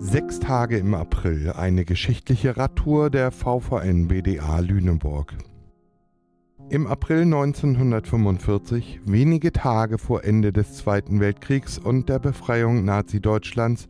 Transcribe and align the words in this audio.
Sechs 0.00 0.38
Tage 0.38 0.78
im 0.78 0.94
April, 0.94 1.52
eine 1.56 1.84
geschichtliche 1.84 2.56
Radtour 2.56 3.10
der 3.10 3.32
VVN 3.32 4.06
BDA 4.06 4.60
Lüneburg. 4.60 5.34
Im 6.70 6.86
April 6.86 7.22
1945, 7.22 9.00
wenige 9.06 9.52
Tage 9.52 9.98
vor 9.98 10.22
Ende 10.22 10.52
des 10.52 10.76
Zweiten 10.76 11.18
Weltkriegs 11.18 11.78
und 11.78 12.08
der 12.08 12.20
Befreiung 12.20 12.84
Nazi-Deutschlands, 12.84 13.88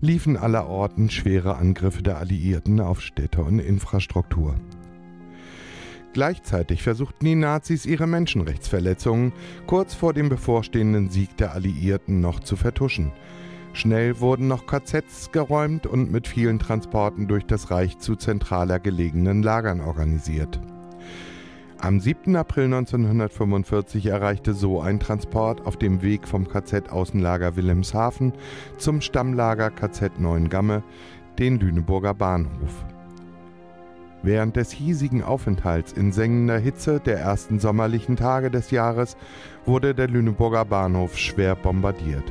liefen 0.00 0.38
allerorten 0.38 1.10
schwere 1.10 1.56
Angriffe 1.56 2.02
der 2.02 2.16
Alliierten 2.16 2.80
auf 2.80 3.02
Städte 3.02 3.42
und 3.42 3.58
Infrastruktur. 3.58 4.54
Gleichzeitig 6.14 6.82
versuchten 6.82 7.26
die 7.26 7.34
Nazis 7.34 7.84
ihre 7.84 8.06
Menschenrechtsverletzungen 8.06 9.34
kurz 9.66 9.92
vor 9.92 10.14
dem 10.14 10.30
bevorstehenden 10.30 11.10
Sieg 11.10 11.36
der 11.36 11.52
Alliierten 11.52 12.20
noch 12.20 12.40
zu 12.40 12.56
vertuschen– 12.56 13.12
Schnell 13.72 14.20
wurden 14.20 14.48
noch 14.48 14.66
KZs 14.66 15.30
geräumt 15.32 15.86
und 15.86 16.10
mit 16.10 16.26
vielen 16.26 16.58
Transporten 16.58 17.28
durch 17.28 17.46
das 17.46 17.70
Reich 17.70 17.98
zu 17.98 18.16
zentraler 18.16 18.80
gelegenen 18.80 19.42
Lagern 19.42 19.80
organisiert. 19.80 20.60
Am 21.78 21.98
7. 21.98 22.36
April 22.36 22.66
1945 22.66 24.04
erreichte 24.06 24.52
so 24.52 24.82
ein 24.82 25.00
Transport 25.00 25.64
auf 25.66 25.78
dem 25.78 26.02
Weg 26.02 26.28
vom 26.28 26.46
KZ-Außenlager 26.46 27.56
Wilhelmshaven 27.56 28.34
zum 28.76 29.00
Stammlager 29.00 29.70
KZ 29.70 30.20
Neuengamme 30.20 30.82
den 31.38 31.58
Lüneburger 31.58 32.12
Bahnhof. 32.12 32.84
Während 34.22 34.56
des 34.56 34.70
hiesigen 34.70 35.22
Aufenthalts 35.22 35.92
in 35.92 36.12
sengender 36.12 36.58
Hitze 36.58 37.00
der 37.00 37.18
ersten 37.18 37.58
sommerlichen 37.58 38.16
Tage 38.16 38.50
des 38.50 38.70
Jahres 38.70 39.16
wurde 39.64 39.94
der 39.94 40.08
Lüneburger 40.08 40.66
Bahnhof 40.66 41.16
schwer 41.16 41.54
bombardiert. 41.54 42.30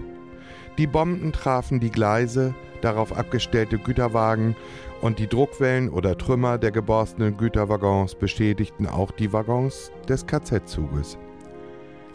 Die 0.79 0.87
Bomben 0.87 1.33
trafen 1.33 1.81
die 1.81 1.91
Gleise, 1.91 2.53
darauf 2.79 3.11
abgestellte 3.11 3.77
Güterwagen 3.77 4.55
und 5.01 5.19
die 5.19 5.27
Druckwellen 5.27 5.89
oder 5.89 6.17
Trümmer 6.17 6.57
der 6.57 6.71
geborstenen 6.71 7.35
Güterwaggons 7.35 8.15
beschädigten 8.15 8.87
auch 8.87 9.11
die 9.11 9.33
Waggons 9.33 9.91
des 10.07 10.25
KZ-Zuges. 10.25 11.17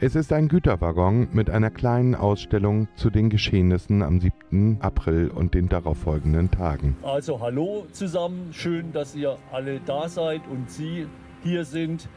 Es 0.00 0.14
ist 0.14 0.32
ein 0.32 0.46
Güterwaggon 0.46 1.26
mit 1.32 1.50
einer 1.50 1.70
kleinen 1.70 2.14
Ausstellung 2.14 2.86
zu 2.94 3.10
den 3.10 3.30
Geschehnissen 3.30 4.00
am 4.00 4.20
7. 4.20 4.78
April 4.80 5.28
und 5.28 5.54
den 5.54 5.68
darauffolgenden 5.68 6.52
Tagen. 6.52 6.96
Also 7.02 7.40
hallo 7.40 7.84
zusammen, 7.90 8.50
schön, 8.52 8.92
dass 8.92 9.16
ihr 9.16 9.38
alle 9.50 9.80
da 9.80 10.08
seid 10.08 10.42
und 10.52 10.70
Sie 10.70 11.08
hier 11.42 11.64
sind 11.64 12.08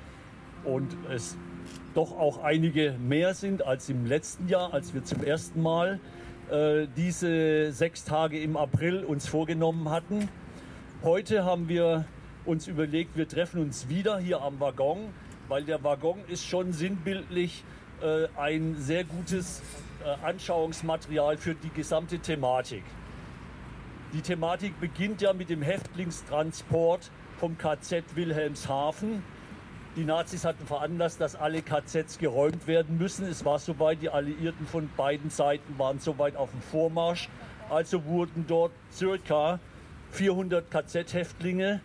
und 0.63 0.95
es 1.11 1.35
doch 1.95 2.15
auch 2.19 2.43
einige 2.43 2.93
mehr 2.99 3.33
sind 3.33 3.65
als 3.65 3.89
im 3.89 4.05
letzten 4.05 4.47
Jahr, 4.47 4.75
als 4.75 4.93
wir 4.93 5.03
zum 5.03 5.23
ersten 5.23 5.63
Mal 5.63 5.99
äh, 6.51 6.85
diese 6.95 7.71
sechs 7.71 8.03
Tage 8.03 8.39
im 8.39 8.57
April 8.57 9.03
uns 9.03 9.27
vorgenommen 9.27 9.89
hatten. 9.89 10.29
Heute 11.01 11.45
haben 11.45 11.67
wir 11.67 12.05
uns 12.45 12.67
überlegt, 12.67 13.17
wir 13.17 13.27
treffen 13.27 13.59
uns 13.59 13.89
wieder 13.89 14.19
hier 14.19 14.43
am 14.43 14.59
Waggon 14.59 15.09
weil 15.51 15.65
der 15.65 15.83
Waggon 15.83 16.17
ist 16.29 16.47
schon 16.47 16.71
sinnbildlich 16.71 17.65
äh, 18.01 18.29
ein 18.37 18.77
sehr 18.77 19.03
gutes 19.03 19.61
äh, 20.01 20.25
Anschauungsmaterial 20.25 21.35
für 21.35 21.55
die 21.55 21.69
gesamte 21.71 22.19
Thematik. 22.19 22.83
Die 24.13 24.21
Thematik 24.21 24.79
beginnt 24.79 25.21
ja 25.21 25.33
mit 25.33 25.49
dem 25.49 25.61
Häftlingstransport 25.61 27.11
vom 27.37 27.57
KZ 27.57 28.15
Wilhelmshaven. 28.15 29.23
Die 29.97 30.05
Nazis 30.05 30.45
hatten 30.45 30.65
veranlasst, 30.65 31.19
dass 31.19 31.35
alle 31.35 31.61
KZs 31.61 32.17
geräumt 32.17 32.65
werden 32.65 32.97
müssen. 32.97 33.25
Es 33.25 33.43
war 33.43 33.59
soweit, 33.59 34.01
die 34.01 34.09
Alliierten 34.09 34.65
von 34.65 34.89
beiden 34.95 35.31
Seiten 35.31 35.77
waren 35.77 35.99
soweit 35.99 36.37
auf 36.37 36.51
dem 36.51 36.61
Vormarsch. 36.61 37.27
Also 37.69 38.05
wurden 38.05 38.45
dort 38.47 38.71
circa 38.93 39.59
400 40.11 40.71
KZ-Häftlinge, 40.71 41.81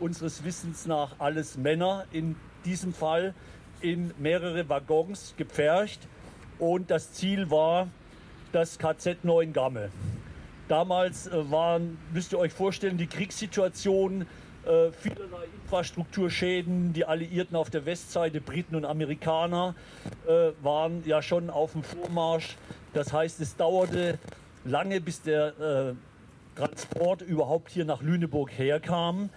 unseres 0.00 0.42
Wissens 0.42 0.86
nach 0.86 1.14
alles 1.20 1.56
Männer, 1.56 2.06
in 2.10 2.34
diesem 2.64 2.92
Fall 2.92 3.34
in 3.80 4.12
mehrere 4.18 4.68
Waggons 4.68 5.34
gepfercht 5.36 6.00
und 6.58 6.90
das 6.90 7.12
Ziel 7.12 7.50
war 7.50 7.88
das 8.52 8.78
KZ 8.78 9.24
Neuengamme. 9.24 9.90
Damals 10.68 11.26
äh, 11.26 11.50
waren, 11.50 11.98
müsst 12.12 12.32
ihr 12.32 12.38
euch 12.38 12.52
vorstellen, 12.52 12.96
die 12.96 13.06
Kriegssituation, 13.06 14.22
äh, 14.64 14.90
vielerlei 14.92 15.44
Infrastrukturschäden. 15.62 16.92
Die 16.94 17.04
Alliierten 17.04 17.56
auf 17.56 17.68
der 17.68 17.84
Westseite, 17.84 18.40
Briten 18.40 18.76
und 18.76 18.84
Amerikaner, 18.84 19.74
äh, 20.26 20.52
waren 20.62 21.02
ja 21.04 21.20
schon 21.20 21.50
auf 21.50 21.72
dem 21.72 21.82
Vormarsch. 21.82 22.56
Das 22.94 23.12
heißt, 23.12 23.40
es 23.40 23.56
dauerte 23.56 24.18
lange, 24.64 25.00
bis 25.00 25.20
der 25.20 25.48
äh, 25.58 25.94
Transport 26.54 27.22
überhaupt 27.22 27.70
hier 27.70 27.84
nach 27.84 28.02
Lüneburg 28.02 28.50
herkam. 28.56 29.30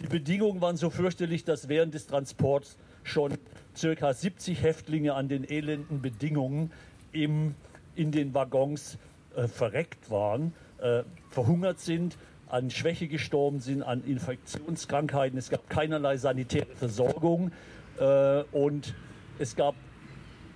Die 0.00 0.06
Bedingungen 0.06 0.60
waren 0.60 0.76
so 0.76 0.90
fürchterlich, 0.90 1.44
dass 1.44 1.68
während 1.68 1.94
des 1.94 2.06
Transports 2.06 2.76
schon 3.02 3.38
ca. 3.80 4.12
70 4.12 4.62
Häftlinge 4.62 5.14
an 5.14 5.28
den 5.28 5.48
elenden 5.48 6.00
Bedingungen 6.00 6.70
im, 7.12 7.54
in 7.96 8.12
den 8.12 8.34
Waggons 8.34 8.98
äh, 9.36 9.48
verreckt 9.48 10.10
waren, 10.10 10.52
äh, 10.80 11.02
verhungert 11.30 11.80
sind, 11.80 12.16
an 12.48 12.70
Schwäche 12.70 13.08
gestorben 13.08 13.60
sind, 13.60 13.82
an 13.82 14.02
Infektionskrankheiten. 14.04 15.38
Es 15.38 15.50
gab 15.50 15.68
keinerlei 15.70 16.16
sanitäre 16.16 16.66
Versorgung 16.74 17.52
äh, 17.98 18.42
und 18.52 18.94
es 19.38 19.56
gab 19.56 19.74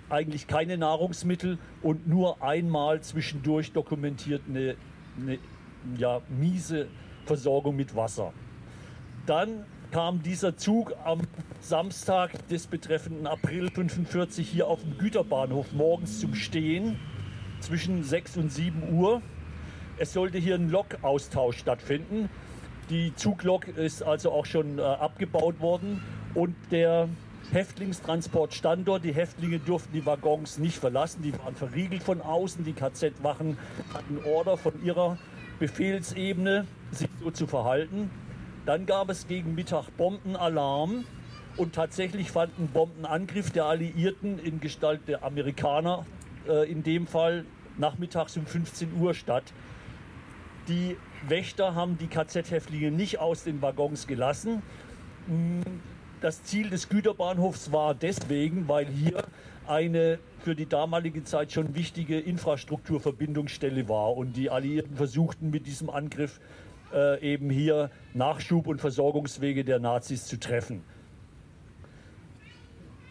eigentlich 0.09 0.47
keine 0.47 0.77
Nahrungsmittel 0.77 1.57
und 1.81 2.07
nur 2.07 2.43
einmal 2.43 3.01
zwischendurch 3.01 3.71
dokumentiert 3.71 4.41
eine, 4.47 4.75
eine 5.19 5.39
ja, 5.97 6.21
miese 6.29 6.87
Versorgung 7.25 7.75
mit 7.75 7.95
Wasser. 7.95 8.33
Dann 9.25 9.65
kam 9.91 10.21
dieser 10.21 10.57
Zug 10.57 10.93
am 11.03 11.21
Samstag 11.61 12.47
des 12.49 12.67
betreffenden 12.67 13.27
April 13.27 13.71
45 13.71 14.47
hier 14.47 14.67
auf 14.67 14.81
dem 14.81 14.97
Güterbahnhof 14.97 15.71
morgens 15.71 16.19
zum 16.19 16.35
Stehen 16.35 16.99
zwischen 17.59 18.03
6 18.03 18.37
und 18.37 18.51
7 18.51 18.93
Uhr. 18.93 19.21
Es 19.97 20.13
sollte 20.13 20.37
hier 20.37 20.55
ein 20.55 20.69
Lokaustausch 20.69 21.57
stattfinden. 21.57 22.29
Die 22.89 23.15
Zuglok 23.15 23.67
ist 23.67 24.03
also 24.03 24.31
auch 24.31 24.45
schon 24.45 24.77
äh, 24.77 24.81
abgebaut 24.81 25.59
worden 25.59 26.03
und 26.33 26.55
der 26.71 27.07
Häftlingstransportstandort. 27.51 29.03
Die 29.03 29.13
Häftlinge 29.13 29.59
durften 29.59 29.93
die 29.93 30.05
Waggons 30.05 30.57
nicht 30.57 30.77
verlassen, 30.77 31.21
die 31.23 31.33
waren 31.39 31.55
verriegelt 31.55 32.03
von 32.03 32.21
außen. 32.21 32.63
Die 32.65 32.73
KZ-Wachen 32.73 33.57
hatten 33.93 34.19
Order 34.25 34.57
von 34.57 34.83
ihrer 34.83 35.17
Befehlsebene, 35.59 36.65
sich 36.91 37.09
so 37.21 37.31
zu 37.31 37.47
verhalten. 37.47 38.09
Dann 38.65 38.85
gab 38.85 39.09
es 39.09 39.27
gegen 39.27 39.55
Mittag 39.55 39.89
Bombenalarm 39.95 41.05
und 41.57 41.75
tatsächlich 41.75 42.31
fand 42.31 42.57
ein 42.59 42.67
Bombenangriff 42.67 43.51
der 43.51 43.65
Alliierten 43.65 44.39
in 44.39 44.59
Gestalt 44.59 45.01
der 45.07 45.23
Amerikaner 45.23 46.05
äh, 46.47 46.69
in 46.69 46.83
dem 46.83 47.07
Fall 47.07 47.45
nachmittags 47.77 48.35
um 48.37 48.45
15 48.45 48.99
Uhr 48.99 49.13
statt. 49.13 49.43
Die 50.67 50.97
Wächter 51.27 51.75
haben 51.75 51.97
die 51.97 52.07
KZ-Häftlinge 52.07 52.91
nicht 52.91 53.19
aus 53.19 53.43
den 53.43 53.61
Waggons 53.61 54.07
gelassen. 54.07 54.61
Hm, 55.27 55.61
das 56.21 56.43
Ziel 56.43 56.69
des 56.69 56.89
Güterbahnhofs 56.89 57.71
war 57.71 57.93
deswegen, 57.93 58.67
weil 58.67 58.87
hier 58.87 59.23
eine 59.69 60.19
für 60.39 60.55
die 60.55 60.67
damalige 60.67 61.23
Zeit 61.23 61.51
schon 61.51 61.75
wichtige 61.75 62.19
Infrastrukturverbindungsstelle 62.19 63.89
war. 63.89 64.15
Und 64.15 64.37
die 64.37 64.49
Alliierten 64.49 64.95
versuchten 64.95 65.49
mit 65.49 65.65
diesem 65.65 65.89
Angriff 65.89 66.39
äh, 66.93 67.21
eben 67.21 67.49
hier 67.49 67.89
Nachschub- 68.13 68.67
und 68.67 68.79
Versorgungswege 68.79 69.63
der 69.63 69.79
Nazis 69.79 70.25
zu 70.25 70.39
treffen. 70.39 70.83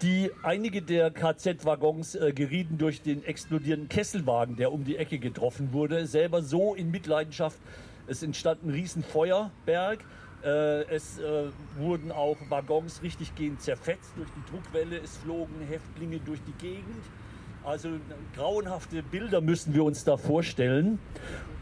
Die, 0.02 0.30
einige 0.42 0.82
der 0.82 1.10
KZ-Waggons 1.10 2.14
äh, 2.14 2.32
gerieten 2.34 2.78
durch 2.78 3.00
den 3.00 3.24
explodierenden 3.24 3.88
Kesselwagen, 3.88 4.56
der 4.56 4.72
um 4.72 4.84
die 4.84 4.96
Ecke 4.96 5.18
getroffen 5.18 5.72
wurde, 5.72 6.06
selber 6.06 6.42
so 6.42 6.74
in 6.74 6.90
Mitleidenschaft. 6.90 7.58
Es 8.06 8.22
entstand 8.22 8.64
ein 8.64 8.70
Riesenfeuerberg. 8.70 10.00
Äh, 10.00 10.04
es 10.49 11.19
äh, 11.19 11.50
wurden 11.79 12.12
auch 12.12 12.37
Waggons 12.49 13.02
richtig 13.02 13.35
gehend 13.35 13.61
zerfetzt 13.61 14.12
durch 14.17 14.29
die 14.31 14.50
Druckwelle. 14.50 14.99
Es 14.99 15.17
flogen 15.17 15.55
Häftlinge 15.69 16.20
durch 16.20 16.41
die 16.46 16.52
Gegend. 16.64 17.05
Also 17.64 17.88
grauenhafte 18.37 19.02
Bilder 19.02 19.41
müssen 19.41 19.75
wir 19.75 19.85
uns 19.85 20.05
da 20.05 20.17
vorstellen. 20.19 20.99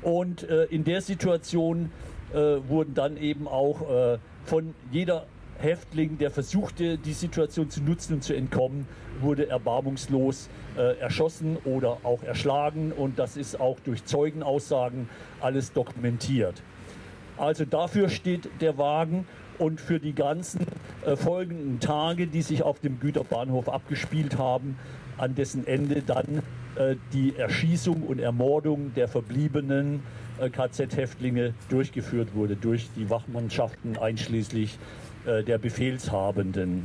Und 0.02 0.43
äh, 0.43 0.64
in 0.64 0.82
der 0.82 1.00
Situation 1.00 1.93
äh, 2.32 2.37
wurden 2.69 2.94
dann 2.94 3.17
eben 3.17 3.46
auch 3.46 3.88
äh, 3.88 4.19
von 4.44 4.75
jeder 4.90 5.26
Häftling, 5.58 6.19
der 6.19 6.32
versuchte, 6.32 6.99
die 6.99 7.12
Situation 7.12 7.70
zu 7.70 7.82
nutzen 7.82 8.14
und 8.14 8.25
zu 8.25 8.35
entkommen, 8.35 8.87
wurde 9.20 9.49
erbarmungslos 9.49 10.49
äh, 10.76 10.99
erschossen 10.99 11.56
oder 11.64 11.99
auch 12.02 12.25
erschlagen. 12.25 12.90
Und 12.90 13.20
das 13.20 13.37
ist 13.37 13.61
auch 13.61 13.78
durch 13.81 14.05
Zeugenaussagen 14.05 15.08
alles 15.40 15.73
dokumentiert. 15.73 16.62
Also 17.42 17.64
dafür 17.64 18.08
steht 18.08 18.48
der 18.60 18.78
Wagen 18.78 19.26
und 19.58 19.80
für 19.80 19.98
die 19.98 20.12
ganzen 20.12 20.64
äh, 21.04 21.16
folgenden 21.16 21.80
Tage, 21.80 22.28
die 22.28 22.40
sich 22.40 22.62
auf 22.62 22.78
dem 22.78 23.00
Güterbahnhof 23.00 23.68
abgespielt 23.68 24.38
haben, 24.38 24.78
an 25.18 25.34
dessen 25.34 25.66
Ende 25.66 26.02
dann 26.02 26.42
äh, 26.76 26.94
die 27.12 27.34
Erschießung 27.36 28.04
und 28.04 28.20
Ermordung 28.20 28.94
der 28.94 29.08
verbliebenen 29.08 30.04
äh, 30.40 30.50
KZ-Häftlinge 30.50 31.52
durchgeführt 31.68 32.36
wurde 32.36 32.54
durch 32.54 32.88
die 32.94 33.10
Wachmannschaften 33.10 33.98
einschließlich 33.98 34.78
äh, 35.26 35.42
der 35.42 35.58
Befehlshabenden. 35.58 36.84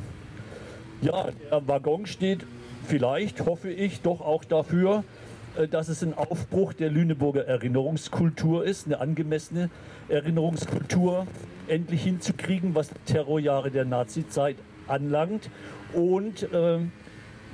Ja, 1.03 1.27
der 1.51 1.67
Waggon 1.67 2.07
steht 2.07 2.47
vielleicht, 2.87 3.45
hoffe 3.45 3.69
ich, 3.69 4.01
doch 4.01 4.21
auch 4.21 4.43
dafür, 4.43 5.03
dass 5.71 5.89
es 5.89 6.03
ein 6.03 6.13
Aufbruch 6.13 6.73
der 6.73 6.89
Lüneburger 6.89 7.45
Erinnerungskultur 7.45 8.63
ist, 8.63 8.85
eine 8.85 8.99
angemessene 8.99 9.69
Erinnerungskultur 10.09 11.25
endlich 11.67 12.03
hinzukriegen, 12.03 12.75
was 12.75 12.89
Terrorjahre 13.05 13.71
der 13.71 13.85
Nazizeit 13.85 14.57
anlangt. 14.87 15.49
Und 15.93 16.43
äh, 16.53 16.79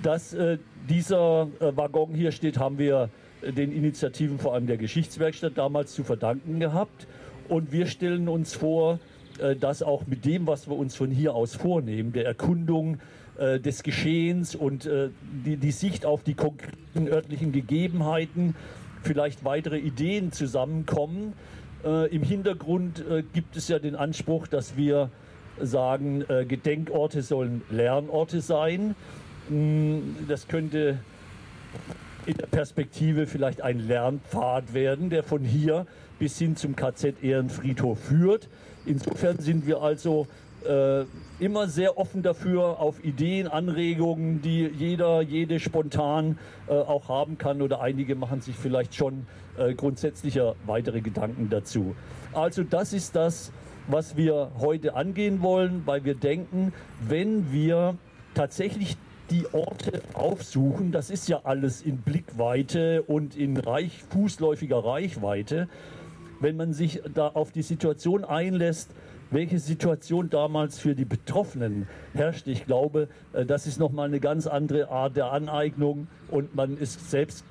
dass 0.02 0.34
äh, 0.34 0.58
dieser 0.90 1.48
äh, 1.60 1.76
Waggon 1.76 2.14
hier 2.14 2.32
steht, 2.32 2.58
haben 2.58 2.78
wir 2.78 3.10
den 3.42 3.72
Initiativen 3.72 4.40
vor 4.40 4.54
allem 4.54 4.68
der 4.68 4.78
Geschichtswerkstatt 4.78 5.58
damals 5.58 5.94
zu 5.94 6.04
verdanken 6.04 6.60
gehabt. 6.60 7.08
Und 7.50 7.72
wir 7.72 7.88
stellen 7.88 8.28
uns 8.28 8.54
vor, 8.54 9.00
äh, 9.40 9.56
dass 9.56 9.84
auch 9.84 10.08
mit 10.08 10.26
dem, 10.26 10.48
was 10.48 10.68
wir 10.68 10.76
uns 10.76 10.96
von 10.96 11.12
hier 11.12 11.36
aus 11.36 11.56
vornehmen, 11.56 12.14
der 12.14 12.26
Erkundung 12.26 13.00
äh, 13.44 13.60
des 13.60 13.84
Geschehens 13.84 14.56
und 14.56 14.86
äh, 14.86 15.10
die, 15.46 15.58
die 15.58 15.72
Sicht 15.72 16.06
auf 16.06 16.24
die 16.24 16.34
konkreten 16.34 17.08
örtlichen 17.08 17.52
Gegebenheiten, 17.52 18.56
vielleicht 19.02 19.44
weitere 19.44 19.78
Ideen 19.78 20.32
zusammenkommen. 20.32 21.34
Im 21.84 22.24
Hintergrund 22.24 23.04
gibt 23.34 23.58
es 23.58 23.68
ja 23.68 23.78
den 23.78 23.98
Anspruch, 23.98 24.48
dass 24.48 24.78
wir 24.78 25.10
sagen, 25.60 26.24
Gedenkorte 26.48 27.22
sollen 27.22 27.62
Lernorte 27.70 28.40
sein. 28.40 28.96
Hm, 29.50 30.16
das 30.30 30.48
könnte 30.48 31.00
in 32.26 32.38
der 32.38 32.48
Perspektive 32.48 33.28
vielleicht 33.28 33.62
ein 33.62 33.80
Lernpfad 33.80 34.74
werden, 34.74 35.10
der 35.10 35.24
von 35.24 35.44
hier 35.44 35.86
bis 36.20 36.38
hin 36.38 36.56
zum 36.56 36.78
KZ 36.78 37.22
Ehrenfriedhof 37.22 38.00
führt. 38.00 38.48
Insofern 38.86 39.40
sind 39.40 39.68
wir 39.68 39.82
also 39.82 40.28
äh, 40.66 41.06
immer 41.40 41.68
sehr 41.68 41.98
offen 41.98 42.24
dafür, 42.24 42.80
auf 42.80 43.04
Ideen, 43.04 43.48
Anregungen, 43.48 44.42
die 44.42 44.66
jeder, 44.68 45.22
jede 45.22 45.60
spontan 45.60 46.38
äh, 46.68 46.74
auch 46.74 47.10
haben 47.10 47.38
kann 47.38 47.62
oder 47.62 47.82
einige 47.82 48.16
machen 48.16 48.42
sich 48.42 48.56
vielleicht 48.56 48.96
schon 48.96 49.26
äh, 49.58 49.74
grundsätzlicher 49.74 50.56
weitere 50.66 51.02
Gedanken 51.02 51.50
dazu. 51.50 51.96
Also 52.34 52.64
das 52.64 52.94
ist 52.94 53.16
das, 53.16 53.52
was 53.88 54.16
wir 54.16 54.52
heute 54.60 54.96
angehen 54.96 55.42
wollen, 55.42 55.84
weil 55.86 56.06
wir 56.06 56.16
denken, 56.16 56.74
wenn 57.08 57.52
wir 57.52 57.96
tatsächlich 58.34 58.98
die 59.30 59.46
Orte 59.52 60.02
aufsuchen, 60.14 60.92
das 60.92 61.10
ist 61.10 61.28
ja 61.28 61.42
alles 61.44 61.82
in 61.82 61.98
Blickweite 61.98 63.04
und 63.04 63.36
in 63.36 63.58
reich, 63.58 64.04
fußläufiger 64.10 64.84
Reichweite, 64.84 65.68
wenn 66.40 66.58
man 66.58 66.74
sich 66.74 67.02
da 67.14 67.30
auf 67.30 67.52
die 67.52 67.62
Situation 67.62 68.24
einlässt, 68.26 68.92
welche 69.34 69.60
Situation 69.60 70.30
damals 70.30 70.80
für 70.80 70.96
die 70.96 71.06
Betroffenen 71.06 71.88
herrscht. 72.14 72.48
Ich 72.48 72.66
glaube, 72.66 73.08
äh, 73.34 73.46
das 73.46 73.68
ist 73.68 73.80
nochmal 73.80 74.08
eine 74.08 74.20
ganz 74.20 74.48
andere 74.48 74.90
Art 74.90 75.18
der 75.18 75.32
Aneignung 75.32 76.08
und 76.30 76.56
man 76.56 76.78
ist 76.78 77.10
selbst 77.10 77.46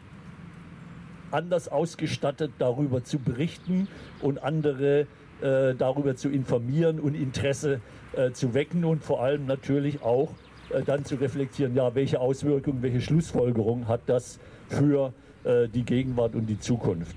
anders 1.30 1.68
ausgestattet, 1.68 2.52
darüber 2.58 3.04
zu 3.04 3.18
berichten 3.18 3.88
und 4.20 4.42
andere 4.42 5.06
äh, 5.40 5.74
darüber 5.74 6.14
zu 6.14 6.28
informieren 6.28 7.00
und 7.00 7.14
Interesse 7.14 7.80
äh, 8.12 8.32
zu 8.32 8.54
wecken 8.54 8.84
und 8.84 9.02
vor 9.02 9.22
allem 9.22 9.46
natürlich 9.46 10.02
auch 10.02 10.30
äh, 10.70 10.82
dann 10.82 11.04
zu 11.04 11.16
reflektieren, 11.16 11.74
ja, 11.74 11.94
welche 11.94 12.20
Auswirkungen, 12.20 12.82
welche 12.82 13.00
Schlussfolgerungen 13.00 13.88
hat 13.88 14.02
das 14.06 14.38
für 14.68 15.12
äh, 15.44 15.68
die 15.68 15.84
Gegenwart 15.84 16.34
und 16.34 16.46
die 16.46 16.60
Zukunft. 16.60 17.16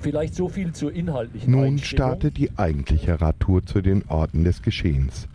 Vielleicht 0.00 0.34
so 0.34 0.48
viel 0.48 0.72
zur 0.72 0.92
inhaltlichen 0.92 1.50
Nun 1.50 1.78
startet 1.78 2.36
die 2.36 2.56
eigentliche 2.56 3.20
Radtour 3.20 3.66
zu 3.66 3.80
den 3.80 4.04
Orten 4.08 4.44
des 4.44 4.62
Geschehens. 4.62 5.28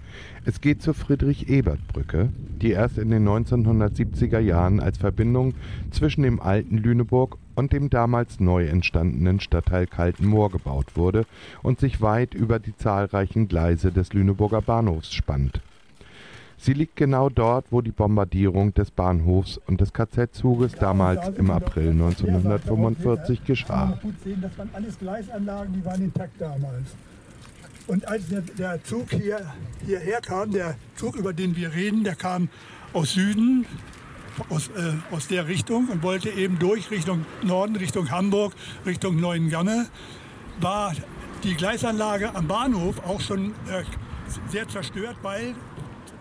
Es 0.45 0.61
geht 0.61 0.81
zur 0.81 0.93
Friedrich-Ebert-Brücke, 0.93 2.29
die 2.61 2.71
erst 2.71 2.97
in 2.97 3.09
den 3.09 3.27
1970er 3.27 4.39
Jahren 4.39 4.79
als 4.79 4.97
Verbindung 4.97 5.53
zwischen 5.91 6.23
dem 6.23 6.41
alten 6.41 6.77
Lüneburg 6.77 7.37
und 7.55 7.73
dem 7.73 7.89
damals 7.89 8.39
neu 8.39 8.65
entstandenen 8.65 9.39
Stadtteil 9.39 9.87
Kaltenmoor 9.87 10.51
gebaut 10.51 10.95
wurde 10.95 11.25
und 11.61 11.79
sich 11.79 12.01
weit 12.01 12.33
über 12.33 12.59
die 12.59 12.75
zahlreichen 12.75 13.47
Gleise 13.47 13.91
des 13.91 14.13
Lüneburger 14.13 14.61
Bahnhofs 14.61 15.13
spannt. 15.13 15.61
Sie 16.63 16.71
liegt 16.71 16.95
genau 16.95 17.27
dort, 17.27 17.65
wo 17.71 17.81
die 17.81 17.91
Bombardierung 17.91 18.73
des 18.73 18.89
Bahnhofs 18.89 19.59
und 19.67 19.81
des 19.81 19.91
KZ-Zuges 19.91 20.71
damals 20.71 21.37
im 21.37 21.51
April 21.51 21.89
1945 21.89 23.43
geschah. 23.43 23.99
Das 24.41 24.57
waren 24.57 24.69
alles 24.71 24.97
Gleisanlagen, 24.97 25.73
die 25.73 25.83
waren 25.83 26.01
intakt 26.01 26.39
damals. 26.39 26.95
Und 27.87 28.07
als 28.07 28.23
der, 28.57 28.81
Zug 28.85 29.11
hier, 29.11 29.41
hierher 29.85 30.21
kam, 30.21 30.51
der 30.51 30.75
Zug, 30.95 31.17
über 31.17 31.33
den 31.33 31.53
wir 31.57 31.73
reden, 31.73 32.05
der 32.05 32.15
kam 32.15 32.47
aus 32.93 33.11
Süden, 33.11 33.65
aus, 34.47 34.69
äh, 34.69 34.93
aus 35.13 35.27
der 35.27 35.49
Richtung 35.49 35.89
und 35.89 36.01
wollte 36.01 36.29
eben 36.29 36.59
durch 36.59 36.91
Richtung 36.91 37.25
Norden, 37.43 37.75
Richtung 37.75 38.09
Hamburg, 38.09 38.53
Richtung 38.85 39.19
Neuengamme, 39.19 39.87
war 40.61 40.93
die 41.43 41.55
Gleisanlage 41.55 42.33
am 42.33 42.47
Bahnhof 42.47 43.05
auch 43.05 43.19
schon 43.19 43.47
äh, 43.69 43.83
sehr 44.49 44.65
zerstört, 44.69 45.17
weil 45.23 45.55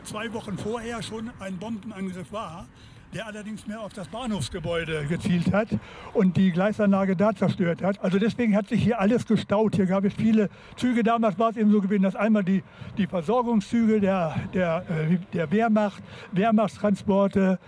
zwei 0.05 0.33
Wochen 0.33 0.59
vorher 0.59 1.03
schon 1.03 1.31
ein 1.41 1.59
Bombenangriff 1.59 2.33
war, 2.33 2.67
der 3.15 3.27
allerdings 3.27 3.67
mehr 3.67 3.81
auf 3.81 3.93
das 3.93 4.09
Bahnhofsgebäude 4.09 5.05
gezielt 5.07 5.53
hat 5.53 5.69
und 6.15 6.37
die 6.37 6.51
Gleisanlage 6.51 7.15
da 7.15 7.35
zerstört 7.35 7.83
hat. 7.83 8.03
Also 8.03 8.19
deswegen 8.19 8.57
hat 8.57 8.69
sich 8.69 8.83
hier 8.83 9.01
alles 9.01 9.27
gestaut. 9.27 9.77
Hier 9.77 9.87
gab 9.87 10.05
es 10.05 10.15
viele 10.15 10.49
Züge. 10.77 11.03
Damals 11.03 11.39
war 11.39 11.51
es 11.51 11.57
eben 11.57 11.71
so 11.71 11.81
gewesen, 11.81 12.03
dass 12.03 12.17
einmal 12.17 12.45
die, 12.45 12.63
die 12.97 13.07
Versorgungszüge 13.07 14.01
der, 14.01 14.37
der, 14.55 14.85
äh, 14.89 15.19
der 15.35 15.51
Wehrmacht, 15.51 16.03
Wehrmachtstransporte 16.33 17.59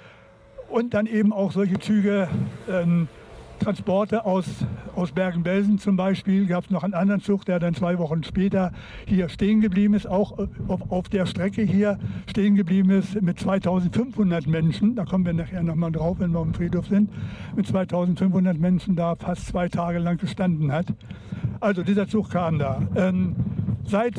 und 0.70 0.94
dann 0.94 1.06
eben 1.06 1.32
auch 1.32 1.52
solche 1.52 1.78
Züge, 1.78 2.28
ähm, 2.68 3.08
Transporte 3.61 4.25
aus, 4.25 4.44
aus 4.94 5.12
Bergen-Belsen 5.12 5.78
zum 5.78 5.96
Beispiel. 5.96 6.46
Gab 6.46 6.64
es 6.64 6.70
noch 6.70 6.82
einen 6.82 6.94
anderen 6.94 7.20
Zug, 7.20 7.44
der 7.44 7.58
dann 7.58 7.75
zwei 7.75 7.99
Wochen 7.99 8.23
später 8.25 8.73
hier 9.06 9.28
stehen 9.28 9.61
geblieben 9.61 9.94
ist, 9.94 10.06
auch 10.06 10.38
auf, 10.68 10.90
auf 10.90 11.08
der 11.08 11.26
Strecke 11.26 11.62
hier 11.62 11.99
stehen 12.28 12.54
geblieben 12.54 12.90
ist 12.90 13.20
mit 13.20 13.38
2500 13.38 14.46
Menschen. 14.46 14.96
Da 14.96 15.04
kommen 15.04 15.25
wir 15.25 15.32
nachher 15.32 15.62
nochmal 15.62 15.92
drauf, 15.92 16.18
wenn 16.20 16.32
wir 16.32 16.40
am 16.40 16.54
Friedhof 16.54 16.87
sind. 16.87 17.11
Mit 17.56 17.66
2500 17.66 18.58
Menschen 18.58 18.96
da 18.96 19.16
fast 19.16 19.46
zwei 19.46 19.68
Tage 19.68 19.99
lang 19.99 20.18
gestanden 20.18 20.73
hat. 20.73 20.87
Also 21.61 21.82
dieser 21.82 22.08
Zug 22.08 22.30
kam 22.30 22.58
da. 22.58 22.82
Ähm, 22.96 23.37
seit 23.84 24.14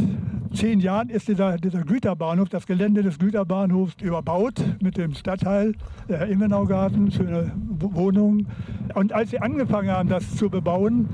zehn 0.55 0.79
Jahren 0.79 1.09
ist 1.09 1.27
dieser, 1.27 1.57
dieser 1.57 1.83
Güterbahnhof, 1.83 2.49
das 2.49 2.65
Gelände 2.65 3.03
des 3.03 3.19
Güterbahnhofs 3.19 3.95
überbaut 4.01 4.53
mit 4.81 4.97
dem 4.97 5.13
Stadtteil, 5.13 5.73
der 6.07 6.27
Immenaugarten, 6.27 7.11
schöne 7.11 7.51
Wohnungen. 7.79 8.47
Und 8.93 9.13
als 9.13 9.24
sie 9.29 9.39
angefangen 9.39 9.91
haben, 9.91 10.09
das 10.09 10.35
zu 10.35 10.49
bebauen, 10.49 11.07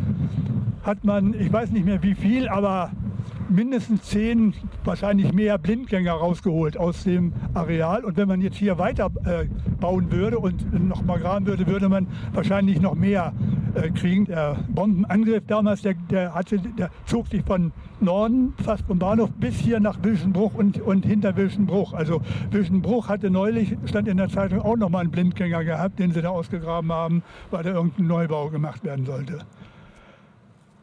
hat 0.84 1.04
man, 1.04 1.34
ich 1.40 1.52
weiß 1.52 1.72
nicht 1.72 1.86
mehr 1.86 2.02
wie 2.04 2.16
viel, 2.16 2.48
aber 2.48 2.92
mindestens 3.52 4.04
zehn, 4.04 4.54
wahrscheinlich 4.84 5.34
mehr 5.34 5.58
Blindgänger 5.58 6.14
rausgeholt 6.14 6.78
aus 6.78 7.04
dem 7.04 7.34
Areal. 7.54 8.04
Und 8.04 8.18
wenn 8.18 8.28
man 8.28 8.42
jetzt 8.42 8.58
hier 8.58 8.78
weiter 8.78 9.12
äh, 9.26 9.46
bauen 9.80 10.12
würde 10.12 10.40
und 10.40 10.88
noch 10.88 11.04
mal 11.04 11.20
graben 11.20 11.46
würde, 11.46 11.68
würde 11.68 11.90
man 11.90 12.08
wahrscheinlich 12.34 12.82
noch 12.82 12.96
mehr 12.96 13.34
äh, 13.76 13.90
kriegen. 13.90 14.26
Der 14.26 14.58
Bombenangriff 14.70 15.44
damals, 15.48 15.82
der, 15.82 15.94
der, 16.10 16.34
hatte, 16.34 16.60
der 16.60 16.90
zog 17.06 17.28
sich 17.28 17.44
von 17.44 17.72
Norden, 18.00 18.54
fast 18.64 18.86
vom 18.86 19.00
Bahnhof, 19.00 19.30
bis 19.40 19.56
hier 19.56 19.80
nach 19.80 20.02
Wilschenbruch 20.02 20.56
und, 20.56 20.80
und 20.82 21.06
hinter 21.06 21.36
Wilschenbruch. 21.36 21.94
Also 21.94 22.22
Wilschenbruch 22.50 23.10
hatte 23.10 23.30
neulich, 23.30 23.78
stand 23.86 24.08
in 24.08 24.18
der 24.18 24.30
Zeitung, 24.30 24.62
auch 24.62 24.78
noch 24.78 24.90
mal 24.90 25.00
einen 25.00 25.12
Blindgänger 25.12 25.64
gehabt, 25.64 26.00
den 26.00 26.12
sie 26.12 26.22
da 26.22 26.30
ausgegraben 26.30 26.92
haben, 26.92 27.24
weil 27.52 27.64
da 27.64 27.72
irgendein 27.72 28.08
Neubau 28.08 28.50
gemacht 28.50 28.84
werden 28.84 29.06
sollte. 29.06 29.40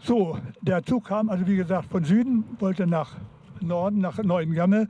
So, 0.00 0.38
der 0.62 0.82
Zug 0.84 1.06
kam 1.06 1.28
also 1.28 1.46
wie 1.46 1.56
gesagt 1.56 1.90
von 1.90 2.04
Süden, 2.04 2.44
wollte 2.58 2.86
nach 2.86 3.16
Norden, 3.60 3.98
nach 3.98 4.22
Neuengamme. 4.22 4.88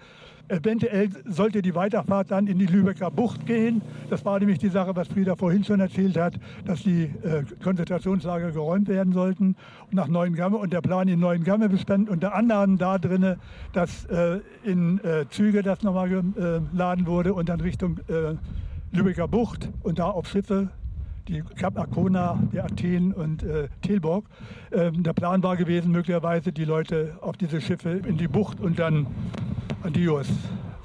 Eventuell 0.48 1.10
sollte 1.26 1.60
die 1.60 1.74
Weiterfahrt 1.74 2.30
dann 2.30 2.46
in 2.46 2.58
die 2.58 2.66
Lübecker 2.66 3.10
Bucht 3.10 3.44
gehen. 3.44 3.82
Das 4.08 4.24
war 4.24 4.38
nämlich 4.38 4.58
die 4.58 4.68
Sache, 4.68 4.96
was 4.96 5.08
Frieda 5.08 5.36
vorhin 5.36 5.62
schon 5.62 5.80
erzählt 5.80 6.16
hat, 6.16 6.34
dass 6.64 6.82
die 6.82 7.04
äh, 7.04 7.44
Konzentrationslager 7.62 8.52
geräumt 8.52 8.88
werden 8.88 9.12
sollten 9.12 9.56
nach 9.90 10.08
Neuengamme. 10.08 10.56
Und 10.56 10.72
der 10.72 10.80
Plan 10.80 11.06
in 11.08 11.20
Neuengamme 11.20 11.68
bestand 11.68 12.08
unter 12.08 12.34
anderem 12.34 12.78
da 12.78 12.96
drin, 12.96 13.36
dass 13.74 14.06
äh, 14.06 14.40
in 14.64 15.04
äh, 15.04 15.26
Züge 15.28 15.62
das 15.62 15.82
nochmal 15.82 16.08
geladen 16.08 17.06
wurde 17.06 17.34
und 17.34 17.50
dann 17.50 17.60
Richtung 17.60 17.98
äh, 18.08 18.36
Lübecker 18.90 19.28
Bucht 19.28 19.68
und 19.82 19.98
da 19.98 20.08
auf 20.08 20.28
Schiffe 20.28 20.70
die 21.28 21.42
Kap 21.56 21.78
Arkona, 21.78 22.38
der 22.52 22.64
Athen 22.64 23.12
und 23.12 23.42
äh, 23.42 23.68
Tilburg. 23.82 24.24
Ähm, 24.72 25.02
der 25.02 25.12
Plan 25.12 25.42
war 25.42 25.56
gewesen, 25.56 25.92
möglicherweise 25.92 26.52
die 26.52 26.64
Leute 26.64 27.18
auf 27.20 27.36
diese 27.36 27.60
Schiffe 27.60 27.90
in 27.90 28.16
die 28.16 28.28
Bucht 28.28 28.60
und 28.60 28.78
dann 28.78 29.06
Adios, 29.82 30.26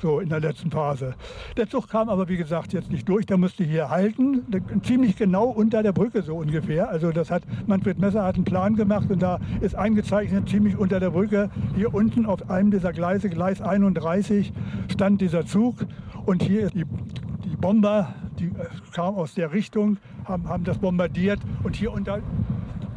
so 0.02 0.20
in 0.20 0.30
der 0.30 0.42
letzten 0.42 0.70
Phase. 0.70 1.16
Der 1.56 1.70
Zug 1.70 1.88
kam 1.90 2.10
aber, 2.10 2.28
wie 2.28 2.36
gesagt, 2.36 2.74
jetzt 2.74 2.92
nicht 2.92 3.08
durch. 3.08 3.26
Der 3.26 3.38
musste 3.38 3.64
hier 3.64 3.90
halten, 3.90 4.44
ziemlich 4.84 5.16
genau 5.16 5.46
unter 5.46 5.82
der 5.82 5.94
Brücke 5.94 6.22
so 6.22 6.36
ungefähr. 6.36 6.90
Also 6.90 7.12
das 7.12 7.32
hat, 7.32 7.44
Manfred 7.66 8.00
Messer 8.00 8.24
hat 8.24 8.36
einen 8.36 8.44
Plan 8.44 8.76
gemacht 8.76 9.10
und 9.10 9.22
da 9.22 9.40
ist 9.62 9.76
eingezeichnet, 9.76 10.50
ziemlich 10.50 10.78
unter 10.78 11.00
der 11.00 11.12
Brücke, 11.12 11.50
hier 11.76 11.94
unten 11.94 12.26
auf 12.26 12.50
einem 12.50 12.70
dieser 12.70 12.92
Gleise, 12.92 13.30
Gleis 13.30 13.62
31, 13.62 14.52
stand 14.92 15.22
dieser 15.22 15.46
Zug. 15.46 15.86
Und 16.26 16.42
hier 16.42 16.70
die, 16.70 16.86
die 16.86 17.33
Bomber, 17.64 18.14
die 18.40 18.48
äh, 18.48 18.52
kamen 18.92 19.18
aus 19.18 19.36
der 19.36 19.54
Richtung, 19.54 19.98
haben, 20.26 20.50
haben 20.50 20.66
das 20.66 20.80
bombardiert 20.80 21.40
und 21.64 21.78
hier 21.78 21.94
unter 21.94 22.20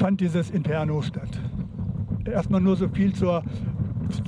fand 0.00 0.20
dieses 0.20 0.50
Inferno 0.50 1.02
statt. 1.02 1.40
Erstmal 2.24 2.60
nur 2.60 2.74
so 2.74 2.88
viel 2.88 3.14
zur, 3.14 3.44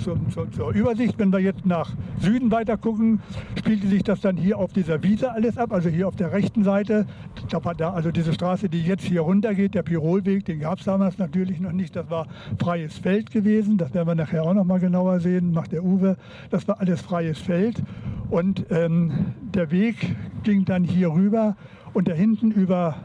zur, 0.03 0.19
zur, 0.31 0.51
zur, 0.51 0.73
Übersicht. 0.73 1.19
Wenn 1.19 1.33
wir 1.33 1.39
jetzt 1.39 1.67
nach 1.67 1.91
Süden 2.21 2.51
weiter 2.51 2.77
gucken, 2.77 3.21
spielte 3.59 3.87
sich 3.87 4.03
das 4.03 4.21
dann 4.21 4.37
hier 4.37 4.59
auf 4.59 4.73
dieser 4.73 5.03
Wiese 5.03 5.33
alles 5.33 5.59
ab, 5.59 5.73
also 5.73 5.89
hier 5.89 6.09
auf 6.09 6.17
der 6.17 6.33
rechten 6.33 6.65
Seite. 6.65 7.07
Da, 7.49 7.91
also 7.91 8.11
diese 8.11 8.33
Straße, 8.33 8.69
die 8.69 8.83
jetzt 8.83 9.05
hier 9.05 9.23
runtergeht, 9.23 9.75
der 9.75 9.83
Pirolweg, 9.83 10.45
den 10.45 10.61
gab 10.61 10.79
es 10.79 10.85
damals 10.85 11.19
natürlich 11.19 11.61
noch 11.61 11.73
nicht. 11.73 11.97
Das 11.97 12.11
war 12.11 12.27
freies 12.59 12.99
Feld 12.99 13.31
gewesen. 13.31 13.79
Das 13.79 13.95
werden 13.95 14.09
wir 14.09 14.15
nachher 14.15 14.45
auch 14.45 14.55
noch 14.55 14.65
mal 14.65 14.81
genauer 14.81 15.21
sehen, 15.21 15.53
macht 15.53 15.73
der 15.73 15.85
Uwe. 15.85 16.17
Das 16.51 16.67
war 16.69 16.81
alles 16.81 17.01
freies 17.01 17.39
Feld. 17.39 17.83
Und 18.31 18.67
ähm, 18.71 19.13
der 19.55 19.71
Weg 19.71 20.17
ging 20.43 20.65
dann 20.65 20.85
hier 20.85 21.13
rüber 21.13 21.57
und 21.95 22.09
da 22.09 22.13
hinten 22.13 22.51
über 22.51 22.97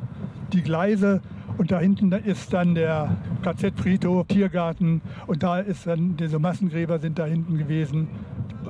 die 0.52 0.62
Gleise 0.62 1.22
und 1.58 1.72
da 1.72 1.80
hinten 1.80 2.12
ist 2.12 2.54
dann 2.54 2.76
der 2.76 3.16
KZ-Friedhof, 3.44 4.28
Tiergarten 4.28 5.02
und 5.28 5.44
da 5.44 5.60
ist 5.60 5.88
dann, 5.88 6.18
diese 6.18 6.40
Massengräber 6.40 7.00
sind 7.00 7.20
da 7.20 7.26
hinten 7.26 7.58
gewesen 7.58 8.08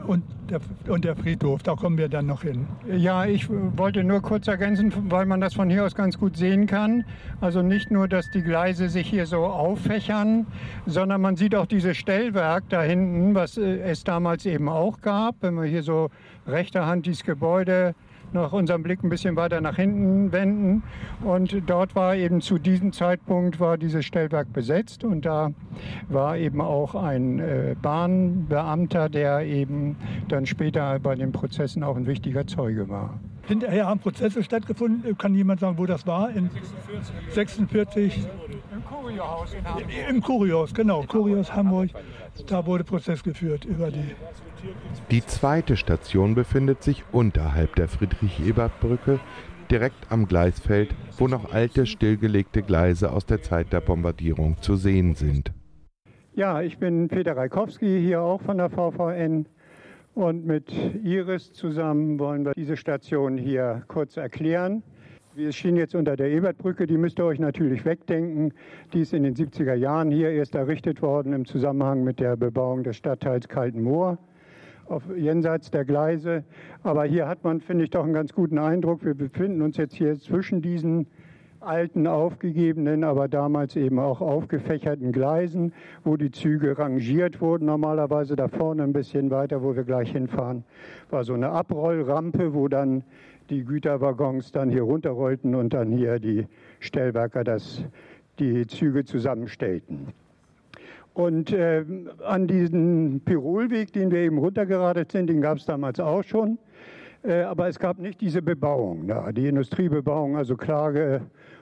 und 0.08 0.24
der, 0.50 0.60
und 0.88 1.06
der 1.06 1.16
Friedhof, 1.16 1.64
da 1.64 1.76
kommen 1.76 1.98
wir 1.98 2.10
dann 2.10 2.26
noch 2.26 2.44
hin. 2.44 2.68
Ja, 2.92 3.26
ich 3.26 3.48
wollte 3.50 4.04
nur 4.04 4.22
kurz 4.22 4.48
ergänzen, 4.48 4.92
weil 5.10 5.26
man 5.26 5.40
das 5.40 5.54
von 5.54 5.70
hier 5.70 5.86
aus 5.86 5.96
ganz 5.96 6.18
gut 6.18 6.38
sehen 6.38 6.68
kann. 6.68 7.06
Also 7.42 7.62
nicht 7.62 7.92
nur, 7.92 8.08
dass 8.08 8.30
die 8.32 8.42
Gleise 8.42 8.90
sich 8.90 9.08
hier 9.08 9.26
so 9.26 9.46
auffächern, 9.46 10.46
sondern 10.86 11.22
man 11.22 11.36
sieht 11.36 11.56
auch 11.56 11.66
dieses 11.66 11.98
Stellwerk 11.98 12.66
da 12.70 12.82
hinten, 12.82 13.36
was 13.36 13.58
äh, 13.58 13.80
es 13.80 14.04
damals 14.04 14.46
eben 14.46 14.70
auch 14.70 15.02
gab. 15.02 15.36
Wenn 15.42 15.56
wir 15.56 15.66
hier 15.66 15.84
so 15.84 16.10
rechter 16.48 16.86
Hand 16.86 17.06
dieses 17.06 17.24
Gebäude 17.24 17.96
noch 18.34 18.54
unseren 18.54 18.84
Blick 18.84 19.04
ein 19.04 19.10
bisschen 19.10 19.36
weiter 19.36 19.62
nach 19.62 19.76
hinten 19.76 20.32
wenden. 20.32 20.84
Und 21.24 21.56
dort 21.68 21.96
war 21.96 22.16
eben 22.16 22.42
zu 22.42 22.58
diesem 22.58 22.94
Zeitpunkt 22.94 23.60
war 23.60 23.78
dieses 23.78 24.06
Stellwerk 24.06 24.52
besetzt 24.54 25.04
und 25.04 25.26
da 25.26 25.52
war 26.10 26.38
eben 26.38 26.62
auch 26.62 26.96
ein 26.96 27.40
äh, 27.40 27.76
Bahnbeamter, 27.82 29.10
der 29.10 29.42
eben 29.42 29.96
dann 30.28 30.46
später 30.46 31.00
bei 31.00 31.16
den 31.16 31.32
Prozessen 31.32 31.84
auch 31.84 31.96
ein 31.96 32.08
wichtiger 32.08 32.48
Zeuge 32.48 32.90
war. 32.90 33.20
Hinterher 33.46 33.88
haben 33.88 34.00
Prozesse 34.00 34.42
stattgefunden. 34.42 35.18
Kann 35.18 35.36
jemand 35.36 35.60
sagen, 35.60 35.78
wo 35.78 35.86
das 35.86 36.08
war? 36.08 36.30
In 36.30 36.50
46. 37.32 38.26
Im 38.74 38.86
Kuriohaus 38.86 39.54
in 39.54 39.66
Hamburg. 39.66 39.86
Im 40.10 40.22
Kuriohaus, 40.22 40.74
genau. 40.74 41.04
Kurios 41.04 41.54
Hamburg. 41.54 41.90
Da 42.48 42.66
wurde 42.66 42.86
Prozess 42.86 43.22
geführt 43.22 43.66
über 43.66 43.92
die 43.92 44.16
die 45.12 45.26
zweite 45.26 45.78
Station 45.78 46.36
befindet 46.36 46.84
sich 46.84 47.04
unterhalb 47.12 47.76
der 47.76 47.88
Friedrich-Ebert-Brücke, 47.88 49.20
direkt 49.70 50.12
am 50.12 50.28
Gleisfeld, 50.28 50.94
wo 51.18 51.28
noch 51.28 51.52
alte, 51.54 51.86
stillgelegte 51.86 52.62
Gleise 52.62 53.12
aus 53.12 53.26
der 53.26 53.42
Zeit 53.42 53.74
der 53.74 53.82
Bombardierung 53.82 54.58
zu 54.62 54.76
sehen 54.76 55.16
sind. 55.16 55.52
Ja, 56.34 56.62
ich 56.62 56.78
bin 56.78 57.08
Peter 57.10 57.38
Reikowski, 57.38 58.02
hier 58.02 58.22
auch 58.22 58.42
von 58.42 58.58
der 58.58 58.70
VVN. 58.70 59.48
Und 60.16 60.46
mit 60.46 60.72
Iris 61.04 61.54
zusammen 61.54 62.20
wollen 62.20 62.46
wir 62.46 62.54
diese 62.54 62.78
Station 62.78 63.38
hier 63.38 63.84
kurz 63.88 64.18
erklären. 64.18 64.84
Wir 65.36 65.52
stehen 65.52 65.76
jetzt 65.76 65.96
unter 65.96 66.16
der 66.16 66.30
Ebertbrücke, 66.30 66.86
die 66.86 66.98
müsst 66.98 67.20
ihr 67.20 67.26
euch 67.26 67.40
natürlich 67.40 67.86
wegdenken. 67.86 68.54
Die 68.94 69.02
ist 69.02 69.14
in 69.14 69.24
den 69.24 69.36
70er 69.36 69.74
Jahren 69.74 70.12
hier 70.12 70.30
erst 70.30 70.54
errichtet 70.54 71.02
worden 71.02 71.34
im 71.34 71.46
Zusammenhang 71.46 72.04
mit 72.04 72.20
der 72.20 72.36
Bebauung 72.36 72.84
des 72.84 72.98
Stadtteils 72.98 73.48
Kaltenmoor 73.48 74.20
auf, 74.94 75.04
jenseits 75.16 75.72
der 75.72 75.86
Gleise. 75.86 76.44
Aber 76.84 77.06
hier 77.06 77.28
hat 77.28 77.44
man, 77.44 77.60
finde 77.60 77.84
ich, 77.84 77.90
doch 77.90 78.04
einen 78.04 78.14
ganz 78.14 78.34
guten 78.34 78.58
Eindruck. 78.58 79.04
Wir 79.04 79.16
befinden 79.16 79.62
uns 79.62 79.78
jetzt 79.78 79.96
hier 79.96 80.18
zwischen 80.20 80.62
diesen 80.62 81.08
alten, 81.60 82.08
aufgegebenen, 82.08 83.04
aber 83.04 83.28
damals 83.28 83.76
eben 83.76 84.00
auch 84.00 84.22
aufgefächerten 84.22 85.12
Gleisen, 85.12 85.74
wo 86.04 86.18
die 86.18 86.32
Züge 86.32 86.78
rangiert 86.78 87.42
wurden. 87.42 87.66
Normalerweise 87.66 88.36
da 88.36 88.48
vorne 88.48 88.84
ein 88.84 88.94
bisschen 88.94 89.32
weiter, 89.32 89.64
wo 89.64 89.76
wir 89.76 89.84
gleich 89.84 90.12
hinfahren, 90.12 90.64
war 91.10 91.24
so 91.24 91.34
eine 91.34 91.50
Abrollrampe, 91.50 92.54
wo 92.54 92.68
dann 92.68 93.04
die 93.50 93.64
Güterwaggons 93.64 94.52
dann 94.52 94.70
hier 94.70 94.84
runterrollten 94.84 95.56
und 95.56 95.74
dann 95.74 95.92
hier 95.92 96.20
die 96.20 96.48
Stellwerker 96.80 97.44
das, 97.44 97.84
die 98.40 98.68
Züge 98.68 99.06
zusammenstellten. 99.06 100.14
Und 101.14 101.52
äh, 101.52 101.86
an 102.26 102.48
diesen 102.48 103.22
Pirolweg, 103.22 103.94
den 103.94 104.12
wir 104.12 104.20
eben 104.20 104.40
runtergeradet 104.40 105.12
sind, 105.12 105.28
den 105.28 105.42
gab 105.42 105.58
es 105.58 105.66
damals 105.66 106.00
auch 106.00 106.24
schon. 106.24 106.58
Äh, 107.24 107.44
aber 107.44 107.68
es 107.68 107.78
gab 107.80 108.00
nicht 108.00 108.20
diese 108.20 108.42
Bebauung 108.42 109.08
da, 109.08 109.32
die 109.32 109.48
Industriebebauung, 109.48 110.36
also 110.36 110.58
Klage 110.58 111.22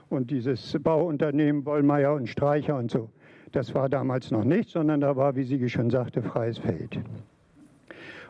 und 0.10 0.32
dieses 0.32 0.78
Bauunternehmen 0.82 1.66
Wollmeier 1.66 2.14
und 2.14 2.28
Streicher 2.28 2.78
und 2.78 2.90
so. 2.90 3.10
Das 3.52 3.76
war 3.76 3.90
damals 3.90 4.32
noch 4.32 4.46
nicht, 4.46 4.70
sondern 4.70 5.02
da 5.02 5.16
war, 5.18 5.36
wie 5.36 5.44
Sie 5.44 5.70
schon 5.70 5.90
sagte, 5.90 6.22
freies 6.24 6.58
Feld. 6.58 7.00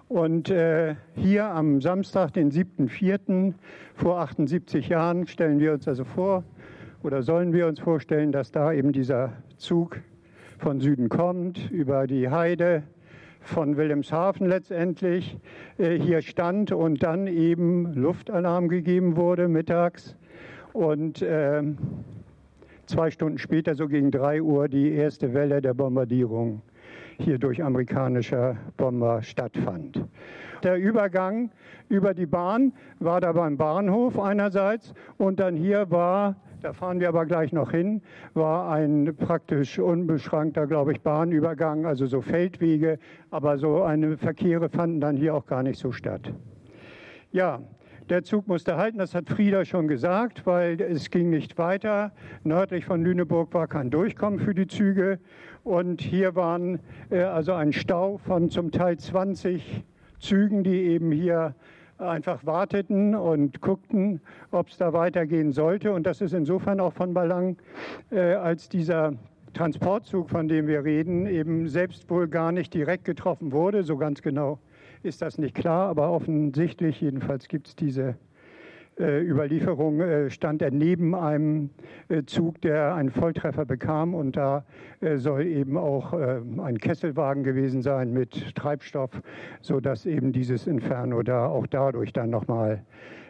Und 0.10 0.50
äh, 0.50 0.96
hier 1.16 1.46
am 1.46 1.80
Samstag, 1.80 2.34
den 2.34 2.52
7.4. 2.52 3.54
vor 3.96 4.20
78 4.20 4.90
Jahren, 4.90 5.28
stellen 5.28 5.60
wir 5.60 5.72
uns 5.74 5.88
also 5.88 6.04
vor, 6.04 6.44
oder 7.04 7.22
sollen 7.22 7.54
wir 7.54 7.68
uns 7.68 7.80
vorstellen, 7.80 8.32
dass 8.32 8.52
da 8.52 8.74
eben 8.74 8.92
dieser 8.92 9.32
Zug 9.58 10.02
von 10.62 10.80
Süden 10.80 11.10
kommt, 11.10 11.72
über 11.72 12.06
die 12.06 12.30
Heide 12.30 12.84
von 13.42 13.78
Wilhelmshaven 13.78 14.48
letztendlich 14.48 15.36
äh, 15.80 15.98
hier 15.98 16.22
stand 16.22 16.72
und 16.72 17.02
dann 17.02 17.26
eben 17.26 17.96
Luftalarm 17.96 18.70
gegeben 18.70 19.18
wurde 19.18 19.48
mittags 19.48 20.16
und 20.74 21.24
äh, 21.24 21.64
zwei 22.86 23.10
Stunden 23.10 23.40
später, 23.40 23.74
so 23.74 23.88
gegen 23.88 24.12
drei 24.12 24.44
Uhr, 24.44 24.68
die 24.68 24.92
erste 24.92 25.34
Welle 25.34 25.62
der 25.64 25.74
Bombardierung 25.74 26.62
hier 27.18 27.40
durch 27.40 27.64
amerikanische 27.64 28.56
Bomber 28.78 29.24
stattfand. 29.24 30.06
Der 30.64 30.78
Übergang 30.78 31.50
über 31.90 32.14
die 32.14 32.28
Bahn 32.28 32.74
war 33.00 33.20
da 33.20 33.32
beim 33.32 33.58
Bahnhof 33.58 34.20
einerseits 34.20 34.94
und 35.18 35.40
dann 35.40 35.56
hier 35.56 35.90
war 35.90 36.36
da 36.62 36.74
fahren 36.74 37.00
wir 37.00 37.10
aber 37.10 37.26
gleich 37.26 37.52
noch 37.52 37.72
hin, 37.72 38.02
war 38.34 38.72
ein 38.72 39.16
praktisch 39.18 39.80
unbeschränkter, 39.80 40.68
glaube 40.68 40.92
ich, 40.92 41.02
Bahnübergang, 41.02 41.86
also 41.86 42.06
so 42.06 42.22
Feldwege, 42.22 43.00
aber 43.32 43.58
so 43.58 43.84
eine 43.84 44.18
Verkehre 44.18 44.70
fanden 44.70 45.02
dann 45.02 45.18
hier 45.18 45.36
auch 45.36 45.46
gar 45.46 45.64
nicht 45.64 45.80
so 45.80 45.92
statt. 45.92 46.34
Ja, 47.32 47.62
Der 48.10 48.24
Zug 48.24 48.48
musste 48.48 48.76
halten, 48.76 48.98
das 48.98 49.16
hat 49.16 49.30
Frieda 49.30 49.64
schon 49.64 49.88
gesagt, 49.88 50.46
weil 50.46 50.82
es 50.82 51.12
ging 51.12 51.30
nicht 51.30 51.58
weiter. 51.58 52.12
Nördlich 52.44 52.84
von 52.84 53.02
Lüneburg 53.02 53.54
war 53.54 53.68
kein 53.68 53.90
Durchkommen 53.90 54.40
für 54.40 54.54
die 54.54 54.68
Züge. 54.68 55.20
Und 55.64 56.02
hier 56.02 56.36
waren 56.36 56.80
äh, 57.10 57.22
also 57.22 57.54
ein 57.54 57.72
Stau 57.72 58.18
von 58.18 58.50
zum 58.50 58.72
Teil 58.72 58.98
20 58.98 59.86
Zügen, 60.20 60.64
die 60.66 60.76
eben 60.76 61.14
hier 61.14 61.56
einfach 62.02 62.46
warteten 62.46 63.16
und 63.16 63.62
guckten, 63.62 64.22
ob 64.52 64.70
es 64.70 64.78
da 64.78 64.94
weitergehen 64.94 65.52
sollte. 65.52 65.94
Und 65.94 66.04
das 66.06 66.22
ist 66.22 66.34
insofern 66.34 66.80
auch 66.80 66.94
von 66.94 67.14
Belang, 67.14 67.58
äh, 68.12 68.34
als 68.34 68.70
dieser 68.70 69.14
Transportzug, 69.54 70.30
von 70.30 70.48
dem 70.48 70.68
wir 70.68 70.84
reden, 70.84 71.26
eben 71.26 71.68
selbst 71.68 72.10
wohl 72.10 72.28
gar 72.28 72.52
nicht 72.52 72.74
direkt 72.74 73.06
getroffen 73.06 73.52
wurde. 73.52 73.84
So 73.84 73.98
ganz 73.98 74.22
genau 74.22 74.60
ist 75.04 75.22
das 75.22 75.38
nicht 75.38 75.56
klar, 75.56 75.90
aber 75.90 76.12
offensichtlich 76.12 77.02
jedenfalls 77.02 77.48
gibt 77.48 77.68
es 77.68 77.76
diese 77.76 78.16
Überlieferung, 79.02 80.00
äh, 80.00 80.30
stand 80.30 80.62
er 80.62 80.72
neben 80.72 81.16
einem 81.16 81.70
äh, 82.10 82.24
Zug, 82.24 82.62
der 82.62 82.94
einen 82.94 83.10
Volltreffer 83.10 83.66
bekam 83.66 84.14
und 84.14 84.38
da 84.38 84.64
äh, 85.00 85.18
soll 85.18 85.46
eben 85.46 85.78
auch 85.78 86.14
äh, 86.14 86.42
ein 86.62 86.78
Kesselwagen 86.78 87.44
gewesen 87.44 87.82
sein 87.82 88.14
mit 88.14 88.56
Treibstoff, 88.56 89.22
sodass 89.62 90.06
eben 90.06 90.32
dieses 90.32 90.68
Inferno 90.68 91.24
da 91.24 91.48
auch 91.48 91.68
dadurch 91.68 92.14
dann 92.14 92.30
nochmal 92.30 92.84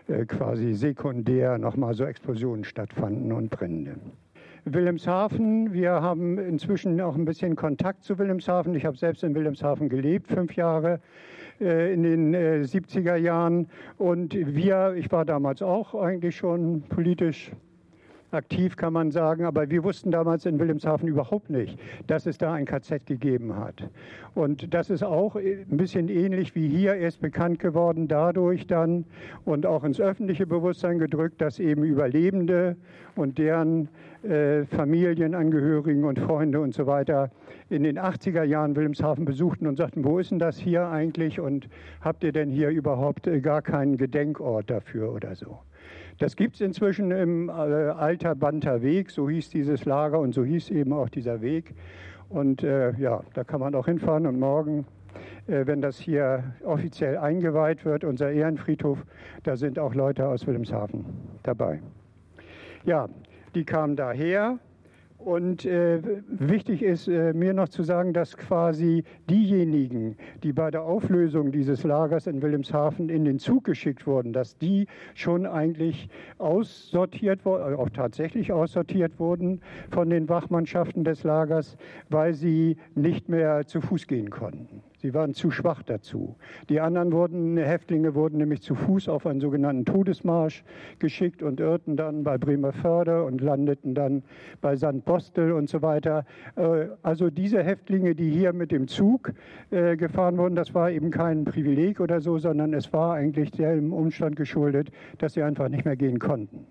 äh, 0.07 0.25
quasi 0.25 0.73
sekundär 0.73 1.57
nochmal 1.57 1.93
so 1.93 2.05
Explosionen 2.05 2.63
stattfanden 2.63 3.31
und 3.31 3.49
Brände. 3.49 3.95
Wilhelmshaven. 4.65 5.73
Wir 5.73 5.91
haben 5.91 6.37
inzwischen 6.37 6.99
auch 7.01 7.15
ein 7.15 7.25
bisschen 7.25 7.55
Kontakt 7.55 8.03
zu 8.03 8.19
Wilhelmshaven. 8.19 8.75
Ich 8.75 8.85
habe 8.85 8.95
selbst 8.95 9.23
in 9.23 9.33
Wilhelmshaven 9.33 9.89
gelebt, 9.89 10.27
fünf 10.27 10.55
Jahre 10.55 10.93
äh, 10.93 10.99
in 11.61 12.03
den 12.03 12.33
äh, 12.33 12.63
70er 12.63 13.15
Jahren. 13.15 13.67
Und 13.97 14.33
wir, 14.33 14.95
ich 14.97 15.11
war 15.11 15.25
damals 15.25 15.61
auch 15.61 15.95
eigentlich 15.95 16.35
schon 16.35 16.81
politisch 16.83 17.51
aktiv, 18.31 18.75
kann 18.75 18.93
man 18.93 19.11
sagen. 19.11 19.45
Aber 19.45 19.69
wir 19.69 19.83
wussten 19.83 20.11
damals 20.11 20.45
in 20.45 20.59
Wilhelmshaven 20.59 21.07
überhaupt 21.07 21.49
nicht, 21.49 21.77
dass 22.07 22.25
es 22.25 22.37
da 22.37 22.53
ein 22.53 22.65
KZ 22.65 23.05
gegeben 23.05 23.55
hat. 23.55 23.89
Und 24.33 24.73
das 24.73 24.89
ist 24.89 25.03
auch 25.03 25.35
ein 25.35 25.65
bisschen 25.77 26.07
ähnlich 26.07 26.55
wie 26.55 26.67
hier 26.67 26.95
erst 26.95 27.21
bekannt 27.21 27.59
geworden, 27.59 28.07
dadurch 28.07 28.67
dann 28.67 29.05
und 29.45 29.65
auch 29.65 29.83
ins 29.83 29.99
öffentliche 29.99 30.47
Bewusstsein 30.47 30.99
gedrückt, 30.99 31.41
dass 31.41 31.59
eben 31.59 31.83
Überlebende 31.83 32.77
und 33.15 33.37
deren 33.37 33.89
äh, 34.23 34.65
Familienangehörigen 34.65 36.05
und 36.05 36.19
Freunde 36.19 36.61
und 36.61 36.73
so 36.73 36.87
weiter 36.87 37.31
in 37.69 37.83
den 37.83 37.99
80er 37.99 38.43
Jahren 38.43 38.75
Wilhelmshaven 38.75 39.25
besuchten 39.25 39.67
und 39.67 39.77
sagten, 39.77 40.03
wo 40.05 40.19
ist 40.19 40.31
denn 40.31 40.39
das 40.39 40.57
hier 40.57 40.87
eigentlich 40.87 41.39
und 41.39 41.67
habt 42.01 42.23
ihr 42.23 42.31
denn 42.31 42.49
hier 42.49 42.69
überhaupt 42.69 43.27
äh, 43.27 43.41
gar 43.41 43.61
keinen 43.61 43.97
Gedenkort 43.97 44.69
dafür 44.69 45.11
oder 45.11 45.35
so? 45.35 45.59
Das 46.19 46.35
gibt 46.35 46.55
es 46.55 46.61
inzwischen 46.61 47.11
im 47.11 47.49
äh, 47.49 47.51
Alter 47.51 48.35
Banter 48.35 48.81
Weg, 48.81 49.09
so 49.09 49.29
hieß 49.29 49.49
dieses 49.49 49.85
Lager 49.85 50.19
und 50.19 50.33
so 50.33 50.43
hieß 50.43 50.69
eben 50.69 50.93
auch 50.93 51.09
dieser 51.09 51.41
Weg. 51.41 51.73
Und 52.29 52.63
äh, 52.63 52.91
ja, 52.97 53.21
da 53.33 53.43
kann 53.43 53.59
man 53.59 53.75
auch 53.75 53.87
hinfahren 53.87 54.25
und 54.25 54.39
morgen, 54.39 54.85
äh, 55.47 55.65
wenn 55.65 55.81
das 55.81 55.97
hier 55.97 56.43
offiziell 56.63 57.17
eingeweiht 57.17 57.85
wird, 57.85 58.03
unser 58.03 58.31
Ehrenfriedhof, 58.31 59.03
da 59.43 59.55
sind 59.57 59.79
auch 59.79 59.95
Leute 59.95 60.27
aus 60.27 60.45
Wilhelmshaven 60.47 61.05
dabei. 61.43 61.81
Ja, 62.85 63.09
die 63.53 63.65
kamen 63.65 63.95
daher 63.95 64.59
und 65.25 65.65
äh, 65.65 66.01
wichtig 66.27 66.81
ist 66.81 67.07
äh, 67.07 67.33
mir 67.33 67.53
noch 67.53 67.69
zu 67.69 67.83
sagen, 67.83 68.13
dass 68.13 68.35
quasi 68.37 69.03
diejenigen, 69.29 70.17
die 70.43 70.51
bei 70.51 70.71
der 70.71 70.83
Auflösung 70.83 71.51
dieses 71.51 71.83
Lagers 71.83 72.27
in 72.27 72.41
Wilhelmshaven 72.41 73.09
in 73.09 73.25
den 73.25 73.39
Zug 73.39 73.63
geschickt 73.63 74.07
wurden, 74.07 74.33
dass 74.33 74.57
die 74.57 74.87
schon 75.13 75.45
eigentlich 75.45 76.09
aussortiert 76.39 77.45
wurden, 77.45 77.73
äh, 77.73 77.75
auch 77.75 77.89
tatsächlich 77.89 78.51
aussortiert 78.51 79.19
wurden 79.19 79.61
von 79.91 80.09
den 80.09 80.27
Wachmannschaften 80.27 81.03
des 81.03 81.23
Lagers, 81.23 81.77
weil 82.09 82.33
sie 82.33 82.77
nicht 82.95 83.29
mehr 83.29 83.65
zu 83.65 83.81
Fuß 83.81 84.07
gehen 84.07 84.29
konnten. 84.29 84.81
Sie 85.01 85.15
waren 85.15 85.33
zu 85.33 85.49
schwach 85.49 85.81
dazu. 85.81 86.35
Die 86.69 86.79
anderen 86.79 87.11
wurden, 87.11 87.57
Häftlinge 87.57 88.13
wurden 88.13 88.37
nämlich 88.37 88.61
zu 88.61 88.75
Fuß 88.75 89.09
auf 89.09 89.25
einen 89.25 89.41
sogenannten 89.41 89.83
Todesmarsch 89.83 90.63
geschickt 90.99 91.41
und 91.41 91.59
irrten 91.59 91.97
dann 91.97 92.23
bei 92.23 92.37
Bremerförde 92.37 93.23
und 93.23 93.41
landeten 93.41 93.95
dann 93.95 94.21
bei 94.61 94.75
St. 94.75 95.03
Bostel 95.03 95.53
und 95.53 95.69
so 95.69 95.81
weiter. 95.81 96.23
Äh, 96.55 96.87
also 97.01 97.31
diese 97.31 97.63
Häftlinge, 97.63 98.13
die 98.13 98.29
hier 98.29 98.53
mit 98.53 98.71
dem 98.71 98.87
Zug 98.87 99.33
äh, 99.71 99.97
gefahren 99.97 100.37
wurden, 100.37 100.55
das 100.55 100.75
war 100.75 100.91
eben 100.91 101.09
kein 101.09 101.45
Privileg 101.45 101.99
oder 101.99 102.21
so, 102.21 102.37
sondern 102.37 102.73
es 102.73 102.93
war 102.93 103.15
eigentlich 103.15 103.49
dem 103.51 103.93
Umstand 103.93 104.35
geschuldet, 104.35 104.91
dass 105.17 105.33
sie 105.33 105.41
einfach 105.41 105.69
nicht 105.69 105.85
mehr 105.85 105.95
gehen 105.95 106.19
konnten. 106.19 106.67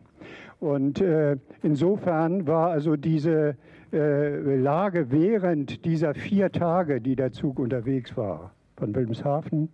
Und 0.60 1.00
äh, 1.00 1.36
insofern 1.62 2.46
war 2.46 2.70
also 2.70 2.94
diese 2.94 3.56
äh, 3.92 4.56
Lage 4.56 5.10
während 5.10 5.84
dieser 5.84 6.14
vier 6.14 6.52
Tage, 6.52 7.00
die 7.00 7.16
der 7.16 7.32
Zug 7.32 7.58
unterwegs 7.58 8.16
war, 8.16 8.52
von 8.76 8.94
Wilhelmshaven 8.94 9.68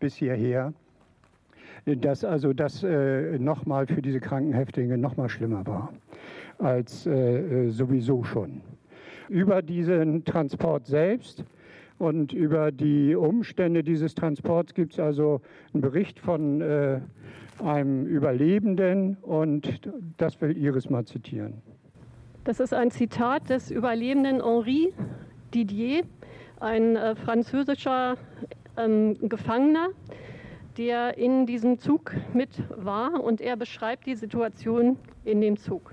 bis 0.00 0.14
hierher, 0.16 0.72
dass 1.84 2.24
also 2.24 2.52
das 2.52 2.82
äh, 2.82 3.38
nochmal 3.38 3.86
für 3.86 4.02
diese 4.02 4.20
Krankenhäftlinge 4.20 4.98
nochmal 4.98 5.28
schlimmer 5.28 5.66
war 5.66 5.92
als 6.58 7.06
äh, 7.06 7.68
sowieso 7.68 8.24
schon. 8.24 8.62
Über 9.28 9.62
diesen 9.62 10.24
Transport 10.24 10.86
selbst 10.86 11.44
und 11.98 12.32
über 12.32 12.72
die 12.72 13.14
Umstände 13.14 13.82
dieses 13.82 14.14
Transports 14.14 14.74
gibt 14.74 14.94
es 14.94 15.00
also 15.00 15.40
einen 15.72 15.80
Bericht 15.82 16.18
von 16.18 16.60
äh, 16.60 17.00
einem 17.62 18.06
Überlebenden 18.06 19.16
und 19.22 19.80
das 20.16 20.40
will 20.40 20.56
Iris 20.56 20.90
mal 20.90 21.04
zitieren. 21.04 21.54
Das 22.46 22.60
ist 22.60 22.72
ein 22.72 22.92
Zitat 22.92 23.50
des 23.50 23.72
Überlebenden 23.72 24.40
Henri 24.40 24.94
Didier, 25.52 26.04
ein 26.60 26.94
äh, 26.94 27.16
französischer 27.16 28.18
ähm, 28.76 29.16
Gefangener, 29.28 29.88
der 30.76 31.18
in 31.18 31.46
diesem 31.46 31.80
Zug 31.80 32.12
mit 32.34 32.50
war 32.76 33.20
und 33.20 33.40
er 33.40 33.56
beschreibt 33.56 34.06
die 34.06 34.14
Situation 34.14 34.96
in 35.24 35.40
dem 35.40 35.56
Zug. 35.56 35.92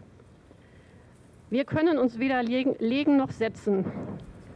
Wir 1.49 1.65
können 1.65 1.97
uns 1.97 2.19
weder 2.19 2.43
legen, 2.43 3.17
noch 3.17 3.31
setzen. 3.31 3.85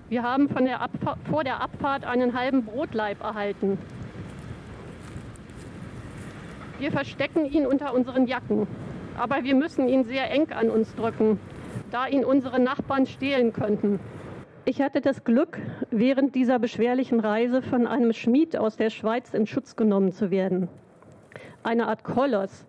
Wir 0.07 0.21
haben 0.21 0.49
von 0.49 0.65
der 0.65 0.87
vor 1.27 1.43
der 1.43 1.61
Abfahrt 1.61 2.05
einen 2.05 2.37
halben 2.37 2.63
Brotleib 2.63 3.23
erhalten. 3.23 3.79
Wir 6.77 6.91
verstecken 6.91 7.45
ihn 7.45 7.65
unter 7.65 7.95
unseren 7.95 8.27
Jacken, 8.27 8.67
aber 9.17 9.43
wir 9.43 9.55
müssen 9.55 9.89
ihn 9.89 10.03
sehr 10.03 10.29
eng 10.29 10.51
an 10.51 10.69
uns 10.69 10.93
drücken, 10.93 11.39
da 11.91 12.07
ihn 12.07 12.25
unsere 12.25 12.59
Nachbarn 12.59 13.05
stehlen 13.05 13.53
könnten. 13.53 13.99
Ich 14.65 14.81
hatte 14.81 14.99
das 14.99 15.23
Glück, 15.23 15.59
während 15.91 16.35
dieser 16.35 16.59
beschwerlichen 16.59 17.19
Reise 17.19 17.61
von 17.61 17.87
einem 17.87 18.11
Schmied 18.11 18.57
aus 18.57 18.75
der 18.75 18.89
Schweiz 18.89 19.33
in 19.33 19.47
Schutz 19.47 19.75
genommen 19.75 20.11
zu 20.11 20.29
werden. 20.29 20.67
Eine 21.63 21.87
Art 21.87 22.03
Koloss, 22.03 22.65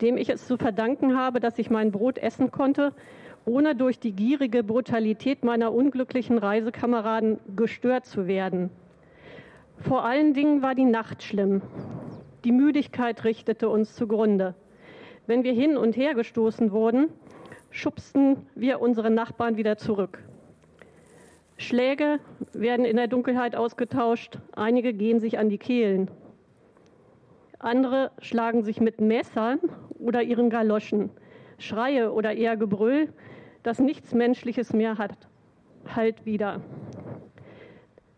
dem 0.00 0.16
ich 0.16 0.28
es 0.28 0.46
zu 0.46 0.58
verdanken 0.58 1.16
habe, 1.16 1.40
dass 1.40 1.58
ich 1.58 1.70
mein 1.70 1.90
Brot 1.90 2.18
essen 2.18 2.50
konnte, 2.50 2.92
ohne 3.46 3.74
durch 3.74 3.98
die 3.98 4.12
gierige 4.12 4.62
Brutalität 4.62 5.42
meiner 5.42 5.72
unglücklichen 5.72 6.36
Reisekameraden 6.36 7.38
gestört 7.56 8.04
zu 8.04 8.26
werden. 8.26 8.68
Vor 9.78 10.04
allen 10.04 10.34
Dingen 10.34 10.60
war 10.60 10.74
die 10.74 10.84
Nacht 10.84 11.22
schlimm. 11.22 11.62
Die 12.44 12.52
Müdigkeit 12.52 13.24
richtete 13.24 13.68
uns 13.68 13.94
zugrunde. 13.94 14.54
Wenn 15.26 15.44
wir 15.44 15.52
hin 15.52 15.76
und 15.76 15.96
her 15.96 16.14
gestoßen 16.14 16.72
wurden, 16.72 17.08
schubsten 17.78 18.44
wir 18.56 18.80
unsere 18.80 19.08
Nachbarn 19.08 19.56
wieder 19.56 19.76
zurück. 19.76 20.24
Schläge 21.56 22.18
werden 22.52 22.84
in 22.84 22.96
der 22.96 23.06
Dunkelheit 23.06 23.54
ausgetauscht, 23.54 24.38
einige 24.52 24.92
gehen 24.92 25.20
sich 25.20 25.38
an 25.38 25.48
die 25.48 25.58
Kehlen. 25.58 26.10
Andere 27.60 28.10
schlagen 28.20 28.64
sich 28.64 28.80
mit 28.80 29.00
Messern 29.00 29.60
oder 29.98 30.22
ihren 30.22 30.50
Galoschen. 30.50 31.10
Schreie 31.58 32.12
oder 32.12 32.34
eher 32.34 32.56
Gebrüll, 32.56 33.12
das 33.62 33.78
nichts 33.78 34.12
Menschliches 34.12 34.72
mehr 34.72 34.98
hat, 34.98 35.28
halt 35.94 36.26
wieder. 36.26 36.60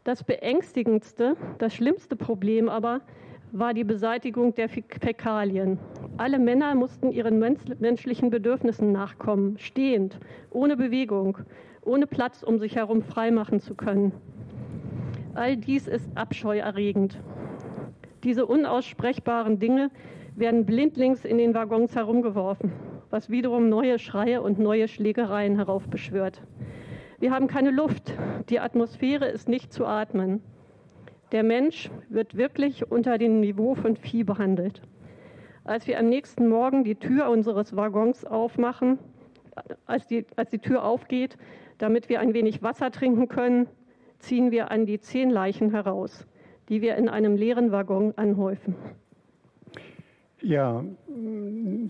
Das 0.04 0.24
beängstigendste, 0.24 1.36
das 1.58 1.74
schlimmste 1.74 2.16
Problem 2.16 2.70
aber 2.70 3.02
war 3.52 3.74
die 3.74 3.84
Beseitigung 3.84 4.54
der 4.54 4.68
Fäkalien. 4.68 5.78
Alle 6.16 6.38
Männer 6.38 6.74
mussten 6.74 7.10
ihren 7.10 7.38
menschlichen 7.38 8.30
Bedürfnissen 8.30 8.92
nachkommen, 8.92 9.58
stehend, 9.58 10.18
ohne 10.50 10.76
Bewegung, 10.76 11.38
ohne 11.82 12.06
Platz, 12.06 12.42
um 12.42 12.58
sich 12.58 12.76
herum 12.76 13.02
freimachen 13.02 13.60
zu 13.60 13.74
können. 13.74 14.12
All 15.34 15.56
dies 15.56 15.86
ist 15.86 16.08
abscheuerregend. 16.14 17.18
Diese 18.24 18.46
unaussprechbaren 18.46 19.58
Dinge 19.58 19.90
werden 20.36 20.66
blindlings 20.66 21.24
in 21.24 21.38
den 21.38 21.54
Waggons 21.54 21.96
herumgeworfen, 21.96 22.72
was 23.10 23.30
wiederum 23.30 23.68
neue 23.68 23.98
Schreie 23.98 24.42
und 24.42 24.58
neue 24.58 24.88
Schlägereien 24.88 25.56
heraufbeschwört. 25.56 26.42
Wir 27.18 27.32
haben 27.32 27.48
keine 27.48 27.70
Luft, 27.70 28.14
die 28.48 28.60
Atmosphäre 28.60 29.26
ist 29.26 29.48
nicht 29.48 29.72
zu 29.72 29.86
atmen. 29.86 30.42
Der 31.32 31.44
Mensch 31.44 31.90
wird 32.08 32.36
wirklich 32.36 32.90
unter 32.90 33.16
dem 33.16 33.40
Niveau 33.40 33.76
von 33.76 33.94
Vieh 33.96 34.24
behandelt. 34.24 34.82
Als 35.62 35.86
wir 35.86 35.98
am 35.98 36.08
nächsten 36.08 36.48
Morgen 36.48 36.82
die 36.82 36.96
Tür 36.96 37.30
unseres 37.30 37.76
Waggons 37.76 38.24
aufmachen, 38.24 38.98
als 39.86 40.08
die, 40.08 40.26
als 40.34 40.50
die 40.50 40.58
Tür 40.58 40.84
aufgeht, 40.84 41.36
damit 41.78 42.08
wir 42.08 42.18
ein 42.18 42.34
wenig 42.34 42.62
Wasser 42.62 42.90
trinken 42.90 43.28
können, 43.28 43.68
ziehen 44.18 44.50
wir 44.50 44.72
an 44.72 44.86
die 44.86 44.98
zehn 44.98 45.30
Leichen 45.30 45.70
heraus, 45.70 46.26
die 46.68 46.82
wir 46.82 46.96
in 46.96 47.08
einem 47.08 47.36
leeren 47.36 47.70
Waggon 47.70 48.12
anhäufen. 48.16 48.74
Ja, 50.42 50.82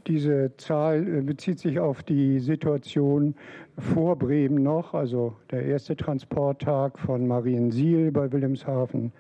diese 0.07 0.57
Zahl 0.57 1.07
äh, 1.07 1.21
bezieht 1.21 1.61
sich 1.61 1.79
auf 1.79 2.03
die 2.03 2.41
Situation 2.41 3.37
vor 3.79 4.17
Bremen 4.17 4.63
noch, 4.65 4.93
also 4.93 5.37
der 5.53 5.65
erste 5.67 5.95
Transporttag 5.95 6.99
von 6.99 7.29
Mariensiel 7.29 8.11
bei 8.11 8.33
Wilhelmshaven 8.33 9.13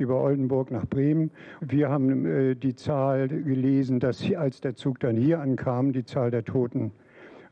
über 0.00 0.20
Oldenburg 0.20 0.70
nach 0.70 0.86
Bremen. 0.86 1.30
Wir 1.60 1.90
haben 1.90 2.26
äh, 2.26 2.54
die 2.56 2.74
Zahl 2.74 3.28
gelesen, 3.28 4.00
dass 4.00 4.24
als 4.34 4.60
der 4.60 4.74
Zug 4.74 4.98
dann 5.00 5.16
hier 5.16 5.40
ankam, 5.40 5.92
die 5.92 6.04
Zahl 6.04 6.30
der 6.30 6.44
Toten 6.44 6.92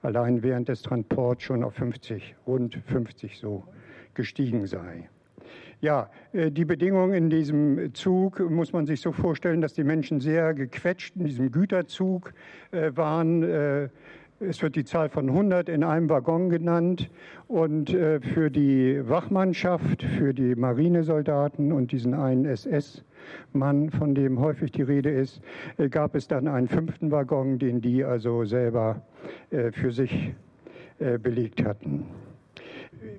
allein 0.02 0.42
während 0.42 0.68
des 0.68 0.82
Transports 0.82 1.42
schon 1.42 1.62
auf 1.62 1.74
50, 1.74 2.36
rund 2.46 2.74
50 2.86 3.38
so 3.38 3.64
gestiegen 4.14 4.66
sei. 4.66 5.08
Ja, 5.80 6.10
äh, 6.32 6.50
die 6.50 6.64
Bedingungen 6.64 7.14
in 7.14 7.30
diesem 7.30 7.94
Zug 7.94 8.40
muss 8.50 8.72
man 8.72 8.86
sich 8.86 9.00
so 9.00 9.12
vorstellen, 9.12 9.60
dass 9.60 9.74
die 9.74 9.84
Menschen 9.84 10.20
sehr 10.20 10.54
gequetscht 10.54 11.14
in 11.16 11.24
diesem 11.24 11.52
Güterzug 11.52 12.32
äh, 12.72 12.90
waren. 12.96 13.90
Äh, 14.40 14.46
es 14.46 14.62
wird 14.62 14.76
die 14.76 14.84
Zahl 14.84 15.08
von 15.08 15.28
100 15.28 15.68
in 15.68 15.84
einem 15.84 16.08
Waggon 16.08 16.48
genannt 16.50 17.10
und 17.46 17.90
für 17.90 18.50
die 18.50 19.00
Wachmannschaft, 19.08 20.02
für 20.02 20.34
die 20.34 20.54
Marinesoldaten 20.54 21.72
und 21.72 21.92
diesen 21.92 22.14
einen 22.14 22.44
SS-Mann, 22.44 23.90
von 23.90 24.14
dem 24.14 24.40
häufig 24.40 24.72
die 24.72 24.82
Rede 24.82 25.10
ist, 25.10 25.40
gab 25.90 26.14
es 26.14 26.28
dann 26.28 26.46
einen 26.46 26.68
fünften 26.68 27.10
Waggon, 27.10 27.58
den 27.58 27.80
die 27.80 28.04
also 28.04 28.44
selber 28.44 29.02
für 29.50 29.92
sich 29.92 30.34
belegt 30.98 31.64
hatten. 31.64 32.06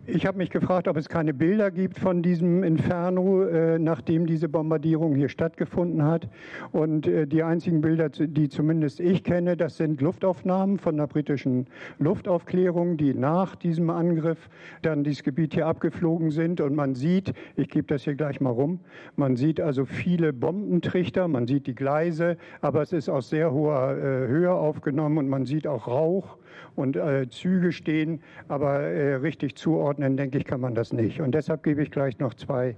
Ich 0.05 0.25
habe 0.25 0.37
mich 0.37 0.49
gefragt, 0.49 0.87
ob 0.87 0.97
es 0.97 1.07
keine 1.07 1.33
Bilder 1.33 1.71
gibt 1.71 1.99
von 1.99 2.21
diesem 2.21 2.63
Inferno, 2.63 3.43
äh, 3.43 3.77
nachdem 3.77 4.25
diese 4.25 4.49
Bombardierung 4.49 5.15
hier 5.15 5.29
stattgefunden 5.29 6.03
hat. 6.03 6.27
Und 6.71 7.07
äh, 7.07 7.27
die 7.27 7.43
einzigen 7.43 7.81
Bilder, 7.81 8.09
die 8.09 8.49
zumindest 8.49 8.99
ich 8.99 9.23
kenne, 9.23 9.55
das 9.55 9.77
sind 9.77 10.01
Luftaufnahmen 10.01 10.79
von 10.79 10.97
der 10.97 11.07
britischen 11.07 11.67
Luftaufklärung, 11.99 12.97
die 12.97 13.13
nach 13.13 13.55
diesem 13.55 13.89
Angriff 13.89 14.49
dann 14.81 15.03
dieses 15.03 15.23
Gebiet 15.23 15.53
hier 15.53 15.67
abgeflogen 15.67 16.31
sind. 16.31 16.59
Und 16.59 16.75
man 16.75 16.95
sieht, 16.95 17.33
ich 17.55 17.69
gebe 17.69 17.87
das 17.87 18.03
hier 18.03 18.15
gleich 18.15 18.41
mal 18.41 18.49
rum, 18.49 18.79
man 19.15 19.35
sieht 19.35 19.61
also 19.61 19.85
viele 19.85 20.33
Bombentrichter, 20.33 21.27
man 21.27 21.47
sieht 21.47 21.67
die 21.67 21.75
Gleise, 21.75 22.37
aber 22.61 22.81
es 22.81 22.93
ist 22.93 23.09
aus 23.09 23.29
sehr 23.29 23.51
hoher 23.51 23.97
äh, 23.97 24.27
Höhe 24.27 24.51
aufgenommen 24.51 25.19
und 25.19 25.29
man 25.29 25.45
sieht 25.45 25.67
auch 25.67 25.87
Rauch 25.87 26.37
und 26.75 26.95
äh, 26.95 27.27
Züge 27.29 27.71
stehen, 27.71 28.21
aber 28.47 28.79
äh, 28.79 29.15
richtig 29.15 29.55
zuordnen, 29.55 30.17
denke 30.17 30.37
ich, 30.37 30.45
kann 30.45 30.61
man 30.61 30.75
das 30.75 30.93
nicht. 30.93 31.21
Und 31.21 31.35
deshalb 31.35 31.63
gebe 31.63 31.81
ich 31.81 31.91
gleich 31.91 32.19
noch 32.19 32.33
zwei 32.33 32.75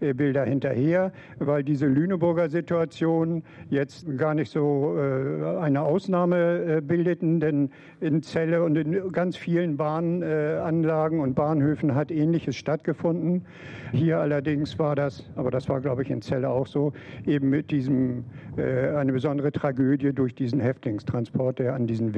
äh, 0.00 0.14
Bilder 0.14 0.44
hinterher, 0.44 1.12
weil 1.38 1.62
diese 1.62 1.86
Lüneburger 1.86 2.48
Situation 2.48 3.42
jetzt 3.68 4.06
gar 4.16 4.34
nicht 4.34 4.50
so 4.50 4.96
äh, 4.96 5.58
eine 5.58 5.82
Ausnahme 5.82 6.76
äh, 6.78 6.80
bildeten, 6.80 7.40
denn 7.40 7.70
in 8.00 8.22
Celle 8.22 8.62
und 8.62 8.76
in 8.76 9.12
ganz 9.12 9.36
vielen 9.36 9.76
Bahnanlagen 9.76 11.20
und 11.20 11.34
Bahnhöfen 11.34 11.94
hat 11.94 12.10
Ähnliches 12.10 12.56
stattgefunden. 12.56 13.44
Hier 13.92 14.18
allerdings 14.18 14.78
war 14.78 14.96
das, 14.96 15.28
aber 15.36 15.50
das 15.50 15.68
war, 15.68 15.80
glaube 15.80 16.02
ich, 16.02 16.10
in 16.10 16.22
Celle 16.22 16.48
auch 16.48 16.66
so, 16.66 16.92
eben 17.26 17.50
mit 17.50 17.70
diesem 17.70 18.24
eine 18.56 19.12
besondere 19.12 19.52
Tragödie 19.52 20.12
durch 20.12 20.34
diesen 20.34 20.60
Häftlingstransport, 20.60 21.58
der 21.58 21.74
an 21.74 21.86
diesen 21.86 22.14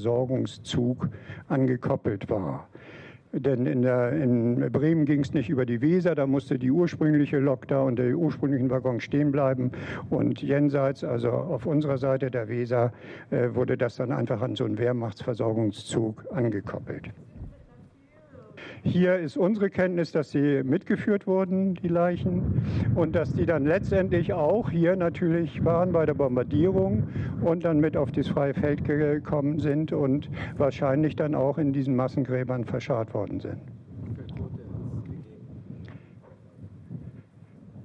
Wehrmachtsversorgungszug 0.00 1.08
angekoppelt 1.48 2.30
war. 2.30 2.68
Denn 3.32 3.64
in, 3.66 3.82
der, 3.82 4.12
in 4.12 4.72
Bremen 4.72 5.04
ging 5.04 5.20
es 5.20 5.32
nicht 5.32 5.48
über 5.48 5.64
die 5.64 5.80
Weser, 5.80 6.16
da 6.16 6.26
musste 6.26 6.58
die 6.58 6.72
ursprüngliche 6.72 7.38
Lok 7.38 7.68
da 7.68 7.82
und 7.82 7.96
der 7.96 8.16
ursprünglichen 8.16 8.70
Waggon 8.70 8.98
stehen 8.98 9.30
bleiben. 9.30 9.70
Und 10.10 10.42
jenseits, 10.42 11.04
also 11.04 11.30
auf 11.30 11.64
unserer 11.64 11.96
Seite 11.96 12.28
der 12.28 12.48
Weser, 12.48 12.92
äh, 13.30 13.54
wurde 13.54 13.76
das 13.76 13.96
dann 13.96 14.10
einfach 14.10 14.42
an 14.42 14.56
so 14.56 14.64
einen 14.64 14.78
Wehrmachtsversorgungszug 14.78 16.24
angekoppelt. 16.32 17.10
Hier 18.82 19.16
ist 19.16 19.36
unsere 19.36 19.68
Kenntnis, 19.68 20.10
dass 20.10 20.30
sie 20.30 20.62
mitgeführt 20.64 21.26
wurden, 21.26 21.74
die 21.74 21.88
Leichen, 21.88 22.62
und 22.94 23.14
dass 23.14 23.34
die 23.34 23.44
dann 23.44 23.66
letztendlich 23.66 24.32
auch 24.32 24.70
hier 24.70 24.96
natürlich 24.96 25.62
waren 25.64 25.92
bei 25.92 26.06
der 26.06 26.14
Bombardierung 26.14 27.04
und 27.42 27.64
dann 27.64 27.78
mit 27.80 27.96
auf 27.96 28.10
das 28.10 28.28
freie 28.28 28.54
Feld 28.54 28.84
gekommen 28.84 29.58
sind 29.58 29.92
und 29.92 30.30
wahrscheinlich 30.56 31.14
dann 31.14 31.34
auch 31.34 31.58
in 31.58 31.72
diesen 31.72 31.94
Massengräbern 31.94 32.64
verscharrt 32.64 33.12
worden 33.12 33.40
sind. 33.40 33.79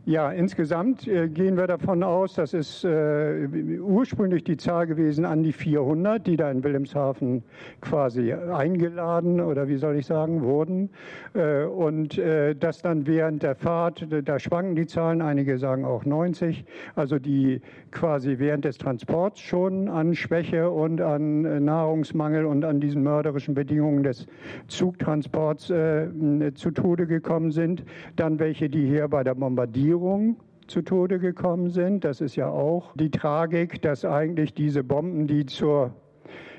Ja, 0.07 0.31
insgesamt 0.31 1.07
äh, 1.07 1.27
gehen 1.27 1.57
wir 1.57 1.65
davon 1.65 2.03
aus, 2.03 2.35
das 2.35 2.53
ist 2.53 2.83
äh, 2.83 3.47
ursprünglich 3.79 4.43
die 4.43 4.55
Zahl 4.55 4.85
gewesen 4.85 5.25
an 5.25 5.41
die 5.41 5.51
400, 5.51 6.27
die 6.27 6.37
da 6.37 6.51
in 6.51 6.63
Wilhelmshaven 6.63 7.41
quasi 7.81 8.31
eingeladen 8.31 9.41
oder 9.41 9.67
wie 9.67 9.77
soll 9.77 9.95
ich 9.95 10.05
sagen, 10.05 10.43
wurden. 10.43 10.91
Äh, 11.33 11.63
und 11.63 12.21
das 12.59 12.83
dann 12.83 13.07
während 13.07 13.41
der 13.41 13.55
Fahrt, 13.55 14.05
da 14.25 14.37
schwanken 14.37 14.75
die 14.75 14.85
Zahlen, 14.85 15.21
einige 15.23 15.57
sagen 15.57 15.85
auch 15.85 16.05
90, 16.05 16.65
also 16.95 17.17
die 17.17 17.61
quasi 17.95 18.37
während 18.37 18.65
des 18.65 18.77
Transports 18.77 19.39
schon 19.39 19.87
an 19.87 20.13
Schwäche 20.13 20.69
und 20.69 21.01
an 21.01 21.45
äh, 21.45 21.59
Nahrungsmangel 21.59 22.45
und 22.45 22.63
an 22.63 22.79
diesen 22.79 23.01
mörderischen 23.01 23.55
Bedingungen 23.55 24.03
des 24.03 24.27
Zugtransports 24.67 25.69
äh, 25.71 26.53
zu 26.53 26.71
Tode 26.71 27.07
gekommen 27.07 27.51
sind. 27.51 27.83
Dann 28.17 28.37
welche, 28.37 28.69
die 28.69 28.85
hier 28.85 29.07
bei 29.07 29.23
der 29.23 29.33
Bombardierung 29.33 30.35
zu 30.67 30.81
Tode 30.81 31.19
gekommen 31.19 31.69
sind. 31.69 32.03
Das 32.03 32.21
ist 32.21 32.35
ja 32.35 32.49
auch 32.49 32.93
die 32.95 33.11
Tragik, 33.11 33.81
dass 33.81 34.03
eigentlich 34.03 34.53
diese 34.53 34.83
Bomben, 34.83 35.27
die 35.27 35.45
zur 35.45 35.91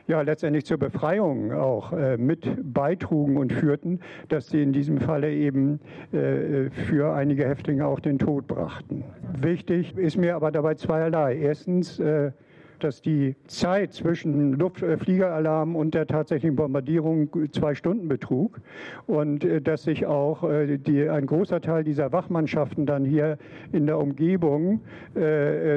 ja, 0.06 0.20
letztendlich 0.20 0.64
zur 0.64 0.78
Befreiung 0.78 1.52
auch 1.52 1.92
äh, 1.92 2.16
mit 2.16 2.48
beitrugen 2.62 3.36
und 3.36 3.52
führten, 3.52 4.00
dass 4.28 4.48
sie 4.48 4.62
in 4.62 4.72
diesem 4.72 4.98
Falle 4.98 5.32
eben 5.32 5.80
äh, 6.12 6.70
für 6.70 7.14
einige 7.14 7.46
Häftlinge 7.46 7.86
auch 7.86 8.00
den 8.00 8.18
Tod 8.18 8.46
brachten. 8.46 9.04
Wichtig 9.40 9.96
ist 9.96 10.16
mir 10.16 10.36
aber 10.36 10.52
dabei 10.52 10.74
zweierlei. 10.74 11.36
Erstens, 11.36 11.98
äh, 11.98 12.32
dass 12.78 13.02
die 13.02 13.36
Zeit 13.46 13.92
zwischen 13.92 14.52
Luftfliegeralarm 14.54 15.74
äh, 15.74 15.78
und 15.78 15.94
der 15.94 16.06
tatsächlichen 16.06 16.56
Bombardierung 16.56 17.28
zwei 17.52 17.74
Stunden 17.74 18.08
betrug 18.08 18.60
und 19.06 19.44
äh, 19.44 19.60
dass 19.60 19.84
sich 19.84 20.06
auch 20.06 20.42
äh, 20.44 20.78
die, 20.78 21.08
ein 21.08 21.26
großer 21.26 21.60
Teil 21.60 21.84
dieser 21.84 22.12
Wachmannschaften 22.12 22.86
dann 22.86 23.04
hier 23.04 23.38
in 23.72 23.86
der 23.86 23.98
Umgebung 23.98 24.80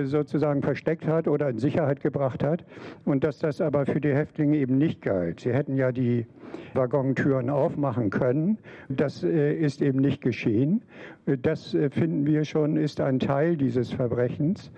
sozusagen 0.04 0.62
versteckt 0.62 1.08
hat 1.08 1.28
oder 1.28 1.50
in 1.50 1.60
Sicherheit 1.60 2.02
gebracht 2.02 2.44
hat 2.44 2.66
und 3.06 3.24
dass 3.24 3.40
das 3.40 3.62
aber 3.62 3.86
für 3.86 4.02
die 4.02 4.14
Häftlinge 4.14 4.58
eben 4.58 4.78
nicht 4.78 5.02
galt. 5.02 5.40
Sie 5.40 5.54
hätten 5.54 5.76
ja 5.76 5.92
die 5.92 6.26
Waggontüren 6.74 7.50
aufmachen 7.50 8.10
können. 8.10 8.58
Das 8.90 9.24
ist 9.24 9.82
eben 9.82 10.00
nicht 10.00 10.22
geschehen. 10.22 10.84
Das 11.26 11.76
finden 11.92 12.26
wir 12.26 12.44
schon 12.44 12.78
ist 12.78 13.00
ein 13.02 13.20
Teil 13.20 13.56
dieses 13.56 13.92
Verbrechens. 13.92 14.72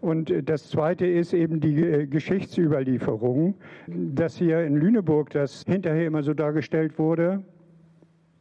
Und 0.00 0.30
äh, 0.30 0.42
das 0.42 0.68
Zweite 0.68 1.06
ist 1.06 1.32
eben 1.32 1.60
die 1.60 1.82
äh, 1.82 2.06
Geschichtsüberlieferung, 2.06 3.54
dass 3.86 4.36
hier 4.36 4.62
in 4.64 4.76
Lüneburg 4.76 5.30
das 5.30 5.64
hinterher 5.66 6.06
immer 6.06 6.22
so 6.22 6.34
dargestellt 6.34 6.98
wurde, 6.98 7.42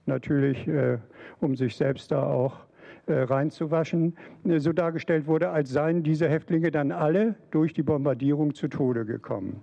natürlich 0.05 0.67
äh, 0.67 0.97
um 1.39 1.55
sich 1.55 1.75
selbst 1.75 2.11
da 2.11 2.23
auch 2.23 2.57
reinzuwaschen, 3.11 4.15
so 4.57 4.71
dargestellt 4.71 5.25
wurde, 5.25 5.49
als 5.49 5.71
seien 5.71 6.03
diese 6.03 6.29
Häftlinge 6.29 6.69
dann 6.69 6.91
alle 6.91 7.33
durch 7.49 7.73
die 7.73 7.81
Bombardierung 7.81 8.53
zu 8.53 8.67
Tode 8.67 9.03
gekommen. 9.03 9.61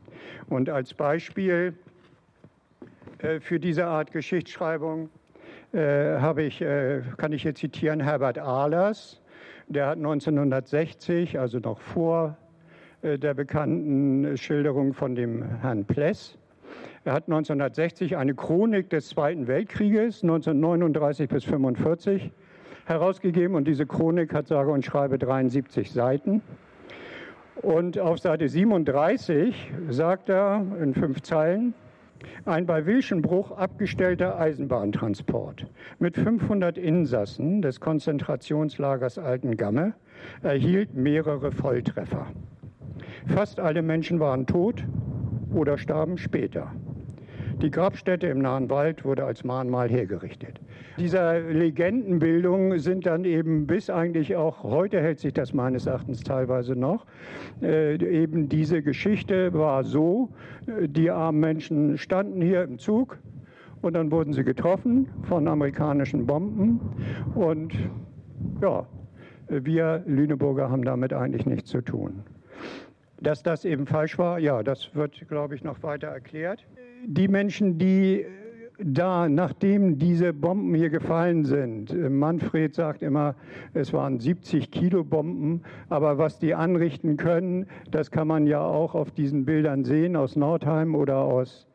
Und 0.48 0.68
als 0.68 0.92
Beispiel 0.92 1.72
für 3.38 3.60
diese 3.60 3.86
Art 3.86 4.10
Geschichtsschreibung 4.10 5.10
habe 5.72 6.42
ich, 6.42 6.58
kann 6.58 7.30
ich 7.30 7.42
hier 7.42 7.54
zitieren 7.54 8.00
Herbert 8.00 8.40
Ahlers, 8.40 9.22
der 9.68 9.86
hat 9.86 9.96
1960, 9.96 11.38
also 11.38 11.58
noch 11.58 11.80
vor 11.80 12.36
äh, 13.02 13.18
der 13.18 13.34
bekannten 13.34 14.36
Schilderung 14.36 14.94
von 14.94 15.14
dem 15.14 15.42
Herrn 15.60 15.84
Pless, 15.84 16.38
er 17.04 17.12
hat 17.12 17.28
1960 17.28 18.16
eine 18.16 18.34
Chronik 18.34 18.90
des 18.90 19.10
Zweiten 19.10 19.46
Weltkrieges 19.46 20.24
1939 20.24 21.28
bis 21.28 21.44
1945 21.44 22.32
herausgegeben 22.84 23.54
und 23.54 23.68
diese 23.68 23.86
Chronik 23.86 24.34
hat 24.34 24.48
sage 24.48 24.72
und 24.72 24.84
schreibe 24.84 25.16
73 25.16 25.92
Seiten. 25.92 26.42
Und 27.62 27.98
auf 27.98 28.18
Seite 28.18 28.48
37 28.48 29.72
sagt 29.88 30.28
er 30.28 30.66
in 30.82 30.94
fünf 30.94 31.22
Zeilen, 31.22 31.74
ein 32.44 32.66
bei 32.66 32.86
Wilschenbruch 32.86 33.50
abgestellter 33.50 34.38
Eisenbahntransport 34.38 35.66
mit 35.98 36.16
500 36.16 36.78
Insassen 36.78 37.62
des 37.62 37.80
Konzentrationslagers 37.80 39.18
Altengamme 39.18 39.94
erhielt 40.42 40.94
mehrere 40.94 41.52
Volltreffer. 41.52 42.26
Fast 43.26 43.60
alle 43.60 43.82
Menschen 43.82 44.20
waren 44.20 44.46
tot 44.46 44.84
oder 45.52 45.78
starben 45.78 46.18
später. 46.18 46.72
Die 47.62 47.70
Grabstätte 47.70 48.26
im 48.26 48.40
nahen 48.40 48.68
Wald 48.68 49.06
wurde 49.06 49.24
als 49.24 49.42
Mahnmal 49.42 49.88
hergerichtet. 49.88 50.60
Dieser 50.98 51.40
Legendenbildung 51.40 52.78
sind 52.78 53.06
dann 53.06 53.24
eben 53.24 53.66
bis 53.66 53.88
eigentlich 53.88 54.36
auch 54.36 54.62
heute 54.62 55.00
hält 55.00 55.20
sich 55.20 55.32
das 55.32 55.54
meines 55.54 55.86
Erachtens 55.86 56.22
teilweise 56.22 56.76
noch. 56.76 57.06
Äh, 57.62 57.94
eben 57.94 58.50
diese 58.50 58.82
Geschichte 58.82 59.54
war 59.54 59.84
so, 59.84 60.28
äh, 60.66 60.86
die 60.86 61.10
armen 61.10 61.40
Menschen 61.40 61.96
standen 61.96 62.42
hier 62.42 62.62
im 62.62 62.78
Zug 62.78 63.18
und 63.80 63.94
dann 63.94 64.10
wurden 64.10 64.34
sie 64.34 64.44
getroffen 64.44 65.08
von 65.22 65.48
amerikanischen 65.48 66.26
Bomben 66.26 66.78
und 67.34 67.72
ja, 68.60 68.86
wir 69.48 70.02
Lüneburger 70.06 70.68
haben 70.68 70.84
damit 70.84 71.14
eigentlich 71.14 71.46
nichts 71.46 71.70
zu 71.70 71.80
tun. 71.80 72.22
Dass 73.18 73.42
das 73.42 73.64
eben 73.64 73.86
falsch 73.86 74.18
war, 74.18 74.38
ja, 74.38 74.62
das 74.62 74.94
wird, 74.94 75.26
glaube 75.28 75.54
ich, 75.54 75.64
noch 75.64 75.82
weiter 75.82 76.08
erklärt. 76.08 76.66
Die 77.04 77.28
Menschen, 77.28 77.78
die 77.78 78.26
da, 78.78 79.28
nachdem 79.28 79.98
diese 79.98 80.32
Bomben 80.32 80.74
hier 80.74 80.90
gefallen 80.90 81.44
sind, 81.44 81.94
Manfred 82.10 82.74
sagt 82.74 83.02
immer, 83.02 83.34
es 83.72 83.92
waren 83.92 84.20
70 84.20 84.70
Kilo 84.70 85.02
Bomben, 85.02 85.62
aber 85.88 86.18
was 86.18 86.38
die 86.38 86.54
anrichten 86.54 87.16
können, 87.16 87.66
das 87.90 88.10
kann 88.10 88.28
man 88.28 88.46
ja 88.46 88.60
auch 88.60 88.94
auf 88.94 89.10
diesen 89.10 89.44
Bildern 89.44 89.84
sehen 89.84 90.16
aus 90.16 90.36
Nordheim 90.36 90.94
oder 90.94 91.18
aus 91.18 91.66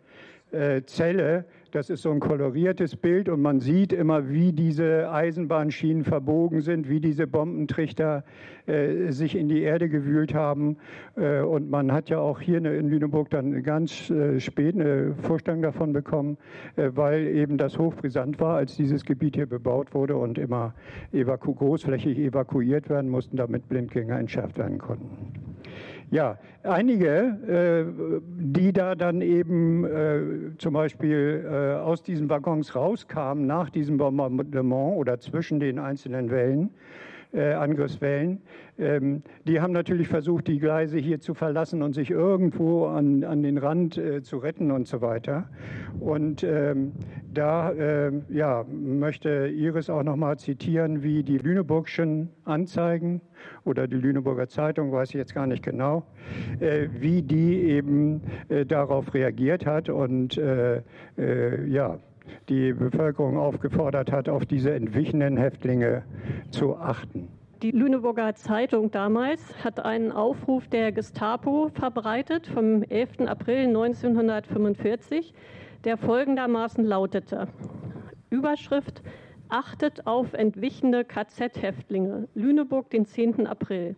äh, 0.51 0.81
Celle. 0.84 1.45
Das 1.71 1.89
ist 1.89 2.01
so 2.01 2.12
ein 2.12 2.19
koloriertes 2.19 2.97
Bild 2.97 3.29
und 3.29 3.41
man 3.41 3.62
sieht 3.62 3.93
immer, 3.93 4.29
wie 4.29 4.51
diese 4.51 5.10
Eisenbahnschienen 5.10 6.03
verbogen 6.03 6.60
sind, 6.60 6.89
wie 6.89 6.99
diese 6.99 7.27
Bombentrichter 7.27 8.25
äh, 8.65 9.12
sich 9.13 9.38
in 9.38 9.47
die 9.47 9.62
Erde 9.62 9.88
gewühlt 9.88 10.34
haben. 10.34 10.75
Äh, 11.15 11.39
und 11.39 11.69
man 11.69 11.93
hat 11.93 12.10
ja 12.10 12.19
auch 12.19 12.41
hier 12.41 12.57
in 12.57 12.89
Lüneburg 12.89 13.29
dann 13.29 13.63
ganz 13.63 14.10
äh, 14.10 14.41
spät 14.41 14.75
eine 14.75 15.15
Vorstellung 15.15 15.62
davon 15.62 15.93
bekommen, 15.93 16.38
äh, 16.75 16.89
weil 16.93 17.25
eben 17.27 17.57
das 17.57 17.77
hochbrisant 17.77 18.41
war, 18.41 18.57
als 18.57 18.75
dieses 18.75 19.05
Gebiet 19.05 19.38
hier 19.38 19.45
bebaut 19.45 19.93
wurde 19.93 20.17
und 20.17 20.38
immer 20.38 20.73
evaku 21.13 21.53
großflächig 21.53 22.17
evakuiert 22.17 22.89
werden 22.89 23.10
mussten, 23.10 23.38
damit 23.38 23.69
Blindgänger 23.69 24.19
entschärft 24.19 24.57
werden 24.57 24.77
konnten. 24.77 25.07
Ja, 26.12 26.38
einige, 26.63 27.08
äh, 27.47 28.21
die 28.28 28.74
da 28.74 28.95
dann 28.95 29.21
eben 29.21 29.86
äh, 29.86 30.58
zum 30.58 30.74
Beispiel 30.74 31.45
äh, 31.50 31.80
aus 31.80 32.04
diesen 32.04 32.30
Waggons 32.30 32.76
rauskamen 32.76 33.47
nach 33.47 33.69
diesem 33.69 33.95
Bombardement 33.97 34.97
oder 34.97 35.21
zwischen 35.21 35.62
den 35.62 35.80
einzelnen 35.80 36.30
Wellen, 36.30 36.71
äh, 37.34 37.54
Angriffswellen. 37.54 38.41
Ähm, 38.78 39.24
die 39.46 39.62
haben 39.62 39.74
natürlich 39.74 40.08
versucht, 40.08 40.48
die 40.48 40.60
Gleise 40.60 40.98
hier 40.98 41.20
zu 41.20 41.34
verlassen 41.34 41.82
und 41.82 41.94
sich 41.94 42.10
irgendwo 42.10 42.88
an, 42.88 43.24
an 43.24 43.44
den 43.44 43.58
Rand 43.58 43.98
äh, 43.98 44.22
zu 44.22 44.38
retten 44.38 44.72
und 44.72 44.88
so 44.88 45.02
weiter. 45.02 45.50
Und 46.00 46.44
ähm, 46.44 46.94
da 47.34 47.72
äh, 47.72 48.12
ja, 48.30 48.65
möchte 48.70 49.48
Iris 49.48 49.89
auch 49.89 50.04
noch 50.04 50.15
mal 50.15 50.38
zitieren, 50.38 51.04
wie 51.04 51.24
die 51.24 51.38
Lüneburgschen 51.38 52.30
Anzeigen 52.44 53.22
oder 53.65 53.88
die 53.88 53.98
Lüneburger 53.98 54.48
Zeitung, 54.48 54.91
weiß 54.91 55.10
ich 55.10 55.15
jetzt 55.15 55.34
gar 55.34 55.48
nicht 55.48 55.63
genau, 55.63 56.04
äh, 56.60 56.88
wie 57.00 57.22
die 57.22 57.62
eben 57.63 58.22
äh, 58.50 58.65
darauf 58.65 59.13
reagiert 59.13 59.65
hat 59.65 59.89
und 59.89 60.38
äh, 60.38 60.82
ja, 61.67 62.00
die 62.50 62.74
Bevölkerung 62.74 63.38
aufgefordert 63.38 64.12
hat, 64.12 64.30
auf 64.30 64.46
diese 64.46 64.74
entwichenen 64.74 65.38
Häftlinge 65.38 66.04
zu 66.50 66.76
achten. 66.76 67.28
Die 67.62 67.72
Lüneburger 67.72 68.34
Zeitung 68.34 68.89
damals 68.89 69.41
hat 69.63 69.80
einen 69.80 70.12
Aufruf 70.12 70.67
der 70.67 70.91
Gestapo 70.91 71.70
verbreitet 71.74 72.48
vom 72.48 72.84
11. 72.84 73.22
April 73.28 73.67
1945, 73.67 75.34
der 75.84 75.98
folgendermaßen 75.98 76.84
lautete. 76.84 77.48
Überschrift 78.30 79.04
Achtet 79.54 80.08
auf 80.08 80.32
entwichene 80.32 81.04
KZ-Häftlinge. 81.04 82.30
Lüneburg, 82.36 82.89
den 82.89 83.06
10. 83.06 83.48
April. 83.48 83.98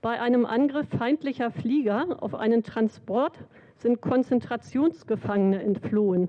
Bei 0.00 0.20
einem 0.20 0.46
Angriff 0.46 0.86
feindlicher 0.96 1.50
Flieger 1.50 2.22
auf 2.22 2.36
einen 2.36 2.62
Transport 2.62 3.36
sind 3.74 4.00
Konzentrationsgefangene 4.00 5.60
entflohen. 5.60 6.28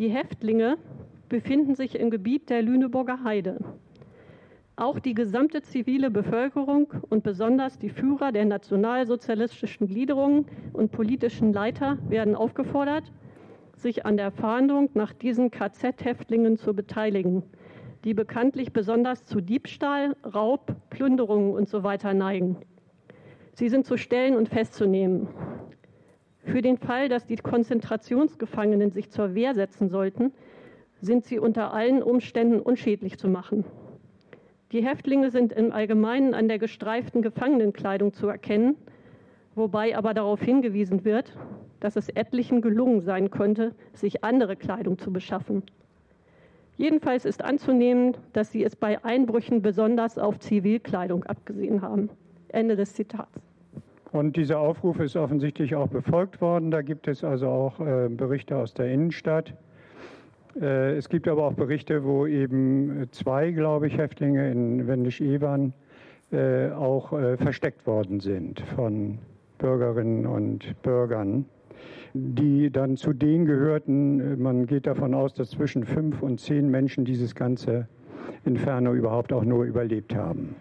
Die 0.00 0.08
Häftlinge 0.08 0.78
befinden 1.28 1.74
sich 1.74 2.00
im 2.00 2.08
Gebiet 2.08 2.48
der 2.48 2.62
Lüneburger 2.62 3.22
Heide. 3.22 3.58
Auch 4.74 4.98
die 4.98 5.12
gesamte 5.12 5.60
zivile 5.60 6.10
Bevölkerung 6.10 6.90
und 7.10 7.22
besonders 7.22 7.78
die 7.78 7.90
Führer 7.90 8.32
der 8.32 8.46
nationalsozialistischen 8.46 9.88
Gliederungen 9.88 10.46
und 10.72 10.90
politischen 10.90 11.52
Leiter 11.52 11.98
werden 12.08 12.34
aufgefordert, 12.34 13.12
sich 13.76 14.06
an 14.06 14.16
der 14.16 14.30
Fahndung 14.30 14.88
nach 14.94 15.12
diesen 15.12 15.50
KZ-Häftlingen 15.50 16.56
zu 16.56 16.72
beteiligen, 16.72 17.42
die 18.04 18.14
bekanntlich 18.14 18.72
besonders 18.72 19.26
zu 19.26 19.42
Diebstahl, 19.42 20.16
Raub, 20.24 20.76
Plünderungen 20.88 21.52
usw. 21.52 21.98
So 22.00 22.12
neigen. 22.14 22.56
Sie 23.52 23.68
sind 23.68 23.84
zu 23.84 23.98
stellen 23.98 24.34
und 24.34 24.48
festzunehmen. 24.48 25.28
Für 26.50 26.62
den 26.62 26.78
Fall, 26.78 27.08
dass 27.08 27.26
die 27.26 27.36
Konzentrationsgefangenen 27.36 28.90
sich 28.90 29.08
zur 29.08 29.36
Wehr 29.36 29.54
setzen 29.54 29.88
sollten, 29.88 30.32
sind 31.00 31.24
sie 31.24 31.38
unter 31.38 31.72
allen 31.72 32.02
Umständen 32.02 32.58
unschädlich 32.58 33.18
zu 33.18 33.28
machen. 33.28 33.64
Die 34.72 34.84
Häftlinge 34.84 35.30
sind 35.30 35.52
im 35.52 35.70
Allgemeinen 35.70 36.34
an 36.34 36.48
der 36.48 36.58
gestreiften 36.58 37.22
Gefangenenkleidung 37.22 38.12
zu 38.14 38.26
erkennen, 38.26 38.74
wobei 39.54 39.96
aber 39.96 40.12
darauf 40.12 40.42
hingewiesen 40.42 41.04
wird, 41.04 41.36
dass 41.78 41.94
es 41.94 42.08
etlichen 42.08 42.62
gelungen 42.62 43.00
sein 43.00 43.30
könnte, 43.30 43.72
sich 43.92 44.24
andere 44.24 44.56
Kleidung 44.56 44.98
zu 44.98 45.12
beschaffen. 45.12 45.62
Jedenfalls 46.76 47.26
ist 47.26 47.44
anzunehmen, 47.44 48.16
dass 48.32 48.50
sie 48.50 48.64
es 48.64 48.74
bei 48.74 49.04
Einbrüchen 49.04 49.62
besonders 49.62 50.18
auf 50.18 50.40
Zivilkleidung 50.40 51.22
abgesehen 51.22 51.80
haben. 51.80 52.10
Ende 52.48 52.74
des 52.74 52.94
Zitats. 52.94 53.49
Und 54.12 54.36
dieser 54.36 54.58
Aufruf 54.58 54.98
ist 54.98 55.16
offensichtlich 55.16 55.74
auch 55.74 55.88
befolgt 55.88 56.40
worden. 56.40 56.70
Da 56.70 56.82
gibt 56.82 57.06
es 57.06 57.22
also 57.22 57.48
auch 57.48 57.80
äh, 57.80 58.08
Berichte 58.08 58.56
aus 58.56 58.74
der 58.74 58.90
Innenstadt. 58.90 59.54
Äh, 60.60 60.96
es 60.96 61.08
gibt 61.08 61.28
aber 61.28 61.44
auch 61.44 61.54
Berichte, 61.54 62.04
wo 62.04 62.26
eben 62.26 63.06
zwei, 63.12 63.52
glaube 63.52 63.86
ich, 63.86 63.96
Häftlinge 63.96 64.50
in 64.50 64.88
Wendisch-Ewan 64.88 65.72
äh, 66.32 66.70
auch 66.70 67.12
äh, 67.12 67.36
versteckt 67.36 67.86
worden 67.86 68.20
sind 68.20 68.60
von 68.60 69.18
Bürgerinnen 69.58 70.26
und 70.26 70.80
Bürgern, 70.82 71.44
die 72.14 72.70
dann 72.70 72.96
zu 72.96 73.12
denen 73.12 73.46
gehörten. 73.46 74.42
Man 74.42 74.66
geht 74.66 74.86
davon 74.86 75.14
aus, 75.14 75.34
dass 75.34 75.50
zwischen 75.50 75.84
fünf 75.84 76.22
und 76.22 76.40
zehn 76.40 76.68
Menschen 76.68 77.04
dieses 77.04 77.34
ganze 77.34 77.86
Inferno 78.44 78.94
überhaupt 78.94 79.32
auch 79.32 79.44
nur 79.44 79.64
überlebt 79.64 80.14
haben. 80.14 80.56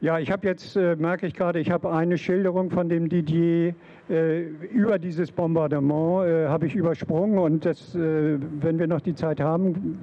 Ja, 0.00 0.18
ich 0.18 0.30
habe 0.30 0.46
jetzt, 0.46 0.76
äh, 0.76 0.96
merke 0.96 1.26
ich 1.26 1.34
gerade, 1.34 1.60
ich 1.60 1.70
habe 1.70 1.90
eine 1.90 2.18
Schilderung 2.18 2.70
von 2.70 2.88
dem 2.88 3.08
Didier 3.08 3.74
äh, 4.10 4.42
über 4.42 4.98
dieses 4.98 5.32
Bombardement, 5.32 6.26
äh, 6.26 6.48
habe 6.48 6.66
ich 6.66 6.74
übersprungen 6.74 7.38
und 7.38 7.64
das, 7.64 7.94
äh, 7.94 8.38
wenn 8.60 8.78
wir 8.78 8.86
noch 8.86 9.00
die 9.00 9.14
Zeit 9.14 9.40
haben, 9.40 9.98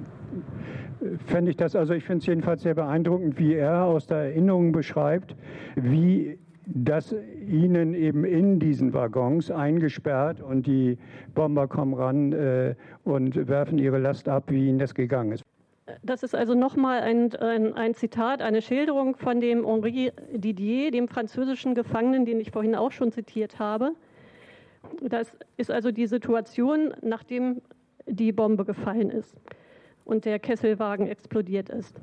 fände 1.26 1.50
ich 1.50 1.56
das, 1.56 1.76
also 1.76 1.94
ich 1.94 2.04
finde 2.04 2.18
es 2.18 2.26
jedenfalls 2.26 2.62
sehr 2.62 2.74
beeindruckend, 2.74 3.38
wie 3.38 3.54
er 3.54 3.84
aus 3.84 4.06
der 4.06 4.18
Erinnerung 4.18 4.72
beschreibt, 4.72 5.36
wie 5.76 6.38
das 6.66 7.14
ihnen 7.46 7.94
eben 7.94 8.24
in 8.24 8.58
diesen 8.58 8.94
Waggons 8.94 9.50
eingesperrt 9.50 10.40
und 10.40 10.66
die 10.66 10.96
Bomber 11.34 11.66
kommen 11.68 11.94
ran 11.94 12.32
äh, 12.32 12.74
und 13.04 13.48
werfen 13.48 13.78
ihre 13.78 13.98
Last 13.98 14.28
ab, 14.28 14.44
wie 14.48 14.68
ihnen 14.68 14.78
das 14.78 14.94
gegangen 14.94 15.32
ist. 15.32 15.42
Das 16.02 16.22
ist 16.22 16.34
also 16.34 16.54
nochmal 16.54 17.00
ein, 17.00 17.34
ein, 17.36 17.74
ein, 17.74 17.94
Zitat, 17.94 18.40
eine 18.40 18.62
Schilderung 18.62 19.16
von 19.16 19.40
dem 19.40 19.66
Henri 19.66 20.12
Didier, 20.32 20.92
dem 20.92 21.08
französischen 21.08 21.74
Gefangenen, 21.74 22.24
den 22.24 22.40
ich 22.40 22.52
vorhin 22.52 22.76
auch 22.76 22.92
schon 22.92 23.10
zitiert 23.10 23.58
habe. 23.58 23.92
Das 25.00 25.36
ist 25.56 25.70
also 25.70 25.90
die 25.90 26.06
Situation, 26.06 26.94
nachdem 27.02 27.62
die 28.06 28.32
Bombe 28.32 28.64
gefallen 28.64 29.10
ist 29.10 29.36
und 30.04 30.24
der 30.24 30.38
Kesselwagen 30.38 31.08
explodiert 31.08 31.68
ist. 31.68 32.00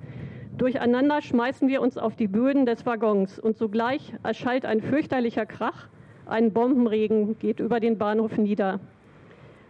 Durcheinander 0.57 1.21
schmeißen 1.21 1.69
wir 1.69 1.81
uns 1.81 1.97
auf 1.97 2.15
die 2.15 2.27
Böden 2.27 2.65
des 2.65 2.85
Waggons 2.85 3.39
und 3.39 3.57
sogleich 3.57 4.13
erschallt 4.23 4.65
ein 4.65 4.81
fürchterlicher 4.81 5.45
Krach. 5.45 5.87
Ein 6.25 6.51
Bombenregen 6.51 7.39
geht 7.39 7.59
über 7.61 7.79
den 7.79 7.97
Bahnhof 7.97 8.37
nieder. 8.37 8.81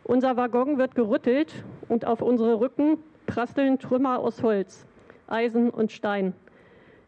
Unser 0.03 0.35
Waggon 0.35 0.79
wird 0.79 0.95
gerüttelt 0.95 1.63
und 1.87 2.05
auf 2.05 2.23
unsere 2.23 2.59
Rücken 2.59 2.97
prasseln 3.29 3.77
Trümmer 3.77 4.17
aus 4.17 4.41
Holz, 4.41 4.87
Eisen 5.27 5.69
und 5.69 5.91
Stein. 5.91 6.33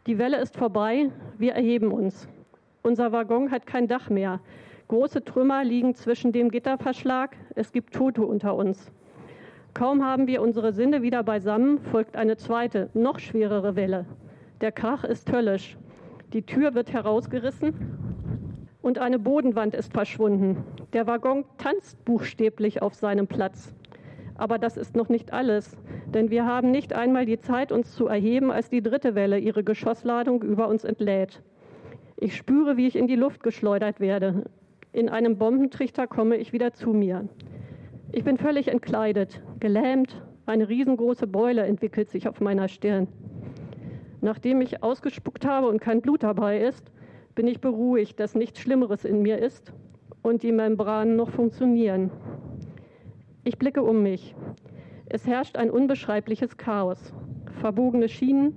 Die 0.05 0.19
Welle 0.19 0.39
ist 0.39 0.55
vorbei, 0.55 1.10
wir 1.39 1.53
erheben 1.53 1.91
uns. 1.91 2.27
Unser 2.84 3.12
Waggon 3.12 3.49
hat 3.49 3.65
kein 3.65 3.88
Dach 3.88 4.12
mehr. 4.12 4.39
Große 4.88 5.23
Trümmer 5.23 5.63
liegen 5.63 5.95
zwischen 5.95 6.31
dem 6.31 6.51
Gitterverschlag, 6.51 7.36
es 7.55 7.71
gibt 7.71 7.95
Tote 7.95 8.23
unter 8.23 8.55
uns. 8.55 8.91
Kaum 9.73 10.05
haben 10.05 10.27
wir 10.27 10.43
unsere 10.43 10.73
Sinne 10.73 11.01
wieder 11.01 11.23
beisammen, 11.23 11.79
folgt 11.79 12.15
eine 12.15 12.38
zweite, 12.38 12.91
noch 12.93 13.17
schwerere 13.17 13.75
Welle. 13.75 14.05
Der 14.62 14.71
Krach 14.71 15.03
ist 15.03 15.31
höllisch. 15.31 15.75
Die 16.34 16.43
Tür 16.43 16.75
wird 16.75 16.93
herausgerissen. 16.93 17.73
Und 18.84 18.99
eine 18.99 19.17
Bodenwand 19.17 19.73
ist 19.73 19.91
verschwunden. 19.91 20.63
Der 20.93 21.07
Waggon 21.07 21.45
tanzt 21.57 22.05
buchstäblich 22.05 22.84
auf 22.84 22.93
seinem 22.93 23.25
Platz. 23.25 23.73
Aber 24.41 24.58
das 24.58 24.75
ist 24.75 24.95
noch 24.95 25.08
nicht 25.08 25.34
alles, 25.34 25.77
denn 26.08 26.32
wir 26.32 26.47
haben 26.47 26.71
nicht 26.71 26.93
einmal 26.93 27.27
die 27.27 27.39
Zeit, 27.39 27.71
uns 27.71 27.93
zu 27.93 28.08
erheben, 28.08 28.49
als 28.49 28.71
die 28.71 28.82
dritte 28.82 29.13
Welle 29.13 29.38
ihre 29.38 29.63
Geschossladung 29.63 30.41
über 30.41 30.67
uns 30.67 30.84
entlädt. 30.84 31.43
Ich 32.17 32.36
spüre, 32.36 32.75
wie 32.75 32.88
ich 32.88 32.95
in 32.95 33.06
die 33.06 33.15
Luft 33.15 33.43
geschleudert 33.43 33.99
werde. 33.99 34.45
In 34.93 35.10
einem 35.10 35.38
Bombentrichter 35.38 36.08
komme 36.08 36.38
ich 36.38 36.54
wieder 36.54 36.73
zu 36.73 36.89
mir. 36.89 37.30
Ich 38.13 38.23
bin 38.23 38.39
völlig 38.39 38.69
entkleidet, 38.69 39.43
gelähmt, 39.60 40.19
eine 40.47 40.67
riesengroße 40.67 41.27
Beule 41.27 41.62
entwickelt 41.62 42.10
sich 42.10 42.27
auf 42.27 42.41
meiner 42.41 42.67
Stirn. 42.67 43.08
Nachdem 44.21 44.60
ich 44.62 44.82
ausgespuckt 44.82 45.45
habe 45.45 45.67
und 45.67 45.80
kein 45.80 46.01
Blut 46.01 46.23
dabei 46.23 46.62
ist, 46.62 46.91
bin 47.36 47.45
ich 47.45 47.62
beruhigt, 47.62 48.19
dass 48.19 48.34
nichts 48.34 48.60
Schlimmeres 48.60 49.06
in 49.06 49.21
mir 49.21 49.38
ist 49.38 49.71
und 50.23 50.41
die 50.41 50.51
Membranen 50.51 51.15
noch 51.15 51.30
funktionieren. 51.30 52.10
Ich 53.43 53.58
blicke 53.58 53.82
um 53.82 54.04
mich. 54.04 54.36
Es 55.08 55.25
herrscht 55.25 55.58
ein 55.58 55.71
unbeschreibliches 55.71 56.58
Chaos. 56.58 57.12
Verbogene 57.60 58.08
Schienen, 58.08 58.56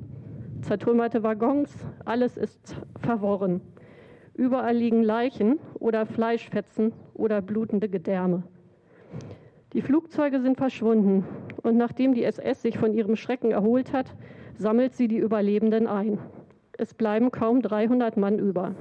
zertrümmerte 0.61 1.23
Waggons, 1.23 1.75
alles 2.05 2.37
ist 2.37 2.77
verworren. 3.01 3.63
Überall 4.35 4.77
liegen 4.77 5.03
Leichen 5.03 5.59
oder 5.79 6.05
Fleischfetzen 6.05 6.93
oder 7.15 7.41
blutende 7.41 7.89
Gedärme. 7.89 8.43
Die 9.73 9.81
Flugzeuge 9.81 10.41
sind 10.43 10.59
verschwunden 10.59 11.25
und 11.63 11.79
nachdem 11.79 12.13
die 12.13 12.25
SS 12.25 12.61
sich 12.61 12.77
von 12.77 12.93
ihrem 12.93 13.17
Schrecken 13.17 13.53
erholt 13.53 13.95
hat, 13.95 14.15
sammelt 14.59 14.95
sie 14.95 15.09
die 15.09 15.17
Überlebenden 15.17 15.87
ein. 15.87 16.19
Es 16.77 16.93
bleiben 16.93 17.31
kaum 17.31 17.63
300 17.63 18.19
Mann 18.19 18.39
über. 18.39 18.75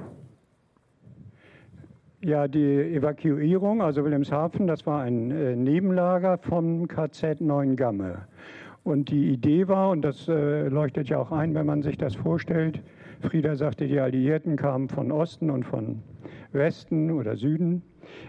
Ja, 2.24 2.48
die 2.48 2.94
Evakuierung, 2.94 3.82
also 3.82 4.02
Wilhelmshaven, 4.02 4.66
das 4.66 4.86
war 4.86 5.02
ein 5.02 5.30
äh, 5.30 5.54
Nebenlager 5.54 6.38
vom 6.38 6.88
KZ 6.88 7.42
Neuengamme. 7.42 8.22
Und 8.82 9.10
die 9.10 9.28
Idee 9.28 9.68
war, 9.68 9.90
und 9.90 10.00
das 10.00 10.26
äh, 10.26 10.68
leuchtet 10.68 11.10
ja 11.10 11.18
auch 11.18 11.32
ein, 11.32 11.54
wenn 11.54 11.66
man 11.66 11.82
sich 11.82 11.98
das 11.98 12.14
vorstellt, 12.14 12.80
Frieda 13.20 13.56
sagte, 13.56 13.86
die 13.86 14.00
Alliierten 14.00 14.56
kamen 14.56 14.88
von 14.88 15.12
Osten 15.12 15.50
und 15.50 15.64
von 15.64 16.00
Westen 16.52 17.10
oder 17.10 17.36
Süden. 17.36 17.82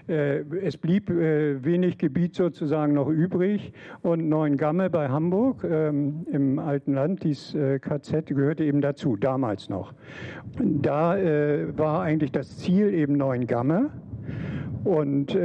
Äh, 0.07 0.41
es 0.61 0.77
blieb 0.77 1.09
äh, 1.09 1.63
wenig 1.63 1.97
Gebiet 1.97 2.35
sozusagen 2.35 2.93
noch 2.93 3.09
übrig 3.09 3.73
und 4.01 4.29
Neuengamme 4.29 4.89
bei 4.89 5.09
Hamburg 5.09 5.63
ähm, 5.63 6.25
im 6.31 6.59
alten 6.59 6.93
Land, 6.93 7.23
dieses 7.23 7.55
äh, 7.55 7.79
KZ 7.79 8.27
gehörte 8.27 8.63
eben 8.63 8.81
dazu, 8.81 9.15
damals 9.15 9.69
noch. 9.69 9.93
Da 10.59 11.15
war 11.75 12.01
eigentlich 12.01 12.31
das 12.31 12.57
Ziel 12.57 12.93
eben 12.93 13.17
Neuengamme 13.17 13.89
und 14.83 15.37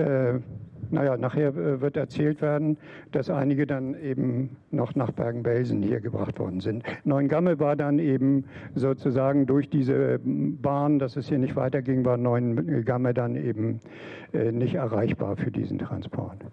naja, 0.90 1.16
nachher 1.16 1.48
äh, 1.48 1.80
wird 1.80 1.96
erzählt 1.96 2.42
werden, 2.42 2.76
dass 3.12 3.30
einige 3.30 3.66
dann 3.66 3.94
eben 3.94 4.56
noch 4.70 4.94
nach 4.94 5.10
Bergen-Belsen 5.12 5.82
hier 5.82 6.00
gebracht 6.00 6.38
worden 6.38 6.60
sind. 6.60 6.84
Neuengamme 7.04 7.58
war 7.58 7.76
dann 7.76 7.98
eben 7.98 8.44
sozusagen 8.74 9.46
durch 9.46 9.68
diese 9.70 10.20
Bahn, 10.24 10.98
dass 10.98 11.16
es 11.16 11.28
hier 11.28 11.38
nicht 11.38 11.56
weiterging, 11.56 12.04
war 12.04 12.16
Neuengamme 12.16 13.14
dann 13.14 13.36
eben 13.36 13.80
äh, 14.32 14.52
nicht 14.52 14.74
erreichbar 14.74 15.36
für 15.36 15.50
diesen 15.50 15.78
Transport. 15.78 16.44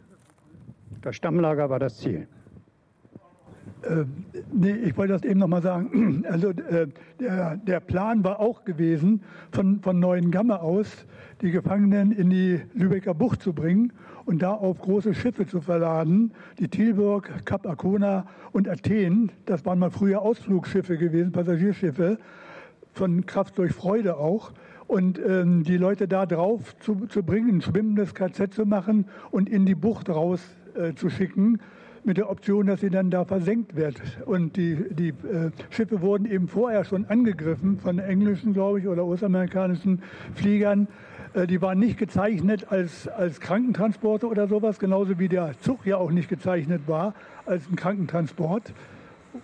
Das 1.02 1.16
Stammlager 1.16 1.70
war 1.70 1.80
das 1.80 1.98
Ziel. 1.98 2.28
Äh, 3.84 4.06
nee, 4.52 4.72
ich 4.72 4.98
wollte 4.98 5.14
das 5.14 5.24
eben 5.24 5.40
nochmal 5.40 5.62
sagen. 5.62 6.24
Also 6.30 6.50
äh, 6.50 6.88
der, 7.20 7.58
der, 7.58 7.80
Plan 7.80 8.24
war 8.24 8.40
auch 8.40 8.64
gewesen, 8.64 9.22
von, 9.52 9.80
von 9.82 10.00
Neuengamme 10.00 10.62
aus 10.62 11.06
die 11.42 11.52
Gefangenen 11.52 12.12
in 12.12 12.30
die 12.30 12.62
Lübecker 12.74 13.14
Bucht 13.14 13.42
zu 13.42 13.54
bringen 13.54 13.94
und 14.28 14.42
da 14.42 14.52
auf 14.52 14.80
große 14.80 15.14
Schiffe 15.14 15.48
zu 15.48 15.62
verladen. 15.62 16.34
Die 16.60 16.68
Tilburg, 16.68 17.46
Kap 17.46 17.66
Arkona 17.66 18.28
und 18.52 18.68
Athen, 18.68 19.32
das 19.46 19.66
waren 19.66 19.80
mal 19.80 19.90
früher 19.90 20.22
Ausflugsschiffe 20.22 20.98
gewesen, 20.98 21.32
Passagierschiffe, 21.32 22.20
von 22.94 23.26
Kraft 23.26 23.58
durch 23.58 23.72
Freude 23.72 24.18
auch. 24.18 24.52
Und 24.86 25.18
ähm, 25.20 25.64
die 25.64 25.78
Leute 25.78 26.10
da 26.10 26.26
drauf 26.26 26.78
zu, 26.80 27.08
zu 27.08 27.24
bringen, 27.24 27.58
ein 27.58 27.62
schwimmendes 27.62 28.14
KZ 28.14 28.54
zu 28.54 28.66
machen 28.66 29.06
und 29.32 29.50
in 29.50 29.66
die 29.66 29.76
Bucht 29.76 30.10
raus 30.10 30.42
äh, 30.76 30.94
zu 30.94 31.10
schicken 31.10 31.60
mit 32.08 32.18
der 32.18 32.30
Option, 32.30 32.68
dass 32.68 32.80
sie 32.80 32.90
dann 32.90 33.12
da 33.12 33.26
versenkt 33.26 33.76
wird. 33.76 34.02
Und 34.26 34.56
die, 34.56 34.78
die 34.90 35.10
äh, 35.10 35.52
Schiffe 35.70 36.02
wurden 36.02 36.26
eben 36.26 36.48
vorher 36.48 36.86
schon 36.86 37.06
angegriffen 37.06 37.80
von 37.80 38.00
englischen, 38.00 38.54
glaube 38.54 38.80
ich, 38.80 38.88
oder 38.88 39.06
US-amerikanischen 39.06 40.02
Fliegern. 40.34 40.88
Äh, 41.34 41.46
die 41.48 41.62
waren 41.62 41.80
nicht 41.80 42.00
gezeichnet 42.00 42.72
als, 42.72 43.08
als 43.08 43.42
Krankentransporte 43.42 44.28
oder 44.28 44.48
sowas, 44.48 44.80
genauso 44.80 45.20
wie 45.20 45.28
der 45.28 45.52
Zug 45.60 45.86
ja 45.86 45.98
auch 45.98 46.12
nicht 46.12 46.30
gezeichnet 46.30 46.84
war 46.88 47.14
als 47.46 47.70
ein 47.70 47.76
Krankentransport 47.76 48.74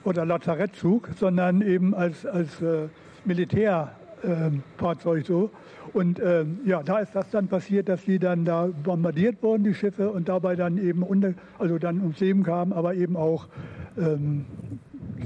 oder 0.03 0.25
Lazarettzug, 0.25 1.09
sondern 1.19 1.61
eben 1.61 1.93
als, 1.93 2.25
als 2.25 2.61
äh, 2.61 2.87
Militärfahrzeug 3.25 4.02
äh, 4.23 5.21
so. 5.23 5.51
Und 5.93 6.19
äh, 6.19 6.45
ja, 6.65 6.81
da 6.83 6.99
ist 6.99 7.15
das 7.15 7.29
dann 7.29 7.47
passiert, 7.47 7.89
dass 7.89 8.03
die 8.05 8.19
dann 8.19 8.45
da 8.45 8.67
bombardiert 8.83 9.43
wurden, 9.43 9.63
die 9.63 9.73
Schiffe, 9.73 10.09
und 10.09 10.29
dabei 10.29 10.55
dann 10.55 10.77
eben 10.77 11.03
unter, 11.03 11.33
also 11.59 11.77
dann 11.77 11.99
ums 11.99 12.19
Leben 12.19 12.43
kamen, 12.43 12.73
aber 12.73 12.95
eben 12.95 13.15
auch 13.15 13.47
ähm, 13.97 14.45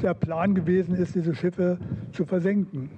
der 0.01 0.13
Plan 0.13 0.55
gewesen 0.55 0.95
ist, 0.95 1.15
diese 1.15 1.35
Schiffe 1.35 1.77
zu 2.11 2.25
versenken. 2.25 2.89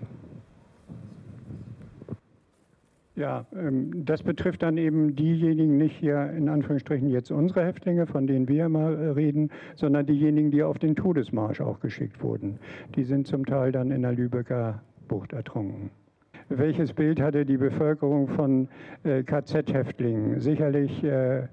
Ja, 3.20 3.46
ähm, 3.54 4.06
das 4.06 4.24
betrifft 4.24 4.64
dann 4.64 4.78
eben 4.78 5.14
diejenigen, 5.14 5.76
nicht 5.78 5.98
hier 5.98 6.32
in 6.32 6.48
Anführungsstrichen 6.48 7.10
jetzt 7.10 7.32
unsere 7.32 7.66
Häftlinge, 7.66 8.08
von 8.08 8.28
denen 8.28 8.48
wir 8.48 8.70
mal 8.70 8.96
äh, 8.96 9.10
reden, 9.10 9.50
sondern 9.76 10.06
diejenigen, 10.06 10.52
die 10.52 10.64
auf 10.64 10.80
den 10.80 10.96
Todesmarsch 10.96 11.60
auch 11.60 11.82
geschickt 11.82 12.24
wurden. 12.24 12.60
Die 12.96 13.04
sind 13.04 13.28
zum 13.28 13.46
Teil 13.46 13.74
dann 13.74 13.92
in 13.92 14.04
der 14.04 14.14
Lübecker 14.14 14.82
Bucht 15.10 15.34
ertrunken. 15.34 15.91
Welches 16.48 16.93
Bild 16.93 17.22
hatte 17.22 17.45
die 17.45 17.58
Bevölkerung 17.58 18.30
von 18.30 18.69
äh, 19.04 19.24
KZ-Häftlingen? 19.24 20.39
Sicherlich 20.39 21.04
äh, 21.04 21.43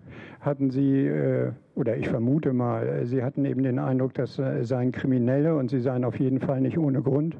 hatten 0.40 0.70
sie, 0.70 1.06
äh, 1.06 1.50
oder 1.74 1.96
ich 1.96 2.08
vermute 2.08 2.52
mal, 2.52 2.86
äh, 2.86 3.04
sie 3.04 3.22
hatten 3.22 3.44
eben 3.44 3.64
den 3.64 3.78
Eindruck, 3.78 4.14
das 4.14 4.38
äh, 4.38 4.64
seien 4.64 4.92
Kriminelle 4.92 5.56
und 5.56 5.70
sie 5.70 5.80
seien 5.80 6.04
auf 6.04 6.18
jeden 6.20 6.40
Fall 6.40 6.60
nicht 6.60 6.78
ohne 6.78 7.02
Grund 7.02 7.36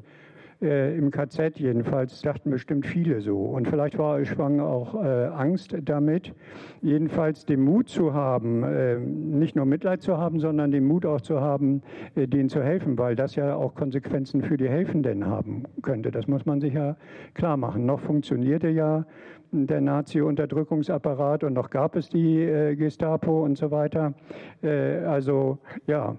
äh, 0.61 0.97
im 0.97 1.11
KZ 1.11 1.59
jedenfalls, 1.59 2.21
dachten 2.21 2.49
bestimmt 2.49 2.85
viele 2.85 3.21
so. 3.21 3.37
Und 3.37 3.67
vielleicht 3.67 3.97
war 3.97 4.23
schwang 4.25 4.59
auch 4.59 4.95
äh, 4.95 5.25
Angst 5.27 5.75
damit, 5.83 6.33
jedenfalls 6.81 7.45
den 7.45 7.61
Mut 7.61 7.89
zu 7.89 8.13
haben, 8.13 8.63
äh, 8.63 8.97
nicht 8.97 9.55
nur 9.55 9.65
Mitleid 9.65 10.01
zu 10.01 10.17
haben, 10.17 10.39
sondern 10.39 10.71
den 10.71 10.85
Mut 10.85 11.05
auch 11.05 11.21
zu 11.21 11.41
haben, 11.41 11.81
äh, 12.15 12.27
denen 12.27 12.49
zu 12.49 12.63
helfen, 12.63 12.97
weil 12.97 13.15
das 13.15 13.35
ja 13.35 13.55
auch 13.55 13.75
Konsequenzen 13.75 14.41
für 14.41 14.57
die 14.57 14.69
Helfenden 14.69 15.25
haben 15.25 15.63
könnte. 15.81 16.11
Das 16.11 16.27
muss 16.27 16.45
man 16.45 16.59
sich 16.59 16.73
ja 16.73 16.97
klar 17.33 17.57
machen. 17.57 17.85
Noch 17.85 17.99
funktionierte 17.99 18.69
ja 18.69 19.05
der 19.51 19.81
Nazi-Unterdrückungsapparat 19.81 21.43
und 21.43 21.53
noch 21.53 21.69
gab 21.69 21.95
es 21.95 22.09
die 22.09 22.41
äh, 22.41 22.75
Gestapo 22.75 23.43
und 23.43 23.57
so 23.57 23.71
weiter. 23.71 24.13
Äh, 24.61 24.97
also 25.05 25.59
ja, 25.85 26.17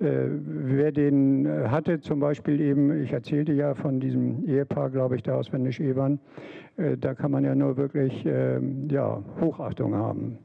wer 0.00 0.92
den 0.92 1.46
äh, 1.46 1.68
hatte, 1.68 2.00
zum 2.00 2.20
Beispiel 2.20 2.60
eben, 2.60 3.02
ich 3.02 3.12
erzählte 3.12 3.52
ja 3.52 3.74
von 3.74 4.00
diesem 4.00 4.44
Ehepaar, 4.46 4.90
glaube 4.90 5.16
ich, 5.16 5.22
da 5.22 5.34
aus 5.34 5.52
Wendisch-Evern, 5.52 6.14
äh, 6.14 6.67
da 7.00 7.14
kann 7.14 7.30
man 7.30 7.44
ja 7.44 7.54
nur 7.54 7.76
wirklich 7.76 8.24
ähm, 8.24 8.88
ja, 8.88 9.22
Hochachtung 9.40 9.94
haben 9.94 10.38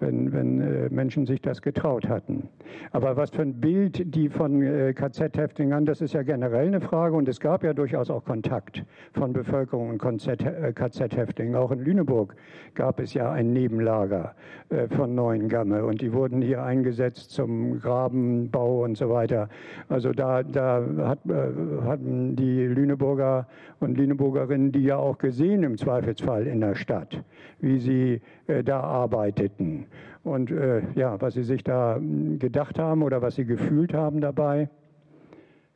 wenn, 0.00 0.32
wenn 0.32 0.60
äh, 0.60 0.88
Menschen 0.90 1.26
sich 1.26 1.40
das 1.40 1.62
getraut 1.62 2.08
hatten. 2.08 2.48
Aber 2.92 3.16
was 3.16 3.30
für 3.30 3.42
ein 3.42 3.60
Bild 3.60 4.14
die 4.14 4.28
von 4.28 4.62
äh, 4.62 4.92
KZ-Häftlingen, 4.92 5.86
das 5.86 6.00
ist 6.00 6.14
ja 6.14 6.22
generell 6.22 6.68
eine 6.68 6.80
Frage 6.80 7.16
und 7.16 7.28
es 7.28 7.40
gab 7.40 7.64
ja 7.64 7.72
durchaus 7.72 8.10
auch 8.10 8.24
Kontakt 8.24 8.84
von 9.12 9.32
Bevölkerung 9.32 9.90
und 9.90 10.26
äh, 10.28 10.72
KZ-Häftlingen. 10.72 11.56
Auch 11.56 11.72
in 11.72 11.80
Lüneburg 11.80 12.36
gab 12.74 13.00
es 13.00 13.14
ja 13.14 13.30
ein 13.32 13.52
Nebenlager 13.52 14.34
äh, 14.68 14.86
von 14.88 15.14
Neuengamme 15.14 15.84
und 15.84 16.00
die 16.00 16.12
wurden 16.12 16.42
hier 16.42 16.62
eingesetzt 16.62 17.30
zum 17.30 17.80
Grabenbau 17.80 18.84
und 18.84 18.96
so 18.96 19.10
weiter. 19.10 19.48
Also 19.88 20.12
da, 20.12 20.42
da 20.42 20.84
hat, 20.98 21.18
äh, 21.26 21.84
hatten 21.84 22.36
die 22.36 22.66
Lüneburger 22.66 23.46
und 23.80 23.96
Lüneburgerinnen 23.96 24.72
die 24.72 24.84
ja 24.84 24.96
auch 24.96 25.18
gesehen 25.18 25.62
im 25.62 25.77
Zweifelsfall 25.78 26.46
in 26.46 26.60
der 26.60 26.74
Stadt, 26.74 27.24
wie 27.60 27.78
sie 27.78 28.20
äh, 28.46 28.62
da 28.62 28.80
arbeiteten. 28.80 29.86
Und 30.24 30.50
äh, 30.50 30.82
ja, 30.94 31.20
was 31.20 31.34
sie 31.34 31.44
sich 31.44 31.64
da 31.64 31.96
hm, 31.96 32.38
gedacht 32.38 32.78
haben 32.78 33.02
oder 33.02 33.22
was 33.22 33.36
sie 33.36 33.44
gefühlt 33.44 33.94
haben 33.94 34.20
dabei, 34.20 34.68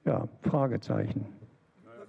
ja, 0.04 0.28
Fragezeichen. 0.42 1.41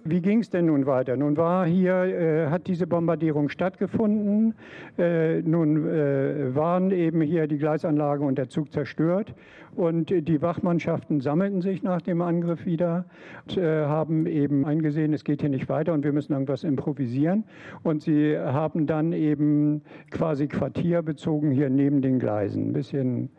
Wie 0.06 0.20
ging 0.20 0.40
es 0.40 0.50
denn 0.50 0.66
nun 0.66 0.84
weiter? 0.84 1.16
Nun 1.16 1.38
war 1.38 1.64
hier, 1.66 1.94
äh, 1.94 2.50
hat 2.50 2.66
diese 2.66 2.86
Bombardierung 2.86 3.48
stattgefunden. 3.48 4.54
Äh, 4.98 5.40
nun 5.40 5.88
äh, 5.88 6.54
waren 6.54 6.90
eben 6.90 7.22
hier 7.22 7.46
die 7.46 7.56
Gleisanlage 7.56 8.22
und 8.22 8.36
der 8.36 8.50
Zug 8.50 8.70
zerstört. 8.70 9.34
Und 9.74 10.10
die 10.10 10.42
Wachmannschaften 10.42 11.20
sammelten 11.20 11.62
sich 11.62 11.82
nach 11.82 12.02
dem 12.02 12.20
Angriff 12.20 12.66
wieder 12.66 13.06
und 13.48 13.56
äh, 13.56 13.86
haben 13.86 14.26
eben 14.26 14.66
eingesehen, 14.66 15.14
es 15.14 15.24
geht 15.24 15.40
hier 15.40 15.50
nicht 15.50 15.70
weiter 15.70 15.94
und 15.94 16.04
wir 16.04 16.12
müssen 16.12 16.34
irgendwas 16.34 16.64
improvisieren. 16.64 17.44
Und 17.82 18.02
sie 18.02 18.38
haben 18.38 18.86
dann 18.86 19.14
eben 19.14 19.80
quasi 20.10 20.48
Quartier 20.48 21.00
bezogen 21.00 21.50
hier 21.50 21.70
neben 21.70 22.02
den 22.02 22.18
Gleisen, 22.18 22.68
ein 22.68 22.72
bisschen 22.74 23.30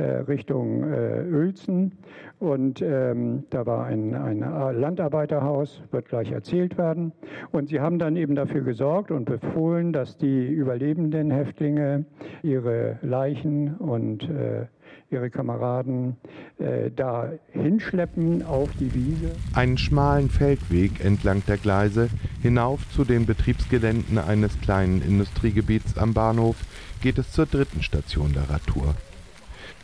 Richtung 0.00 0.82
äh, 0.84 1.24
Uelzen. 1.30 1.92
Und 2.38 2.82
ähm, 2.82 3.44
da 3.50 3.64
war 3.64 3.86
ein, 3.86 4.14
ein 4.14 4.40
Landarbeiterhaus, 4.40 5.82
wird 5.92 6.08
gleich 6.08 6.30
erzählt 6.30 6.76
werden. 6.76 7.12
Und 7.52 7.68
sie 7.68 7.80
haben 7.80 7.98
dann 7.98 8.16
eben 8.16 8.34
dafür 8.34 8.62
gesorgt 8.62 9.10
und 9.10 9.24
befohlen, 9.24 9.92
dass 9.92 10.16
die 10.16 10.46
überlebenden 10.46 11.30
Häftlinge 11.30 12.04
ihre 12.42 12.98
Leichen 13.02 13.76
und 13.76 14.28
äh, 14.28 14.66
ihre 15.10 15.30
Kameraden 15.30 16.16
äh, 16.58 16.90
da 16.94 17.30
hinschleppen 17.52 18.42
auf 18.42 18.70
die 18.78 18.92
Wiese. 18.94 19.30
Einen 19.54 19.78
schmalen 19.78 20.28
Feldweg 20.28 21.04
entlang 21.04 21.42
der 21.46 21.56
Gleise 21.56 22.08
hinauf 22.42 22.80
zu 22.90 23.04
den 23.04 23.26
Betriebsgeländen 23.26 24.18
eines 24.18 24.60
kleinen 24.60 25.02
Industriegebiets 25.02 25.96
am 25.96 26.14
Bahnhof 26.14 26.56
geht 27.00 27.18
es 27.18 27.32
zur 27.32 27.46
dritten 27.46 27.82
Station 27.82 28.32
der 28.32 28.48
Radtour. 28.50 28.94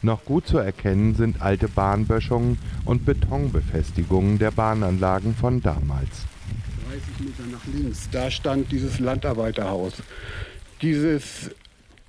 Noch 0.03 0.25
gut 0.25 0.47
zu 0.47 0.57
erkennen 0.57 1.15
sind 1.15 1.43
alte 1.43 1.69
Bahnböschungen 1.69 2.59
und 2.87 3.05
Betonbefestigungen 3.05 4.39
der 4.39 4.51
Bahnanlagen 4.51 5.35
von 5.35 5.61
damals. 5.61 6.27
30 6.91 7.21
Meter 7.21 7.51
nach 7.53 7.67
links, 7.67 8.09
da 8.11 8.31
stand 8.31 8.73
dieses 8.73 8.99
Landarbeiterhaus. 8.99 10.03
Dieses, 10.81 11.55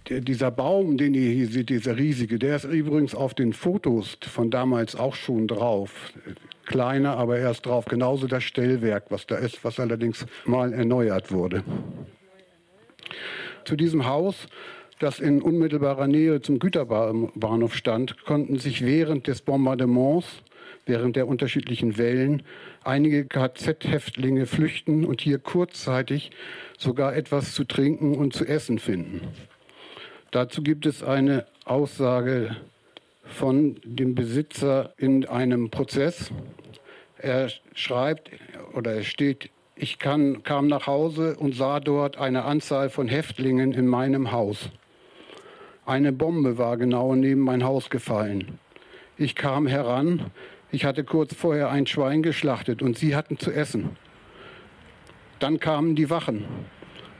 dieser 0.09 0.51
Baum, 0.51 0.97
den 0.97 1.13
ihr 1.13 1.31
hier 1.31 1.47
seht, 1.47 1.69
dieser 1.69 1.97
riesige, 1.97 2.39
der 2.39 2.55
ist 2.55 2.63
übrigens 2.63 3.13
auf 3.13 3.33
den 3.33 3.51
Fotos 3.51 4.17
von 4.21 4.49
damals 4.49 4.95
auch 4.95 5.13
schon 5.13 5.47
drauf. 5.47 6.13
Kleiner, 6.65 7.17
aber 7.17 7.39
er 7.39 7.51
ist 7.51 7.65
drauf. 7.65 7.85
Genauso 7.85 8.27
das 8.27 8.45
Stellwerk, 8.45 9.05
was 9.09 9.27
da 9.27 9.35
ist, 9.35 9.65
was 9.65 9.79
allerdings 9.81 10.25
mal 10.45 10.71
erneuert 10.71 11.31
wurde. 11.31 11.63
Zu 13.65 13.75
diesem 13.75 14.05
Haus 14.05 14.47
das 15.01 15.19
in 15.19 15.41
unmittelbarer 15.41 16.07
Nähe 16.07 16.41
zum 16.41 16.59
Güterbahnhof 16.59 17.75
stand, 17.75 18.23
konnten 18.25 18.57
sich 18.57 18.85
während 18.85 19.27
des 19.27 19.41
Bombardements, 19.41 20.43
während 20.85 21.15
der 21.15 21.27
unterschiedlichen 21.27 21.97
Wellen, 21.97 22.43
einige 22.83 23.25
KZ-Häftlinge 23.25 24.45
flüchten 24.45 25.05
und 25.05 25.21
hier 25.21 25.39
kurzzeitig 25.39 26.31
sogar 26.77 27.15
etwas 27.15 27.53
zu 27.53 27.63
trinken 27.63 28.15
und 28.15 28.33
zu 28.33 28.45
essen 28.45 28.79
finden. 28.79 29.21
Dazu 30.31 30.61
gibt 30.61 30.85
es 30.85 31.03
eine 31.03 31.45
Aussage 31.65 32.55
von 33.23 33.77
dem 33.83 34.15
Besitzer 34.15 34.93
in 34.97 35.25
einem 35.25 35.69
Prozess. 35.69 36.31
Er 37.17 37.49
schreibt 37.73 38.29
oder 38.73 38.93
er 38.93 39.03
steht, 39.03 39.49
ich 39.75 39.97
kann, 39.99 40.43
kam 40.43 40.67
nach 40.67 40.85
Hause 40.85 41.35
und 41.37 41.55
sah 41.55 41.79
dort 41.79 42.17
eine 42.17 42.43
Anzahl 42.45 42.89
von 42.89 43.07
Häftlingen 43.07 43.73
in 43.73 43.87
meinem 43.87 44.31
Haus. 44.31 44.69
Eine 45.91 46.13
Bombe 46.13 46.57
war 46.57 46.77
genau 46.77 47.15
neben 47.15 47.41
mein 47.41 47.65
Haus 47.65 47.89
gefallen. 47.89 48.59
Ich 49.17 49.35
kam 49.35 49.67
heran, 49.67 50.31
ich 50.71 50.85
hatte 50.85 51.03
kurz 51.03 51.35
vorher 51.35 51.69
ein 51.69 51.85
Schwein 51.85 52.23
geschlachtet 52.23 52.81
und 52.81 52.97
sie 52.97 53.13
hatten 53.13 53.37
zu 53.37 53.51
essen. 53.51 53.97
Dann 55.39 55.59
kamen 55.59 55.95
die 55.95 56.09
Wachen 56.09 56.45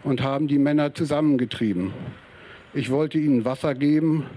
und 0.05 0.23
haben 0.23 0.47
die 0.47 0.57
Männer 0.57 0.93
zusammengetrieben. 0.93 1.91
Ich 2.73 2.89
wollte 2.89 3.17
ihnen 3.17 3.43
Wasser 3.43 3.75
geben, 3.75 4.27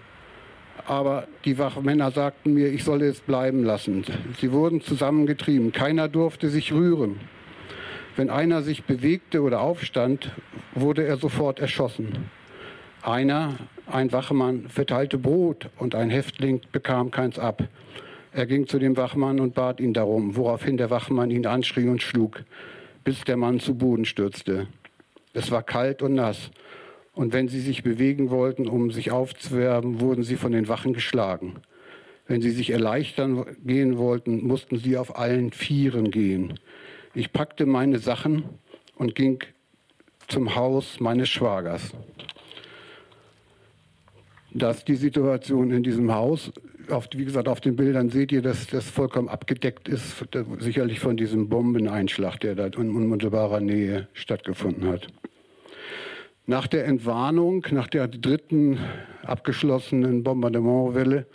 aber 0.85 1.29
die 1.45 1.57
Wachmänner 1.57 2.11
sagten 2.11 2.55
mir, 2.55 2.73
ich 2.73 2.83
solle 2.83 3.07
es 3.07 3.21
bleiben 3.21 3.63
lassen. 3.63 4.05
Sie 4.41 4.51
wurden 4.51 4.81
zusammengetrieben. 4.81 5.71
Keiner 5.71 6.09
durfte 6.09 6.49
sich 6.49 6.73
rühren. 6.73 7.21
Wenn 8.17 8.31
einer 8.31 8.63
sich 8.63 8.83
bewegte 8.83 9.43
oder 9.43 9.61
aufstand, 9.61 10.33
wurde 10.75 11.07
er 11.07 11.19
sofort 11.19 11.61
erschossen. 11.61 12.31
Einer, 13.01 13.59
ein 13.87 14.13
Wachmann, 14.13 14.69
verteilte 14.69 15.19
Brot 15.19 15.69
und 15.79 15.95
ein 15.95 16.11
Häftling 16.11 16.61
bekam 16.73 17.11
keins 17.11 17.39
ab. 17.39 17.69
Er 18.33 18.47
ging 18.47 18.67
zu 18.67 18.79
dem 18.79 18.97
Wachmann 18.97 19.41
und 19.41 19.55
bat 19.55 19.81
ihn 19.81 19.93
darum, 19.93 20.37
woraufhin 20.37 20.77
der 20.77 20.91
Wachmann 20.91 21.31
ihn 21.31 21.47
anschrie 21.47 21.89
und 21.89 22.03
schlug, 22.03 22.45
bis 23.05 23.23
der 23.25 23.37
Mann 23.37 23.61
zu 23.61 23.75
Boden 23.75 24.05
stürzte. 24.05 24.67
Es 25.35 25.51
war 25.51 25.63
kalt 25.63 26.03
und 26.03 26.15
nass, 26.15 26.51
und 27.13 27.33
wenn 27.33 27.49
sie 27.49 27.61
sich 27.61 27.83
bewegen 27.83 28.31
wollten, 28.31 28.67
um 28.67 28.91
sich 28.91 29.13
aufzuwerben, 29.13 30.01
wurden 30.01 30.25
sie 30.25 30.37
von 30.37 30.53
den 30.53 30.67
Wachen 30.69 30.95
geschlagen. 30.95 31.57
Wenn 32.27 32.43
sie 32.43 32.51
sich 32.51 32.71
erleichtern 32.71 33.45
gehen 33.65 33.99
wollten, 33.99 34.45
mussten 34.45 34.79
sie 34.79 34.97
auf 34.97 35.17
allen 35.19 35.53
Vieren 35.53 36.11
gehen. 36.11 36.59
Ich 37.15 37.33
packte 37.33 37.67
meine 37.67 37.99
Sachen 37.99 38.45
und 38.97 39.15
ging 39.15 39.41
zum 40.27 40.55
Haus 40.57 40.99
meines 41.01 41.29
Schwagers 41.29 41.93
dass 44.55 44.85
die 44.85 44.95
Situation 44.95 45.73
in 45.73 45.83
diesem 45.83 46.15
Haus, 46.15 46.53
auf, 46.89 47.09
wie 47.15 47.25
gesagt, 47.25 47.49
auf 47.49 47.61
den 47.61 47.77
Bildern 47.77 48.09
seht 48.09 48.31
ihr, 48.31 48.41
dass 48.41 48.69
das 48.69 48.89
vollkommen 48.89 49.29
abgedeckt 49.29 49.89
ist, 49.89 50.25
sicherlich 50.61 51.01
von 51.01 51.17
diesem 51.17 51.49
Bombeneinschlag, 51.49 52.39
der 52.41 52.55
da 52.55 52.67
in 52.67 52.95
unmittelbarer 52.95 53.61
Nähe 53.61 54.09
stattgefunden 54.13 54.87
hat. 54.87 55.09
Nach 56.47 56.67
der 56.67 56.85
Entwarnung, 56.85 57.67
nach 57.71 57.89
der 57.89 58.07
dritten 58.07 58.79
abgeschlossenen 59.23 60.23
Bombardementwelle, 60.23 61.27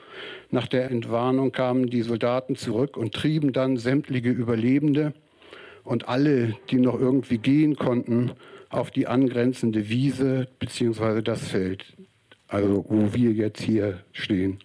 nach 0.52 0.68
der 0.68 0.92
Entwarnung 0.92 1.52
kamen 1.52 1.90
die 1.90 2.04
Soldaten 2.04 2.56
zurück 2.56 2.96
und 2.96 3.14
trieben 3.14 3.52
dann 3.52 3.78
sämtliche 3.78 4.30
Überlebende 4.30 5.14
und 5.84 6.08
alle, 6.08 6.56
die 6.70 6.78
noch 6.78 7.00
irgendwie 7.00 7.40
gehen 7.40 7.76
konnten, 7.76 8.32
auf 8.70 8.92
die 8.92 9.08
angrenzende 9.08 9.90
Wiese 9.90 10.48
bzw. 10.60 11.24
das 11.24 11.48
Feld 11.48 11.86
also 12.50 12.84
wo 12.90 13.14
wir 13.14 13.32
jetzt 13.32 13.62
hier 13.62 14.00
stehen. 14.12 14.60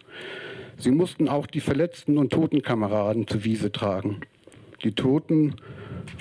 Sie 0.77 0.91
mussten 0.91 1.29
auch 1.29 1.47
die 1.47 1.61
verletzten 1.61 2.19
und 2.19 2.33
toten 2.33 2.63
Kameraden 2.63 3.29
zur 3.29 3.45
Wiese 3.45 3.71
tragen. 3.71 4.23
Die 4.83 4.93
Toten 4.93 5.55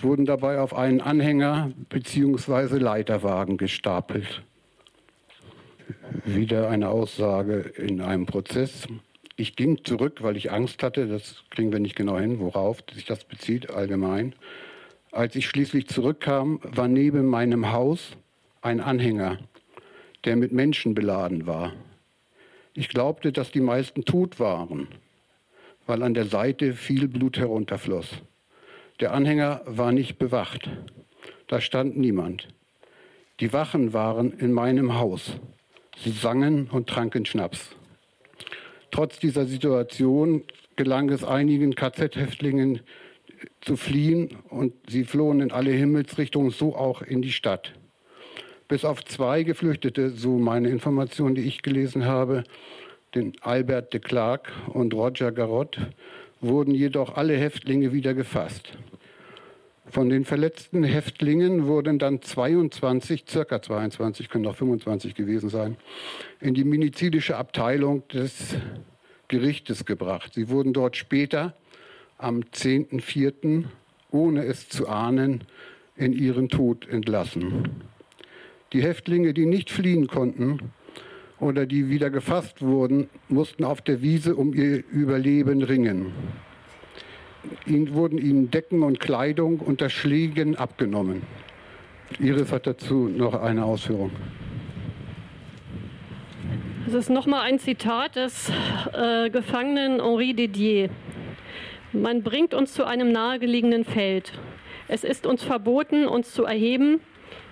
wurden 0.01 0.25
dabei 0.25 0.59
auf 0.59 0.75
einen 0.75 1.01
Anhänger 1.01 1.71
bzw. 1.89 2.77
Leiterwagen 2.77 3.57
gestapelt. 3.57 4.43
Wieder 6.23 6.69
eine 6.69 6.89
Aussage 6.89 7.71
in 7.77 8.01
einem 8.01 8.25
Prozess. 8.25 8.87
Ich 9.35 9.55
ging 9.55 9.83
zurück, 9.83 10.21
weil 10.21 10.37
ich 10.37 10.51
Angst 10.51 10.83
hatte, 10.83 11.07
das 11.07 11.43
kriegen 11.49 11.71
wir 11.71 11.79
nicht 11.79 11.95
genau 11.95 12.19
hin, 12.19 12.39
worauf 12.39 12.83
sich 12.93 13.05
das 13.05 13.25
bezieht 13.25 13.71
allgemein. 13.71 14.35
Als 15.11 15.35
ich 15.35 15.47
schließlich 15.47 15.87
zurückkam, 15.87 16.59
war 16.63 16.87
neben 16.87 17.25
meinem 17.25 17.71
Haus 17.71 18.11
ein 18.61 18.79
Anhänger 18.79 19.39
der 20.25 20.35
mit 20.35 20.51
Menschen 20.51 20.93
beladen 20.93 21.47
war. 21.47 21.73
Ich 22.73 22.89
glaubte, 22.89 23.31
dass 23.31 23.51
die 23.51 23.61
meisten 23.61 24.05
tot 24.05 24.39
waren, 24.39 24.87
weil 25.85 26.01
an 26.01 26.13
der 26.13 26.25
Seite 26.25 26.73
viel 26.73 27.07
Blut 27.07 27.37
herunterfloss. 27.37 28.09
Der 28.99 29.13
Anhänger 29.13 29.61
war 29.65 29.91
nicht 29.91 30.17
bewacht. 30.17 30.69
Da 31.47 31.61
stand 31.61 31.97
niemand. 31.97 32.47
Die 33.39 33.53
Wachen 33.53 33.93
waren 33.93 34.31
in 34.31 34.53
meinem 34.53 34.97
Haus. 34.97 35.33
Sie 35.97 36.11
sangen 36.11 36.69
und 36.69 36.87
tranken 36.87 37.25
Schnaps. 37.25 37.75
Trotz 38.91 39.19
dieser 39.19 39.45
Situation 39.45 40.43
gelang 40.75 41.09
es 41.09 41.23
einigen 41.23 41.75
KZ-Häftlingen 41.75 42.81
zu 43.61 43.75
fliehen 43.75 44.37
und 44.49 44.73
sie 44.87 45.03
flohen 45.03 45.41
in 45.41 45.51
alle 45.51 45.71
Himmelsrichtungen, 45.71 46.51
so 46.51 46.75
auch 46.75 47.01
in 47.01 47.21
die 47.21 47.31
Stadt. 47.31 47.73
Bis 48.73 48.85
auf 48.85 49.05
zwei 49.05 49.43
Geflüchtete, 49.43 50.09
so 50.09 50.39
meine 50.39 50.67
Informationen, 50.69 51.35
die 51.35 51.43
ich 51.43 51.61
gelesen 51.61 52.05
habe, 52.05 52.43
den 53.13 53.33
Albert 53.41 53.93
de 53.93 53.99
Clark 53.99 54.51
und 54.65 54.95
Roger 54.95 55.31
Garot, 55.31 55.77
wurden 56.41 56.73
jedoch 56.73 57.15
alle 57.15 57.37
Häftlinge 57.37 57.93
wieder 57.93 58.15
gefasst. 58.15 58.75
Von 59.85 60.09
den 60.09 60.25
verletzten 60.25 60.83
Häftlingen 60.83 61.67
wurden 61.67 61.99
dann 61.99 62.23
22, 62.23 63.25
circa 63.29 63.61
22, 63.61 64.27
können 64.27 64.47
auch 64.47 64.55
25 64.55 65.13
gewesen 65.13 65.49
sein, 65.49 65.77
in 66.39 66.55
die 66.55 66.63
medizinische 66.63 67.37
Abteilung 67.37 68.07
des 68.07 68.55
Gerichtes 69.27 69.85
gebracht. 69.85 70.33
Sie 70.33 70.49
wurden 70.49 70.73
dort 70.73 70.97
später 70.97 71.53
am 72.17 72.39
10.04., 72.39 73.65
ohne 74.09 74.45
es 74.45 74.67
zu 74.67 74.87
ahnen, 74.87 75.43
in 75.95 76.11
ihren 76.11 76.49
Tod 76.49 76.89
entlassen. 76.89 77.92
Die 78.73 78.81
Häftlinge, 78.81 79.35
die 79.35 79.45
nicht 79.45 79.69
fliehen 79.69 80.07
konnten 80.07 80.71
oder 81.39 81.67
die 81.67 81.89
wieder 81.89 82.09
gefasst 82.09 82.63
wurden, 82.63 83.07
mussten 83.29 83.63
auf 83.63 83.81
der 83.81 84.01
Wiese 84.01 84.35
um 84.35 84.53
ihr 84.53 84.83
Überleben 84.91 85.61
ringen. 85.61 86.11
ihnen, 87.67 87.93
wurden 87.93 88.17
ihnen 88.17 88.49
Decken 88.49 88.81
und 88.81 88.99
Kleidung 88.99 89.59
unter 89.59 89.89
Schlägen 89.89 90.55
abgenommen. 90.55 91.21
Iris 92.19 92.51
hat 92.51 92.65
dazu 92.65 93.09
noch 93.09 93.39
eine 93.39 93.63
Ausführung. 93.63 94.11
Das 96.85 96.95
ist 96.95 97.09
nochmal 97.09 97.41
ein 97.41 97.59
Zitat 97.59 98.15
des 98.15 98.51
äh, 98.93 99.29
Gefangenen 99.29 100.01
Henri 100.01 100.33
Didier. 100.33 100.89
Man 101.91 102.23
bringt 102.23 102.53
uns 102.55 102.73
zu 102.73 102.85
einem 102.85 103.11
nahegelegenen 103.11 103.85
Feld. 103.85 104.33
Es 104.87 105.03
ist 105.03 105.27
uns 105.27 105.43
verboten, 105.43 106.07
uns 106.07 106.33
zu 106.33 106.43
erheben. 106.43 106.99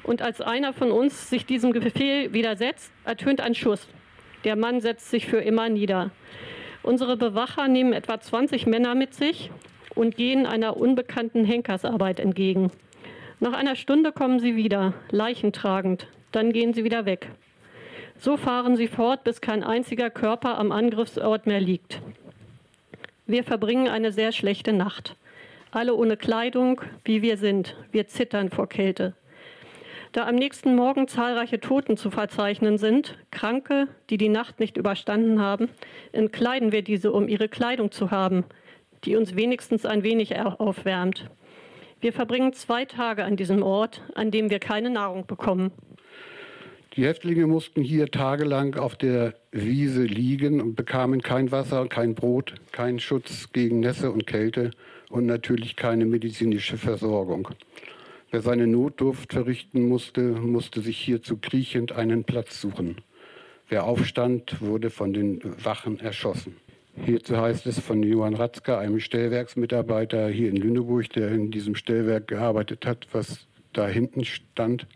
Und 0.03 0.21
als 0.21 0.41
einer 0.41 0.73
von 0.73 0.91
uns 0.91 1.29
sich 1.29 1.45
diesem 1.45 1.71
Befehl 1.71 2.33
widersetzt, 2.33 2.91
ertönt 3.05 3.41
ein 3.41 3.55
Schuss. 3.55 3.87
Der 4.43 4.55
Mann 4.55 4.81
setzt 4.81 5.09
sich 5.09 5.27
für 5.27 5.37
immer 5.37 5.69
nieder. 5.69 6.11
Unsere 6.83 7.15
Bewacher 7.15 7.67
nehmen 7.67 7.93
etwa 7.93 8.19
20 8.19 8.65
Männer 8.65 8.95
mit 8.95 9.13
sich 9.13 9.51
und 9.93 10.15
gehen 10.15 10.47
einer 10.47 10.77
unbekannten 10.77 11.45
Henkersarbeit 11.45 12.19
entgegen. 12.19 12.71
Nach 13.39 13.53
einer 13.53 13.75
Stunde 13.75 14.11
kommen 14.11 14.39
sie 14.39 14.55
wieder, 14.55 14.93
leichentragend. 15.11 16.07
Dann 16.31 16.53
gehen 16.53 16.73
sie 16.73 16.83
wieder 16.83 17.05
weg. 17.05 17.29
So 18.17 18.37
fahren 18.37 18.75
sie 18.75 18.87
fort, 18.87 19.23
bis 19.23 19.41
kein 19.41 19.63
einziger 19.63 20.09
Körper 20.09 20.57
am 20.57 20.71
Angriffsort 20.71 21.45
mehr 21.47 21.59
liegt. 21.59 22.01
Wir 23.25 23.43
verbringen 23.43 23.87
eine 23.87 24.11
sehr 24.11 24.31
schlechte 24.31 24.73
Nacht. 24.73 25.15
Alle 25.71 25.95
ohne 25.95 26.17
Kleidung, 26.17 26.81
wie 27.03 27.21
wir 27.21 27.37
sind. 27.37 27.75
Wir 27.91 28.07
zittern 28.07 28.49
vor 28.49 28.67
Kälte. 28.67 29.13
Da 30.11 30.27
am 30.27 30.35
nächsten 30.35 30.75
Morgen 30.75 31.07
zahlreiche 31.07 31.61
Toten 31.61 31.95
zu 31.95 32.11
verzeichnen 32.11 32.77
sind, 32.77 33.17
Kranke, 33.31 33.87
die 34.09 34.17
die 34.17 34.27
Nacht 34.27 34.59
nicht 34.59 34.75
überstanden 34.75 35.39
haben, 35.39 35.69
entkleiden 36.11 36.73
wir 36.73 36.81
diese, 36.81 37.13
um 37.13 37.29
ihre 37.29 37.47
Kleidung 37.47 37.91
zu 37.91 38.11
haben, 38.11 38.43
die 39.05 39.15
uns 39.15 39.37
wenigstens 39.37 39.85
ein 39.85 40.03
wenig 40.03 40.37
aufwärmt. 40.37 41.29
Wir 42.01 42.11
verbringen 42.11 42.51
zwei 42.51 42.83
Tage 42.83 43.23
an 43.23 43.37
diesem 43.37 43.63
Ort, 43.63 44.01
an 44.13 44.31
dem 44.31 44.49
wir 44.49 44.59
keine 44.59 44.89
Nahrung 44.89 45.27
bekommen. 45.27 45.71
Die 46.97 47.05
Häftlinge 47.05 47.47
mussten 47.47 47.81
hier 47.81 48.11
tagelang 48.11 48.75
auf 48.75 48.97
der 48.97 49.35
Wiese 49.53 50.03
liegen 50.03 50.59
und 50.59 50.75
bekamen 50.75 51.21
kein 51.21 51.53
Wasser, 51.53 51.87
kein 51.87 52.15
Brot, 52.15 52.55
keinen 52.73 52.99
Schutz 52.99 53.53
gegen 53.53 53.79
Nässe 53.79 54.11
und 54.11 54.27
Kälte 54.27 54.71
und 55.09 55.25
natürlich 55.25 55.77
keine 55.77 56.05
medizinische 56.05 56.77
Versorgung. 56.77 57.47
Wer 58.31 58.41
seine 58.41 58.65
Notdurft 58.65 59.33
verrichten 59.33 59.89
musste, 59.89 60.21
musste 60.21 60.79
sich 60.79 60.97
hierzu 60.97 61.35
kriechend 61.35 61.91
einen 61.91 62.23
Platz 62.23 62.61
suchen. 62.61 63.01
Wer 63.67 63.83
aufstand, 63.83 64.61
wurde 64.61 64.89
von 64.89 65.11
den 65.11 65.41
Wachen 65.61 65.99
erschossen. 65.99 66.55
Hierzu 67.05 67.35
heißt 67.35 67.67
es 67.67 67.79
von 67.79 68.01
Johann 68.03 68.35
Ratzka, 68.35 68.79
einem 68.79 69.01
Stellwerksmitarbeiter 69.01 70.29
hier 70.29 70.47
in 70.47 70.55
Lüneburg, 70.55 71.09
der 71.09 71.29
in 71.29 71.51
diesem 71.51 71.75
Stellwerk 71.75 72.29
gearbeitet 72.29 72.85
hat, 72.85 73.05
was 73.11 73.47
da 73.73 73.85
hinten 73.89 74.23
stand 74.23 74.87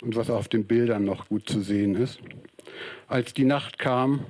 und 0.00 0.16
was 0.16 0.28
auf 0.28 0.48
den 0.48 0.64
Bildern 0.64 1.04
noch 1.04 1.28
gut 1.28 1.48
zu 1.48 1.60
sehen 1.60 1.94
ist. 1.94 2.18
Als 3.06 3.34
die 3.34 3.44
Nacht 3.44 3.78
kam, 3.78 4.26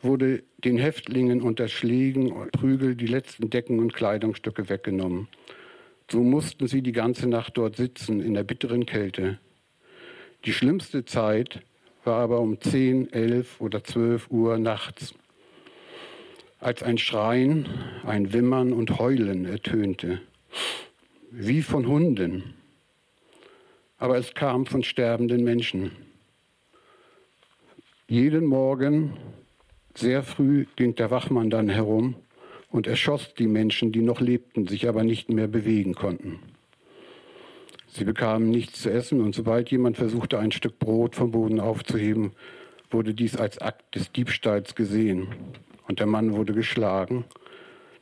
wurde 0.00 0.44
den 0.58 0.78
Häftlingen 0.78 1.42
unter 1.42 1.66
Schlägen 1.66 2.30
und 2.30 2.52
Prügel 2.52 2.94
die 2.94 3.06
letzten 3.06 3.50
Decken 3.50 3.80
und 3.80 3.94
Kleidungsstücke 3.94 4.68
weggenommen. 4.68 5.26
So 6.10 6.20
mussten 6.20 6.66
sie 6.66 6.82
die 6.82 6.92
ganze 6.92 7.28
Nacht 7.28 7.56
dort 7.56 7.76
sitzen 7.76 8.20
in 8.20 8.34
der 8.34 8.44
bitteren 8.44 8.86
Kälte. 8.86 9.38
Die 10.44 10.52
schlimmste 10.52 11.04
Zeit 11.04 11.62
war 12.04 12.20
aber 12.20 12.40
um 12.40 12.60
10, 12.60 13.12
11 13.12 13.60
oder 13.60 13.84
12 13.84 14.30
Uhr 14.30 14.58
nachts, 14.58 15.14
als 16.58 16.82
ein 16.82 16.98
Schreien, 16.98 17.68
ein 18.04 18.32
Wimmern 18.32 18.72
und 18.72 18.98
Heulen 18.98 19.44
ertönte, 19.44 20.20
wie 21.30 21.62
von 21.62 21.86
Hunden. 21.86 22.54
Aber 23.98 24.18
es 24.18 24.34
kam 24.34 24.66
von 24.66 24.82
sterbenden 24.82 25.44
Menschen. 25.44 25.92
Jeden 28.08 28.44
Morgen, 28.46 29.16
sehr 29.94 30.22
früh, 30.22 30.66
ging 30.76 30.94
der 30.96 31.10
Wachmann 31.10 31.50
dann 31.50 31.68
herum 31.68 32.16
und 32.72 32.86
erschoss 32.86 33.34
die 33.34 33.46
Menschen, 33.46 33.92
die 33.92 34.00
noch 34.00 34.20
lebten, 34.20 34.66
sich 34.66 34.88
aber 34.88 35.04
nicht 35.04 35.28
mehr 35.28 35.46
bewegen 35.46 35.94
konnten. 35.94 36.40
Sie 37.86 38.04
bekamen 38.04 38.50
nichts 38.50 38.80
zu 38.80 38.90
essen 38.90 39.20
und 39.20 39.34
sobald 39.34 39.70
jemand 39.70 39.98
versuchte, 39.98 40.38
ein 40.38 40.50
Stück 40.50 40.78
Brot 40.78 41.14
vom 41.14 41.30
Boden 41.30 41.60
aufzuheben, 41.60 42.32
wurde 42.90 43.12
dies 43.12 43.36
als 43.36 43.58
Akt 43.58 43.94
des 43.94 44.10
Diebstahls 44.12 44.74
gesehen 44.74 45.28
und 45.86 46.00
der 46.00 46.06
Mann 46.06 46.32
wurde 46.32 46.54
geschlagen. 46.54 47.24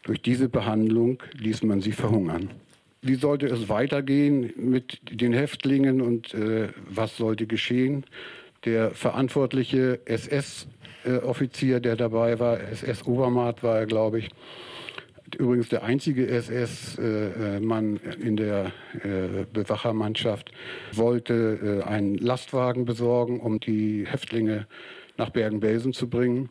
Durch 0.05 0.23
diese 0.23 0.49
Behandlung 0.49 1.23
ließ 1.33 1.65
man 1.65 1.81
sie 1.81 1.93
verhungern. 1.93 2.51
Wie 3.03 3.17
sollte 3.17 3.47
es 3.47 3.69
weitergehen 3.69 4.53
mit 4.57 5.01
den 5.11 5.33
Häftlingen 5.33 6.01
und 6.01 6.35
äh, 6.35 6.69
was 6.89 7.17
sollte 7.17 7.47
geschehen? 7.47 8.05
Der 8.65 8.93
verantwortliche 8.93 10.01
SS 10.05 10.69
äh, 11.05 11.19
Offizier, 11.19 11.81
der 11.81 11.97
dabei 11.97 12.39
war, 12.39 12.61
SS-Obermaat 12.61 13.63
war 13.63 13.79
er, 13.81 13.87
glaube 13.87 14.21
ich. 14.21 14.29
Übrigens 15.39 15.69
der 15.69 15.85
einzige 15.85 16.27
SS-Mann 16.27 18.01
in 18.21 18.37
der 18.37 18.73
äh, 19.03 19.45
Bewachermannschaft 19.53 20.51
wollte 20.93 21.83
äh, 21.85 21.89
einen 21.89 22.17
Lastwagen 22.17 22.85
besorgen, 22.85 23.41
um 23.41 23.61
die 23.61 24.07
Häftlinge 24.09 24.67
nach 25.17 25.31
Bergen-Belsen 25.31 25.93
zu 25.93 26.09
bringen. 26.09 26.51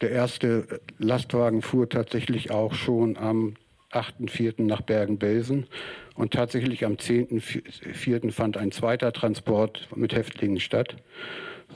Der 0.00 0.10
erste 0.10 0.80
Lastwagen 0.98 1.62
fuhr 1.62 1.88
tatsächlich 1.88 2.50
auch 2.50 2.74
schon 2.74 3.16
am 3.16 3.54
8.4. 3.92 4.62
nach 4.62 4.80
Bergen-Belsen 4.80 5.66
und 6.14 6.32
tatsächlich 6.32 6.84
am 6.84 6.94
10.4. 6.94 8.32
fand 8.32 8.56
ein 8.56 8.72
zweiter 8.72 9.12
Transport 9.12 9.88
mit 9.94 10.14
Häftlingen 10.14 10.58
statt. 10.58 10.96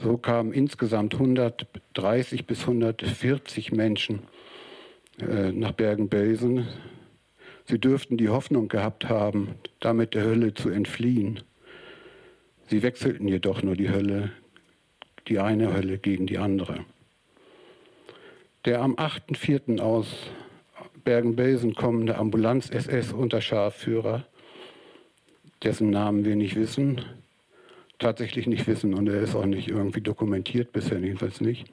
So 0.01 0.17
kamen 0.17 0.53
insgesamt 0.53 1.15
130 1.15 2.45
bis 2.45 2.61
140 2.61 3.71
Menschen 3.71 4.19
äh, 5.19 5.51
nach 5.51 5.71
Bergen-Belsen. 5.71 6.67
Sie 7.65 7.79
dürften 7.79 8.17
die 8.17 8.29
Hoffnung 8.29 8.67
gehabt 8.67 9.09
haben, 9.09 9.55
damit 9.79 10.13
der 10.13 10.23
Hölle 10.23 10.53
zu 10.53 10.69
entfliehen. 10.69 11.41
Sie 12.67 12.83
wechselten 12.83 13.27
jedoch 13.27 13.63
nur 13.63 13.75
die 13.75 13.89
Hölle, 13.89 14.31
die 15.27 15.39
eine 15.39 15.73
Hölle 15.73 15.97
gegen 15.97 16.27
die 16.27 16.37
andere. 16.37 16.85
Der 18.65 18.81
am 18.81 18.95
8.4. 18.95 19.79
aus 19.79 20.07
Bergen-Belsen 21.03 21.73
kommende 21.73 22.17
Ambulanz-SS-Unterscharführer, 22.17 24.25
dessen 25.63 25.89
Namen 25.89 26.25
wir 26.25 26.35
nicht 26.35 26.55
wissen, 26.55 27.01
tatsächlich 27.99 28.47
nicht 28.47 28.67
wissen 28.67 28.93
und 28.93 29.07
er 29.07 29.21
ist 29.21 29.35
auch 29.35 29.45
nicht 29.45 29.69
irgendwie 29.69 30.01
dokumentiert, 30.01 30.71
bisher 30.71 30.99
jedenfalls 30.99 31.41
nicht. 31.41 31.65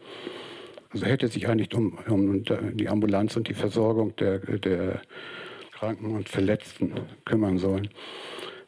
Also 0.90 1.06
hätte 1.06 1.28
sich 1.28 1.48
eigentlich 1.48 1.74
um, 1.74 1.98
um 2.08 2.44
die 2.44 2.88
Ambulanz 2.88 3.36
und 3.36 3.48
die 3.48 3.54
Versorgung 3.54 4.14
der, 4.16 4.38
der 4.38 5.02
Kranken 5.72 6.14
und 6.14 6.28
Verletzten 6.28 6.92
kümmern 7.24 7.58
sollen. 7.58 7.88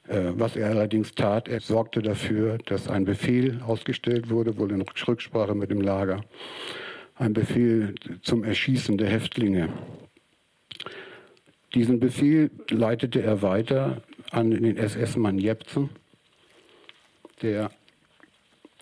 Äh, 0.08 0.32
was 0.34 0.56
er 0.56 0.70
allerdings 0.70 1.14
tat, 1.14 1.48
er 1.48 1.60
sorgte 1.60 2.02
dafür, 2.02 2.58
dass 2.66 2.88
ein 2.88 3.04
Befehl 3.04 3.60
ausgestellt 3.64 4.28
wurde, 4.28 4.58
wohl 4.58 4.72
in 4.72 4.82
Rücksprache 4.82 5.54
mit 5.54 5.70
dem 5.70 5.80
Lager, 5.80 6.20
ein 7.14 7.32
Befehl 7.32 7.94
zum 8.22 8.44
Erschießen 8.44 8.98
der 8.98 9.08
Häftlinge. 9.08 9.68
Diesen 11.74 12.00
Befehl 12.00 12.50
leitete 12.70 13.22
er 13.22 13.42
weiter 13.42 14.02
an 14.30 14.50
den 14.50 14.76
SS-Mann 14.76 15.38
Jepsen 15.38 15.90
der, 17.42 17.70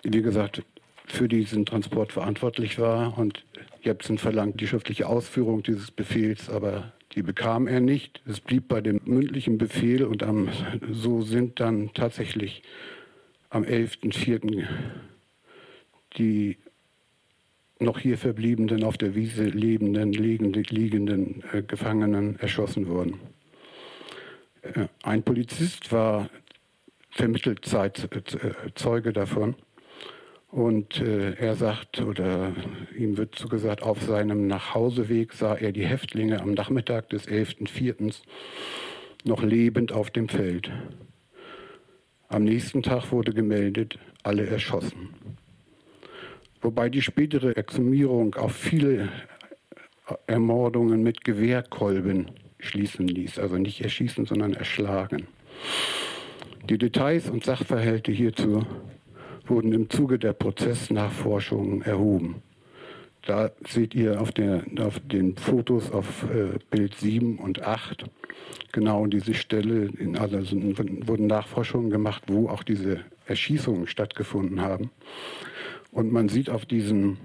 wie 0.02 0.22
gesagt, 0.22 0.62
für 1.06 1.28
diesen 1.28 1.66
Transport 1.66 2.12
verantwortlich 2.12 2.78
war. 2.78 3.18
Und 3.18 3.44
Jepsen 3.82 4.18
verlangt 4.18 4.60
die 4.60 4.66
schriftliche 4.66 5.06
Ausführung 5.06 5.62
dieses 5.62 5.90
Befehls, 5.90 6.48
aber 6.48 6.92
die 7.12 7.22
bekam 7.22 7.66
er 7.66 7.80
nicht. 7.80 8.22
Es 8.26 8.40
blieb 8.40 8.68
bei 8.68 8.80
dem 8.80 9.00
mündlichen 9.04 9.58
Befehl 9.58 10.04
und 10.04 10.22
am, 10.22 10.48
so 10.90 11.22
sind 11.22 11.60
dann 11.60 11.92
tatsächlich 11.94 12.62
am 13.50 13.62
11.04. 13.62 14.64
die 16.16 16.56
noch 17.78 17.98
hier 17.98 18.18
verbliebenen, 18.18 18.82
auf 18.84 18.96
der 18.96 19.14
Wiese 19.14 19.44
lebenden, 19.44 20.12
liegenden, 20.12 21.44
äh, 21.52 21.62
Gefangenen 21.62 22.38
erschossen 22.38 22.88
worden. 22.88 23.20
Äh, 24.62 24.86
ein 25.02 25.22
Polizist 25.22 25.92
war 25.92 26.30
vermittelt 27.14 27.64
Zeit, 27.64 28.08
äh, 28.12 28.52
Zeuge 28.74 29.12
davon. 29.12 29.54
Und 30.50 31.00
äh, 31.00 31.32
er 31.34 31.54
sagt, 31.54 32.00
oder 32.00 32.52
ihm 32.96 33.16
wird 33.16 33.36
so 33.36 33.48
gesagt, 33.48 33.82
auf 33.82 34.02
seinem 34.02 34.46
Nachhauseweg 34.46 35.32
sah 35.32 35.54
er 35.54 35.72
die 35.72 35.86
Häftlinge 35.86 36.40
am 36.40 36.52
Nachmittag 36.52 37.08
des 37.08 37.26
11.04. 37.26 38.14
noch 39.24 39.42
lebend 39.42 39.92
auf 39.92 40.10
dem 40.10 40.28
Feld. 40.28 40.70
Am 42.28 42.44
nächsten 42.44 42.82
Tag 42.82 43.10
wurde 43.10 43.32
gemeldet, 43.32 43.98
alle 44.22 44.46
erschossen. 44.46 45.14
Wobei 46.60 46.88
die 46.88 47.02
spätere 47.02 47.56
Exhumierung 47.56 48.34
auf 48.34 48.54
viele 48.54 49.08
Ermordungen 50.26 51.02
mit 51.02 51.24
Gewehrkolben 51.24 52.30
schließen 52.58 53.06
ließ. 53.06 53.38
Also 53.38 53.58
nicht 53.58 53.80
erschießen, 53.82 54.24
sondern 54.24 54.54
erschlagen. 54.54 55.26
Die 56.70 56.78
Details 56.78 57.28
und 57.28 57.44
Sachverhalte 57.44 58.10
hierzu 58.10 58.64
wurden 59.46 59.74
im 59.74 59.90
Zuge 59.90 60.18
der 60.18 60.32
Prozessnachforschungen 60.32 61.82
erhoben. 61.82 62.42
Da 63.26 63.50
seht 63.68 63.94
ihr 63.94 64.18
auf, 64.18 64.32
der, 64.32 64.64
auf 64.80 64.98
den 65.00 65.36
Fotos 65.36 65.92
auf 65.92 66.24
äh, 66.24 66.58
Bild 66.70 66.94
7 66.94 67.38
und 67.38 67.62
8 67.62 68.04
genau 68.72 69.06
diese 69.06 69.34
Stelle, 69.34 69.90
in, 69.98 70.16
also 70.16 70.56
wurden 71.06 71.26
Nachforschungen 71.26 71.90
gemacht, 71.90 72.22
wo 72.28 72.48
auch 72.48 72.62
diese 72.62 73.00
Erschießungen 73.26 73.86
stattgefunden 73.86 74.62
haben. 74.62 74.90
Und 75.92 76.12
man 76.12 76.30
sieht 76.30 76.48
auf 76.48 76.64
diesen, 76.64 77.18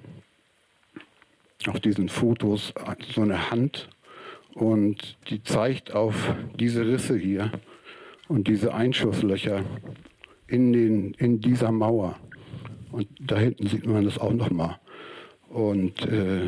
auf 1.66 1.80
diesen 1.80 2.10
Fotos 2.10 2.74
so 3.14 3.22
eine 3.22 3.52
Hand 3.52 3.88
und 4.54 5.18
die 5.30 5.44
zeigt 5.44 5.96
auf 5.96 6.36
diese 6.60 6.86
Risse 6.86 7.18
hier 7.18 7.54
und 8.30 8.48
diese 8.48 8.74
Einschusslöcher 8.74 9.66
in, 10.48 10.72
den, 10.72 11.14
in 11.16 11.42
dieser 11.42 11.72
Mauer. 11.72 12.16
Und 12.92 13.08
da 13.20 13.38
hinten 13.38 13.68
sieht 13.68 13.86
man 13.86 14.06
das 14.06 14.18
auch 14.18 14.32
nochmal. 14.34 14.78
Und 15.50 16.06
äh, 16.08 16.44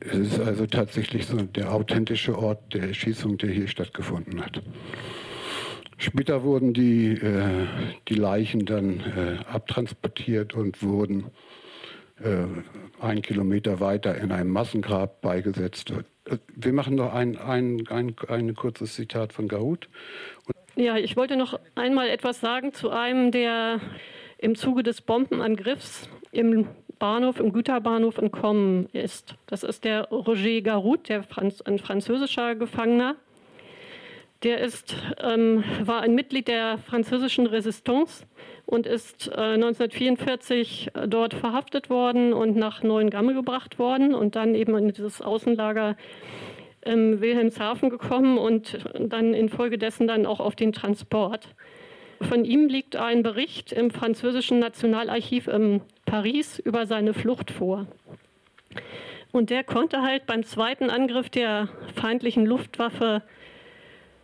es 0.00 0.14
ist 0.14 0.40
also 0.40 0.66
tatsächlich 0.66 1.26
so 1.26 1.36
der 1.36 1.72
authentische 1.72 2.38
Ort 2.38 2.72
der 2.74 2.84
Erschießung, 2.84 3.38
der 3.38 3.50
hier 3.50 3.66
stattgefunden 3.66 4.40
hat. 4.40 4.62
Später 5.98 6.44
wurden 6.44 6.74
die, 6.74 7.12
äh, 7.12 7.66
die 8.08 8.14
Leichen 8.14 8.64
dann 8.64 9.00
äh, 9.00 9.38
abtransportiert 9.50 10.54
und 10.54 10.82
wurden 10.82 11.26
äh, 12.22 12.44
einen 13.00 13.22
Kilometer 13.22 13.80
weiter 13.80 14.16
in 14.16 14.30
einem 14.30 14.50
Massengrab 14.50 15.20
beigesetzt. 15.22 15.92
Wir 16.54 16.72
machen 16.72 16.96
noch 16.96 17.12
ein, 17.12 17.36
ein, 17.36 17.88
ein, 17.88 18.14
ein 18.28 18.54
kurzes 18.54 18.94
Zitat 18.94 19.32
von 19.32 19.48
Gahut. 19.48 19.88
Ja, 20.78 20.98
ich 20.98 21.16
wollte 21.16 21.38
noch 21.38 21.58
einmal 21.74 22.10
etwas 22.10 22.40
sagen 22.40 22.74
zu 22.74 22.90
einem, 22.90 23.30
der 23.30 23.80
im 24.36 24.56
Zuge 24.56 24.82
des 24.82 25.00
Bombenangriffs 25.00 26.10
im 26.32 26.68
Bahnhof, 26.98 27.40
im 27.40 27.50
Güterbahnhof 27.50 28.18
entkommen 28.18 28.86
ist. 28.92 29.36
Das 29.46 29.62
ist 29.62 29.84
der 29.84 30.10
Roger 30.10 30.60
Garut, 30.60 31.08
der 31.08 31.22
Franz, 31.22 31.62
ein 31.62 31.78
französischer 31.78 32.56
Gefangener. 32.56 33.16
Der 34.42 34.60
ist, 34.60 34.94
ähm, 35.22 35.64
war 35.82 36.02
ein 36.02 36.14
Mitglied 36.14 36.46
der 36.46 36.76
französischen 36.76 37.46
Resistance 37.46 38.26
und 38.66 38.86
ist 38.86 39.28
äh, 39.28 39.54
1944 39.54 40.90
dort 41.08 41.32
verhaftet 41.32 41.88
worden 41.88 42.34
und 42.34 42.54
nach 42.54 42.82
Neuengamme 42.82 43.32
gebracht 43.32 43.78
worden 43.78 44.14
und 44.14 44.36
dann 44.36 44.54
eben 44.54 44.76
in 44.76 44.92
dieses 44.92 45.22
Außenlager 45.22 45.96
ähm, 46.86 47.20
Wilhelmshaven 47.20 47.90
gekommen 47.90 48.38
und 48.38 48.78
dann 48.98 49.34
infolgedessen 49.34 50.06
dann 50.06 50.26
auch 50.26 50.40
auf 50.40 50.56
den 50.56 50.72
Transport. 50.72 51.48
Von 52.20 52.44
ihm 52.44 52.68
liegt 52.68 52.96
ein 52.96 53.22
Bericht 53.22 53.72
im 53.72 53.90
französischen 53.90 54.58
Nationalarchiv 54.58 55.48
in 55.48 55.82
Paris 56.06 56.58
über 56.58 56.86
seine 56.86 57.12
Flucht 57.12 57.50
vor. 57.50 57.86
Und 59.32 59.50
der 59.50 59.64
konnte 59.64 60.00
halt 60.00 60.24
beim 60.24 60.42
zweiten 60.44 60.88
Angriff 60.88 61.28
der 61.28 61.68
feindlichen 61.94 62.46
Luftwaffe 62.46 63.22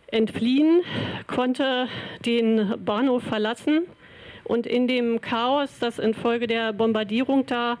entfliehen, 0.07 0.81
konnte 1.27 1.87
den 2.25 2.73
Bahnhof 2.83 3.23
verlassen 3.23 3.83
und 4.43 4.65
in 4.65 4.87
dem 4.87 5.21
Chaos, 5.21 5.79
das 5.79 5.99
infolge 5.99 6.47
der 6.47 6.73
Bombardierung 6.73 7.45
da 7.45 7.77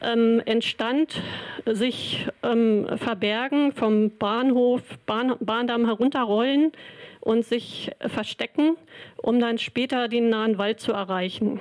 ähm, 0.00 0.42
entstand, 0.44 1.22
sich 1.66 2.26
ähm, 2.42 2.86
verbergen, 2.96 3.72
vom 3.72 4.16
Bahnhof, 4.16 4.82
Bahn, 5.06 5.34
Bahndamm 5.40 5.86
herunterrollen 5.86 6.72
und 7.20 7.44
sich 7.44 7.90
verstecken, 8.00 8.76
um 9.16 9.40
dann 9.40 9.58
später 9.58 10.08
den 10.08 10.30
nahen 10.30 10.58
Wald 10.58 10.80
zu 10.80 10.92
erreichen. 10.92 11.60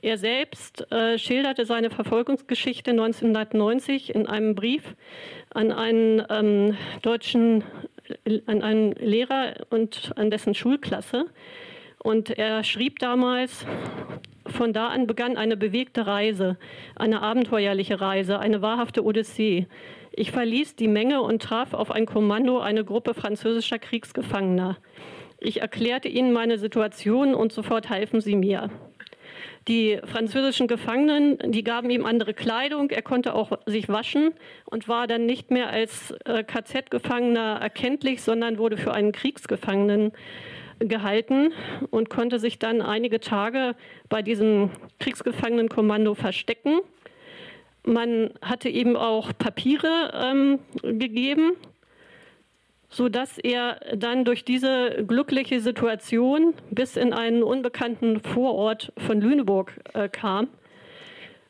Er 0.00 0.16
selbst 0.16 0.90
äh, 0.92 1.18
schilderte 1.18 1.66
seine 1.66 1.90
Verfolgungsgeschichte 1.90 2.92
1990 2.92 4.14
in 4.14 4.28
einem 4.28 4.54
Brief 4.54 4.94
an 5.50 5.72
einen 5.72 6.22
ähm, 6.30 6.76
deutschen, 7.02 7.64
an 8.46 8.62
einen 8.62 8.92
Lehrer 8.92 9.54
und 9.70 10.12
an 10.14 10.30
dessen 10.30 10.54
Schulklasse. 10.54 11.26
Und 11.98 12.30
er 12.30 12.62
schrieb 12.62 13.00
damals, 13.00 13.66
von 14.52 14.72
da 14.72 14.88
an 14.88 15.06
begann 15.06 15.36
eine 15.36 15.56
bewegte 15.56 16.06
Reise, 16.06 16.58
eine 16.96 17.22
abenteuerliche 17.22 18.00
Reise, 18.00 18.38
eine 18.38 18.62
wahrhafte 18.62 19.04
Odyssee. 19.04 19.66
Ich 20.12 20.32
verließ 20.32 20.76
die 20.76 20.88
Menge 20.88 21.22
und 21.22 21.42
traf 21.42 21.74
auf 21.74 21.90
ein 21.90 22.06
Kommando 22.06 22.58
eine 22.58 22.84
Gruppe 22.84 23.14
französischer 23.14 23.78
Kriegsgefangener. 23.78 24.78
Ich 25.40 25.60
erklärte 25.60 26.08
ihnen 26.08 26.32
meine 26.32 26.58
Situation 26.58 27.34
und 27.34 27.52
sofort 27.52 27.88
halfen 27.90 28.20
sie 28.20 28.34
mir. 28.34 28.70
Die 29.68 30.00
französischen 30.04 30.66
Gefangenen, 30.66 31.38
die 31.52 31.62
gaben 31.62 31.90
ihm 31.90 32.06
andere 32.06 32.32
Kleidung, 32.32 32.90
er 32.90 33.02
konnte 33.02 33.34
auch 33.34 33.52
sich 33.66 33.88
waschen 33.88 34.32
und 34.64 34.88
war 34.88 35.06
dann 35.06 35.26
nicht 35.26 35.50
mehr 35.50 35.68
als 35.68 36.12
äh, 36.24 36.42
KZ-Gefangener 36.42 37.58
erkenntlich, 37.60 38.22
sondern 38.22 38.58
wurde 38.58 38.78
für 38.78 38.94
einen 38.94 39.12
Kriegsgefangenen 39.12 40.12
gehalten 40.80 41.52
und 41.90 42.10
konnte 42.10 42.38
sich 42.38 42.58
dann 42.58 42.82
einige 42.82 43.20
Tage 43.20 43.74
bei 44.08 44.22
diesem 44.22 44.70
Kriegsgefangenenkommando 44.98 46.14
verstecken. 46.14 46.80
Man 47.84 48.30
hatte 48.42 48.68
ihm 48.68 48.96
auch 48.96 49.32
Papiere 49.38 50.12
ähm, 50.14 50.58
gegeben, 50.82 51.52
sodass 52.90 53.38
er 53.38 53.80
dann 53.94 54.24
durch 54.24 54.44
diese 54.44 55.04
glückliche 55.06 55.60
Situation 55.60 56.54
bis 56.70 56.96
in 56.96 57.12
einen 57.12 57.42
unbekannten 57.42 58.20
Vorort 58.20 58.92
von 58.98 59.20
Lüneburg 59.20 59.72
äh, 59.94 60.08
kam. 60.08 60.48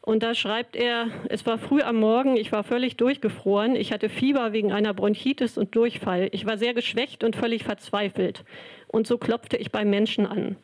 Und 0.09 0.22
da 0.22 0.35
schreibt 0.35 0.74
er, 0.74 1.09
es 1.29 1.45
war 1.45 1.59
früh 1.59 1.83
am 1.83 1.97
Morgen, 1.97 2.39
ich 2.39 2.51
war 2.51 2.64
völlig 2.64 2.97
durchgefroren, 2.97 3.76
ich 3.76 3.93
hatte 3.93 4.09
Fieber 4.09 4.55
wegen 4.55 4.72
einer 4.72 4.95
Bronchitis 4.95 5.59
und 5.59 5.76
Durchfall, 5.76 6.31
ich 6.33 6.47
war 6.47 6.57
sehr 6.57 6.72
geschwächt 6.72 7.24
und 7.24 7.37
völlig 7.37 7.64
verzweifelt. 7.64 8.43
Und 8.89 9.07
so 9.07 9.18
klopfte 9.18 9.57
ich 9.57 9.70
beim 9.70 9.91
Menschen 9.91 10.26
an. 10.26 10.57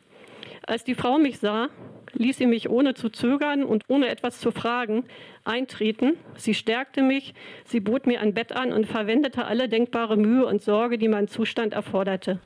Als 0.67 0.83
die 0.83 0.95
Frau 0.95 1.17
mich 1.17 1.39
sah, 1.39 1.69
ließ 2.13 2.37
sie 2.37 2.47
mich 2.47 2.69
ohne 2.69 2.93
zu 2.93 3.09
zögern 3.09 3.63
und 3.63 3.83
ohne 3.87 4.07
etwas 4.07 4.39
zu 4.39 4.51
fragen 4.51 5.05
eintreten. 5.43 6.17
Sie 6.35 6.53
stärkte 6.53 7.03
mich, 7.03 7.33
sie 7.65 7.79
bot 7.79 8.07
mir 8.07 8.21
ein 8.21 8.33
Bett 8.33 8.51
an 8.51 8.73
und 8.73 8.87
verwendete 8.87 9.45
alle 9.45 9.69
denkbare 9.69 10.17
Mühe 10.17 10.45
und 10.45 10.61
Sorge, 10.61 10.97
die 10.97 11.07
mein 11.07 11.27
Zustand 11.27 11.73
erforderte. 11.73 12.39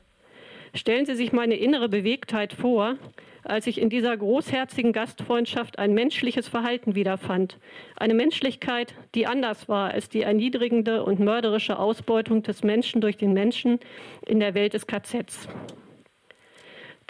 Stellen 0.74 1.06
Sie 1.06 1.14
sich 1.14 1.32
meine 1.32 1.56
innere 1.56 1.88
Bewegtheit 1.88 2.52
vor, 2.52 2.96
als 3.44 3.66
ich 3.66 3.80
in 3.80 3.90
dieser 3.90 4.16
großherzigen 4.16 4.92
Gastfreundschaft 4.92 5.78
ein 5.78 5.94
menschliches 5.94 6.48
Verhalten 6.48 6.94
wiederfand. 6.94 7.58
Eine 7.96 8.14
Menschlichkeit, 8.14 8.94
die 9.14 9.26
anders 9.26 9.68
war 9.68 9.90
als 9.90 10.08
die 10.08 10.22
erniedrigende 10.22 11.04
und 11.04 11.20
mörderische 11.20 11.78
Ausbeutung 11.78 12.42
des 12.42 12.62
Menschen 12.62 13.00
durch 13.00 13.16
den 13.16 13.32
Menschen 13.32 13.80
in 14.26 14.40
der 14.40 14.54
Welt 14.54 14.74
des 14.74 14.86
KZs. 14.86 15.48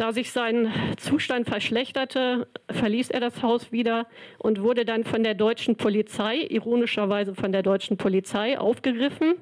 Da 0.00 0.12
sich 0.12 0.32
sein 0.32 0.72
Zustand 0.96 1.46
verschlechterte, 1.46 2.48
verließ 2.70 3.10
er 3.10 3.20
das 3.20 3.42
Haus 3.42 3.70
wieder 3.70 4.06
und 4.38 4.62
wurde 4.62 4.86
dann 4.86 5.04
von 5.04 5.22
der 5.22 5.34
deutschen 5.34 5.76
Polizei, 5.76 6.38
ironischerweise 6.38 7.34
von 7.34 7.52
der 7.52 7.62
deutschen 7.62 7.98
Polizei, 7.98 8.58
aufgegriffen, 8.58 9.34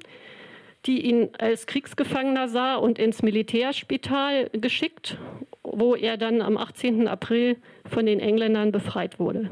die 0.85 1.05
ihn 1.05 1.29
als 1.37 1.65
Kriegsgefangener 1.65 2.49
sah 2.49 2.75
und 2.75 2.99
ins 2.99 3.21
Militärspital 3.21 4.49
geschickt, 4.51 5.17
wo 5.79 5.95
er 5.95 6.17
dann 6.17 6.41
am 6.41 6.57
18. 6.57 7.07
April 7.07 7.57
von 7.85 8.05
den 8.05 8.19
Engländern 8.19 8.71
befreit 8.71 9.19
wurde. 9.19 9.49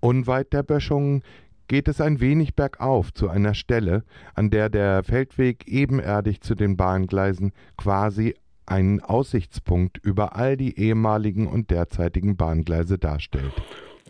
Unweit 0.00 0.52
der 0.52 0.62
Böschung 0.62 1.22
geht 1.66 1.88
es 1.88 2.00
ein 2.00 2.20
wenig 2.20 2.54
bergauf 2.54 3.12
zu 3.12 3.28
einer 3.28 3.54
Stelle, 3.54 4.04
an 4.34 4.50
der 4.50 4.70
der 4.70 5.02
Feldweg 5.04 5.68
ebenerdig 5.68 6.40
zu 6.40 6.54
den 6.54 6.76
Bahngleisen 6.76 7.52
quasi 7.76 8.34
einen 8.64 9.00
Aussichtspunkt 9.00 9.98
über 9.98 10.36
all 10.36 10.56
die 10.56 10.78
ehemaligen 10.78 11.46
und 11.46 11.70
derzeitigen 11.70 12.36
Bahngleise 12.36 12.98
darstellt. 12.98 13.52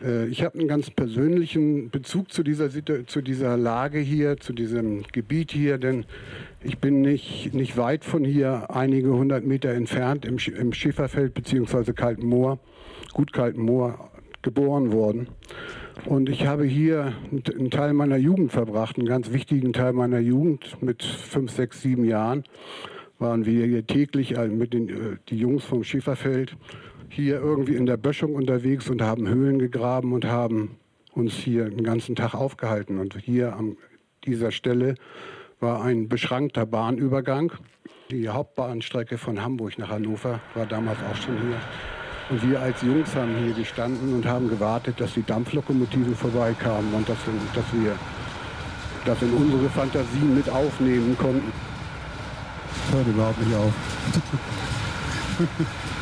Äh, 0.03 0.27
ich 0.27 0.45
habe 0.45 0.59
einen 0.59 0.69
ganz 0.69 0.91
persönlichen 0.91 1.91
Bezug 1.91 2.33
zu 2.33 2.43
dieser, 2.43 2.71
zu 3.07 3.23
dieser 3.23 3.57
Lage 3.57 3.99
hier, 3.99 4.39
zu 4.39 4.53
diesem 4.53 5.03
Gebiet 5.13 5.53
hier, 5.53 5.79
denn 5.79 6.05
ich 6.63 6.79
bin 6.79 7.01
nicht, 7.01 7.55
nicht 7.55 7.77
weit 7.77 8.05
von 8.05 8.25
hier, 8.25 8.71
einige 8.71 9.11
hundert 9.11 9.45
Meter 9.45 9.71
entfernt 9.71 10.25
im, 10.25 10.39
im 10.59 10.73
Schäferfeld 10.73 11.35
bzw. 11.35 11.93
Kaltenmoor, 11.93 12.59
gut 13.13 13.33
Kaltenmoor, 13.33 14.11
geboren 14.43 14.93
worden. 14.93 15.29
Und 16.05 16.29
ich 16.29 16.47
habe 16.47 16.65
hier 16.65 17.13
einen 17.33 17.71
Teil 17.71 17.93
meiner 17.93 18.17
Jugend 18.17 18.53
verbracht, 18.53 18.99
einen 18.99 19.09
ganz 19.09 19.33
wichtigen 19.33 19.73
Teil 19.73 19.93
meiner 19.93 20.21
Jugend 20.21 20.81
mit 20.81 21.03
fünf, 21.03 21.51
sechs, 21.51 21.83
sieben 21.83 22.05
Jahren 22.05 22.45
waren 23.19 23.47
wir 23.47 23.67
hier 23.67 23.87
täglich 23.87 24.37
äh, 24.37 24.49
mit 24.49 24.73
den 24.73 24.89
äh, 24.89 25.17
die 25.29 25.39
Jungs 25.39 25.65
vom 25.65 25.85
Schieferfeld 25.85 26.57
hier 27.11 27.41
irgendwie 27.41 27.77
in 27.77 27.87
der 27.87 27.97
Böschung 27.97 28.35
unterwegs 28.35 28.89
und 28.89 29.03
haben 29.03 29.29
Höhlen 29.29 29.59
gegraben 29.59 30.13
und 30.13 30.25
haben 30.27 30.77
uns 31.13 31.35
hier 31.35 31.69
den 31.69 31.85
ganzen 31.85 32.17
Tag 32.17 32.35
aufgehalten. 32.35 32.99
Und 32.99 33.17
hier 33.17 33.57
an 33.57 33.77
dieser 34.25 34.51
Stelle 34.51 34.95
war 35.61 35.83
ein 35.83 36.09
beschrankter 36.09 36.67
Bahnübergang. 36.67 37.53
Die 38.11 38.29
Hauptbahnstrecke 38.29 39.19
von 39.19 39.43
Hamburg 39.43 39.79
nach 39.79 39.91
Hannover 39.91 40.41
war 40.55 40.67
damals 40.67 40.99
auch 41.11 41.17
schon 41.17 41.37
hier. 41.41 41.61
Und 42.31 42.49
wir 42.49 42.61
als 42.61 42.83
Jungs 42.83 43.15
haben 43.17 43.35
hier 43.37 43.55
gestanden 43.55 44.15
und 44.15 44.27
haben 44.27 44.49
gewartet, 44.49 45.01
dass 45.01 45.15
die 45.15 45.25
Dampflokomotiven 45.25 46.15
vorbeikamen 46.15 46.93
und 46.93 47.09
dass, 47.09 47.19
dass 47.55 47.65
wir 47.73 47.97
das 49.05 49.23
in 49.23 49.33
unsere 49.33 49.69
Fantasien 49.71 50.35
mit 50.35 50.49
aufnehmen 50.49 51.17
konnten. 51.19 51.53
Hört 52.93 53.07
überhaupt 53.07 53.41
nicht 53.41 53.57
auf. 53.57 53.73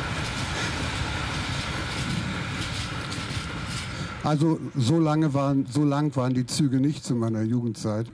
also 4.27 4.59
so 4.75 4.99
lange 4.99 5.33
waren, 5.33 5.65
so 5.69 5.85
lang 5.85 6.13
waren 6.17 6.33
die 6.33 6.45
Züge 6.45 6.81
nicht 6.81 7.05
zu 7.05 7.15
meiner 7.15 7.43
Jugendzeit. 7.43 8.07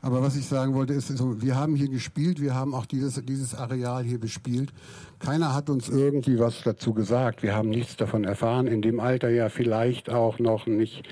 Aber 0.00 0.22
was 0.22 0.36
ich 0.36 0.46
sagen 0.46 0.72
wollte, 0.74 0.94
ist, 0.94 1.08
so, 1.08 1.42
wir 1.42 1.56
haben 1.56 1.74
hier 1.74 1.88
gespielt, 1.88 2.40
wir 2.40 2.54
haben 2.54 2.74
auch 2.74 2.86
dieses, 2.86 3.22
dieses 3.26 3.54
Areal 3.54 4.02
hier 4.02 4.18
bespielt. 4.18 4.72
Keiner 5.18 5.54
hat 5.54 5.68
uns 5.68 5.88
irgendwie 5.88 6.38
was 6.38 6.62
dazu 6.62 6.94
gesagt. 6.94 7.42
Wir 7.42 7.54
haben 7.54 7.68
nichts 7.68 7.96
davon 7.96 8.24
erfahren. 8.24 8.66
In 8.66 8.80
dem 8.80 8.98
Alter 8.98 9.28
ja 9.28 9.50
vielleicht 9.50 10.08
auch 10.08 10.38
noch 10.38 10.66
nicht 10.66 11.02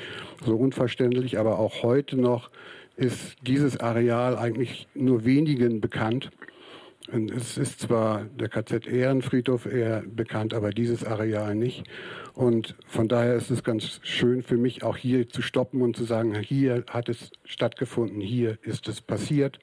so 0.44 0.56
unverständlich, 0.56 1.38
aber 1.38 1.58
auch 1.58 1.82
heute 1.82 2.16
noch 2.16 2.50
ist 2.96 3.36
dieses 3.46 3.78
Areal 3.78 4.38
eigentlich 4.38 4.88
nur 4.94 5.26
wenigen 5.26 5.82
bekannt. 5.82 6.30
Es 7.08 7.56
ist 7.56 7.80
zwar 7.80 8.24
der 8.24 8.48
KZ 8.48 8.86
Ehrenfriedhof 8.86 9.66
eher 9.66 10.02
bekannt, 10.02 10.54
aber 10.54 10.70
dieses 10.70 11.04
Areal 11.04 11.54
nicht. 11.54 11.84
Und 12.34 12.74
von 12.86 13.08
daher 13.08 13.34
ist 13.34 13.50
es 13.50 13.62
ganz 13.62 14.00
schön 14.02 14.42
für 14.42 14.56
mich 14.56 14.82
auch 14.82 14.96
hier 14.96 15.28
zu 15.28 15.40
stoppen 15.40 15.82
und 15.82 15.96
zu 15.96 16.04
sagen, 16.04 16.34
hier 16.34 16.84
hat 16.90 17.08
es 17.08 17.30
stattgefunden, 17.44 18.20
hier 18.20 18.58
ist 18.62 18.88
es 18.88 19.00
passiert. 19.00 19.58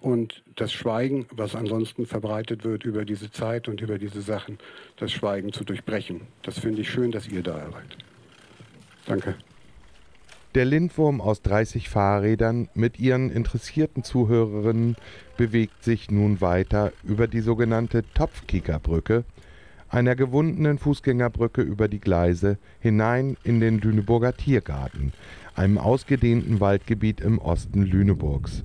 Und 0.00 0.42
das 0.56 0.72
Schweigen, 0.72 1.26
was 1.32 1.54
ansonsten 1.56 2.06
verbreitet 2.06 2.64
wird 2.64 2.84
über 2.84 3.04
diese 3.04 3.30
Zeit 3.30 3.68
und 3.68 3.80
über 3.80 3.98
diese 3.98 4.20
Sachen, 4.20 4.58
das 4.96 5.12
Schweigen 5.12 5.52
zu 5.52 5.64
durchbrechen. 5.64 6.22
Das 6.42 6.58
finde 6.58 6.82
ich 6.82 6.90
schön, 6.90 7.10
dass 7.10 7.26
ihr 7.26 7.42
da 7.42 7.70
seid. 7.70 7.96
Danke. 9.06 9.34
Der 10.54 10.66
Lindwurm 10.66 11.22
aus 11.22 11.40
30 11.40 11.88
Fahrrädern 11.88 12.68
mit 12.74 13.00
ihren 13.00 13.30
interessierten 13.30 14.04
Zuhörerinnen 14.04 14.96
bewegt 15.38 15.82
sich 15.82 16.10
nun 16.10 16.42
weiter 16.42 16.92
über 17.04 17.26
die 17.26 17.40
sogenannte 17.40 18.04
Topfkickerbrücke, 18.12 19.24
einer 19.88 20.14
gewundenen 20.14 20.76
Fußgängerbrücke 20.76 21.62
über 21.62 21.88
die 21.88 22.00
Gleise, 22.00 22.58
hinein 22.80 23.38
in 23.44 23.60
den 23.60 23.78
Lüneburger 23.78 24.34
Tiergarten, 24.36 25.14
einem 25.54 25.78
ausgedehnten 25.78 26.60
Waldgebiet 26.60 27.22
im 27.22 27.38
Osten 27.38 27.84
Lüneburgs. 27.84 28.62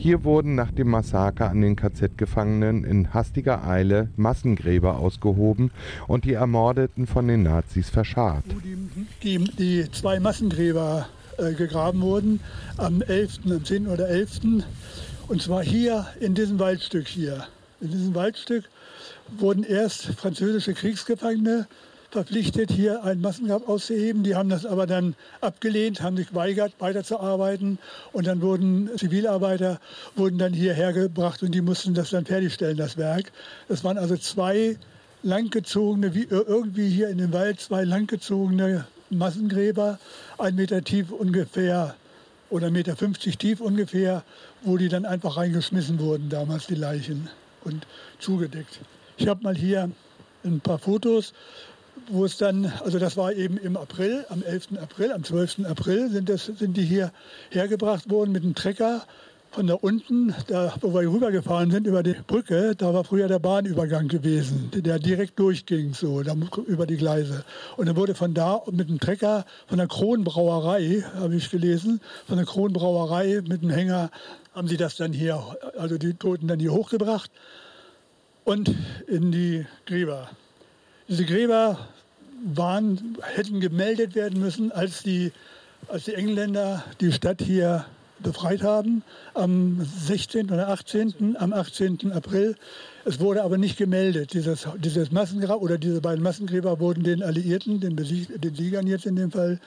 Hier 0.00 0.22
wurden 0.22 0.54
nach 0.54 0.70
dem 0.70 0.90
Massaker 0.90 1.50
an 1.50 1.60
den 1.60 1.74
KZ-Gefangenen 1.74 2.84
in 2.84 3.12
hastiger 3.12 3.66
Eile 3.66 4.10
Massengräber 4.14 4.96
ausgehoben 4.96 5.72
und 6.06 6.24
die 6.24 6.34
Ermordeten 6.34 7.08
von 7.08 7.26
den 7.26 7.42
Nazis 7.42 7.90
verscharrt. 7.90 8.44
Die, 8.62 9.38
die, 9.38 9.44
die 9.58 9.90
zwei 9.90 10.20
Massengräber 10.20 11.08
äh, 11.36 11.52
gegraben 11.52 12.00
wurden 12.00 12.38
am 12.76 13.02
11., 13.02 13.40
am 13.46 13.64
10. 13.64 13.88
oder 13.88 14.08
11. 14.08 14.40
Und 15.26 15.42
zwar 15.42 15.64
hier 15.64 16.06
in 16.20 16.36
diesem 16.36 16.60
Waldstück 16.60 17.08
hier. 17.08 17.48
In 17.80 17.90
diesem 17.90 18.14
Waldstück 18.14 18.66
wurden 19.36 19.64
erst 19.64 20.06
französische 20.14 20.74
Kriegsgefangene 20.74 21.66
verpflichtet, 22.10 22.70
hier 22.70 23.04
ein 23.04 23.20
Massengrab 23.20 23.68
auszuheben. 23.68 24.22
Die 24.22 24.34
haben 24.34 24.48
das 24.48 24.64
aber 24.64 24.86
dann 24.86 25.14
abgelehnt, 25.40 26.02
haben 26.02 26.16
sich 26.16 26.28
geweigert, 26.28 26.72
weiterzuarbeiten. 26.78 27.78
Und 28.12 28.26
dann 28.26 28.40
wurden 28.40 28.90
Zivilarbeiter 28.96 29.78
wurden 30.16 30.38
dann 30.38 30.52
hierher 30.52 30.92
gebracht 30.92 31.42
und 31.42 31.52
die 31.54 31.60
mussten 31.60 31.94
das 31.94 32.10
dann 32.10 32.24
fertigstellen, 32.24 32.76
das 32.76 32.96
Werk. 32.96 33.32
Das 33.68 33.84
waren 33.84 33.98
also 33.98 34.16
zwei 34.16 34.76
langgezogene, 35.22 36.14
wie 36.14 36.26
irgendwie 36.30 36.88
hier 36.88 37.08
in 37.08 37.18
dem 37.18 37.32
Wald, 37.32 37.60
zwei 37.60 37.84
langgezogene 37.84 38.86
Massengräber, 39.10 39.98
ein 40.38 40.54
Meter 40.54 40.82
tief 40.82 41.10
ungefähr 41.10 41.94
oder 42.50 42.70
Meter 42.70 42.96
50 42.96 43.36
tief 43.36 43.60
ungefähr, 43.60 44.22
wo 44.62 44.76
die 44.76 44.88
dann 44.88 45.04
einfach 45.04 45.36
reingeschmissen 45.36 45.98
wurden, 45.98 46.28
damals 46.30 46.66
die 46.66 46.74
Leichen 46.74 47.28
und 47.64 47.86
zugedeckt. 48.18 48.80
Ich 49.16 49.28
habe 49.28 49.42
mal 49.42 49.56
hier 49.56 49.90
ein 50.44 50.60
paar 50.60 50.78
Fotos 50.78 51.34
wo 52.10 52.24
es 52.24 52.36
dann, 52.36 52.72
also 52.84 52.98
das 52.98 53.16
war 53.16 53.32
eben 53.32 53.58
im 53.58 53.76
April, 53.76 54.24
am 54.28 54.42
11. 54.42 54.78
April, 54.80 55.12
am 55.12 55.24
12. 55.24 55.66
April 55.66 56.10
sind, 56.10 56.28
das, 56.28 56.46
sind 56.46 56.76
die 56.76 56.84
hier 56.84 57.12
hergebracht 57.50 58.10
worden 58.10 58.32
mit 58.32 58.42
einem 58.42 58.54
Trecker 58.54 59.02
von 59.50 59.66
da 59.66 59.74
unten, 59.74 60.34
da, 60.46 60.74
wo 60.80 60.92
wir 60.92 61.10
rübergefahren 61.10 61.70
sind 61.70 61.86
über 61.86 62.02
die 62.02 62.14
Brücke, 62.26 62.74
da 62.76 62.92
war 62.92 63.04
früher 63.04 63.28
der 63.28 63.38
Bahnübergang 63.38 64.08
gewesen, 64.08 64.70
der 64.74 64.98
direkt 64.98 65.38
durchging, 65.38 65.94
so 65.94 66.22
da, 66.22 66.34
über 66.66 66.86
die 66.86 66.96
Gleise. 66.96 67.44
Und 67.76 67.86
dann 67.86 67.96
wurde 67.96 68.14
von 68.14 68.34
da 68.34 68.62
mit 68.70 68.88
einem 68.88 69.00
Trecker 69.00 69.46
von 69.66 69.78
der 69.78 69.86
Kronbrauerei, 69.86 71.02
habe 71.14 71.34
ich 71.34 71.50
gelesen, 71.50 72.00
von 72.26 72.36
der 72.36 72.46
Kronbrauerei 72.46 73.40
mit 73.46 73.62
einem 73.62 73.70
Hänger 73.70 74.10
haben 74.54 74.68
sie 74.68 74.76
das 74.76 74.96
dann 74.96 75.12
hier, 75.12 75.42
also 75.78 75.98
die 75.98 76.14
Toten 76.14 76.48
dann 76.48 76.60
hier 76.60 76.72
hochgebracht 76.72 77.30
und 78.44 78.74
in 79.06 79.32
die 79.32 79.66
Gräber. 79.86 80.28
Diese 81.08 81.24
Gräber 81.24 81.78
waren, 82.44 83.16
hätten 83.22 83.60
gemeldet 83.60 84.14
werden 84.14 84.40
müssen, 84.40 84.72
als 84.72 85.02
die, 85.02 85.32
als 85.88 86.04
die 86.04 86.14
Engländer 86.14 86.84
die 87.00 87.12
Stadt 87.12 87.42
hier 87.42 87.86
befreit 88.20 88.62
haben, 88.62 89.02
am 89.34 89.86
16. 90.06 90.50
oder 90.50 90.68
18. 90.68 91.36
am 91.38 91.52
18. 91.52 92.12
April. 92.12 92.56
Es 93.04 93.20
wurde 93.20 93.42
aber 93.42 93.58
nicht 93.58 93.76
gemeldet. 93.76 94.34
Dieses, 94.34 94.66
dieses 94.78 95.12
Massengrab 95.12 95.60
oder 95.60 95.78
diese 95.78 96.00
beiden 96.00 96.22
Massengräber 96.22 96.80
wurden 96.80 97.04
den 97.04 97.22
Alliierten, 97.22 97.80
den, 97.80 97.96
Besieg, 97.96 98.28
den 98.40 98.54
Siegern 98.54 98.86
jetzt 98.86 99.06
in 99.06 99.16
dem 99.16 99.30
Fall, 99.30 99.60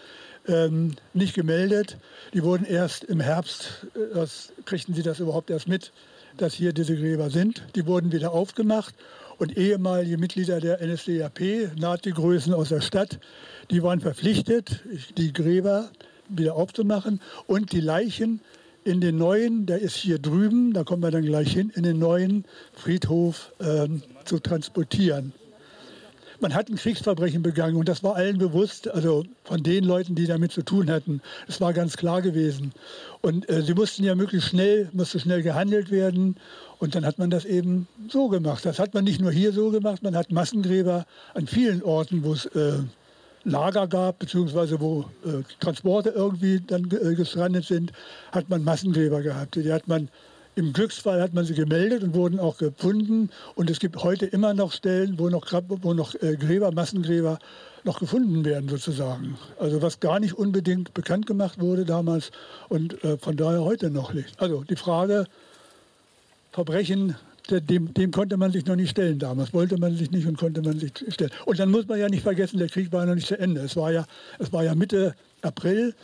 ähm, 0.47 0.95
nicht 1.13 1.33
gemeldet. 1.33 1.97
Die 2.33 2.43
wurden 2.43 2.65
erst 2.65 3.03
im 3.03 3.19
Herbst, 3.19 3.87
äh, 3.95 4.13
das, 4.13 4.51
kriegten 4.65 4.93
sie 4.93 5.03
das 5.03 5.19
überhaupt 5.19 5.49
erst 5.49 5.67
mit, 5.67 5.91
dass 6.37 6.53
hier 6.53 6.73
diese 6.73 6.95
Gräber 6.95 7.29
sind. 7.29 7.63
Die 7.75 7.85
wurden 7.85 8.11
wieder 8.11 8.31
aufgemacht 8.31 8.95
und 9.41 9.57
ehemalige 9.57 10.19
Mitglieder 10.19 10.59
der 10.59 10.85
NSDAP, 10.85 11.75
Nazi-Größen 11.75 12.53
aus 12.53 12.69
der 12.69 12.79
Stadt, 12.79 13.19
die 13.71 13.81
waren 13.81 13.99
verpflichtet, 13.99 14.83
die 15.17 15.33
Gräber 15.33 15.89
wieder 16.29 16.55
aufzumachen 16.55 17.19
und 17.47 17.71
die 17.71 17.79
Leichen 17.79 18.41
in 18.83 19.01
den 19.01 19.17
neuen, 19.17 19.65
der 19.65 19.79
ist 19.79 19.95
hier 19.95 20.19
drüben, 20.19 20.73
da 20.73 20.83
kommen 20.83 21.01
wir 21.01 21.09
dann 21.09 21.25
gleich 21.25 21.53
hin, 21.53 21.71
in 21.73 21.81
den 21.81 21.97
neuen 21.97 22.45
Friedhof 22.73 23.51
ähm, 23.59 24.03
zu 24.25 24.37
transportieren. 24.37 25.33
Man 26.41 26.55
hat 26.55 26.69
ein 26.69 26.75
Kriegsverbrechen 26.75 27.43
begangen 27.43 27.75
und 27.75 27.87
das 27.87 28.03
war 28.03 28.15
allen 28.15 28.39
bewusst, 28.39 28.89
also 28.89 29.23
von 29.43 29.61
den 29.61 29.83
Leuten, 29.83 30.15
die 30.15 30.25
damit 30.25 30.51
zu 30.51 30.63
tun 30.63 30.89
hatten. 30.89 31.21
Das 31.45 31.61
war 31.61 31.71
ganz 31.71 31.97
klar 31.97 32.23
gewesen. 32.23 32.73
Und 33.21 33.47
äh, 33.47 33.61
sie 33.61 33.75
mussten 33.75 34.03
ja 34.03 34.15
möglichst 34.15 34.49
schnell, 34.49 34.89
musste 34.91 35.19
schnell 35.19 35.43
gehandelt 35.43 35.91
werden 35.91 36.37
und 36.79 36.95
dann 36.95 37.05
hat 37.05 37.19
man 37.19 37.29
das 37.29 37.45
eben 37.45 37.87
so 38.09 38.27
gemacht. 38.27 38.65
Das 38.65 38.79
hat 38.79 38.95
man 38.95 39.03
nicht 39.03 39.21
nur 39.21 39.31
hier 39.31 39.53
so 39.53 39.69
gemacht, 39.69 40.01
man 40.01 40.15
hat 40.15 40.31
Massengräber 40.31 41.05
an 41.35 41.45
vielen 41.45 41.83
Orten, 41.83 42.23
wo 42.23 42.33
es 42.33 42.47
äh, 42.47 42.79
Lager 43.43 43.87
gab, 43.87 44.17
beziehungsweise 44.17 44.81
wo 44.81 45.01
äh, 45.23 45.43
Transporte 45.59 46.09
irgendwie 46.09 46.59
dann 46.59 46.89
äh, 46.91 47.13
gestrandet 47.13 47.65
sind, 47.65 47.91
hat 48.31 48.49
man 48.49 48.63
Massengräber 48.63 49.21
gehabt. 49.21 49.55
Die 49.55 49.71
hat 49.71 49.87
man 49.87 50.09
im 50.55 50.73
Glücksfall 50.73 51.21
hat 51.21 51.33
man 51.33 51.45
sie 51.45 51.53
gemeldet 51.53 52.03
und 52.03 52.13
wurden 52.13 52.39
auch 52.39 52.57
gefunden. 52.57 53.29
Und 53.55 53.69
es 53.69 53.79
gibt 53.79 53.97
heute 54.03 54.25
immer 54.25 54.53
noch 54.53 54.73
Stellen, 54.73 55.17
wo 55.17 55.29
noch, 55.29 55.45
wo 55.81 55.93
noch 55.93 56.15
äh, 56.15 56.35
Gräber, 56.35 56.71
Massengräber 56.71 57.39
noch 57.83 57.99
gefunden 57.99 58.45
werden 58.45 58.69
sozusagen. 58.69 59.37
Also 59.59 59.81
was 59.81 59.99
gar 59.99 60.19
nicht 60.19 60.33
unbedingt 60.33 60.93
bekannt 60.93 61.25
gemacht 61.25 61.59
wurde 61.59 61.85
damals 61.85 62.31
und 62.69 63.03
äh, 63.03 63.17
von 63.17 63.37
daher 63.37 63.63
heute 63.63 63.89
noch 63.89 64.13
nicht. 64.13 64.39
Also 64.39 64.63
die 64.63 64.75
Frage, 64.75 65.25
Verbrechen, 66.51 67.15
dem, 67.49 67.93
dem, 67.93 68.11
konnte 68.11 68.37
man 68.37 68.51
sich 68.51 68.65
noch 68.65 68.75
nicht 68.75 68.91
stellen 68.91 69.19
damals. 69.19 69.53
Wollte 69.53 69.77
man 69.77 69.95
sich 69.95 70.11
nicht 70.11 70.27
und 70.27 70.37
konnte 70.37 70.61
man 70.61 70.79
sich 70.79 70.91
stellen. 71.09 71.31
Und 71.45 71.59
dann 71.59 71.71
muss 71.71 71.87
man 71.87 71.99
ja 71.99 72.07
nicht 72.07 72.23
vergessen, 72.23 72.59
der 72.59 72.69
Krieg 72.69 72.91
war 72.91 73.05
noch 73.05 73.15
nicht 73.15 73.27
zu 73.27 73.39
Ende. 73.39 73.61
Es 73.61 73.75
war 73.75 73.91
ja, 73.91 74.05
es 74.37 74.53
war 74.53 74.63
ja 74.63 74.75
Mitte 74.75 75.15
April 75.41 75.95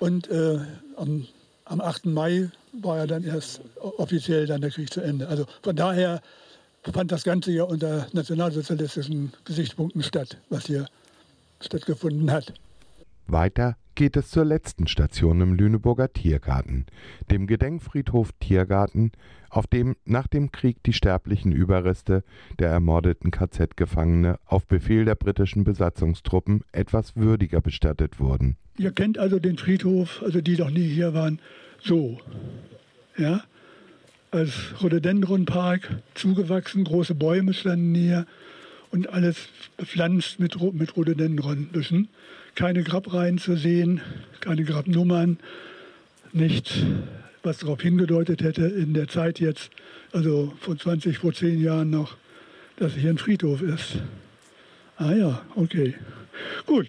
und 0.00 0.28
äh, 0.28 0.58
am, 0.96 1.26
am 1.64 1.80
8. 1.80 2.06
Mai 2.06 2.50
war 2.72 2.98
ja 2.98 3.06
dann 3.06 3.24
erst 3.24 3.60
offiziell 3.80 4.46
dann 4.46 4.60
der 4.60 4.70
Krieg 4.70 4.92
zu 4.92 5.00
Ende. 5.00 5.28
Also 5.28 5.46
von 5.62 5.76
daher 5.76 6.20
fand 6.92 7.12
das 7.12 7.24
Ganze 7.24 7.52
ja 7.52 7.64
unter 7.64 8.06
nationalsozialistischen 8.12 9.32
Gesichtspunkten 9.44 10.02
statt, 10.02 10.38
was 10.48 10.66
hier 10.66 10.86
stattgefunden 11.60 12.30
hat. 12.30 12.52
Weiter 13.26 13.76
geht 13.94 14.16
es 14.16 14.30
zur 14.30 14.44
letzten 14.44 14.86
Station 14.86 15.40
im 15.40 15.54
Lüneburger 15.54 16.12
Tiergarten, 16.12 16.86
dem 17.30 17.46
Gedenkfriedhof 17.46 18.30
Tiergarten, 18.40 19.12
auf 19.50 19.66
dem 19.66 19.96
nach 20.04 20.26
dem 20.26 20.50
Krieg 20.50 20.82
die 20.82 20.94
sterblichen 20.94 21.52
Überreste 21.52 22.24
der 22.58 22.70
ermordeten 22.70 23.30
KZ-Gefangene 23.30 24.38
auf 24.46 24.66
Befehl 24.66 25.04
der 25.04 25.14
britischen 25.14 25.62
Besatzungstruppen 25.62 26.62
etwas 26.72 27.16
würdiger 27.16 27.60
bestattet 27.60 28.18
wurden. 28.18 28.56
Ihr 28.78 28.92
kennt 28.92 29.18
also 29.18 29.38
den 29.38 29.58
Friedhof, 29.58 30.22
also 30.22 30.40
die 30.40 30.56
noch 30.56 30.70
nie 30.70 30.88
hier 30.88 31.12
waren, 31.12 31.38
so. 31.82 32.20
Ja? 33.16 33.44
als 34.32 34.50
Rhododendronpark 34.82 35.90
zugewachsen, 36.14 36.84
große 36.84 37.14
Bäume 37.14 37.52
standen 37.52 37.94
hier 37.94 38.26
und 38.90 39.10
alles 39.10 39.36
bepflanzt 39.76 40.40
mit, 40.40 40.60
mit 40.72 40.96
Rhododendronbüschen. 40.96 42.08
Keine 42.54 42.82
Grabreihen 42.82 43.38
zu 43.38 43.56
sehen, 43.56 44.00
keine 44.40 44.64
Grabnummern, 44.64 45.38
nichts, 46.32 46.78
was 47.42 47.58
darauf 47.58 47.82
hingedeutet 47.82 48.42
hätte 48.42 48.64
in 48.64 48.94
der 48.94 49.06
Zeit 49.06 49.38
jetzt, 49.38 49.70
also 50.12 50.54
vor 50.60 50.78
20, 50.78 51.18
vor 51.18 51.34
10 51.34 51.60
Jahren 51.60 51.90
noch, 51.90 52.16
dass 52.76 52.94
hier 52.94 53.10
ein 53.10 53.18
Friedhof 53.18 53.60
ist. 53.60 53.98
Ah 54.96 55.12
ja, 55.12 55.42
okay. 55.56 55.94
Gut. 56.64 56.88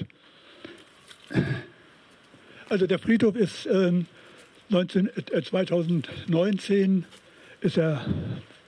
Also 2.70 2.88
der 2.88 3.00
Friedhof 3.00 3.36
ist 3.36 3.66
ähm, 3.66 4.06
19, 4.70 5.10
äh, 5.32 5.42
2019 5.42 7.06
ist 7.62 7.78
er 7.78 8.06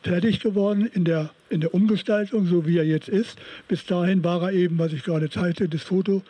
fertig 0.04 0.40
geworden 0.40 0.90
in 0.94 1.04
der, 1.04 1.32
in 1.50 1.62
der 1.62 1.74
Umgestaltung, 1.74 2.46
so 2.46 2.66
wie 2.68 2.78
er 2.78 2.86
jetzt 2.86 3.10
ist. 3.10 3.38
Bis 3.68 3.86
dahin 3.86 4.24
war 4.24 4.42
er 4.44 4.54
eben, 4.54 4.78
was 4.78 4.94
ich 4.94 5.04
gerade 5.04 5.30
zeigte, 5.30 5.68
das 5.68 5.82
Foto, 5.82 6.22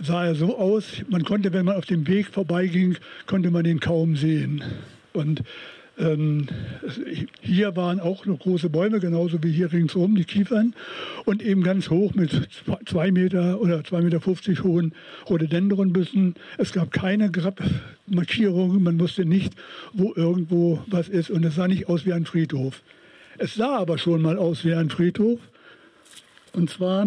sah 0.00 0.26
er 0.26 0.34
so 0.34 0.58
aus. 0.58 1.02
Man 1.08 1.24
konnte, 1.24 1.52
wenn 1.52 1.64
man 1.64 1.76
auf 1.76 1.86
dem 1.86 2.06
Weg 2.06 2.26
vorbeiging, 2.26 2.96
konnte 3.26 3.50
man 3.50 3.64
ihn 3.64 3.80
kaum 3.80 4.16
sehen. 4.16 4.62
Und 5.12 5.42
ähm, 6.00 6.48
hier 7.40 7.76
waren 7.76 8.00
auch 8.00 8.26
noch 8.26 8.38
große 8.38 8.70
Bäume, 8.70 8.98
genauso 8.98 9.42
wie 9.42 9.52
hier 9.52 9.70
ringsum, 9.72 10.16
die 10.16 10.24
Kiefern. 10.24 10.74
Und 11.26 11.42
eben 11.42 11.62
ganz 11.62 11.90
hoch 11.90 12.14
mit 12.14 12.48
zwei 12.86 13.12
Meter 13.12 13.60
oder 13.60 13.84
zwei 13.84 14.00
Meter 14.00 14.20
fünfzig 14.20 14.64
hohen 14.64 14.94
Rhododendronbüssen. 15.28 16.34
Es 16.58 16.72
gab 16.72 16.90
keine 16.90 17.30
Grabmarkierungen, 17.30 18.82
man 18.82 18.98
wusste 18.98 19.24
nicht, 19.24 19.52
wo 19.92 20.12
irgendwo 20.16 20.82
was 20.86 21.08
ist. 21.08 21.30
Und 21.30 21.44
es 21.44 21.54
sah 21.54 21.68
nicht 21.68 21.88
aus 21.88 22.06
wie 22.06 22.12
ein 22.12 22.24
Friedhof. 22.24 22.82
Es 23.38 23.54
sah 23.54 23.76
aber 23.76 23.98
schon 23.98 24.22
mal 24.22 24.38
aus 24.38 24.64
wie 24.64 24.74
ein 24.74 24.90
Friedhof. 24.90 25.38
Und 26.52 26.70
zwar 26.70 27.06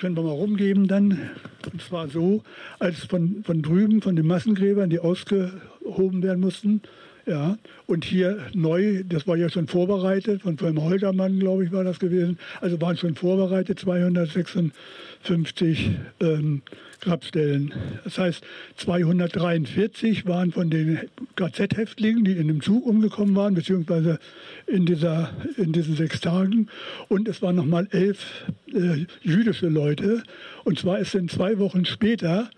können 0.00 0.16
wir 0.16 0.22
mal 0.22 0.30
rumgeben 0.30 0.88
dann. 0.88 1.30
Und 1.72 1.82
zwar 1.82 2.08
so, 2.08 2.42
als 2.78 3.04
von, 3.04 3.42
von 3.44 3.62
drüben, 3.62 4.00
von 4.00 4.16
den 4.16 4.26
Massengräbern, 4.26 4.90
die 4.90 4.98
ausgehoben 4.98 6.22
werden 6.22 6.40
mussten, 6.40 6.80
ja, 7.26 7.58
und 7.86 8.04
hier 8.04 8.38
neu, 8.54 9.02
das 9.02 9.26
war 9.26 9.36
ja 9.36 9.48
schon 9.48 9.66
vorbereitet, 9.66 10.42
von 10.42 10.60
Wilhelm 10.60 10.80
Holtermann, 10.80 11.40
glaube 11.40 11.64
ich, 11.64 11.72
war 11.72 11.82
das 11.82 11.98
gewesen. 11.98 12.38
Also 12.60 12.80
waren 12.80 12.96
schon 12.96 13.16
vorbereitet 13.16 13.80
256 13.80 15.90
ähm, 16.20 16.62
Grabstellen. 17.00 17.74
Das 18.04 18.18
heißt, 18.18 18.44
243 18.76 20.24
waren 20.26 20.52
von 20.52 20.70
den 20.70 21.00
KZ-Häftlingen, 21.34 22.24
die 22.24 22.32
in 22.32 22.46
dem 22.46 22.62
Zug 22.62 22.86
umgekommen 22.86 23.34
waren, 23.34 23.54
beziehungsweise 23.54 24.20
in, 24.68 24.86
dieser, 24.86 25.30
in 25.56 25.72
diesen 25.72 25.96
sechs 25.96 26.20
Tagen. 26.20 26.68
Und 27.08 27.26
es 27.26 27.42
waren 27.42 27.56
nochmal 27.56 27.88
elf 27.90 28.44
äh, 28.72 29.04
jüdische 29.22 29.68
Leute. 29.68 30.22
Und 30.62 30.78
zwar 30.78 31.00
ist 31.00 31.16
dann 31.16 31.28
zwei 31.28 31.58
Wochen 31.58 31.86
später 31.86 32.50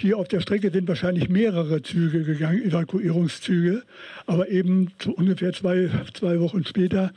hier 0.00 0.18
auf 0.18 0.28
der 0.28 0.40
Strecke 0.40 0.70
sind 0.70 0.88
wahrscheinlich 0.88 1.28
mehrere 1.28 1.82
Züge 1.82 2.24
gegangen, 2.24 2.62
Evakuierungszüge. 2.62 3.82
Aber 4.26 4.48
eben 4.48 4.88
ungefähr 5.16 5.52
zwei, 5.52 5.90
zwei 6.14 6.40
Wochen 6.40 6.64
später 6.64 7.12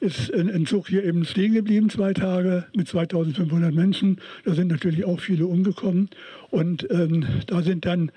ist 0.00 0.32
ein 0.32 0.66
Zug 0.66 0.88
hier 0.88 1.04
eben 1.04 1.24
stehen 1.24 1.54
geblieben, 1.54 1.90
zwei 1.90 2.12
Tage 2.12 2.66
mit 2.76 2.86
2500 2.86 3.74
Menschen. 3.74 4.20
Da 4.44 4.54
sind 4.54 4.68
natürlich 4.68 5.04
auch 5.04 5.20
viele 5.20 5.46
umgekommen. 5.46 6.10
Und 6.50 6.86
ähm, 6.90 7.26
da 7.46 7.62
sind 7.62 7.84
dann 7.84 8.12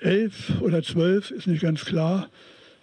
elf 0.00 0.60
oder 0.60 0.82
zwölf, 0.82 1.30
ist 1.30 1.46
nicht 1.46 1.62
ganz 1.62 1.84
klar, 1.84 2.28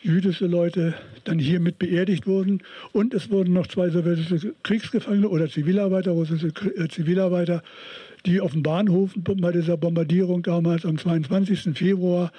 jüdische 0.01 0.45
Leute 0.45 0.93
dann 1.23 1.39
hier 1.39 1.59
mit 1.59 1.79
beerdigt 1.79 2.27
worden. 2.27 2.63
Und 2.91 3.13
es 3.13 3.29
wurden 3.29 3.53
noch 3.53 3.67
zwei 3.67 3.89
sowjetische 3.89 4.53
Kriegsgefangene 4.63 5.29
oder 5.29 5.49
Zivilarbeiter, 5.49 6.11
russische 6.11 6.47
äh, 6.47 6.87
Zivilarbeiter 6.87 7.63
die 8.25 8.41
auf 8.41 8.51
dem 8.51 8.63
Bahnhof 8.63 9.11
bei 9.15 9.51
dieser 9.51 9.77
Bombardierung 9.77 10.43
damals 10.43 10.85
am 10.85 10.97
22. 10.97 11.77
Februar 11.77 12.31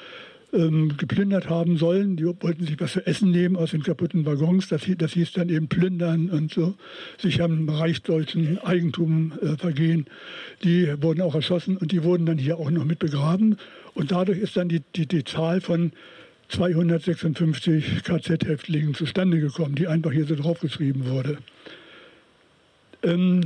ähm, 0.52 0.96
geplündert 0.96 1.48
haben 1.48 1.76
sollen. 1.76 2.16
Die 2.16 2.24
wollten 2.24 2.64
sich 2.64 2.80
was 2.80 2.92
zu 2.92 3.06
essen 3.06 3.30
nehmen 3.30 3.56
aus 3.56 3.72
den 3.72 3.82
kaputten 3.82 4.24
Waggons. 4.24 4.68
Das, 4.68 4.82
das 4.96 5.12
hieß 5.12 5.32
dann 5.32 5.48
eben 5.48 5.68
plündern 5.68 6.30
und 6.30 6.52
so. 6.52 6.74
Sich 7.18 7.42
am 7.42 7.68
reichsdeutschen 7.68 8.58
Eigentum 8.58 9.32
äh, 9.42 9.56
vergehen. 9.56 10.06
Die 10.64 10.90
wurden 11.02 11.20
auch 11.20 11.34
erschossen 11.34 11.76
und 11.76 11.92
die 11.92 12.02
wurden 12.02 12.26
dann 12.26 12.38
hier 12.38 12.58
auch 12.58 12.70
noch 12.70 12.84
mit 12.84 12.98
begraben. 12.98 13.58
Und 13.94 14.12
dadurch 14.12 14.38
ist 14.38 14.56
dann 14.56 14.68
die, 14.68 14.82
die, 14.96 15.06
die 15.06 15.24
Zahl 15.24 15.60
von 15.60 15.92
256 16.48 18.04
KZ-Häftlingen 18.04 18.94
zustande 18.94 19.40
gekommen, 19.40 19.74
die 19.74 19.86
einfach 19.86 20.12
hier 20.12 20.24
so 20.24 20.34
draufgeschrieben 20.34 21.10
wurde. 21.10 21.38
Ähm, 23.02 23.42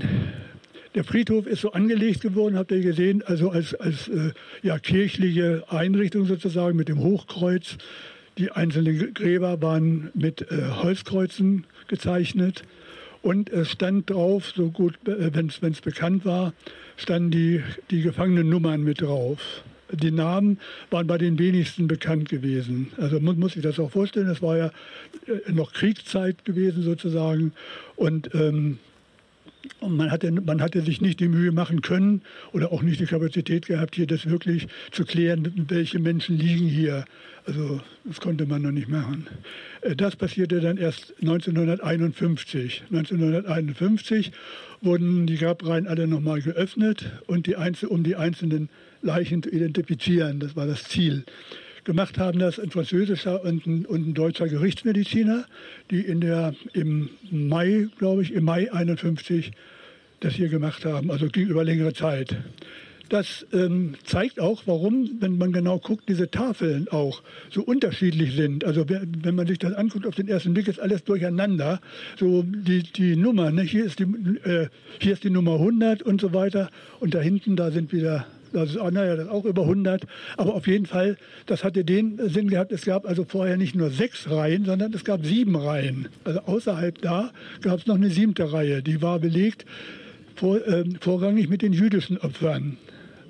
der 0.95 1.05
Friedhof 1.05 1.47
ist 1.47 1.63
so 1.63 1.73
angelegt 1.73 2.21
geworden, 2.21 2.57
habt 2.57 2.71
ihr 2.71 2.81
gesehen, 2.81 3.23
also 3.23 3.51
als, 3.51 3.75
als 3.75 4.09
äh, 4.09 4.33
ja, 4.63 4.79
kirchliche 4.79 5.65
Einrichtung 5.69 6.27
sozusagen 6.27 6.77
mit 6.77 6.89
dem 6.89 6.99
Hochkreuz. 6.99 7.79
Die 8.39 8.51
einzelnen 8.51 9.15
Gräber 9.15 9.61
waren 9.61 10.11
mit 10.15 10.51
äh, 10.51 10.71
Holzkreuzen 10.83 11.65
gezeichnet. 11.89 12.63
Und 13.23 13.51
es 13.51 13.71
stand 13.71 14.11
drauf, 14.11 14.53
so 14.55 14.71
gut, 14.71 14.95
äh, 15.07 15.33
wenn 15.35 15.47
es 15.49 15.81
bekannt 15.81 16.25
war, 16.25 16.53
standen 16.97 17.31
die, 17.31 17.63
die 17.91 18.03
Gefangenennummern 18.03 18.83
mit 18.83 19.01
drauf. 19.01 19.63
Die 19.93 20.11
Namen 20.11 20.59
waren 20.91 21.07
bei 21.07 21.19
den 21.19 21.39
wenigsten 21.39 21.87
bekannt 21.87 22.31
gewesen. 22.31 22.91
Also 22.97 23.21
man 23.21 23.39
muss 23.39 23.53
sich 23.53 23.63
das 23.63 23.79
auch 23.79 23.91
vorstellen, 23.91 24.29
es 24.29 24.41
war 24.41 24.57
ja 24.57 24.71
äh, 25.27 25.53
noch 25.53 25.73
Kriegszeit 25.73 26.45
gewesen 26.45 26.83
sozusagen. 26.83 27.53
Und 27.97 28.35
ähm, 28.35 28.79
und 29.81 29.97
man 29.97 30.11
hatte, 30.11 30.31
man 30.31 30.61
hatte 30.61 30.83
sich 30.83 31.01
nicht 31.01 31.21
die 31.21 31.29
Mühe 31.29 31.53
machen 31.53 31.83
können 31.83 32.23
oder 32.53 32.73
auch 32.73 32.83
nicht 32.83 33.01
die 33.01 33.07
Kapazität 33.07 33.67
gehabt, 33.67 33.97
hier 33.97 34.07
das 34.07 34.27
wirklich 34.27 34.69
zu 34.91 35.05
klären, 35.05 35.67
welche 35.69 35.99
Menschen 35.99 36.39
liegen 36.39 36.67
hier. 36.67 37.05
Also 37.45 37.81
das 38.05 38.21
konnte 38.21 38.47
man 38.47 38.63
noch 38.63 38.71
nicht 38.71 38.89
machen. 38.89 39.27
Äh, 39.81 39.97
das 39.97 40.17
passierte 40.17 40.61
dann 40.61 40.77
erst 40.77 41.15
1951. 41.21 42.85
1951 42.91 44.33
wurden 44.81 45.27
die 45.27 45.37
Grabreihen 45.37 45.87
alle 45.87 46.07
nochmal 46.07 46.41
geöffnet 46.41 47.11
und 47.27 47.47
die 47.47 47.57
um 47.89 48.05
die 48.05 48.17
einzelnen 48.17 48.69
Leichen 49.03 49.43
zu 49.43 49.51
identifizieren. 49.51 50.39
Das 50.39 50.55
war 50.55 50.67
das 50.67 50.85
Ziel. 50.85 51.25
Gemacht 51.85 52.17
haben 52.19 52.39
das 52.39 52.61
ein 52.61 52.71
französischer 52.71 53.45
und 53.45 53.67
ein, 53.67 53.87
und 53.87 54.09
ein 54.09 54.15
deutscher 54.15 54.47
Gerichtsmediziner, 54.49 55.47
die 55.91 56.01
in 56.01 56.21
der, 56.21 56.55
im 56.73 57.11
Mai, 57.31 57.89
glaube 57.99 58.23
ich, 58.23 58.33
im 58.33 58.45
Mai 58.45 58.73
51 58.73 59.51
das 60.21 60.35
hier 60.35 60.49
gemacht 60.49 60.85
haben, 60.85 61.11
also 61.11 61.27
ging 61.27 61.49
über 61.49 61.65
längere 61.65 61.93
Zeit. 61.93 62.37
Das 63.09 63.45
ähm, 63.53 63.95
zeigt 64.05 64.41
auch, 64.41 64.63
warum, 64.65 65.19
wenn 65.21 65.37
man 65.37 65.53
genau 65.53 65.79
guckt, 65.79 66.09
diese 66.09 66.31
Tafeln 66.31 66.89
auch 66.89 67.23
so 67.51 67.63
unterschiedlich 67.63 68.35
sind. 68.35 68.65
Also 68.65 68.87
wenn 68.89 69.35
man 69.35 69.47
sich 69.47 69.59
das 69.59 69.75
anguckt, 69.75 70.07
auf 70.07 70.15
den 70.15 70.29
ersten 70.29 70.55
Blick 70.55 70.67
ist 70.69 70.81
alles 70.81 71.05
durcheinander. 71.05 71.81
So 72.19 72.43
die, 72.43 72.85
die 72.85 73.17
Nummer, 73.17 73.51
ne? 73.51 73.63
hier, 73.63 73.85
ist 73.85 73.99
die, 73.99 74.05
äh, 74.05 74.69
hier 74.99 75.13
ist 75.13 75.25
die 75.25 75.31
Nummer 75.31 75.55
100 75.55 76.03
und 76.03 76.23
so 76.23 76.33
weiter. 76.33 76.71
Und 77.01 77.13
da 77.15 77.21
hinten, 77.21 77.55
da 77.55 77.71
sind 77.71 77.93
wieder 77.93 78.25
das 78.53 78.71
ist, 78.71 78.77
naja, 78.77 79.17
das 79.17 79.27
ist 79.27 79.31
auch 79.31 79.45
über 79.45 79.63
100. 79.63 80.03
Aber 80.37 80.55
auf 80.55 80.67
jeden 80.67 80.87
Fall, 80.87 81.17
das 81.47 81.65
hatte 81.65 81.85
den 81.85 82.19
Sinn 82.29 82.49
gehabt, 82.49 82.73
es 82.73 82.85
gab 82.85 83.07
also 83.07 83.25
vorher 83.25 83.57
nicht 83.57 83.75
nur 83.75 83.91
sechs 83.91 84.31
Reihen, 84.31 84.65
sondern 84.65 84.93
es 84.93 85.05
gab 85.05 85.25
sieben 85.25 85.57
Reihen. 85.57 86.09
Also 86.25 86.41
außerhalb 86.41 87.01
da 87.03 87.33
gab 87.63 87.81
es 87.81 87.87
noch 87.87 87.97
eine 87.97 88.11
siebte 88.11 88.53
Reihe. 88.53 88.83
Die 88.83 89.03
war 89.03 89.19
belegt 89.19 89.65
vor, 90.37 90.57
äh, 90.67 90.85
vorrangig 91.01 91.49
mit 91.49 91.63
den 91.63 91.73
jüdischen 91.73 92.19
Opfern. 92.19 92.77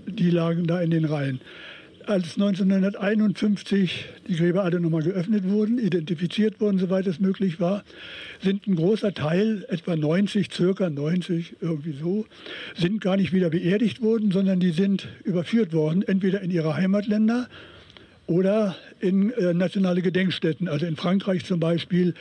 Die 0.06 0.30
lagen 0.30 0.66
da 0.66 0.80
in 0.80 0.90
den 0.90 1.04
Reihen 1.04 1.40
als 2.08 2.34
1951 2.34 4.06
die 4.28 4.36
Gräber 4.36 4.64
alle 4.64 4.80
nochmal 4.80 5.02
geöffnet 5.02 5.48
wurden, 5.48 5.78
identifiziert 5.78 6.60
wurden, 6.60 6.78
soweit 6.78 7.06
es 7.06 7.20
möglich 7.20 7.60
war, 7.60 7.84
sind 8.42 8.66
ein 8.66 8.76
großer 8.76 9.14
Teil, 9.14 9.64
etwa 9.68 9.96
90, 9.96 10.52
circa 10.52 10.90
90, 10.90 11.56
irgendwie 11.60 11.92
so, 11.92 12.26
sind 12.76 13.00
gar 13.00 13.16
nicht 13.16 13.32
wieder 13.32 13.50
beerdigt 13.50 14.02
worden, 14.02 14.30
sondern 14.30 14.60
die 14.60 14.70
sind 14.70 15.08
überführt 15.24 15.72
worden, 15.72 16.02
entweder 16.02 16.40
in 16.40 16.50
ihre 16.50 16.76
Heimatländer 16.76 17.48
oder 18.26 18.76
in 19.00 19.30
äh, 19.32 19.52
nationale 19.52 20.00
Gedenkstätten. 20.00 20.68
Also 20.68 20.86
in 20.86 20.96
Frankreich 20.96 21.44
zum 21.44 21.60
Beispiel, 21.60 22.14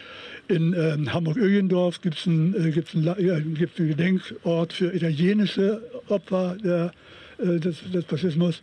in 0.48 0.74
äh, 0.74 0.98
Hamburg-Ögendorf 1.08 2.02
gibt 2.02 2.18
es 2.18 2.28
einen, 2.28 2.54
äh, 2.54 2.72
gibt's 2.72 2.94
äh, 2.96 3.42
gibt's 3.42 3.78
Gedenkort 3.78 4.74
für 4.74 4.94
italienische 4.94 5.82
Opfer 6.08 6.58
der, 6.64 6.92
äh, 7.38 7.60
des, 7.60 7.78
des 7.92 8.06
Faschismus 8.06 8.62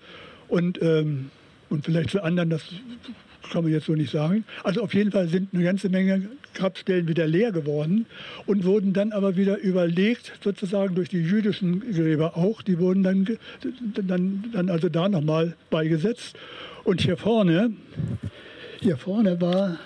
und, 0.48 0.80
ähm, 0.82 1.30
und 1.70 1.84
vielleicht 1.84 2.10
für 2.10 2.22
anderen, 2.22 2.50
das 2.50 2.62
kann 3.50 3.64
man 3.64 3.72
jetzt 3.72 3.86
so 3.86 3.94
nicht 3.94 4.10
sagen. 4.10 4.44
Also 4.62 4.82
auf 4.82 4.94
jeden 4.94 5.10
Fall 5.10 5.28
sind 5.28 5.54
eine 5.54 5.64
ganze 5.64 5.88
Menge 5.88 6.28
Grabstellen 6.54 7.08
wieder 7.08 7.26
leer 7.26 7.52
geworden 7.52 8.06
und 8.46 8.64
wurden 8.64 8.92
dann 8.92 9.12
aber 9.12 9.36
wieder 9.36 9.58
überlegt, 9.58 10.32
sozusagen 10.42 10.94
durch 10.94 11.08
die 11.08 11.20
jüdischen 11.20 11.80
Gräber 11.92 12.36
auch. 12.36 12.62
Die 12.62 12.78
wurden 12.78 13.02
dann, 13.02 13.38
dann, 13.94 14.44
dann 14.52 14.70
also 14.70 14.88
da 14.88 15.08
nochmal 15.08 15.54
beigesetzt. 15.70 16.36
Und 16.84 17.00
hier 17.00 17.16
vorne, 17.16 17.72
hier 18.80 18.96
vorne 18.96 19.40
war 19.40 19.78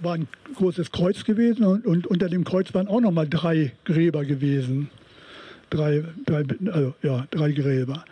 war 0.00 0.14
ein 0.14 0.28
großes 0.54 0.92
Kreuz 0.92 1.24
gewesen 1.24 1.64
und, 1.64 1.86
und 1.86 2.06
unter 2.06 2.28
dem 2.28 2.44
Kreuz 2.44 2.72
waren 2.74 2.88
auch 2.88 3.00
nochmal 3.00 3.28
drei 3.28 3.72
Gräber 3.84 4.24
gewesen. 4.24 4.90
Drei, 5.70 6.04
drei, 6.24 6.44
also, 6.72 6.94
ja, 7.02 7.26
drei 7.30 7.52
Gräber. 7.52 8.04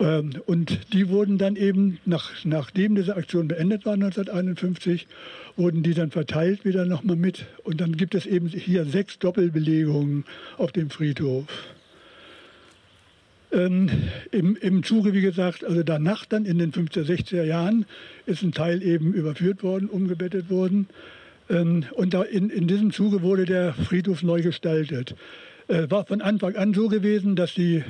Ähm, 0.00 0.32
und 0.46 0.92
die 0.92 1.08
wurden 1.08 1.38
dann 1.38 1.56
eben, 1.56 1.98
nach, 2.06 2.30
nachdem 2.44 2.94
diese 2.94 3.16
Aktion 3.16 3.48
beendet 3.48 3.84
war 3.84 3.94
1951, 3.94 5.06
wurden 5.56 5.82
die 5.82 5.94
dann 5.94 6.10
verteilt 6.10 6.64
wieder 6.64 6.86
nochmal 6.86 7.16
mit. 7.16 7.44
Und 7.62 7.80
dann 7.80 7.96
gibt 7.96 8.14
es 8.14 8.26
eben 8.26 8.48
hier 8.48 8.84
sechs 8.86 9.18
Doppelbelegungen 9.18 10.24
auf 10.56 10.72
dem 10.72 10.90
Friedhof. 10.90 11.46
Ähm, 13.52 13.90
im, 14.30 14.56
Im 14.56 14.84
Zuge, 14.84 15.12
wie 15.12 15.20
gesagt, 15.20 15.64
also 15.64 15.82
danach 15.82 16.24
dann 16.24 16.46
in 16.46 16.58
den 16.58 16.72
50er, 16.72 17.04
60er 17.04 17.42
Jahren 17.42 17.84
ist 18.24 18.42
ein 18.42 18.52
Teil 18.52 18.82
eben 18.82 19.12
überführt 19.12 19.62
worden, 19.62 19.88
umgebettet 19.88 20.48
worden. 20.50 20.86
Ähm, 21.50 21.84
und 21.92 22.14
in, 22.14 22.48
in 22.48 22.68
diesem 22.68 22.92
Zuge 22.92 23.22
wurde 23.22 23.44
der 23.44 23.74
Friedhof 23.74 24.22
neu 24.22 24.40
gestaltet. 24.40 25.16
Äh, 25.66 25.90
war 25.90 26.06
von 26.06 26.22
Anfang 26.22 26.54
an 26.54 26.72
so 26.74 26.88
gewesen, 26.88 27.34
dass 27.34 27.52
die 27.52 27.82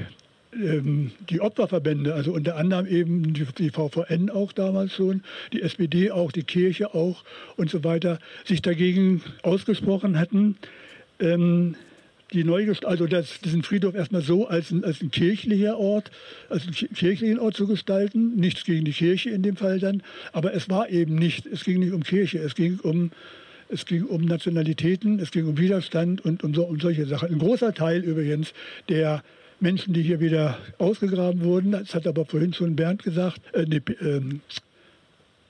die 0.53 1.41
Opferverbände, 1.41 2.15
also 2.15 2.33
unter 2.33 2.57
anderem 2.57 2.87
eben 2.87 3.33
die, 3.33 3.47
die, 3.57 3.71
VVN 3.71 4.31
auch 4.31 4.53
damals 4.53 4.93
schon, 4.93 5.23
die 5.53 5.63
SPD 5.63 6.11
auch, 6.11 6.33
die 6.33 6.43
Kirche 6.43 6.95
auch 6.95 7.23
und 7.57 7.71
so 7.71 7.85
weiter, 7.85 8.19
sich 8.45 8.61
dagegen 8.61 9.23
ausgesprochen 9.43 10.19
hatten, 10.19 10.57
ähm, 11.21 11.77
die 12.33 12.45
Neugest 12.45 12.85
also 12.85 13.07
das, 13.07 13.41
diesen 13.41 13.63
Friedhof 13.63 13.95
erstmal 13.95 14.23
so 14.23 14.47
als 14.47 14.71
ein, 14.71 14.85
als 14.85 15.01
ein 15.01 15.11
kirchlicher 15.11 15.79
Ort, 15.79 16.11
als 16.49 16.65
einen 16.65 16.73
kirchlichen 16.73 17.39
Ort 17.39 17.57
zu 17.57 17.67
gestalten. 17.67 18.37
Nichts 18.37 18.65
gegen 18.65 18.85
die 18.85 18.93
Kirche 18.93 19.31
in 19.31 19.43
dem 19.43 19.57
Fall 19.57 19.79
dann, 19.79 20.03
aber 20.33 20.55
es 20.55 20.69
war 20.69 20.89
eben 20.91 21.17
nicht, 21.17 21.47
es 21.47 21.65
ging 21.65 21.81
nicht 21.81 21.93
um 21.93 22.03
Kirche, 22.03 22.39
es 22.39 22.55
ging 22.55 22.79
um 22.81 23.11
es 23.73 23.87
ging 23.87 24.05
um 24.05 24.25
Nationalitäten, 24.25 25.21
es 25.21 25.31
ging 25.31 25.47
um 25.47 25.57
Widerstand 25.57 26.25
und 26.25 26.43
um, 26.43 26.53
so, 26.55 26.65
um 26.65 26.81
solche 26.81 27.07
Sachen. 27.07 27.31
Ein 27.31 27.39
großer 27.39 27.73
Teil 27.73 28.03
übrigens 28.03 28.53
der 28.89 29.23
Menschen, 29.61 29.93
die 29.93 30.03
hier 30.03 30.21
wieder 30.21 30.59
ausgegraben 30.79 31.43
wurden, 31.43 31.73
das 31.73 31.95
hat 31.95 32.07
aber 32.07 32.25
vorhin 32.25 32.53
schon 32.55 32.77
Bernd 32.77 33.03
gesagt, 33.03 33.41
äh, 33.55 33.67
nee, 33.69 33.77
äh, 33.77 34.21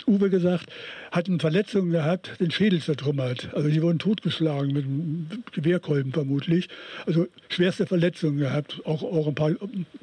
Uwe 0.06 0.30
gesagt, 0.30 0.70
hatten 1.12 1.38
Verletzungen 1.38 1.92
gehabt, 1.92 2.32
den 2.40 2.50
Schädel 2.50 2.80
zertrümmert. 2.80 3.50
Also 3.54 3.68
die 3.68 3.80
wurden 3.82 3.98
totgeschlagen 3.98 4.72
mit 4.72 4.84
einem 4.84 5.28
Gewehrkolben 5.52 6.12
vermutlich. 6.12 6.68
Also 7.06 7.28
schwerste 7.48 7.86
Verletzungen 7.86 8.38
gehabt, 8.38 8.80
auch, 8.84 9.02
auch 9.02 9.28
ein 9.28 9.34
paar 9.34 9.50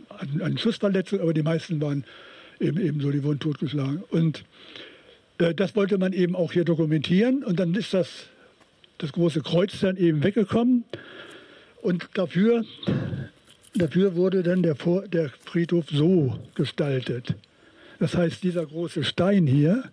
an, 0.10 0.41
an 0.41 0.58
Schussverletzungen, 0.58 1.22
aber 1.22 1.34
die 1.34 1.43
meisten 1.43 1.82
waren 1.82 2.05
eben, 2.60 2.80
eben 2.80 3.01
so, 3.01 3.12
die 3.12 3.24
wurden 3.24 3.39
totgeschlagen. 3.39 4.03
Und 4.10 4.45
äh, 5.39 5.53
das 5.53 5.76
wollte 5.76 5.97
man 5.97 6.14
eben 6.14 6.36
auch 6.36 6.53
hier 6.53 6.64
dokumentieren. 6.64 7.43
Und 7.43 7.60
dann 7.60 7.74
ist 7.76 7.93
das, 7.93 8.28
das 8.99 9.12
große 9.12 9.41
Kreuz 9.41 9.80
dann 9.80 9.97
eben 9.97 10.24
weggekommen. 10.24 10.86
Und 11.82 12.08
dafür 12.14 12.64
Dafür 13.78 14.15
wurde 14.15 14.41
dann 14.41 14.63
der, 14.63 14.75
Vor 14.75 15.07
der 15.07 15.30
Friedhof 15.30 15.86
so 15.91 16.39
gestaltet. 16.55 17.36
Das 17.99 18.15
heißt, 18.15 18.43
dieser 18.43 18.65
große 18.65 19.03
Stein 19.03 19.45
hier, 19.45 19.84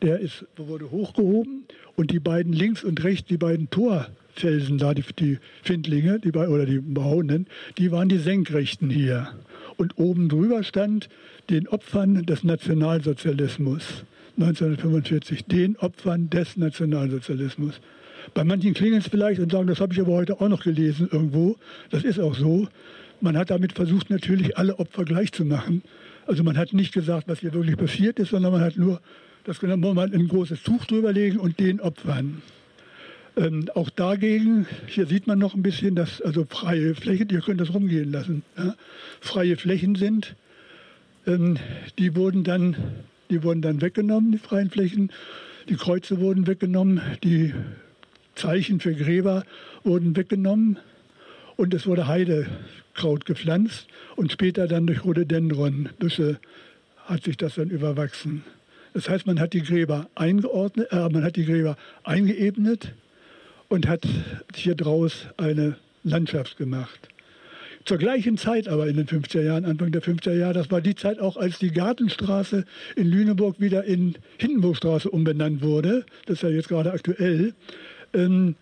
der 0.00 0.20
ist, 0.20 0.46
wurde 0.56 0.92
hochgehoben 0.92 1.64
und 1.96 2.12
die 2.12 2.20
beiden 2.20 2.52
links 2.52 2.84
und 2.84 3.02
rechts, 3.02 3.28
die 3.28 3.36
beiden 3.36 3.68
Torfelsen 3.68 4.78
da, 4.78 4.94
die, 4.94 5.02
die 5.18 5.38
Findlinge 5.62 6.20
die, 6.20 6.30
oder 6.30 6.66
die 6.66 6.78
Behauenen, 6.78 7.46
die 7.78 7.90
waren 7.90 8.08
die 8.08 8.18
Senkrechten 8.18 8.90
hier. 8.90 9.28
Und 9.76 9.98
oben 9.98 10.28
drüber 10.28 10.62
stand 10.62 11.08
den 11.50 11.66
Opfern 11.66 12.26
des 12.26 12.44
Nationalsozialismus 12.44 14.04
1945, 14.38 15.46
den 15.46 15.76
Opfern 15.78 16.30
des 16.30 16.56
Nationalsozialismus. 16.56 17.80
Bei 18.34 18.44
manchen 18.44 18.74
klingeln 18.74 19.00
es 19.00 19.08
vielleicht 19.08 19.40
und 19.40 19.50
sagen, 19.50 19.66
das 19.66 19.80
habe 19.80 19.94
ich 19.94 20.00
aber 20.00 20.12
heute 20.12 20.40
auch 20.40 20.48
noch 20.48 20.62
gelesen 20.62 21.08
irgendwo. 21.10 21.56
Das 21.90 22.04
ist 22.04 22.20
auch 22.20 22.34
so. 22.34 22.68
Man 23.20 23.36
hat 23.36 23.50
damit 23.50 23.72
versucht, 23.72 24.10
natürlich 24.10 24.58
alle 24.58 24.78
Opfer 24.78 25.04
gleich 25.04 25.32
zu 25.32 25.44
machen. 25.44 25.82
Also 26.26 26.42
man 26.42 26.56
hat 26.56 26.72
nicht 26.72 26.92
gesagt, 26.92 27.28
was 27.28 27.40
hier 27.40 27.54
wirklich 27.54 27.76
passiert 27.76 28.18
ist, 28.18 28.30
sondern 28.30 28.52
man 28.52 28.60
hat 28.60 28.76
nur 28.76 29.00
das 29.44 29.60
genommen, 29.60 29.94
man 29.94 30.12
ein 30.12 30.28
großes 30.28 30.62
Tuch 30.62 30.84
drüberlegen 30.86 31.38
und 31.38 31.58
den 31.60 31.80
Opfern. 31.80 32.42
Ähm, 33.36 33.68
auch 33.74 33.90
dagegen, 33.90 34.66
hier 34.86 35.06
sieht 35.06 35.26
man 35.26 35.38
noch 35.38 35.54
ein 35.54 35.62
bisschen, 35.62 35.94
dass 35.94 36.20
also 36.20 36.46
freie 36.48 36.94
Flächen, 36.94 37.28
ihr 37.30 37.40
könnt 37.40 37.60
das 37.60 37.72
rumgehen 37.72 38.10
lassen, 38.10 38.42
ja, 38.56 38.74
freie 39.20 39.56
Flächen 39.56 39.94
sind. 39.94 40.34
Ähm, 41.26 41.58
die, 41.98 42.16
wurden 42.16 42.44
dann, 42.44 42.76
die 43.30 43.42
wurden 43.42 43.62
dann 43.62 43.80
weggenommen, 43.80 44.32
die 44.32 44.38
freien 44.38 44.70
Flächen. 44.70 45.12
Die 45.68 45.76
Kreuze 45.76 46.20
wurden 46.20 46.46
weggenommen, 46.46 47.00
die 47.22 47.54
Zeichen 48.34 48.80
für 48.80 48.94
Gräber 48.94 49.44
wurden 49.84 50.16
weggenommen 50.16 50.78
und 51.56 51.74
es 51.74 51.86
wurde 51.86 52.06
Heidekraut 52.06 53.24
gepflanzt 53.24 53.86
und 54.14 54.32
später 54.32 54.66
dann 54.68 54.86
durch 54.86 55.04
Rhododendronbüsche 55.04 56.38
hat 57.06 57.24
sich 57.24 57.36
das 57.36 57.54
dann 57.54 57.70
überwachsen. 57.70 58.44
Das 58.94 59.08
heißt, 59.08 59.26
man 59.26 59.40
hat 59.40 59.52
die 59.52 59.62
Gräber 59.62 60.08
eingeordnet, 60.14 60.88
äh, 60.90 61.08
man 61.08 61.22
hat 61.22 61.36
die 61.36 61.44
Gräber 61.44 61.76
eingeebnet 62.04 62.94
und 63.68 63.86
hat 63.86 64.06
hier 64.54 64.74
draus 64.74 65.26
eine 65.36 65.76
Landschaft 66.02 66.56
gemacht. 66.56 67.08
Zur 67.84 67.98
gleichen 67.98 68.36
Zeit 68.36 68.66
aber 68.66 68.88
in 68.88 68.96
den 68.96 69.06
50er 69.06 69.42
Jahren, 69.42 69.64
Anfang 69.64 69.92
der 69.92 70.02
50er 70.02 70.32
Jahre, 70.32 70.54
das 70.54 70.70
war 70.72 70.80
die 70.80 70.96
Zeit 70.96 71.20
auch, 71.20 71.36
als 71.36 71.60
die 71.60 71.70
Gartenstraße 71.70 72.64
in 72.96 73.06
Lüneburg 73.06 73.60
wieder 73.60 73.84
in 73.84 74.16
Hindenburgstraße 74.38 75.08
umbenannt 75.08 75.62
wurde. 75.62 76.04
Das 76.26 76.38
ist 76.38 76.42
ja 76.42 76.48
jetzt 76.48 76.68
gerade 76.68 76.92
aktuell. 76.92 77.54
Ähm, 78.12 78.56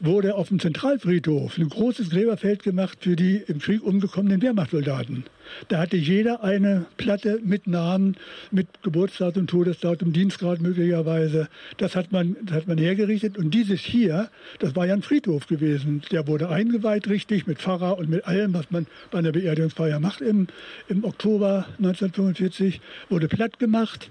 wurde 0.00 0.34
auf 0.34 0.48
dem 0.48 0.60
Zentralfriedhof 0.60 1.58
ein 1.58 1.68
großes 1.68 2.10
Gräberfeld 2.10 2.62
gemacht 2.62 2.98
für 3.00 3.16
die 3.16 3.42
im 3.46 3.58
Krieg 3.58 3.82
umgekommenen 3.82 4.42
Wehrmachtssoldaten. 4.42 5.24
Da 5.68 5.78
hatte 5.78 5.96
jeder 5.96 6.44
eine 6.44 6.86
Platte 6.96 7.40
mit 7.42 7.66
Namen, 7.66 8.16
mit 8.50 8.82
Geburtsdatum, 8.82 9.46
Todesdatum, 9.46 10.12
Dienstgrad 10.12 10.60
möglicherweise. 10.60 11.48
Das 11.78 11.96
hat 11.96 12.12
man, 12.12 12.36
das 12.42 12.58
hat 12.58 12.68
man 12.68 12.78
hergerichtet. 12.78 13.38
Und 13.38 13.52
dieses 13.52 13.80
hier, 13.80 14.28
das 14.58 14.76
war 14.76 14.86
ja 14.86 14.94
ein 14.94 15.02
Friedhof 15.02 15.46
gewesen. 15.46 16.02
Der 16.10 16.26
wurde 16.26 16.48
eingeweiht 16.48 17.08
richtig 17.08 17.46
mit 17.46 17.58
Pfarrer 17.58 17.98
und 17.98 18.08
mit 18.10 18.26
allem, 18.26 18.54
was 18.54 18.70
man 18.70 18.86
bei 19.10 19.18
einer 19.18 19.32
Beerdigungsfeier 19.32 20.00
macht 20.00 20.20
im, 20.20 20.48
im 20.88 21.04
Oktober 21.04 21.66
1945, 21.78 22.80
wurde 23.08 23.28
platt 23.28 23.58
gemacht. 23.58 24.10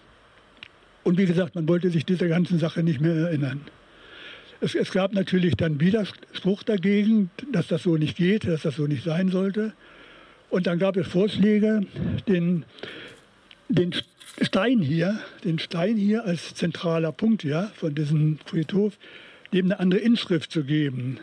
Und 1.04 1.18
wie 1.18 1.26
gesagt, 1.26 1.56
man 1.56 1.68
wollte 1.70 1.90
sich 1.90 2.06
dieser 2.06 2.28
ganzen 2.28 2.60
Sache 2.60 2.84
nicht 2.84 3.00
mehr 3.00 3.16
erinnern. 3.16 3.62
Es, 4.60 4.74
es, 4.74 4.92
gab 4.92 5.14
natürlich 5.14 5.56
dann 5.56 5.80
Widerspruch 5.80 6.64
dagegen, 6.64 7.30
dass 7.52 7.68
das 7.68 7.84
so 7.84 7.96
nicht 7.96 8.18
geht, 8.18 8.48
dass 8.48 8.64
das 8.64 8.76
so 8.76 8.88
nicht 8.88 9.04
sein 9.04 9.30
sollte. 9.30 9.74
Und 10.50 10.66
dann 10.66 10.80
gab 10.80 10.98
es 10.98 11.08
Vorschläge, 11.08 11.82
den, 12.28 12.66
den 13.70 13.94
Stein 14.42 14.80
hier, 14.80 15.20
den 15.44 15.60
Stein 15.60 15.96
hier 15.96 16.26
als 16.26 16.56
zentraler 16.56 17.12
Punkt 17.12 17.44
ja, 17.44 17.72
von 17.76 17.94
diesem 17.94 18.40
Friedhof, 18.46 18.98
dem 19.54 19.66
eine 19.66 19.80
andere 19.80 20.02
Inschrift 20.02 20.52
zu 20.52 20.64
geben. 20.64 21.20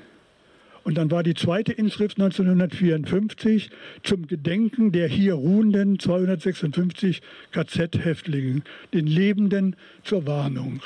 Und 0.85 0.97
dann 0.97 1.11
war 1.11 1.22
die 1.22 1.35
zweite 1.35 1.72
Inschrift 1.72 2.20
1954 2.20 3.70
zum 4.03 4.26
Gedenken 4.26 4.93
der 4.93 5.09
hier 5.09 5.35
ruhenden 5.35 5.99
256 5.99 7.22
KZ-Häftlingen, 7.53 8.62
den 8.93 9.07
Lebenden 9.07 9.76
zur 10.03 10.26
Warnung 10.26 10.82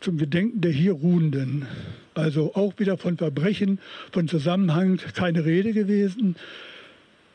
zum 0.00 0.16
Gedenken 0.16 0.60
der 0.60 0.72
hier 0.72 0.92
Ruhenden. 0.92 1.66
Also 2.14 2.54
auch 2.54 2.78
wieder 2.78 2.98
von 2.98 3.16
Verbrechen, 3.16 3.78
von 4.12 4.28
Zusammenhang 4.28 4.98
keine 5.14 5.44
Rede 5.44 5.72
gewesen. 5.72 6.36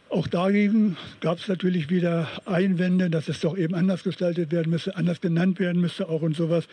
Auch 0.10 0.28
dagegen 0.28 0.98
gab 1.20 1.40
es 1.40 1.48
natürlich 1.48 1.90
wieder 1.90 2.28
Einwände, 2.46 3.10
dass 3.10 3.28
es 3.28 3.40
doch 3.40 3.58
eben 3.58 3.74
anders 3.74 4.04
gestaltet 4.04 4.52
werden 4.52 4.70
müsste, 4.70 4.96
anders 4.96 5.20
genannt 5.20 5.60
werden 5.60 5.82
müsste 5.82 6.08
auch 6.10 6.22
und 6.22 6.36
sowas. 6.36 6.68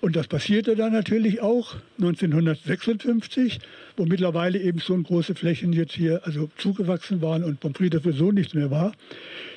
Und 0.00 0.14
das 0.14 0.28
passierte 0.28 0.76
dann 0.76 0.92
natürlich 0.92 1.40
auch 1.40 1.74
1956, 1.98 3.60
wo 3.96 4.04
mittlerweile 4.04 4.60
eben 4.60 4.80
schon 4.80 5.02
große 5.02 5.34
Flächen 5.34 5.72
jetzt 5.72 5.94
hier 5.94 6.20
also 6.24 6.48
zugewachsen 6.58 7.22
waren 7.22 7.42
und 7.44 7.60
vom 7.60 7.74
Friedhof 7.74 8.02
so 8.14 8.30
nichts 8.30 8.54
mehr 8.54 8.70
war. 8.70 8.92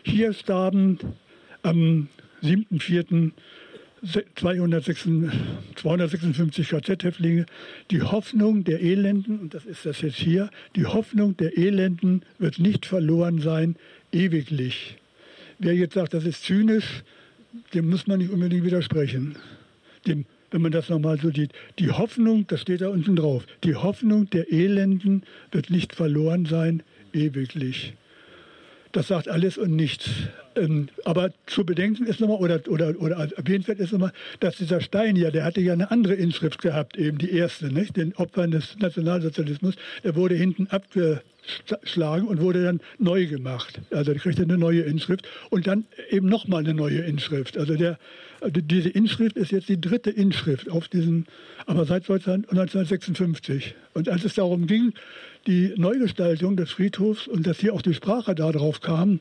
Hier 0.04 0.34
starben 0.34 0.98
am 1.62 2.08
7.4. 2.42 3.32
256 4.04 6.70
KZ-Häftlinge. 6.70 7.46
Die 7.92 8.02
Hoffnung 8.02 8.64
der 8.64 8.82
Elenden, 8.82 9.40
und 9.40 9.54
das 9.54 9.66
ist 9.66 9.86
das 9.86 10.02
jetzt 10.02 10.18
hier, 10.18 10.50
die 10.76 10.86
Hoffnung 10.86 11.38
der 11.38 11.58
Elenden 11.58 12.24
wird 12.38 12.60
nicht 12.60 12.86
verloren 12.86 13.42
sein, 13.42 13.76
ewiglich. 14.12 14.98
Wer 15.60 15.76
jetzt 15.76 15.96
sagt, 15.96 16.14
das 16.14 16.26
ist 16.26 16.44
zynisch, 16.44 17.04
dem 17.74 17.90
muss 17.90 18.08
man 18.08 18.20
nicht 18.20 18.32
unbedingt 18.32 18.64
widersprechen. 18.64 19.36
Dem, 20.08 20.26
wenn 20.52 20.62
man 20.62 20.72
das 20.72 20.90
nochmal 20.90 21.20
so 21.20 21.32
sieht. 21.32 21.52
Die 21.78 21.92
Hoffnung, 21.92 22.48
das 22.48 22.62
steht 22.62 22.82
da 22.82 22.90
unten 22.90 23.16
drauf, 23.16 23.46
die 23.64 23.76
Hoffnung 23.76 24.30
der 24.30 24.52
Elenden 24.52 25.24
wird 25.52 25.70
nicht 25.70 25.94
verloren 25.94 26.46
sein, 26.46 26.84
ewiglich. 27.14 27.94
Das 28.92 29.08
sagt 29.08 29.28
alles 29.28 29.58
und 29.58 29.76
nichts. 29.76 30.10
Ähm, 30.56 30.90
aber 31.06 31.32
zu 31.46 31.64
bedenken 31.64 32.06
ist 32.08 32.20
nochmal, 32.20 32.38
oder, 32.38 32.60
oder, 32.68 33.00
oder 33.00 33.30
erwähnenswert 33.36 33.80
ist 33.80 33.92
nochmal, 33.92 34.12
dass 34.40 34.58
dieser 34.58 34.82
Stein 34.82 35.16
ja, 35.16 35.30
der 35.30 35.44
hatte 35.44 35.62
ja 35.62 35.74
eine 35.74 35.92
andere 35.92 36.16
Inschrift 36.16 36.62
gehabt, 36.62 36.98
eben 36.98 37.20
die 37.20 37.32
erste, 37.32 37.72
nicht? 37.72 37.98
den 37.98 38.16
Opfern 38.16 38.52
des 38.52 38.78
Nationalsozialismus. 38.80 39.76
Der 40.04 40.16
wurde 40.16 40.36
hinten 40.36 40.68
abgeschlagen 40.68 42.28
und 42.28 42.42
wurde 42.42 42.64
dann 42.64 42.82
neu 42.98 43.28
gemacht. 43.28 43.80
Also 43.92 44.12
der 44.12 44.22
kriegte 44.22 44.42
eine 44.42 44.58
neue 44.58 44.82
Inschrift 44.82 45.28
und 45.52 45.68
dann 45.68 45.86
eben 46.10 46.28
nochmal 46.28 46.62
eine 46.62 46.74
neue 46.74 47.02
Inschrift. 47.02 47.58
Also 47.58 47.76
der, 47.76 48.00
diese 48.46 48.90
Inschrift 48.90 49.36
ist 49.38 49.52
jetzt 49.52 49.70
die 49.70 49.80
dritte 49.80 50.10
Inschrift 50.10 50.70
auf 50.70 50.88
diesem, 50.88 51.26
aber 51.66 51.86
seit 51.86 52.10
1956. 52.10 53.76
Und 53.94 54.10
als 54.10 54.24
es 54.24 54.36
darum 54.36 54.68
ging, 54.68 54.94
die 55.48 55.74
Neugestaltung 55.76 56.56
des 56.56 56.72
Friedhofs 56.72 57.28
und 57.28 57.48
dass 57.48 57.60
hier 57.60 57.74
auch 57.74 57.82
die 57.82 57.94
Sprache 57.94 58.36
darauf 58.36 58.82
kam, 58.82 59.20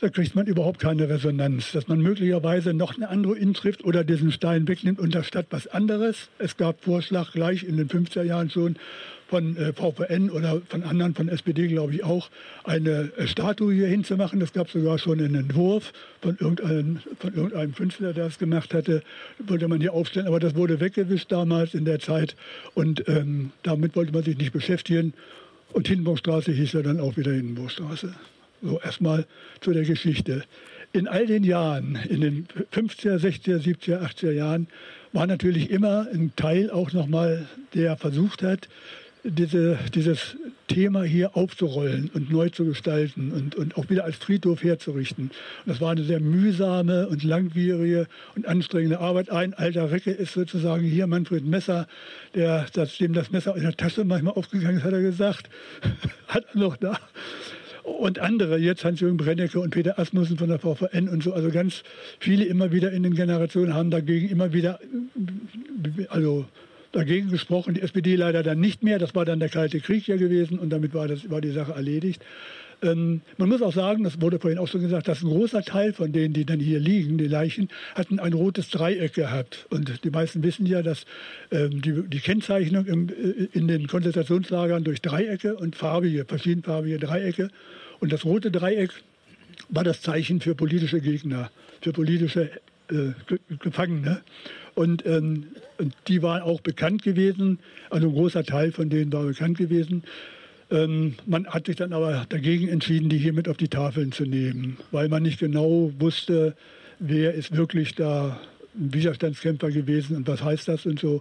da 0.00 0.08
kriegt 0.08 0.34
man 0.34 0.46
überhaupt 0.46 0.80
keine 0.80 1.08
Resonanz. 1.10 1.72
Dass 1.72 1.86
man 1.86 2.00
möglicherweise 2.00 2.72
noch 2.72 2.96
eine 2.96 3.10
andere 3.10 3.36
Inschrift 3.36 3.84
oder 3.84 4.02
diesen 4.02 4.32
Stein 4.32 4.66
wegnimmt 4.66 4.98
und 4.98 5.14
da 5.14 5.22
statt 5.22 5.46
was 5.50 5.66
anderes. 5.66 6.30
Es 6.38 6.56
gab 6.56 6.82
Vorschlag 6.82 7.32
gleich 7.32 7.64
in 7.64 7.76
den 7.76 7.88
50er 7.88 8.22
Jahren 8.22 8.48
schon 8.48 8.76
von 9.30 9.56
äh, 9.56 9.72
VPN 9.72 10.28
oder 10.28 10.60
von 10.68 10.82
anderen, 10.82 11.14
von 11.14 11.28
SPD 11.28 11.68
glaube 11.68 11.94
ich 11.94 12.02
auch, 12.04 12.28
eine 12.64 13.12
äh, 13.16 13.28
Statue 13.28 13.72
hier 13.72 13.86
hinzumachen. 13.86 14.40
Das 14.40 14.52
gab 14.52 14.68
sogar 14.68 14.98
schon 14.98 15.20
einen 15.20 15.36
Entwurf 15.36 15.92
von 16.20 16.36
irgendeinem, 16.38 16.98
von 17.18 17.32
irgendeinem 17.32 17.72
Künstler, 17.74 18.12
der 18.12 18.26
es 18.26 18.38
gemacht 18.38 18.74
hatte, 18.74 19.02
wollte 19.38 19.68
man 19.68 19.80
hier 19.80 19.94
aufstellen. 19.94 20.26
Aber 20.26 20.40
das 20.40 20.56
wurde 20.56 20.80
weggewischt 20.80 21.30
damals 21.30 21.74
in 21.74 21.84
der 21.84 22.00
Zeit 22.00 22.34
und 22.74 23.08
ähm, 23.08 23.52
damit 23.62 23.94
wollte 23.94 24.12
man 24.12 24.24
sich 24.24 24.36
nicht 24.36 24.52
beschäftigen. 24.52 25.14
Und 25.72 25.86
Hindenburgstraße 25.86 26.50
hieß 26.50 26.72
ja 26.72 26.82
dann 26.82 26.98
auch 26.98 27.16
wieder 27.16 27.30
Hindenburgstraße. 27.30 28.12
So 28.62 28.80
erstmal 28.80 29.26
zu 29.60 29.72
der 29.72 29.84
Geschichte. 29.84 30.42
In 30.92 31.06
all 31.06 31.24
den 31.26 31.44
Jahren, 31.44 31.96
in 32.08 32.20
den 32.20 32.48
50er, 32.74 33.16
60er, 33.16 33.62
70er, 33.62 34.02
80er 34.02 34.32
Jahren, 34.32 34.66
war 35.12 35.28
natürlich 35.28 35.70
immer 35.70 36.08
ein 36.12 36.32
Teil 36.34 36.68
auch 36.70 36.92
nochmal, 36.92 37.46
der 37.74 37.96
versucht 37.96 38.42
hat, 38.42 38.68
diese, 39.24 39.78
dieses 39.94 40.36
Thema 40.68 41.02
hier 41.02 41.36
aufzurollen 41.36 42.10
und 42.14 42.30
neu 42.30 42.48
zu 42.48 42.64
gestalten 42.64 43.32
und, 43.32 43.54
und 43.54 43.76
auch 43.76 43.90
wieder 43.90 44.04
als 44.04 44.16
Friedhof 44.16 44.62
herzurichten. 44.62 45.24
Und 45.24 45.66
das 45.66 45.80
war 45.80 45.90
eine 45.90 46.04
sehr 46.04 46.20
mühsame 46.20 47.08
und 47.08 47.22
langwierige 47.22 48.06
und 48.36 48.46
anstrengende 48.46 49.00
Arbeit. 49.00 49.30
Ein 49.30 49.54
alter 49.54 49.90
Recke 49.90 50.10
ist 50.10 50.32
sozusagen 50.32 50.84
hier 50.84 51.06
Manfred 51.06 51.44
Messer, 51.44 51.86
der, 52.34 52.66
dem 53.00 53.12
das 53.12 53.30
Messer 53.30 53.56
in 53.56 53.62
der 53.62 53.76
Tasche 53.76 54.04
manchmal 54.04 54.34
aufgegangen 54.34 54.78
ist, 54.78 54.84
hat 54.84 54.92
er 54.92 55.02
gesagt, 55.02 55.50
hat 56.28 56.46
er 56.54 56.60
noch 56.60 56.76
da 56.76 56.98
und 57.82 58.18
andere, 58.18 58.58
jetzt 58.58 58.84
Hans-Jürgen 58.84 59.16
Brennecke 59.16 59.60
und 59.60 59.70
Peter 59.70 59.98
Asmussen 59.98 60.38
von 60.38 60.48
der 60.48 60.58
VVN 60.58 61.08
und 61.08 61.22
so, 61.22 61.32
also 61.32 61.50
ganz 61.50 61.82
viele 62.18 62.44
immer 62.44 62.72
wieder 62.72 62.92
in 62.92 63.02
den 63.02 63.14
Generationen 63.14 63.74
haben 63.74 63.90
dagegen 63.90 64.28
immer 64.28 64.52
wieder, 64.52 64.78
also 66.08 66.46
dagegen 66.92 67.30
gesprochen. 67.30 67.74
Die 67.74 67.82
SPD 67.82 68.16
leider 68.16 68.42
dann 68.42 68.60
nicht 68.60 68.82
mehr, 68.82 68.98
das 68.98 69.14
war 69.14 69.24
dann 69.24 69.40
der 69.40 69.48
Kalte 69.48 69.80
Krieg 69.80 70.06
ja 70.06 70.16
gewesen 70.16 70.58
und 70.58 70.70
damit 70.70 70.94
war, 70.94 71.08
das, 71.08 71.30
war 71.30 71.40
die 71.40 71.52
Sache 71.52 71.72
erledigt. 71.72 72.22
Ähm, 72.82 73.20
man 73.36 73.48
muss 73.48 73.62
auch 73.62 73.72
sagen, 73.72 74.04
das 74.04 74.20
wurde 74.20 74.38
vorhin 74.38 74.58
auch 74.58 74.68
schon 74.68 74.80
gesagt, 74.80 75.08
dass 75.08 75.22
ein 75.22 75.28
großer 75.28 75.62
Teil 75.62 75.92
von 75.92 76.12
denen, 76.12 76.32
die 76.32 76.44
dann 76.44 76.60
hier 76.60 76.80
liegen, 76.80 77.18
die 77.18 77.26
Leichen, 77.26 77.68
hatten 77.94 78.18
ein 78.18 78.32
rotes 78.32 78.70
Dreieck 78.70 79.14
gehabt. 79.14 79.66
Und 79.70 80.02
die 80.04 80.10
meisten 80.10 80.42
wissen 80.42 80.66
ja, 80.66 80.82
dass 80.82 81.04
ähm, 81.50 81.82
die, 81.82 82.02
die, 82.08 82.20
Kennzeichnung 82.20 82.86
im, 82.86 83.08
äh, 83.08 83.48
in 83.52 83.68
den 83.68 83.86
Konzentrationslagern 83.86 84.84
durch 84.84 85.02
Dreiecke 85.02 85.56
und 85.56 85.76
farbige, 85.76 86.24
verschiedenfarbige 86.24 86.98
Dreiecke. 86.98 87.50
Und 88.00 88.12
das 88.12 88.24
rote 88.24 88.50
Dreieck 88.50 88.90
war 89.68 89.84
das 89.84 90.00
Zeichen 90.00 90.40
für 90.40 90.54
politische 90.54 91.00
Gegner, 91.00 91.50
für 91.82 91.92
politische 91.92 92.50
äh, 92.90 93.12
Gefangene. 93.58 94.22
Und, 94.74 95.04
ähm, 95.06 95.48
und 95.78 95.94
die 96.08 96.22
waren 96.22 96.42
auch 96.42 96.60
bekannt 96.60 97.02
gewesen, 97.02 97.58
also 97.90 98.08
ein 98.08 98.14
großer 98.14 98.44
Teil 98.44 98.72
von 98.72 98.88
denen 98.88 99.12
war 99.12 99.24
bekannt 99.24 99.58
gewesen. 99.58 100.04
Ähm, 100.70 101.14
man 101.26 101.46
hat 101.46 101.66
sich 101.66 101.76
dann 101.76 101.92
aber 101.92 102.24
dagegen 102.28 102.68
entschieden, 102.68 103.08
die 103.08 103.18
hier 103.18 103.32
mit 103.32 103.48
auf 103.48 103.56
die 103.56 103.68
Tafeln 103.68 104.12
zu 104.12 104.24
nehmen, 104.24 104.76
weil 104.90 105.08
man 105.08 105.22
nicht 105.22 105.40
genau 105.40 105.92
wusste, 105.98 106.54
wer 107.00 107.34
ist 107.34 107.56
wirklich 107.56 107.94
da 107.94 108.40
ein 108.74 108.94
Widerstandskämpfer 108.94 109.70
gewesen 109.70 110.16
und 110.16 110.28
was 110.28 110.44
heißt 110.44 110.68
das 110.68 110.86
und 110.86 111.00
so. 111.00 111.20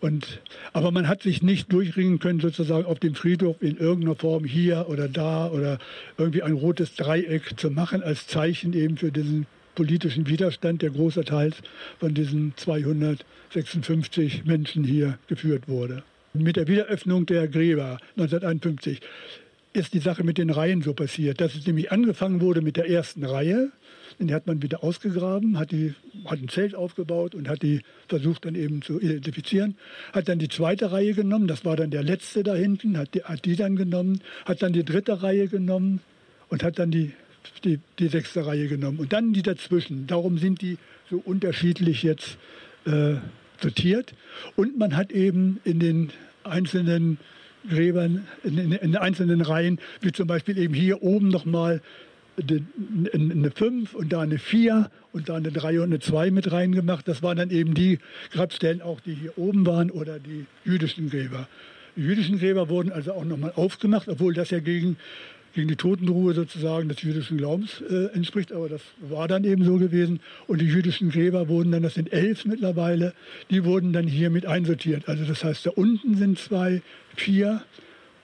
Und, 0.00 0.40
aber 0.74 0.90
man 0.90 1.08
hat 1.08 1.22
sich 1.22 1.42
nicht 1.42 1.72
durchringen 1.72 2.18
können, 2.18 2.40
sozusagen 2.40 2.84
auf 2.84 2.98
dem 2.98 3.14
Friedhof 3.14 3.56
in 3.60 3.78
irgendeiner 3.78 4.16
Form 4.16 4.44
hier 4.44 4.86
oder 4.88 5.08
da 5.08 5.48
oder 5.48 5.78
irgendwie 6.18 6.42
ein 6.42 6.52
rotes 6.52 6.94
Dreieck 6.94 7.58
zu 7.58 7.70
machen 7.70 8.02
als 8.02 8.26
Zeichen 8.26 8.74
eben 8.74 8.98
für 8.98 9.10
diesen 9.10 9.46
politischen 9.74 10.26
Widerstand, 10.28 10.82
der 10.82 10.90
großer 10.90 11.24
Teil 11.24 11.52
von 11.98 12.14
diesen 12.14 12.52
256 12.56 14.44
Menschen 14.44 14.84
hier 14.84 15.18
geführt 15.28 15.68
wurde. 15.68 16.02
Mit 16.32 16.56
der 16.56 16.68
Wiederöffnung 16.68 17.26
der 17.26 17.48
Gräber 17.48 17.98
1951 18.16 19.00
ist 19.72 19.94
die 19.94 20.00
Sache 20.00 20.24
mit 20.24 20.38
den 20.38 20.50
Reihen 20.50 20.82
so 20.82 20.94
passiert, 20.94 21.40
dass 21.40 21.54
es 21.54 21.66
nämlich 21.66 21.92
angefangen 21.92 22.40
wurde 22.40 22.60
mit 22.60 22.76
der 22.76 22.88
ersten 22.88 23.24
Reihe. 23.24 23.70
Die 24.18 24.34
hat 24.34 24.46
man 24.46 24.62
wieder 24.62 24.84
ausgegraben, 24.84 25.58
hat, 25.58 25.70
die, 25.70 25.94
hat 26.26 26.40
ein 26.40 26.48
Zelt 26.48 26.74
aufgebaut 26.74 27.34
und 27.34 27.48
hat 27.48 27.62
die 27.62 27.80
versucht 28.08 28.44
dann 28.44 28.54
eben 28.54 28.82
zu 28.82 29.00
identifizieren. 29.00 29.76
Hat 30.12 30.28
dann 30.28 30.38
die 30.38 30.48
zweite 30.48 30.92
Reihe 30.92 31.14
genommen, 31.14 31.46
das 31.46 31.64
war 31.64 31.76
dann 31.76 31.90
der 31.90 32.02
letzte 32.02 32.42
da 32.42 32.54
hinten, 32.54 32.98
hat 32.98 33.14
die, 33.14 33.22
hat 33.22 33.44
die 33.44 33.56
dann 33.56 33.76
genommen, 33.76 34.20
hat 34.44 34.62
dann 34.62 34.72
die 34.72 34.84
dritte 34.84 35.22
Reihe 35.22 35.48
genommen 35.48 36.00
und 36.48 36.62
hat 36.62 36.78
dann 36.78 36.90
die, 36.90 37.12
die, 37.64 37.80
die 37.98 38.08
sechste 38.08 38.46
Reihe 38.46 38.68
genommen. 38.68 38.98
Und 38.98 39.12
dann 39.12 39.32
die 39.32 39.42
dazwischen. 39.42 40.06
Darum 40.06 40.38
sind 40.38 40.60
die 40.62 40.78
so 41.10 41.20
unterschiedlich 41.24 42.02
jetzt 42.02 42.38
äh, 42.86 43.16
sortiert. 43.60 44.14
Und 44.56 44.78
man 44.78 44.96
hat 44.96 45.12
eben 45.12 45.60
in 45.64 45.80
den 45.80 46.10
einzelnen 46.44 47.18
Gräbern, 47.68 48.26
in, 48.42 48.58
in, 48.58 48.72
in 48.72 48.96
einzelnen 48.96 49.40
Reihen, 49.40 49.78
wie 50.00 50.12
zum 50.12 50.26
Beispiel 50.26 50.56
eben 50.56 50.74
hier 50.74 51.02
oben 51.02 51.28
nochmal 51.28 51.82
eine 52.38 53.50
5 53.50 53.94
und 53.94 54.12
da 54.12 54.20
eine 54.20 54.38
4 54.38 54.90
und 55.12 55.28
da 55.28 55.36
eine 55.36 55.52
3 55.52 55.80
und 55.80 55.86
eine 55.86 55.98
2 55.98 56.30
mit 56.30 56.50
reingemacht. 56.50 57.06
Das 57.06 57.22
waren 57.22 57.36
dann 57.36 57.50
eben 57.50 57.74
die 57.74 57.98
Grabstellen 58.32 58.80
auch, 58.80 59.00
die 59.00 59.12
hier 59.12 59.36
oben 59.36 59.66
waren 59.66 59.90
oder 59.90 60.18
die 60.18 60.46
jüdischen 60.64 61.10
Gräber. 61.10 61.48
Die 61.96 62.02
jüdischen 62.02 62.38
Gräber 62.38 62.68
wurden 62.68 62.92
also 62.92 63.12
auch 63.12 63.24
nochmal 63.24 63.52
aufgemacht, 63.56 64.08
obwohl 64.08 64.32
das 64.32 64.50
ja 64.50 64.60
gegen 64.60 64.96
gegen 65.54 65.68
die 65.68 65.76
Totenruhe 65.76 66.34
sozusagen 66.34 66.88
des 66.88 67.02
jüdischen 67.02 67.38
Glaubens 67.38 67.82
äh, 67.82 68.06
entspricht. 68.14 68.52
Aber 68.52 68.68
das 68.68 68.82
war 69.00 69.28
dann 69.28 69.44
eben 69.44 69.64
so 69.64 69.76
gewesen. 69.76 70.20
Und 70.46 70.60
die 70.60 70.66
jüdischen 70.66 71.10
Gräber 71.10 71.48
wurden 71.48 71.72
dann, 71.72 71.82
das 71.82 71.94
sind 71.94 72.12
elf 72.12 72.44
mittlerweile, 72.44 73.14
die 73.50 73.64
wurden 73.64 73.92
dann 73.92 74.06
hier 74.06 74.30
mit 74.30 74.46
einsortiert. 74.46 75.08
Also 75.08 75.24
das 75.24 75.44
heißt, 75.44 75.66
da 75.66 75.70
unten 75.70 76.16
sind 76.16 76.38
zwei, 76.38 76.82
vier 77.16 77.62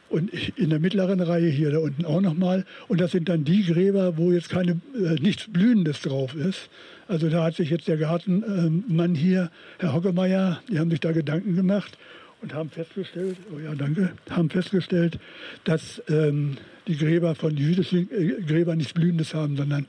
und 0.08 0.32
in 0.56 0.70
der 0.70 0.78
mittleren 0.78 1.20
Reihe 1.20 1.48
hier 1.48 1.70
da 1.70 1.78
unten 1.78 2.04
auch 2.04 2.20
nochmal. 2.20 2.64
Und 2.88 3.00
das 3.00 3.10
sind 3.10 3.28
dann 3.28 3.44
die 3.44 3.64
Gräber, 3.64 4.16
wo 4.16 4.32
jetzt 4.32 4.48
keine, 4.48 4.80
äh, 4.94 5.14
nichts 5.20 5.50
Blühendes 5.50 6.00
drauf 6.02 6.34
ist. 6.34 6.68
Also 7.08 7.28
da 7.28 7.44
hat 7.44 7.56
sich 7.56 7.70
jetzt 7.70 7.88
der 7.88 7.96
Gartenmann 7.96 9.14
hier, 9.14 9.50
Herr 9.78 9.92
Hockemeyer, 9.92 10.60
die 10.68 10.78
haben 10.78 10.90
sich 10.90 11.00
da 11.00 11.12
Gedanken 11.12 11.56
gemacht 11.56 11.98
und 12.42 12.54
haben 12.54 12.70
festgestellt, 12.70 13.36
oh 13.54 13.58
ja, 13.58 13.74
danke, 13.74 14.12
haben 14.30 14.50
festgestellt, 14.50 15.18
dass 15.64 16.02
ähm, 16.08 16.56
die 16.86 16.96
Gräber 16.96 17.34
von 17.34 17.56
jüdischen 17.56 18.10
äh, 18.10 18.42
Gräbern 18.42 18.78
nichts 18.78 18.92
Blühendes 18.92 19.34
haben, 19.34 19.56
sondern 19.56 19.86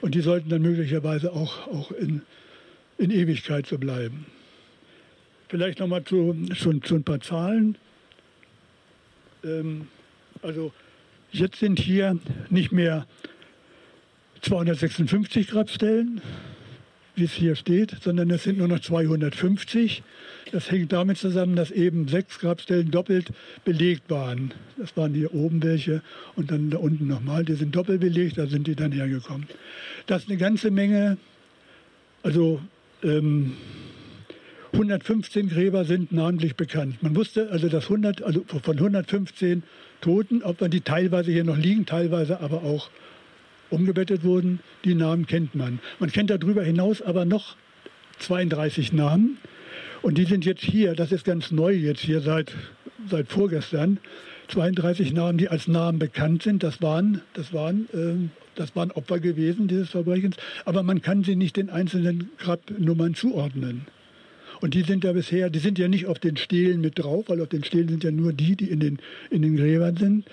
und 0.00 0.14
die 0.14 0.20
sollten 0.20 0.48
dann 0.48 0.62
möglicherweise 0.62 1.32
auch, 1.32 1.68
auch 1.68 1.90
in, 1.92 2.22
in 2.98 3.10
Ewigkeit 3.10 3.66
so 3.66 3.78
bleiben. 3.78 4.26
Vielleicht 5.48 5.80
nochmal 5.80 6.04
zu, 6.04 6.34
zu, 6.54 6.78
zu 6.80 6.94
ein 6.94 7.04
paar 7.04 7.20
Zahlen. 7.20 7.76
Ähm, 9.44 9.88
also 10.42 10.72
jetzt 11.32 11.58
sind 11.58 11.78
hier 11.78 12.18
nicht 12.48 12.72
mehr 12.72 13.06
256 14.42 15.48
Grabstellen, 15.48 16.22
wie 17.20 17.24
es 17.24 17.32
hier 17.32 17.54
steht, 17.54 17.96
sondern 18.02 18.30
es 18.30 18.44
sind 18.44 18.58
nur 18.58 18.68
noch 18.68 18.80
250. 18.80 20.02
Das 20.52 20.70
hängt 20.70 20.92
damit 20.92 21.18
zusammen, 21.18 21.54
dass 21.54 21.70
eben 21.70 22.08
sechs 22.08 22.38
Grabstellen 22.38 22.90
doppelt 22.90 23.28
belegt 23.64 24.08
waren. 24.08 24.52
Das 24.78 24.96
waren 24.96 25.14
hier 25.14 25.34
oben 25.34 25.62
welche 25.62 26.02
und 26.34 26.50
dann 26.50 26.70
da 26.70 26.78
unten 26.78 27.06
nochmal. 27.06 27.44
Die 27.44 27.54
sind 27.54 27.76
doppelt 27.76 28.00
belegt, 28.00 28.38
da 28.38 28.46
sind 28.46 28.66
die 28.66 28.74
dann 28.74 28.92
hergekommen. 28.92 29.46
Das 30.06 30.22
ist 30.22 30.28
eine 30.28 30.38
ganze 30.38 30.70
Menge, 30.70 31.18
also 32.22 32.60
ähm, 33.02 33.52
115 34.72 35.48
Gräber 35.48 35.84
sind 35.84 36.12
namentlich 36.12 36.56
bekannt. 36.56 37.02
Man 37.02 37.14
wusste 37.16 37.50
also, 37.50 37.68
dass 37.68 37.84
100, 37.84 38.22
also 38.22 38.44
von 38.46 38.76
115 38.76 39.62
Toten, 40.00 40.42
ob 40.42 40.60
man 40.60 40.70
die 40.70 40.80
teilweise 40.80 41.32
hier 41.32 41.44
noch 41.44 41.58
liegen, 41.58 41.86
teilweise 41.86 42.40
aber 42.40 42.62
auch 42.62 42.88
umgebettet 43.70 44.24
wurden, 44.24 44.60
die 44.84 44.94
Namen 44.94 45.26
kennt 45.26 45.54
man. 45.54 45.80
Man 45.98 46.10
kennt 46.10 46.30
darüber 46.30 46.62
hinaus 46.62 47.02
aber 47.02 47.24
noch 47.24 47.56
32 48.18 48.92
Namen. 48.92 49.38
Und 50.02 50.16
die 50.16 50.24
sind 50.24 50.44
jetzt 50.44 50.62
hier, 50.62 50.94
das 50.94 51.12
ist 51.12 51.24
ganz 51.24 51.50
neu 51.50 51.72
jetzt 51.72 52.00
hier 52.00 52.20
seit, 52.20 52.52
seit 53.08 53.28
vorgestern. 53.28 53.98
32 54.48 55.12
Namen, 55.12 55.38
die 55.38 55.48
als 55.48 55.68
Namen 55.68 55.98
bekannt 55.98 56.42
sind. 56.42 56.62
Das 56.62 56.82
waren, 56.82 57.22
das 57.34 57.52
waren, 57.52 57.86
äh, 57.92 58.28
das 58.54 58.74
waren 58.74 58.90
Opfer 58.90 59.20
gewesen 59.20 59.68
dieses 59.68 59.90
Verbrechens. 59.90 60.36
Aber 60.64 60.82
man 60.82 61.02
kann 61.02 61.22
sie 61.22 61.36
nicht 61.36 61.56
den 61.56 61.70
einzelnen 61.70 62.30
Grabnummern 62.38 63.14
zuordnen. 63.14 63.86
Und 64.60 64.74
die 64.74 64.82
sind 64.82 65.04
ja 65.04 65.12
bisher, 65.12 65.48
die 65.48 65.58
sind 65.58 65.78
ja 65.78 65.88
nicht 65.88 66.06
auf 66.06 66.18
den 66.18 66.36
Stelen 66.36 66.80
mit 66.80 66.98
drauf, 66.98 67.26
weil 67.28 67.40
auf 67.40 67.48
den 67.48 67.64
Stelen 67.64 67.88
sind 67.88 68.04
ja 68.04 68.10
nur 68.10 68.32
die, 68.32 68.56
die 68.56 68.66
in 68.66 68.80
den, 68.80 68.98
in 69.30 69.42
den 69.42 69.56
Gräbern 69.56 69.96
sind, 69.96 70.26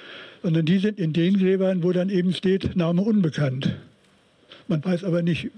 sondern 0.44 0.66
die 0.66 0.80
sind 0.80 1.00
in 1.00 1.14
den 1.14 1.38
Gräbern, 1.38 1.84
wo 1.84 1.92
dann 1.92 2.10
eben 2.10 2.34
steht, 2.34 2.76
Name 2.76 3.02
unbekannt. 3.02 3.76
Man 4.68 4.84
weiß 4.84 5.04
aber 5.04 5.22
nicht, 5.22 5.50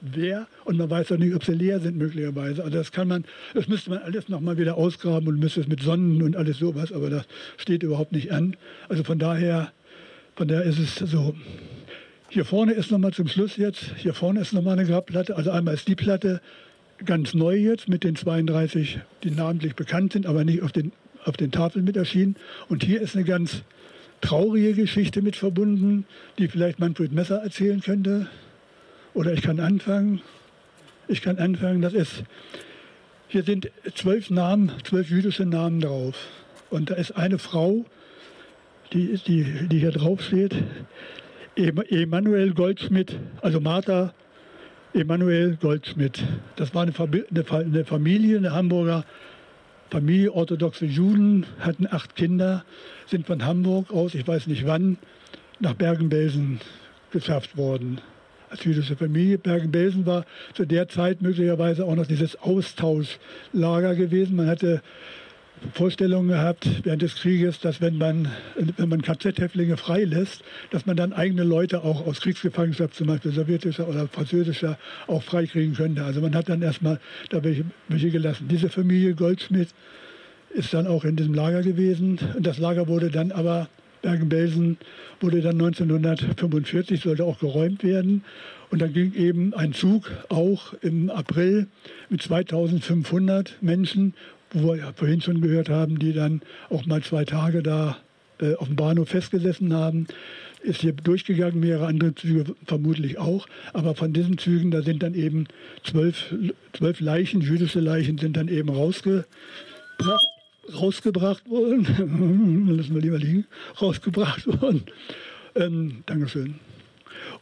wer 0.00 0.46
und 0.64 0.76
man 0.76 0.90
weiß 0.90 1.12
auch 1.12 1.18
nicht, 1.18 1.34
ob 1.34 1.44
sie 1.44 1.52
leer 1.54 1.80
sind 1.80 1.96
möglicherweise. 1.96 2.62
Also 2.62 2.76
das 2.76 2.92
kann 2.92 3.08
man, 3.08 3.24
das 3.54 3.68
müsste 3.68 3.90
man 3.90 4.00
alles 4.00 4.28
nochmal 4.28 4.58
wieder 4.58 4.76
ausgraben 4.76 5.28
und 5.28 5.38
müsste 5.38 5.60
es 5.60 5.68
mit 5.68 5.82
Sonnen 5.82 6.22
und 6.22 6.36
alles 6.36 6.58
sowas, 6.58 6.92
aber 6.92 7.10
das 7.10 7.26
steht 7.56 7.82
überhaupt 7.82 8.12
nicht 8.12 8.32
an. 8.32 8.56
Also 8.88 9.04
von 9.04 9.18
daher, 9.18 9.72
von 10.36 10.48
daher 10.48 10.64
ist 10.64 10.78
es 10.78 10.96
so. 10.96 11.34
Hier 12.28 12.44
vorne 12.44 12.72
ist 12.72 12.90
nochmal 12.90 13.12
zum 13.12 13.28
Schluss 13.28 13.56
jetzt, 13.56 13.92
hier 13.96 14.14
vorne 14.14 14.40
ist 14.40 14.52
nochmal 14.52 14.78
eine 14.78 14.88
Grabplatte. 14.88 15.36
Also 15.36 15.50
einmal 15.50 15.74
ist 15.74 15.86
die 15.86 15.94
Platte 15.94 16.40
ganz 17.04 17.34
neu 17.34 17.56
jetzt 17.56 17.88
mit 17.88 18.04
den 18.04 18.16
32, 18.16 18.98
die 19.22 19.30
namentlich 19.30 19.74
bekannt 19.74 20.12
sind, 20.12 20.26
aber 20.26 20.44
nicht 20.44 20.62
auf 20.62 20.72
den, 20.72 20.92
auf 21.24 21.36
den 21.36 21.50
Tafeln 21.50 21.84
mit 21.84 21.96
erschienen. 21.96 22.36
Und 22.68 22.82
hier 22.82 23.00
ist 23.00 23.14
eine 23.14 23.24
ganz 23.24 23.62
traurige 24.24 24.72
Geschichte 24.72 25.22
mit 25.22 25.36
verbunden, 25.36 26.06
die 26.38 26.48
vielleicht 26.48 26.80
Manfred 26.80 27.12
Messer 27.12 27.42
erzählen 27.42 27.80
könnte. 27.80 28.26
Oder 29.12 29.32
ich 29.32 29.42
kann 29.42 29.60
anfangen. 29.60 30.22
Ich 31.06 31.20
kann 31.20 31.38
anfangen, 31.38 31.82
das 31.82 31.92
ist, 31.92 32.24
hier 33.28 33.42
sind 33.42 33.70
zwölf 33.94 34.30
Namen, 34.30 34.72
zwölf 34.84 35.10
jüdische 35.10 35.44
Namen 35.44 35.80
drauf. 35.80 36.16
Und 36.70 36.90
da 36.90 36.94
ist 36.94 37.12
eine 37.12 37.38
Frau, 37.38 37.84
die, 38.92 39.20
die, 39.26 39.68
die 39.68 39.78
hier 39.78 39.92
drauf 39.92 40.22
steht, 40.22 40.54
Emanuel 41.56 42.54
Goldschmidt, 42.54 43.16
also 43.42 43.60
Martha 43.60 44.14
Emanuel 44.94 45.56
Goldschmidt. 45.60 46.24
Das 46.56 46.74
war 46.74 46.82
eine, 46.82 46.92
eine 47.50 47.84
Familie, 47.84 48.38
eine 48.38 48.52
Hamburger 48.52 49.04
Familie, 49.90 50.32
orthodoxe 50.32 50.86
Juden, 50.86 51.46
hatten 51.60 51.86
acht 51.90 52.16
Kinder, 52.16 52.64
sind 53.06 53.26
von 53.26 53.44
Hamburg 53.44 53.92
aus, 53.92 54.14
ich 54.14 54.26
weiß 54.26 54.46
nicht 54.46 54.66
wann, 54.66 54.98
nach 55.60 55.74
Bergen-Belsen 55.74 56.60
geschafft 57.10 57.56
worden 57.56 58.00
als 58.50 58.64
jüdische 58.64 58.96
Familie. 58.96 59.38
Bergen-Belsen 59.38 60.06
war 60.06 60.24
zu 60.54 60.64
der 60.64 60.88
Zeit 60.88 61.22
möglicherweise 61.22 61.84
auch 61.84 61.96
noch 61.96 62.06
dieses 62.06 62.36
Austauschlager 62.40 63.96
gewesen. 63.96 64.36
Man 64.36 64.46
hatte 64.46 64.80
Vorstellungen 65.72 66.28
gehabt 66.28 66.68
während 66.84 67.02
des 67.02 67.16
Krieges, 67.16 67.60
dass 67.60 67.80
wenn 67.80 67.98
man, 67.98 68.28
wenn 68.76 68.88
man 68.88 69.02
KZ-Häftlinge 69.02 69.76
freilässt, 69.76 70.42
dass 70.70 70.86
man 70.86 70.96
dann 70.96 71.12
eigene 71.12 71.44
Leute 71.44 71.82
auch 71.82 72.06
aus 72.06 72.20
Kriegsgefangenschaft, 72.20 72.94
zum 72.94 73.06
Beispiel 73.06 73.32
sowjetischer 73.32 73.88
oder 73.88 74.06
französischer, 74.08 74.78
auch 75.06 75.22
freikriegen 75.22 75.74
könnte. 75.74 76.04
Also 76.04 76.20
man 76.20 76.34
hat 76.34 76.48
dann 76.48 76.62
erstmal 76.62 77.00
da 77.30 77.42
welche, 77.42 77.64
welche 77.88 78.10
gelassen. 78.10 78.48
Diese 78.48 78.68
Familie 78.68 79.14
Goldschmidt 79.14 79.68
ist 80.50 80.72
dann 80.74 80.86
auch 80.86 81.04
in 81.04 81.16
diesem 81.16 81.34
Lager 81.34 81.62
gewesen. 81.62 82.18
Und 82.36 82.46
das 82.46 82.58
Lager 82.58 82.86
wurde 82.88 83.10
dann 83.10 83.32
aber 83.32 83.68
Bergen-Belsen 84.04 84.76
wurde 85.20 85.40
dann 85.40 85.60
1945, 85.60 87.00
sollte 87.00 87.24
auch 87.24 87.38
geräumt 87.38 87.82
werden. 87.82 88.22
Und 88.70 88.82
dann 88.82 88.92
ging 88.92 89.14
eben 89.14 89.54
ein 89.54 89.72
Zug 89.72 90.10
auch 90.28 90.74
im 90.82 91.08
April 91.08 91.68
mit 92.10 92.22
2500 92.22 93.62
Menschen, 93.62 94.14
wo 94.54 94.68
wir 94.68 94.76
ja 94.76 94.92
vorhin 94.94 95.20
schon 95.20 95.40
gehört 95.40 95.68
haben, 95.68 95.98
die 95.98 96.12
dann 96.12 96.40
auch 96.70 96.86
mal 96.86 97.02
zwei 97.02 97.24
Tage 97.24 97.62
da 97.62 97.98
äh, 98.40 98.54
auf 98.54 98.68
dem 98.68 98.76
Bahnhof 98.76 99.08
festgesessen 99.08 99.74
haben. 99.74 100.06
Ist 100.62 100.80
hier 100.80 100.92
durchgegangen, 100.92 101.60
mehrere 101.60 101.86
andere 101.86 102.14
Züge 102.14 102.54
vermutlich 102.64 103.18
auch. 103.18 103.46
Aber 103.74 103.94
von 103.94 104.12
diesen 104.12 104.38
Zügen, 104.38 104.70
da 104.70 104.82
sind 104.82 105.02
dann 105.02 105.14
eben 105.14 105.46
zwölf, 105.84 106.34
zwölf 106.72 107.00
Leichen, 107.00 107.42
jüdische 107.42 107.80
Leichen, 107.80 108.16
sind 108.16 108.36
dann 108.36 108.48
eben 108.48 108.70
rausgebracht 108.70 109.26
rausgebracht 110.72 111.48
worden, 111.48 112.68
lassen 112.76 112.94
wir 112.94 113.02
lieber 113.02 113.18
liegen, 113.18 113.46
rausgebracht 113.80 114.46
worden. 114.46 114.84
Ähm, 115.54 116.02
Dankeschön. 116.06 116.54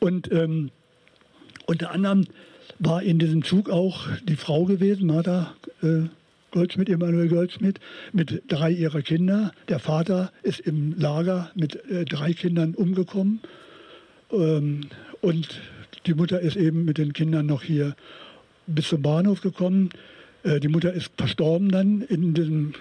Und 0.00 0.30
ähm, 0.32 0.70
unter 1.66 1.92
anderem 1.92 2.26
war 2.78 3.02
in 3.02 3.18
diesem 3.18 3.44
Zug 3.44 3.70
auch 3.70 4.08
die 4.24 4.36
Frau 4.36 4.64
gewesen, 4.64 5.06
Martha 5.06 5.54
äh, 5.82 6.08
Goldschmidt, 6.52 6.88
Emanuel 6.88 7.28
Goldschmidt, 7.28 7.80
mit 8.12 8.42
drei 8.46 8.70
ihrer 8.70 9.02
Kinder. 9.02 9.52
Der 9.68 9.78
Vater 9.78 10.32
ist 10.42 10.60
im 10.60 10.94
Lager 10.96 11.50
mit 11.54 11.84
äh, 11.90 12.04
drei 12.04 12.32
Kindern 12.32 12.74
umgekommen. 12.74 13.40
Ähm, 14.30 14.82
und 15.20 15.60
die 16.06 16.14
Mutter 16.14 16.40
ist 16.40 16.56
eben 16.56 16.84
mit 16.84 16.98
den 16.98 17.12
Kindern 17.12 17.46
noch 17.46 17.62
hier 17.62 17.96
bis 18.66 18.88
zum 18.88 19.02
Bahnhof 19.02 19.40
gekommen. 19.40 19.90
Äh, 20.44 20.60
die 20.60 20.68
Mutter 20.68 20.92
ist 20.92 21.10
verstorben 21.16 21.70
dann 21.70 22.02
in 22.02 22.34
diesem 22.34 22.74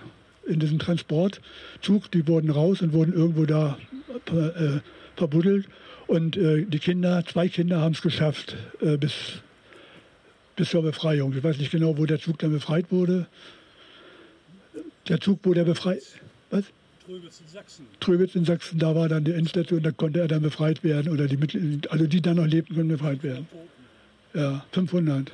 in 0.48 0.60
diesem 0.60 0.80
Transportzug, 0.80 2.12
die 2.12 2.28
wurden 2.28 2.50
raus 2.50 2.82
und 2.82 2.94
wurden 2.94 3.14
irgendwo 3.14 3.46
da 3.46 3.78
äh, 4.26 4.80
verbuddelt. 5.16 5.68
Und 6.08 6.36
äh, 6.36 6.66
die 6.66 6.80
Kinder, 6.80 7.24
zwei 7.26 7.48
Kinder 7.48 7.80
haben 7.80 7.94
es 7.94 8.02
geschafft 8.02 8.58
äh, 8.82 8.98
bis, 8.98 9.14
bis 10.56 10.72
zur 10.72 10.82
Befreiung. 10.82 11.34
Ich 11.38 11.44
weiß 11.44 11.58
nicht 11.58 11.72
genau, 11.72 11.98
wo 11.98 12.06
der 12.06 12.20
Zug 12.20 12.40
dann 12.40 12.52
befreit 12.52 12.92
wurde. 12.92 13.28
Der 15.08 15.20
Zug, 15.20 15.40
wo 15.44 15.54
der 15.54 15.64
befreit. 15.64 16.02
Was? 16.50 16.66
Tröbitz 17.06 17.42
in 17.42 17.48
Sachsen. 17.48 17.86
Tröbitz 18.00 18.36
in 18.36 18.46
Sachsen, 18.46 18.80
da 18.80 18.96
war 18.96 19.10
dann 19.10 19.24
die 19.24 19.34
Endstation, 19.34 19.82
da 19.82 19.92
konnte 19.92 20.20
er 20.22 20.28
dann 20.28 20.42
befreit 20.42 20.84
werden. 20.84 21.12
Oder 21.12 21.28
die, 21.28 21.82
also 21.90 22.06
die 22.06 22.22
dann 22.22 22.38
noch 22.38 22.46
lebten, 22.46 22.76
können 22.76 22.90
befreit 22.90 23.24
werden. 23.24 23.48
Ja, 24.34 24.66
500. 24.72 25.32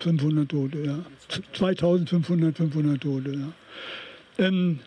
500 0.00 0.48
Tote, 0.48 0.78
ja. 0.78 0.98
2500, 1.52 2.56
500 2.56 3.00
Tote, 3.00 3.32
ja. 3.32 3.52
Ähm, 4.38 4.80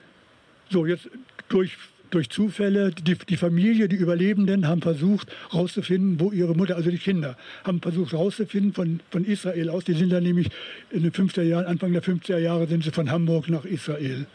so, 0.69 0.85
jetzt 0.85 1.09
durch, 1.49 1.77
durch 2.09 2.29
Zufälle, 2.29 2.91
die, 2.91 3.15
die 3.15 3.37
Familie, 3.37 3.87
die 3.87 3.95
Überlebenden 3.95 4.67
haben 4.67 4.81
versucht 4.81 5.31
herauszufinden, 5.51 6.19
wo 6.19 6.31
ihre 6.31 6.55
Mutter, 6.55 6.75
also 6.75 6.89
die 6.89 6.97
Kinder, 6.97 7.37
haben 7.63 7.81
versucht 7.81 8.13
herauszufinden 8.13 8.73
von, 8.73 8.99
von 9.09 9.25
Israel 9.25 9.69
aus. 9.69 9.85
Die 9.85 9.93
sind 9.93 10.11
dann 10.11 10.23
nämlich 10.23 10.49
in 10.91 11.03
den 11.03 11.11
50er 11.11 11.43
Jahren, 11.43 11.65
Anfang 11.65 11.93
der 11.93 12.03
50er 12.03 12.37
Jahre 12.37 12.67
sind 12.67 12.83
sie 12.83 12.91
von 12.91 13.11
Hamburg 13.11 13.49
nach 13.49 13.65
Israel 13.65 14.25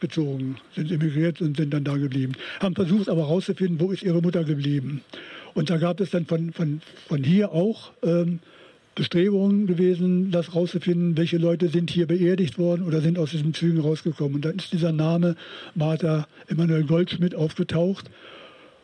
bezogen, 0.00 0.56
sind 0.74 0.90
emigriert 0.90 1.40
und 1.40 1.56
sind 1.56 1.72
dann 1.72 1.84
da 1.84 1.96
geblieben. 1.96 2.32
Haben 2.60 2.74
versucht 2.74 3.08
aber 3.08 3.22
herauszufinden, 3.22 3.80
wo 3.80 3.92
ist 3.92 4.02
ihre 4.02 4.20
Mutter 4.20 4.44
geblieben. 4.44 5.02
Und 5.54 5.70
da 5.70 5.76
gab 5.76 6.00
es 6.00 6.10
dann 6.10 6.26
von, 6.26 6.52
von, 6.52 6.80
von 7.08 7.22
hier 7.22 7.52
auch 7.52 7.92
ähm, 8.02 8.40
Bestrebungen 8.94 9.66
gewesen, 9.66 10.30
das 10.30 10.54
rauszufinden, 10.54 11.16
welche 11.16 11.38
Leute 11.38 11.68
sind 11.68 11.90
hier 11.90 12.06
beerdigt 12.06 12.58
worden 12.58 12.82
oder 12.82 13.00
sind 13.00 13.18
aus 13.18 13.30
diesen 13.30 13.54
Zügen 13.54 13.80
rausgekommen. 13.80 14.36
Und 14.36 14.44
dann 14.44 14.56
ist 14.56 14.72
dieser 14.72 14.92
Name 14.92 15.36
Martha 15.74 16.26
Emanuel 16.48 16.84
Goldschmidt 16.84 17.34
aufgetaucht. 17.34 18.10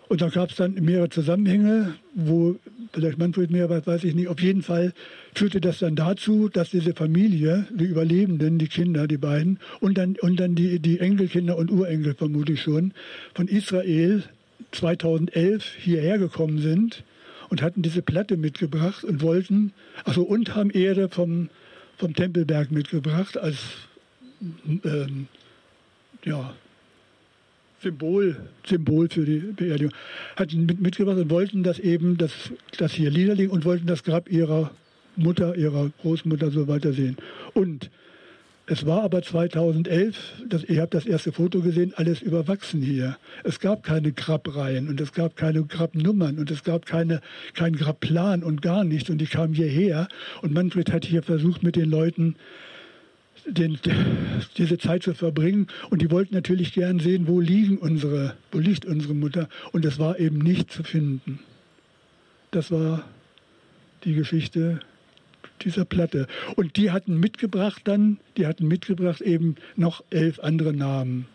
Und 0.09 0.23
da 0.23 0.31
gab 0.31 0.51
es 0.51 0.57
dann 0.57 0.73
mehrere 0.75 1.11
Zusammenhänge, 1.11 1.95
wo 2.15 2.57
vielleicht 2.95 3.19
Manfred 3.19 3.51
mehr 3.51 3.69
weiß, 3.69 3.87
weiß 3.87 4.05
ich 4.05 4.15
nicht. 4.15 4.29
Auf 4.29 4.41
jeden 4.41 4.63
Fall 4.63 4.95
führte 5.35 5.61
das 5.61 5.81
dann 5.81 5.97
dazu, 5.97 6.49
dass 6.49 6.71
diese 6.71 6.95
Familie, 6.95 7.67
die 7.71 7.85
Überlebenden, 7.85 8.59
die 8.59 8.69
Kinder, 8.69 9.07
die 9.07 9.19
beiden, 9.19 9.59
und 9.81 9.99
dann, 9.99 10.17
und 10.23 10.41
dann 10.41 10.55
die, 10.55 10.79
die 10.79 11.01
Enkelkinder 11.01 11.59
und 11.59 11.71
Urenkel 11.71 12.15
vermutlich 12.15 12.63
schon, 12.63 12.95
von 13.35 13.49
Israel 13.49 14.23
2011 14.73 15.65
hierher 15.79 16.19
gekommen 16.19 16.59
sind 16.59 17.05
und 17.51 17.62
hatten 17.62 17.83
diese 17.83 18.03
Platte 18.03 18.37
mitgebracht 18.37 19.05
und 19.05 19.23
wollten, 19.23 19.73
also 20.05 20.23
und 20.23 20.55
haben 20.55 20.70
Erde 20.70 21.09
vom, 21.09 21.49
vom 21.97 22.15
Tempelberg 22.15 22.70
mitgebracht 22.70 23.39
als 23.39 23.59
ähm, 24.85 25.29
ja, 26.25 26.55
Symbol, 27.83 28.37
Symbol 28.66 29.09
für 29.09 29.25
die 29.25 29.39
Beerdigung. 29.39 29.93
Hatten 30.37 30.66
mit, 30.66 30.81
mitgebracht 30.81 31.19
und 31.19 31.31
wollten 31.31 31.62
das 31.62 31.79
eben, 31.79 32.19
das, 32.19 32.33
das 32.77 32.93
hier 32.93 33.11
niederlegen 33.11 33.53
und 33.53 33.65
wollten 33.65 33.87
das 33.87 34.03
Grab 34.03 34.31
ihrer 34.31 34.70
Mutter, 35.16 35.57
ihrer 35.57 35.91
Großmutter 36.03 36.51
so 36.51 36.69
weiter 36.69 36.93
sehen. 36.93 37.16
Und 37.55 37.91
es 38.70 38.85
war 38.85 39.03
aber 39.03 39.23
2011, 39.23 40.16
das, 40.47 40.65
ihr 40.65 40.82
habt 40.82 40.93
das 40.93 41.07
erste 41.07 41.32
Foto 41.32 41.62
gesehen, 41.62 41.95
alles 41.97 42.20
überwachsen 42.20 42.82
hier. 42.82 43.16
Es 43.43 43.61
gab 43.61 43.82
keine 43.82 44.12
Grabreihen 44.12 44.89
und 44.89 45.01
es 45.01 45.15
gab 45.15 45.36
keine 45.36 45.65
Grabnummern 45.65 46.39
und 46.39 46.51
es 46.51 46.65
gab 46.65 46.85
keine, 46.85 47.23
keinen 47.55 47.77
Grabplan 47.77 48.43
und 48.43 48.61
gar 48.61 48.85
nichts. 48.85 49.09
Und 49.09 49.19
die 49.19 49.27
kamen 49.27 49.55
hierher 49.55 50.07
und 50.43 50.53
Manfred 50.53 50.93
hat 50.93 51.07
hier 51.07 51.23
versucht, 51.23 51.62
mit 51.62 51.77
den 51.77 51.89
Leuten 51.89 52.36
den, 53.47 53.78
diese 54.59 54.77
Zeit 54.77 55.03
zu 55.03 55.15
verbringen. 55.15 55.69
Und 55.89 56.03
die 56.03 56.11
wollten 56.11 56.35
natürlich 56.35 56.74
gern 56.74 57.01
sehen, 57.01 57.27
wo 57.27 57.40
liegen 57.40 57.78
unsere, 57.78 58.35
wo 58.53 58.59
liegt 58.59 58.85
unsere 58.85 59.15
Mutter. 59.15 59.49
Und 59.73 59.86
es 59.86 59.99
war 59.99 60.19
eben 60.20 60.39
nicht 60.39 60.70
zu 60.70 60.82
finden. 60.82 61.39
Das 62.51 62.70
war 62.70 63.03
die 64.05 64.12
Geschichte 64.12 64.81
dieser 65.59 65.85
Platte. 65.85 66.27
Und 66.57 66.77
die 66.77 66.91
hatten 66.91 67.19
mitgebracht 67.19 67.83
dann, 67.85 68.19
die 68.37 68.47
hatten 68.47 68.67
mitgebracht 68.67 69.21
eben 69.21 69.57
noch 69.77 70.03
elf 70.11 70.39
andere 70.41 70.73
Namen. 70.73 71.27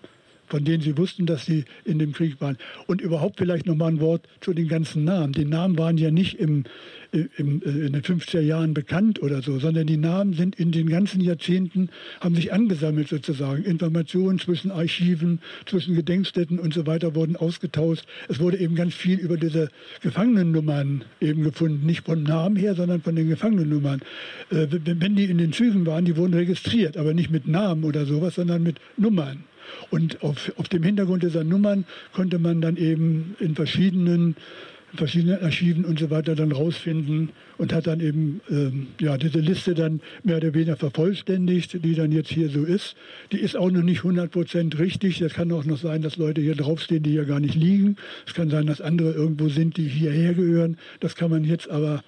Von 0.54 0.64
denen 0.64 0.84
sie 0.84 0.96
wussten, 1.00 1.26
dass 1.26 1.48
sie 1.48 1.66
in 1.84 1.98
dem 1.98 2.12
Krieg 2.12 2.40
waren. 2.40 2.60
Und 2.86 3.02
überhaupt 3.02 3.40
vielleicht 3.40 3.66
noch 3.66 3.76
mal 3.76 3.88
ein 3.88 4.00
Wort 4.00 4.28
zu 4.40 4.54
den 4.54 4.68
ganzen 4.68 5.04
Namen. 5.04 5.34
Die 5.34 5.46
Namen 5.46 5.80
waren 5.80 5.98
ja 5.98 6.12
nicht 6.12 6.36
im, 6.36 6.66
im, 7.12 7.64
äh, 7.64 7.88
in 7.88 7.94
den 7.94 8.04
50er 8.04 8.40
Jahren 8.40 8.76
bekannt 8.76 9.20
oder 9.24 9.42
so, 9.42 9.58
sondern 9.58 9.88
die 9.88 9.98
Namen 9.98 10.34
sind 10.34 10.60
in 10.60 10.72
den 10.72 10.90
ganzen 10.90 11.22
Jahrzehnten, 11.22 11.90
haben 12.20 12.36
sich 12.36 12.54
angesammelt 12.54 13.08
sozusagen. 13.08 13.64
Informationen 13.64 14.38
zwischen 14.38 14.70
Archiven, 14.70 15.40
zwischen 15.66 15.96
Gedenkstätten 15.96 16.60
und 16.60 16.72
so 16.72 16.86
weiter 16.86 17.16
wurden 17.16 17.36
ausgetauscht. 17.36 18.06
Es 18.30 18.40
wurde 18.40 18.58
eben 18.58 18.76
ganz 18.76 18.94
viel 18.94 19.18
über 19.18 19.38
diese 19.38 19.70
Gefangenennummern 20.04 21.04
eben 21.20 21.42
gefunden, 21.42 21.84
nicht 21.84 22.06
von 22.06 22.22
Namen 22.22 22.58
her, 22.58 22.76
sondern 22.76 23.02
von 23.02 23.16
den 23.16 23.28
Gefangenennummern. 23.28 24.02
Äh, 24.52 24.68
wenn 24.70 25.16
die 25.16 25.26
in 25.26 25.40
den 25.40 25.52
Zügen 25.52 25.88
waren, 25.88 26.06
die 26.06 26.16
wurden 26.16 26.36
registriert, 26.36 26.96
aber 26.96 27.16
nicht 27.16 27.32
mit 27.32 27.48
Namen 27.48 27.86
oder 27.86 28.06
sowas, 28.06 28.36
sondern 28.36 28.62
mit 28.62 28.78
Nummern. 28.98 29.46
Und 29.90 30.22
auf, 30.24 30.52
auf 30.58 30.68
dem 30.68 30.84
Hintergrund 30.84 31.24
dieser 31.24 31.44
Nummern 31.44 31.86
konnte 32.14 32.40
man 32.40 32.62
dann 32.62 32.78
eben 32.78 33.36
in 33.40 33.56
verschiedenen 33.56 34.36
verschiedenen 34.96 35.42
Archiven 35.42 35.86
und 35.86 35.98
so 36.00 36.10
weiter 36.10 36.36
dann 36.36 36.52
rausfinden 36.52 37.30
und 37.58 37.74
hat 37.74 37.88
dann 37.88 38.00
eben 38.00 38.42
ähm, 38.50 38.88
ja, 39.00 39.18
diese 39.18 39.40
Liste 39.40 39.74
dann 39.74 40.02
mehr 40.24 40.38
oder 40.38 40.54
weniger 40.54 40.78
vervollständigt, 40.78 41.84
die 41.84 41.96
dann 41.96 42.12
jetzt 42.12 42.30
hier 42.30 42.50
so 42.50 42.64
ist. 42.64 42.96
Die 43.32 43.40
ist 43.40 43.58
auch 43.58 43.72
noch 43.72 43.82
nicht 43.82 44.02
100% 44.02 44.78
richtig. 44.78 45.20
Das 45.20 45.34
kann 45.34 45.52
auch 45.52 45.66
noch 45.66 45.80
sein, 45.80 46.02
dass 46.02 46.18
Leute 46.18 46.42
hier 46.42 46.56
draufstehen, 46.56 47.04
die 47.04 47.12
hier 47.12 47.26
gar 47.26 47.40
nicht 47.40 47.56
liegen. 47.56 47.98
Es 48.28 48.34
kann 48.34 48.50
sein, 48.50 48.68
dass 48.68 48.82
andere 48.82 49.14
irgendwo 49.14 49.50
sind, 49.50 49.78
die 49.78 49.88
hierher 49.88 50.34
gehören. 50.34 50.78
Das 51.00 51.16
kann 51.16 51.32
man 51.32 51.44
jetzt 51.44 51.70
aber 51.70 52.04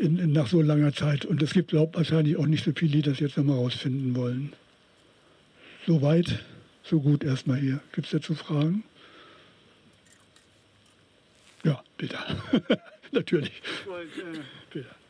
in, 0.00 0.18
in, 0.18 0.32
nach 0.32 0.46
so 0.46 0.62
langer 0.62 0.92
Zeit. 0.94 1.24
Und 1.24 1.42
es 1.42 1.52
gibt, 1.52 1.68
glaube 1.68 1.96
wahrscheinlich 1.96 2.36
auch 2.36 2.46
nicht 2.46 2.64
so 2.64 2.72
viele, 2.74 2.92
die 2.92 3.02
das 3.02 3.20
jetzt 3.20 3.36
nochmal 3.36 3.56
rausfinden 3.56 4.16
wollen. 4.16 4.52
Soweit, 5.86 6.38
so 6.82 7.00
gut 7.00 7.24
erstmal 7.24 7.58
hier. 7.58 7.80
Gibt 7.92 8.06
es 8.06 8.12
dazu 8.12 8.34
Fragen? 8.34 8.84
Ja, 11.64 11.82
bitte. 11.96 12.18
Natürlich. 13.12 13.62
Bitte. 14.72 14.88
Äh, 14.88 15.01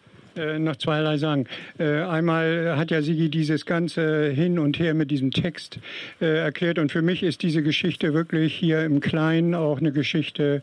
noch 0.58 0.76
zweierlei 0.76 1.18
sagen. 1.18 1.46
Äh, 1.78 2.02
einmal 2.02 2.76
hat 2.76 2.90
ja 2.90 3.02
Sigi 3.02 3.28
dieses 3.28 3.66
ganze 3.66 4.28
Hin 4.28 4.58
und 4.58 4.78
Her 4.78 4.94
mit 4.94 5.10
diesem 5.10 5.30
Text 5.30 5.78
äh, 6.20 6.38
erklärt 6.38 6.78
und 6.78 6.92
für 6.92 7.02
mich 7.02 7.22
ist 7.22 7.42
diese 7.42 7.62
Geschichte 7.62 8.14
wirklich 8.14 8.54
hier 8.54 8.84
im 8.84 9.00
Kleinen 9.00 9.54
auch 9.54 9.78
eine 9.78 9.92
Geschichte 9.92 10.62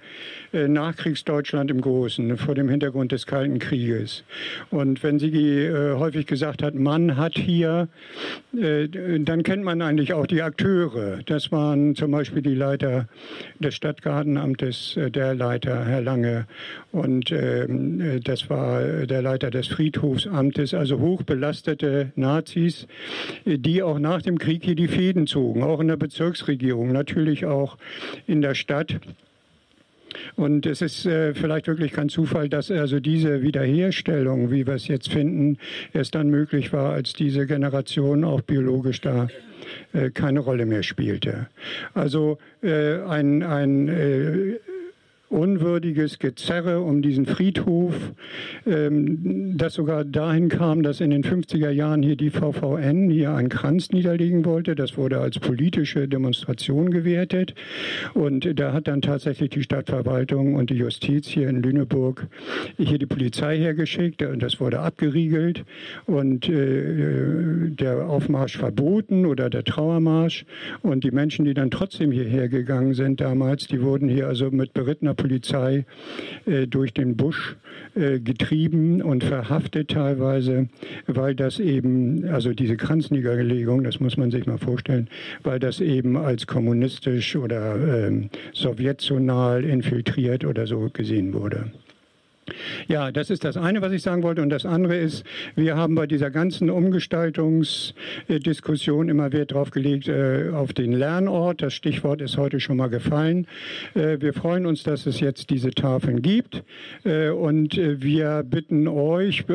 äh, 0.54 0.68
Nachkriegsdeutschland 0.68 1.72
im 1.72 1.82
Großen, 1.82 2.38
vor 2.38 2.56
dem 2.56 2.70
Hintergrund 2.70 3.12
des 3.12 3.26
Kalten 3.26 3.60
Krieges. 3.60 4.24
Und 4.70 5.04
wenn 5.04 5.20
Sigi 5.20 5.66
äh, 5.66 5.94
häufig 5.94 6.26
gesagt 6.26 6.64
hat, 6.64 6.76
man 6.76 7.18
hat 7.18 7.38
hier, 7.38 7.88
äh, 8.58 8.88
dann 9.20 9.44
kennt 9.44 9.64
man 9.64 9.82
eigentlich 9.82 10.14
auch 10.14 10.26
die 10.26 10.42
Akteure. 10.42 11.20
Das 11.26 11.52
waren 11.52 11.96
zum 11.96 12.12
Beispiel 12.12 12.42
die 12.42 12.56
Leiter 12.56 13.08
des 13.60 13.76
Stadtgartenamtes, 13.76 14.98
der 15.14 15.36
Leiter, 15.36 15.86
Herr 15.86 16.02
Lange, 16.02 16.48
und 16.92 17.32
ähm, 17.32 18.20
das 18.24 18.50
war 18.50 18.82
der 19.06 19.22
Leiter 19.22 19.52
des 19.52 19.59
des 19.60 19.68
Friedhofsamtes, 19.68 20.74
also 20.74 21.00
hochbelastete 21.00 22.12
Nazis, 22.16 22.88
die 23.46 23.84
auch 23.84 24.00
nach 24.00 24.22
dem 24.22 24.40
Krieg 24.40 24.64
hier 24.64 24.76
die 24.76 24.88
Fäden 24.88 25.28
zogen, 25.28 25.64
auch 25.64 25.80
in 25.80 25.88
der 25.88 25.98
Bezirksregierung, 25.98 26.92
natürlich 26.92 27.46
auch 27.46 27.78
in 28.26 28.42
der 28.42 28.56
Stadt. 28.56 29.00
Und 30.36 30.66
es 30.66 30.82
ist 30.82 31.06
äh, 31.06 31.34
vielleicht 31.34 31.68
wirklich 31.68 31.92
kein 31.92 32.10
Zufall, 32.10 32.50
dass 32.50 32.72
also 32.72 33.00
diese 33.00 33.42
Wiederherstellung, 33.42 34.52
wie 34.52 34.66
wir 34.66 34.74
es 34.74 34.88
jetzt 34.88 35.10
finden, 35.12 35.58
erst 35.94 36.16
dann 36.16 36.30
möglich 36.30 36.74
war, 36.74 36.94
als 36.94 37.14
diese 37.14 37.46
Generation 37.46 38.24
auch 38.24 38.42
biologisch 38.42 39.02
da 39.02 39.28
äh, 39.94 40.10
keine 40.10 40.40
Rolle 40.40 40.66
mehr 40.66 40.84
spielte. 40.84 41.48
Also 41.94 42.38
äh, 42.64 43.02
ein, 43.02 43.44
ein 43.44 43.88
äh, 43.88 44.60
unwürdiges 45.30 46.20
Gezerre 46.20 46.82
um 46.82 47.02
diesen 47.02 47.26
Friedhof, 47.26 47.94
ähm, 48.66 49.58
das 49.58 49.76
sogar 49.76 50.04
dahin 50.04 50.50
kam, 50.50 50.84
dass 50.84 51.02
in 51.02 51.12
den 51.12 51.24
50er 51.24 51.70
Jahren 51.70 52.02
hier 52.02 52.16
die 52.16 52.32
VVN 52.32 53.10
hier 53.10 53.34
einen 53.34 53.50
Kranz 53.50 53.92
niederlegen 53.92 54.46
wollte. 54.46 54.76
Das 54.76 54.98
wurde 54.98 55.20
als 55.20 55.40
politische 55.40 56.08
Demonstration 56.08 56.90
gewertet. 56.90 57.54
Und 58.14 58.60
da 58.60 58.74
hat 58.74 58.88
dann 58.88 59.02
tatsächlich 59.02 59.52
die 59.52 59.64
Stadtverwaltung 59.64 60.56
und 60.56 60.72
die 60.72 60.76
Justiz 60.76 61.28
hier 61.28 61.48
in 61.48 61.62
Lüneburg 61.62 62.28
hier 62.78 62.98
die 62.98 63.06
Polizei 63.06 63.58
hergeschickt. 63.58 64.26
Das 64.38 64.60
wurde 64.60 64.80
abgeriegelt 64.80 65.64
und 66.06 66.50
äh, 66.50 67.70
der 67.70 68.08
Aufmarsch 68.08 68.58
verboten 68.58 69.26
oder 69.26 69.50
der 69.50 69.64
Trauermarsch. 69.64 70.46
Und 70.82 71.04
die 71.04 71.12
Menschen, 71.12 71.46
die 71.46 71.54
dann 71.54 71.70
trotzdem 71.70 72.12
hierher 72.12 72.50
gegangen 72.50 72.94
sind 72.94 73.22
damals, 73.22 73.68
die 73.68 73.82
wurden 73.82 74.10
hier 74.10 74.28
also 74.28 74.50
mit 74.52 74.74
berittener 74.74 75.14
Polizei 75.20 75.86
äh, 76.46 76.66
durch 76.66 76.94
den 76.94 77.16
Busch 77.18 77.58
äh, 77.96 78.20
getrieben 78.20 79.02
und 79.02 79.24
verhaftet 79.24 79.92
teilweise, 79.92 80.70
weil 81.08 81.36
das 81.36 81.60
eben, 81.60 82.26
also 82.26 82.54
diese 82.54 82.78
Kranzniederlegung, 82.78 83.84
das 83.84 84.00
muss 84.00 84.18
man 84.18 84.32
sich 84.32 84.48
mal 84.48 84.58
vorstellen, 84.58 85.10
weil 85.44 85.60
das 85.60 85.82
eben 85.82 86.18
als 86.18 86.48
kommunistisch 86.48 87.36
oder 87.36 88.08
ähm, 88.08 88.30
sowjetzonal 88.54 89.66
infiltriert 89.66 90.46
oder 90.46 90.66
so 90.66 90.90
gesehen 90.92 91.34
wurde. 91.34 91.72
Ja, 92.88 93.12
das 93.12 93.30
ist 93.30 93.44
das 93.44 93.58
eine, 93.58 93.82
was 93.82 93.92
ich 93.92 94.02
sagen 94.02 94.24
wollte. 94.24 94.42
Und 94.42 94.50
das 94.50 94.66
andere 94.66 94.96
ist, 94.98 95.26
wir 95.56 95.76
haben 95.76 95.96
bei 95.96 96.08
dieser 96.08 96.32
ganzen 96.32 96.70
Umgestaltungsdiskussion 96.70 99.10
immer 99.10 99.32
Wert 99.32 99.52
darauf 99.52 99.72
gelegt, 99.72 100.08
äh, 100.08 100.50
auf 100.54 100.74
den 100.74 100.94
Lernort. 100.94 101.62
Das 101.62 101.74
Stichwort 101.74 102.22
ist 102.22 102.38
heute 102.38 102.60
schon 102.60 102.78
mal 102.78 102.88
gefallen. 102.88 103.48
Äh, 103.96 104.18
wir 104.20 104.34
freuen 104.34 104.66
uns, 104.66 104.84
dass 104.84 105.06
es 105.06 105.20
jetzt 105.20 105.50
diese 105.50 105.72
Tafeln 105.72 106.22
gibt. 106.22 106.64
Äh, 107.04 107.30
und 107.30 107.76
wir 107.78 108.44
bitten 108.44 108.88
euch 108.88 109.46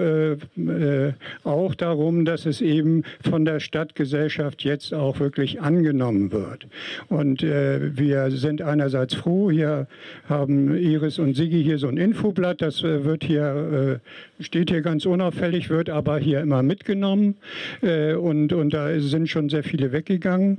auch 1.45 1.75
darum, 1.75 2.25
dass 2.25 2.47
es 2.47 2.61
eben 2.61 3.03
von 3.23 3.45
der 3.45 3.61
Stadtgesellschaft 3.61 4.65
jetzt 4.65 4.95
auch 4.95 5.21
wirklich 5.21 5.61
angenommen 5.61 6.33
wird. 6.33 6.67
Und 7.09 7.43
wir 7.43 8.31
sind 8.31 8.63
einerseits 8.63 9.15
froh, 9.15 9.51
hier 9.51 9.87
haben 10.29 10.77
Iris 10.77 11.19
und 11.19 11.35
Sigi 11.35 11.63
hier 11.63 11.79
so 11.79 11.89
ein 11.89 11.97
Infoblatt, 11.97 12.63
das 12.63 12.84
wird 12.85 13.25
hier, 13.25 14.01
äh, 14.39 14.43
steht 14.43 14.71
hier 14.71 14.83
ganz 14.83 15.07
unauffällig, 15.07 15.71
wird 15.71 15.91
aber 15.91 16.19
hier 16.19 16.41
immer 16.41 16.63
mitgenommen. 16.63 17.37
Äh, 17.83 18.15
und, 18.15 18.53
und 18.53 18.75
da 18.75 18.99
sind 19.01 19.29
schon 19.29 19.49
sehr 19.49 19.63
viele 19.63 19.93
weggegangen. 19.93 20.59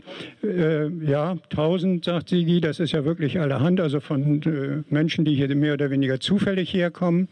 ja, 1.06 1.38
1000, 1.52 2.06
sagt 2.06 2.30
Sigi, 2.30 2.62
das 2.62 2.80
ist 2.80 2.92
ja 2.92 3.06
wirklich 3.06 3.40
allerhand, 3.40 3.80
also 3.80 4.00
von 4.00 4.84
Menschen, 4.90 5.26
die 5.26 5.36
hier 5.36 5.54
mehr 5.56 5.74
oder 5.74 5.90
weniger 5.90 6.20
zufällig 6.20 6.74
herkommen. 6.74 7.28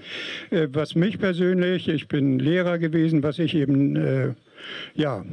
was 0.51 0.95
mich 0.95 1.19
persönlich, 1.19 1.87
ich 1.89 2.07
bin 2.07 2.39
Lehrer 2.39 2.77
gewesen, 2.77 3.23
was 3.23 3.39
ich 3.39 3.55
eben, 3.55 4.35
ja, 4.95 5.23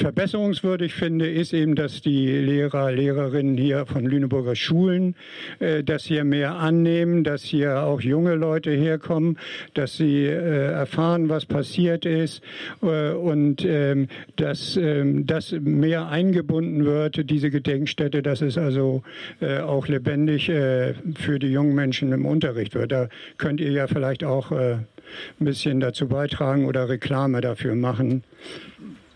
verbesserungswürdig 0.00 0.94
finde, 0.94 1.30
ist 1.30 1.52
eben, 1.52 1.74
dass 1.74 2.00
die 2.00 2.26
Lehrer, 2.26 2.90
Lehrerinnen 2.90 3.56
hier 3.56 3.84
von 3.84 4.06
Lüneburger 4.06 4.56
Schulen 4.56 5.14
äh, 5.58 5.84
das 5.84 6.04
hier 6.04 6.24
mehr 6.24 6.54
annehmen, 6.54 7.22
dass 7.22 7.42
hier 7.42 7.82
auch 7.82 8.00
junge 8.00 8.34
Leute 8.34 8.70
herkommen, 8.70 9.38
dass 9.74 9.98
sie 9.98 10.24
äh, 10.24 10.72
erfahren, 10.72 11.28
was 11.28 11.44
passiert 11.44 12.06
ist 12.06 12.42
äh, 12.82 13.10
und 13.12 13.64
ähm, 13.64 14.08
dass 14.36 14.76
ähm, 14.76 15.26
das 15.26 15.52
mehr 15.52 16.08
eingebunden 16.08 16.86
wird, 16.86 17.30
diese 17.30 17.50
Gedenkstätte, 17.50 18.22
dass 18.22 18.40
es 18.40 18.56
also 18.56 19.02
äh, 19.40 19.58
auch 19.58 19.86
lebendig 19.86 20.48
äh, 20.48 20.94
für 21.18 21.38
die 21.38 21.48
jungen 21.48 21.74
Menschen 21.74 22.12
im 22.12 22.24
Unterricht 22.24 22.74
wird. 22.74 22.92
Da 22.92 23.08
könnt 23.36 23.60
ihr 23.60 23.70
ja 23.70 23.86
vielleicht 23.86 24.24
auch 24.24 24.50
äh, 24.50 24.72
ein 24.74 25.44
bisschen 25.44 25.80
dazu 25.80 26.08
beitragen 26.08 26.64
oder 26.64 26.88
Reklame 26.88 27.42
dafür 27.42 27.74
machen 27.74 28.24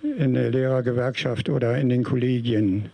in 0.05 0.35
der 0.35 0.51
Lehrergewerkschaft 0.51 1.49
oder 1.49 1.77
in 1.79 1.89
den 1.89 2.05
Kollegien. 2.05 2.91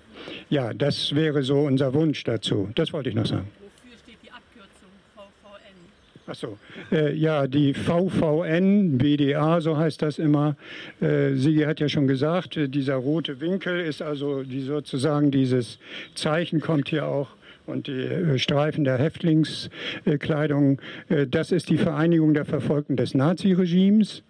Ja, 0.48 0.72
das 0.72 1.14
wäre 1.14 1.42
so 1.42 1.60
unser 1.60 1.94
Wunsch 1.94 2.24
dazu. 2.24 2.68
Das 2.74 2.92
wollte 2.92 3.08
ich 3.08 3.14
noch 3.14 3.26
sagen. 3.26 3.48
Wofür 3.58 3.98
steht 3.98 4.18
die 4.22 4.30
Abkürzung 4.30 4.90
VVN? 5.14 6.30
Achso, 6.30 6.58
äh, 6.92 7.14
ja, 7.14 7.46
die 7.46 7.74
VVN, 7.74 8.98
BDA, 8.98 9.60
so 9.60 9.76
heißt 9.76 10.02
das 10.02 10.18
immer. 10.18 10.56
Äh, 11.00 11.34
Sigi 11.34 11.62
hat 11.62 11.80
ja 11.80 11.88
schon 11.88 12.06
gesagt, 12.06 12.56
äh, 12.56 12.68
dieser 12.68 12.96
rote 12.96 13.40
Winkel 13.40 13.80
ist 13.80 14.02
also 14.02 14.42
die, 14.42 14.60
sozusagen 14.60 15.30
dieses 15.30 15.78
Zeichen 16.14 16.60
kommt 16.60 16.88
hier 16.88 17.06
auch 17.06 17.28
und 17.66 17.86
die 17.86 17.92
äh, 17.92 18.38
Streifen 18.38 18.84
der 18.84 18.98
Häftlingskleidung. 18.98 20.80
Äh, 21.08 21.26
das 21.26 21.52
ist 21.52 21.70
die 21.70 21.78
Vereinigung 21.78 22.34
der 22.34 22.44
Verfolgten 22.44 22.96
des 22.96 23.14
Naziregimes. 23.14 24.22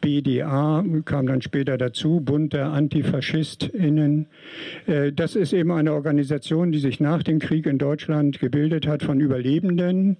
BDA 0.00 0.84
kam 1.04 1.26
dann 1.26 1.42
später 1.42 1.76
dazu, 1.76 2.20
Bund 2.20 2.52
der 2.52 2.72
AntifaschistInnen. 2.72 4.26
Äh, 4.86 5.12
das 5.12 5.34
ist 5.34 5.52
eben 5.52 5.72
eine 5.72 5.92
Organisation, 5.92 6.72
die 6.72 6.78
sich 6.78 7.00
nach 7.00 7.22
dem 7.22 7.38
Krieg 7.40 7.66
in 7.66 7.78
Deutschland 7.78 8.38
gebildet 8.38 8.86
hat 8.86 9.02
von 9.02 9.20
Überlebenden, 9.20 10.16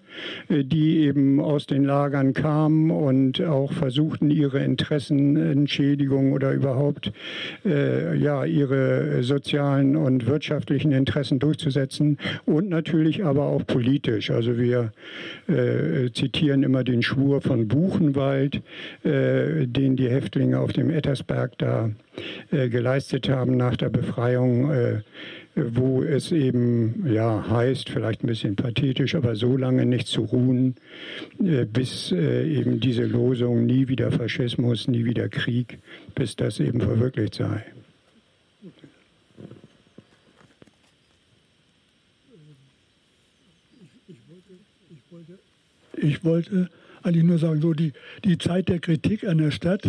äh, 0.49 0.65
die 0.65 0.99
eben 1.01 1.41
aus 1.41 1.67
den 1.67 1.85
Lagern 1.85 2.35
kamen 2.35 2.91
und 2.91 3.41
auch 3.43 3.73
versuchten, 3.73 4.31
ihre 4.31 4.65
Interessenentschädigung 4.65 6.33
oder 6.33 6.53
überhaupt 6.53 7.13
äh, 7.65 8.17
ja, 8.19 8.45
ihre 8.45 9.23
sozialen 9.23 9.97
und 9.97 10.27
wirtschaftlichen 10.27 10.93
Interessen 10.93 11.39
durchzusetzen 11.39 12.19
und 12.47 12.69
natürlich 12.69 13.25
aber 13.25 13.45
auch 13.45 13.65
politisch. 13.67 14.31
Also 14.31 14.59
wir 14.59 14.93
äh, 15.47 16.11
zitieren 16.13 16.63
immer 16.63 16.83
den 16.83 17.03
Schwur 17.03 17.41
von 17.41 17.69
Buchenwald, 17.69 18.63
äh, 19.05 19.68
den 19.73 19.97
die 19.97 20.09
Häftlinge 20.09 20.59
auf 20.59 20.73
dem 20.73 20.90
Ettersberg 20.90 21.57
da 21.59 21.90
äh, 22.51 22.69
geleistet 22.69 23.28
haben 23.28 23.57
nach 23.57 23.77
der 23.77 23.89
Befreiung, 23.89 24.70
äh, 24.70 25.03
wo 25.55 26.03
es 26.03 26.32
eben 26.32 27.07
ja 27.12 27.49
heißt, 27.49 27.90
vielleicht 27.90 28.23
ein 28.23 28.28
bisschen 28.28 28.57
pathetisch, 28.57 29.15
aber 29.15 29.35
so 29.35 29.57
lange 29.57 29.86
nicht 29.86 30.07
zu 30.07 30.23
ruhen, 30.23 30.77
äh, 31.43 31.65
bis 31.65 32.12
äh, 32.12 32.47
eben 32.47 32.81
diese 32.81 33.05
Losung 33.05 33.66
nie 33.66 33.89
wieder 33.89 34.12
Faschismus, 34.12 34.89
nie 34.89 35.05
wieder 35.05 35.28
Krieg, 35.28 35.78
bis 36.15 36.36
das 36.36 36.61
eben 36.61 36.81
verwirklicht 36.81 37.35
sei. 37.35 37.65
Ich 46.01 46.24
wollte 46.24 46.70
eigentlich 47.09 47.24
nur 47.24 47.39
sagen, 47.39 47.60
so 47.60 47.72
die, 47.72 47.93
die 48.24 48.39
Zeit 48.39 48.68
der 48.68 48.78
Kritik 48.78 49.26
an 49.26 49.39
der 49.39 49.51
Stadt 49.51 49.82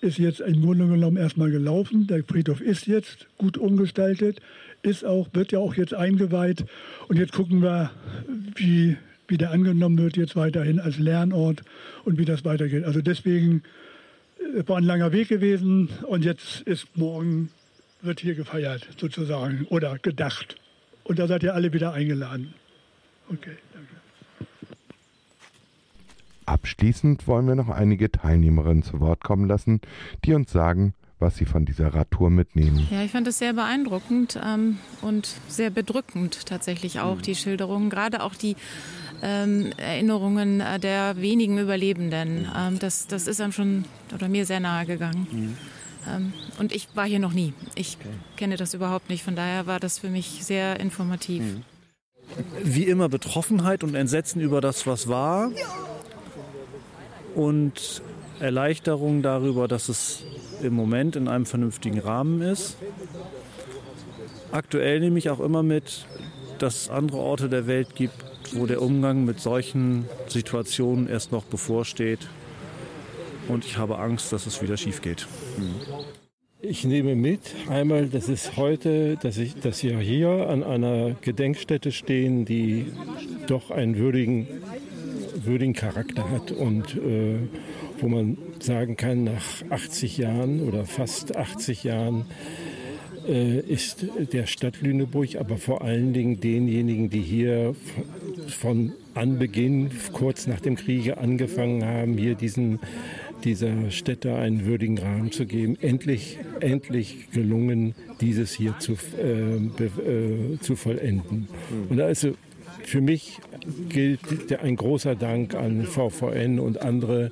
ist 0.00 0.18
jetzt 0.18 0.40
im 0.40 0.62
Grunde 0.62 0.88
genommen 0.88 1.16
erstmal 1.16 1.50
gelaufen. 1.50 2.06
Der 2.08 2.24
Friedhof 2.24 2.60
ist 2.60 2.86
jetzt 2.86 3.28
gut 3.38 3.56
umgestaltet, 3.56 4.40
ist 4.82 5.04
auch, 5.04 5.28
wird 5.32 5.52
ja 5.52 5.60
auch 5.60 5.74
jetzt 5.74 5.94
eingeweiht. 5.94 6.64
Und 7.08 7.18
jetzt 7.18 7.32
gucken 7.32 7.62
wir, 7.62 7.90
wie, 8.56 8.96
wie 9.28 9.36
der 9.36 9.52
angenommen 9.52 9.98
wird 9.98 10.16
jetzt 10.16 10.34
weiterhin 10.34 10.80
als 10.80 10.98
Lernort 10.98 11.62
und 12.04 12.18
wie 12.18 12.24
das 12.24 12.44
weitergeht. 12.44 12.84
Also 12.84 13.00
deswegen 13.00 13.62
äh, 14.38 14.66
war 14.66 14.78
ein 14.78 14.84
langer 14.84 15.12
Weg 15.12 15.28
gewesen 15.28 15.88
und 16.08 16.24
jetzt 16.24 16.62
ist 16.62 16.96
morgen, 16.96 17.50
wird 18.02 18.18
hier 18.18 18.34
gefeiert 18.34 18.88
sozusagen 18.98 19.66
oder 19.70 19.98
gedacht. 19.98 20.56
Und 21.04 21.20
da 21.20 21.28
seid 21.28 21.44
ihr 21.44 21.54
alle 21.54 21.72
wieder 21.72 21.92
eingeladen. 21.92 22.54
Okay. 23.28 23.56
Abschließend 26.52 27.26
wollen 27.26 27.48
wir 27.48 27.54
noch 27.54 27.70
einige 27.70 28.10
Teilnehmerinnen 28.10 28.82
zu 28.82 29.00
Wort 29.00 29.24
kommen 29.24 29.48
lassen, 29.48 29.80
die 30.26 30.34
uns 30.34 30.52
sagen, 30.52 30.92
was 31.18 31.34
sie 31.36 31.46
von 31.46 31.64
dieser 31.64 31.94
Radtour 31.94 32.28
mitnehmen. 32.28 32.86
Ja, 32.90 33.02
ich 33.02 33.10
fand 33.10 33.26
es 33.26 33.38
sehr 33.38 33.54
beeindruckend 33.54 34.38
ähm, 34.44 34.76
und 35.00 35.34
sehr 35.48 35.70
bedrückend 35.70 36.44
tatsächlich 36.44 37.00
auch, 37.00 37.16
mhm. 37.16 37.22
die 37.22 37.36
Schilderungen, 37.36 37.88
gerade 37.88 38.22
auch 38.22 38.34
die 38.34 38.56
ähm, 39.22 39.72
Erinnerungen 39.78 40.60
äh, 40.60 40.78
der 40.78 41.16
wenigen 41.16 41.56
Überlebenden. 41.56 42.46
Ähm, 42.54 42.78
das, 42.78 43.06
das 43.06 43.26
ist 43.26 43.40
einem 43.40 43.52
schon 43.52 43.86
oder 44.14 44.28
mir 44.28 44.44
sehr 44.44 44.60
nahe 44.60 44.84
gegangen. 44.84 45.26
Mhm. 45.32 45.56
Ähm, 46.06 46.32
und 46.58 46.74
ich 46.74 46.88
war 46.94 47.06
hier 47.06 47.20
noch 47.20 47.32
nie. 47.32 47.54
Ich 47.76 47.96
okay. 47.98 48.10
kenne 48.36 48.58
das 48.58 48.74
überhaupt 48.74 49.08
nicht. 49.08 49.24
Von 49.24 49.36
daher 49.36 49.66
war 49.66 49.80
das 49.80 50.00
für 50.00 50.10
mich 50.10 50.44
sehr 50.44 50.78
informativ. 50.80 51.42
Mhm. 51.42 51.62
Wie 52.62 52.84
immer 52.84 53.08
Betroffenheit 53.08 53.82
und 53.82 53.94
Entsetzen 53.94 54.42
über 54.42 54.60
das, 54.60 54.86
was 54.86 55.08
war 55.08 55.50
und 57.34 58.02
Erleichterung 58.40 59.22
darüber, 59.22 59.68
dass 59.68 59.88
es 59.88 60.24
im 60.62 60.74
Moment 60.74 61.16
in 61.16 61.28
einem 61.28 61.46
vernünftigen 61.46 61.98
Rahmen 61.98 62.42
ist. 62.42 62.76
Aktuell 64.50 65.00
nehme 65.00 65.18
ich 65.18 65.30
auch 65.30 65.40
immer 65.40 65.62
mit, 65.62 66.06
dass 66.58 66.82
es 66.82 66.90
andere 66.90 67.18
Orte 67.18 67.48
der 67.48 67.66
Welt 67.66 67.94
gibt, 67.94 68.14
wo 68.52 68.66
der 68.66 68.82
Umgang 68.82 69.24
mit 69.24 69.40
solchen 69.40 70.06
Situationen 70.28 71.08
erst 71.08 71.32
noch 71.32 71.44
bevorsteht. 71.44 72.28
Und 73.48 73.64
ich 73.64 73.76
habe 73.76 73.98
Angst, 73.98 74.32
dass 74.32 74.46
es 74.46 74.62
wieder 74.62 74.76
schief 74.76 75.00
geht. 75.02 75.26
Ich 76.60 76.84
nehme 76.84 77.16
mit, 77.16 77.40
einmal, 77.68 78.06
dass 78.06 78.28
es 78.28 78.56
heute, 78.56 79.16
dass, 79.16 79.36
ich, 79.36 79.56
dass 79.56 79.82
wir 79.82 79.98
hier 79.98 80.48
an 80.48 80.62
einer 80.62 81.16
Gedenkstätte 81.20 81.90
stehen, 81.90 82.44
die 82.44 82.92
doch 83.48 83.70
einen 83.72 83.96
würdigen 83.96 84.46
würdigen 85.46 85.74
Charakter 85.74 86.30
hat 86.30 86.52
und 86.52 86.96
äh, 86.96 87.38
wo 88.00 88.08
man 88.08 88.38
sagen 88.60 88.96
kann, 88.96 89.24
nach 89.24 89.62
80 89.70 90.18
Jahren 90.18 90.60
oder 90.60 90.84
fast 90.84 91.36
80 91.36 91.84
Jahren 91.84 92.26
äh, 93.26 93.60
ist 93.60 94.06
der 94.32 94.46
Stadt 94.46 94.80
Lüneburg, 94.80 95.36
aber 95.36 95.56
vor 95.58 95.82
allen 95.82 96.12
Dingen 96.12 96.40
denjenigen, 96.40 97.10
die 97.10 97.20
hier 97.20 97.74
von 98.48 98.92
Anbeginn, 99.14 99.90
kurz 100.12 100.46
nach 100.46 100.60
dem 100.60 100.76
Kriege 100.76 101.18
angefangen 101.18 101.84
haben, 101.84 102.16
hier 102.16 102.34
diesen 102.34 102.80
dieser 103.44 103.90
Städte 103.90 104.36
einen 104.36 104.64
würdigen 104.66 104.98
Rahmen 104.98 105.32
zu 105.32 105.46
geben. 105.46 105.76
Endlich, 105.80 106.38
endlich 106.60 107.30
gelungen, 107.32 107.94
dieses 108.20 108.52
hier 108.52 108.74
zu, 108.78 108.92
äh, 109.18 109.56
äh, 109.56 110.58
zu 110.60 110.76
vollenden. 110.76 111.48
Und 111.88 111.96
da 111.96 112.08
ist 112.08 112.26
für 112.86 113.00
mich 113.00 113.38
gilt 113.88 114.20
ein 114.60 114.76
großer 114.76 115.14
Dank 115.14 115.54
an 115.54 115.84
VVN 115.84 116.58
und 116.58 116.80
andere 116.82 117.30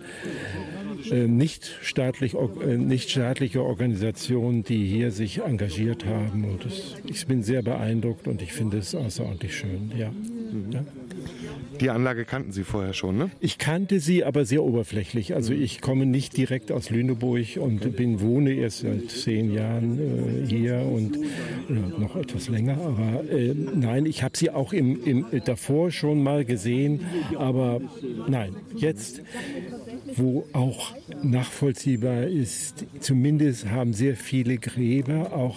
äh, 1.10 1.26
nicht, 1.26 1.78
staatlich, 1.82 2.34
äh, 2.34 2.76
nicht 2.76 3.10
staatliche 3.10 3.62
Organisationen, 3.62 4.64
die 4.64 4.86
hier 4.86 5.10
sich 5.10 5.40
engagiert 5.40 6.04
haben. 6.06 6.44
Und 6.44 6.64
das, 6.64 6.96
ich 7.06 7.26
bin 7.26 7.42
sehr 7.42 7.62
beeindruckt 7.62 8.28
und 8.28 8.42
ich 8.42 8.52
finde 8.52 8.78
es 8.78 8.94
außerordentlich 8.94 9.56
schön. 9.56 9.92
Ja. 9.96 10.10
Mhm. 10.10 10.72
ja. 10.72 10.84
Die 11.80 11.88
Anlage 11.88 12.26
kannten 12.26 12.52
Sie 12.52 12.62
vorher 12.62 12.92
schon, 12.92 13.16
ne? 13.16 13.30
Ich 13.40 13.56
kannte 13.56 14.00
sie, 14.00 14.22
aber 14.22 14.44
sehr 14.44 14.62
oberflächlich. 14.62 15.34
Also 15.34 15.54
mhm. 15.54 15.62
ich 15.62 15.80
komme 15.80 16.04
nicht 16.04 16.36
direkt 16.36 16.72
aus 16.72 16.90
Lüneburg 16.90 17.56
und 17.56 17.96
bin, 17.96 18.20
wohne 18.20 18.52
erst 18.52 18.80
seit 18.80 19.10
zehn 19.10 19.50
Jahren 19.50 19.98
äh, 19.98 20.46
hier 20.46 20.80
und 20.80 21.16
äh, 21.16 21.72
noch 21.98 22.16
etwas 22.16 22.48
länger. 22.48 22.76
Aber 22.78 23.24
äh, 23.30 23.54
nein, 23.54 24.04
ich 24.04 24.22
habe 24.22 24.36
sie 24.36 24.50
auch 24.50 24.74
im, 24.74 25.02
im, 25.04 25.26
davor 25.46 25.90
schon 25.90 26.22
mal 26.22 26.44
gesehen. 26.44 27.06
Aber 27.36 27.80
nein, 28.28 28.54
jetzt, 28.76 29.22
wo 30.16 30.46
auch 30.52 30.94
nachvollziehbar 31.22 32.24
ist, 32.24 32.84
zumindest 33.00 33.70
haben 33.70 33.94
sehr 33.94 34.16
viele 34.16 34.58
Gräber 34.58 35.32
auch 35.32 35.56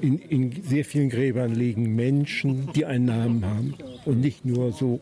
in, 0.00 0.18
in, 0.18 0.62
sehr 0.62 0.84
vielen 0.84 1.08
Gräbern 1.08 1.54
liegen 1.54 1.94
Menschen, 1.94 2.68
die 2.74 2.84
einen 2.84 3.06
Namen 3.06 3.44
haben 3.44 3.74
und 4.04 4.20
nicht 4.20 4.44
nur 4.44 4.72
so 4.72 5.00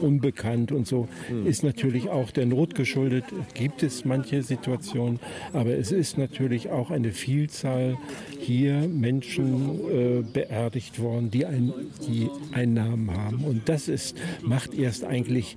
unbekannt 0.00 0.72
und 0.72 0.86
so, 0.86 1.08
mhm. 1.30 1.46
ist 1.46 1.62
natürlich 1.62 2.08
auch 2.10 2.30
der 2.30 2.46
Not 2.46 2.74
geschuldet. 2.74 3.24
Gibt 3.54 3.82
es 3.82 4.04
manche 4.04 4.42
Situationen, 4.42 5.20
aber 5.52 5.76
es 5.76 5.92
ist 5.92 6.18
natürlich 6.18 6.70
auch 6.70 6.90
eine 6.90 7.12
Vielzahl 7.12 7.96
hier 8.38 8.88
Menschen 8.88 9.80
äh, 9.90 10.22
beerdigt 10.22 11.00
worden, 11.00 11.30
die, 11.30 11.46
ein, 11.46 11.72
die 12.06 12.28
einen 12.52 12.74
Namen 12.74 13.10
haben. 13.10 13.44
Und 13.44 13.68
das 13.68 13.88
ist, 13.88 14.16
macht 14.42 14.74
erst 14.74 15.04
eigentlich 15.04 15.56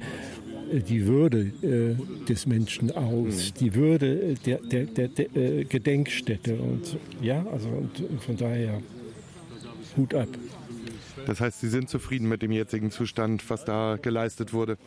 äh, 0.72 0.80
die 0.80 1.06
Würde 1.06 1.52
äh, 1.62 2.26
des 2.26 2.45
Menschen 2.45 2.91
aus, 2.91 3.54
mhm. 3.54 3.60
die 3.60 3.76
Würde 3.76 4.22
äh, 4.22 4.34
der, 4.45 4.60
der, 4.60 4.86
der, 4.86 5.08
der 5.10 5.36
äh, 5.36 5.64
Gedenkstätte. 5.66 6.56
Und 6.56 6.98
ja, 7.22 7.45
also 7.52 7.68
und 7.70 8.22
von 8.22 8.38
daher 8.38 8.82
Hut 9.98 10.14
ab. 10.14 10.30
Das 11.28 11.41
heißt, 11.41 11.60
Sie 11.60 11.68
sind 11.68 11.90
zufrieden 11.90 12.30
mit 12.30 12.41
dem 12.41 12.54
jetzigen 12.54 12.90
Zustand, 12.90 13.49
was 13.49 13.66
da 13.66 13.98
geleistet 14.02 14.54
wurde? 14.54 14.78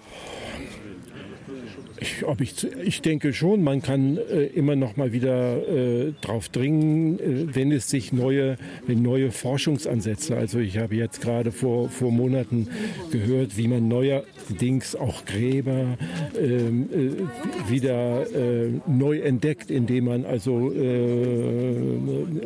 Ich, 2.01 2.25
ob 2.25 2.41
ich, 2.41 2.67
ich 2.83 3.03
denke 3.03 3.35
schon, 3.35 3.63
man 3.63 3.83
kann 3.83 4.17
äh, 4.17 4.47
immer 4.47 4.75
noch 4.75 4.97
mal 4.97 5.13
wieder 5.13 5.69
äh, 5.69 6.13
drauf 6.23 6.49
dringen, 6.49 7.19
äh, 7.19 7.55
wenn 7.55 7.73
es 7.73 7.91
sich 7.91 8.11
neue, 8.11 8.57
wenn 8.87 9.03
neue 9.03 9.31
Forschungsansätze, 9.31 10.35
also 10.35 10.61
ich 10.61 10.79
habe 10.79 10.95
jetzt 10.95 11.21
gerade 11.21 11.53
vor, 11.53 11.91
vor 11.91 12.11
Monaten 12.11 12.69
gehört, 13.11 13.59
wie 13.59 13.69
man 13.69 13.89
neuerdings 13.89 14.97
auch 14.97 15.27
Gräber 15.27 15.99
ähm, 16.41 16.89
äh, 16.91 17.71
wieder 17.71 18.27
äh, 18.35 18.71
neu 18.87 19.19
entdeckt, 19.19 19.71
indem 19.71 20.07
man 20.07 20.25
also 20.25 20.73
äh, 20.73 21.77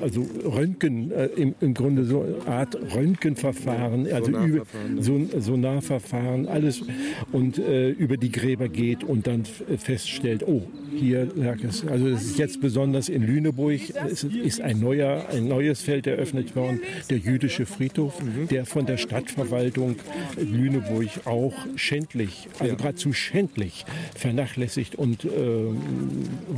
also 0.01 0.26
Röntgen, 0.44 1.12
im, 1.36 1.55
im 1.60 1.74
Grunde 1.74 2.05
so 2.05 2.22
eine 2.22 2.47
Art 2.47 2.76
Röntgenverfahren, 2.94 4.12
also 4.12 4.32
Sonarverfahren, 4.32 4.93
über 4.93 5.02
so, 5.02 5.40
Sonarverfahren, 5.40 6.48
alles 6.48 6.82
und 7.32 7.59
über 7.59 8.16
die 8.16 8.32
Gräber 8.32 8.68
geht 8.68 9.05
und 9.05 9.26
dann 9.26 9.44
feststellt, 9.49 10.47
oh, 10.47 10.62
hier 10.95 11.29
lag 11.35 11.62
es. 11.62 11.87
Also 11.87 12.11
das 12.11 12.25
ist 12.25 12.39
jetzt 12.39 12.61
besonders 12.61 13.09
in 13.09 13.23
Lüneburg, 13.23 13.81
es 14.11 14.25
ist 14.25 14.61
ein, 14.61 14.81
neuer, 14.81 15.27
ein 15.31 15.49
neues 15.49 15.83
Feld 15.83 16.07
eröffnet 16.07 16.55
worden, 16.57 16.81
der 17.11 17.19
jüdische 17.19 17.66
Friedhof, 17.66 18.21
der 18.51 18.66
von 18.66 18.87
der 18.87 18.97
Stadtverwaltung 18.97 19.97
Lüneburg 20.37 21.09
auch 21.25 21.55
schändlich, 21.77 22.49
also 22.59 22.77
geradezu 22.77 23.12
schändlich 23.12 23.85
vernachlässigt 24.15 24.95
und 24.95 25.25
äh, 25.25 25.29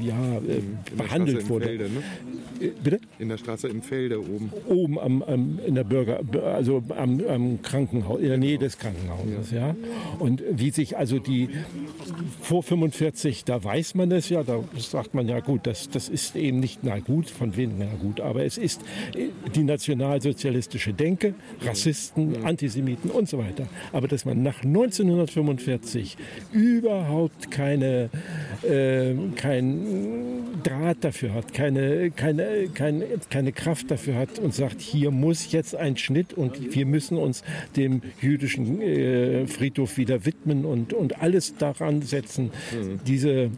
ja, 0.01 0.37
äh, 0.39 0.63
behandelt 0.97 1.49
wurde. 1.49 1.67
Felde, 1.67 1.85
ne? 1.85 2.03
Bitte? 2.83 3.01
In 3.19 3.29
der 3.29 3.37
Straße 3.37 3.69
im 3.69 3.83
Felde 3.83 4.21
oben. 4.21 4.51
Oben 4.67 4.99
am, 4.99 5.23
am, 5.23 5.59
in 5.65 5.75
der 5.75 5.85
Bürger, 5.85 6.21
also 6.45 6.83
am, 6.97 7.21
am 7.29 7.63
Krankenhaus, 7.63 8.21
in 8.21 8.29
der 8.29 8.39
Nähe 8.39 8.59
des 8.59 8.79
Krankenhauses, 8.79 9.51
ja. 9.51 9.69
ja. 9.69 9.77
Und 10.19 10.43
wie 10.51 10.71
sich 10.71 10.97
also 10.97 11.19
die 11.19 11.51
vor 12.41 12.63
45, 12.79 13.45
da 13.45 13.63
weiß 13.63 13.95
man 13.95 14.11
es 14.13 14.29
ja, 14.29 14.43
da 14.43 14.63
sagt 14.79 15.15
man 15.15 15.29
ja 15.29 15.41
gut, 15.41 15.67
das, 15.67 15.89
das 15.89 16.09
ist 16.09 16.37
eben 16.37 16.61
nicht, 16.61 16.81
na 16.83 16.99
gut, 16.99 17.31
von 17.31 17.57
wem, 17.57 17.73
na 17.79 17.87
gut, 18.01 18.21
aber 18.21 18.45
es 18.45 18.59
ist 18.59 18.83
die 19.55 19.63
nationalsozialistische 19.63 20.93
Denke, 20.93 21.35
Rassisten, 21.63 22.45
Antisemiten 22.45 23.11
und 23.11 23.29
so 23.29 23.39
weiter. 23.39 23.67
Aber 23.93 24.09
dass 24.09 24.25
man 24.25 24.43
nach 24.43 24.63
1945 24.63 26.17
überhaupt 26.53 27.51
keine, 27.51 28.11
äh, 28.63 29.15
kein 29.37 30.61
Draht 30.63 30.99
dafür 31.03 31.35
hat, 31.35 31.53
keine, 31.53 32.11
keine 32.11 32.67
keine, 32.75 33.07
keine 33.31 33.53
Kraft 33.53 33.91
dafür 33.91 34.15
hat 34.15 34.39
und 34.39 34.55
sagt, 34.55 34.81
hier 34.81 35.11
muss 35.11 35.53
jetzt 35.53 35.75
ein 35.75 35.97
Schnitt 35.97 36.35
und 36.35 36.75
wir 36.75 36.87
müssen 36.87 37.17
uns 37.17 37.43
dem 37.77 38.03
jüdischen 38.21 38.81
äh, 38.81 39.47
Friedhof 39.47 39.97
wieder 39.97 40.25
widmen 40.25 40.65
und, 40.65 40.93
und 40.93 41.21
alles 41.21 41.57
daran 41.57 42.03
setzen, 42.03 42.51
mhm. 42.73 43.01
diese 43.07 43.51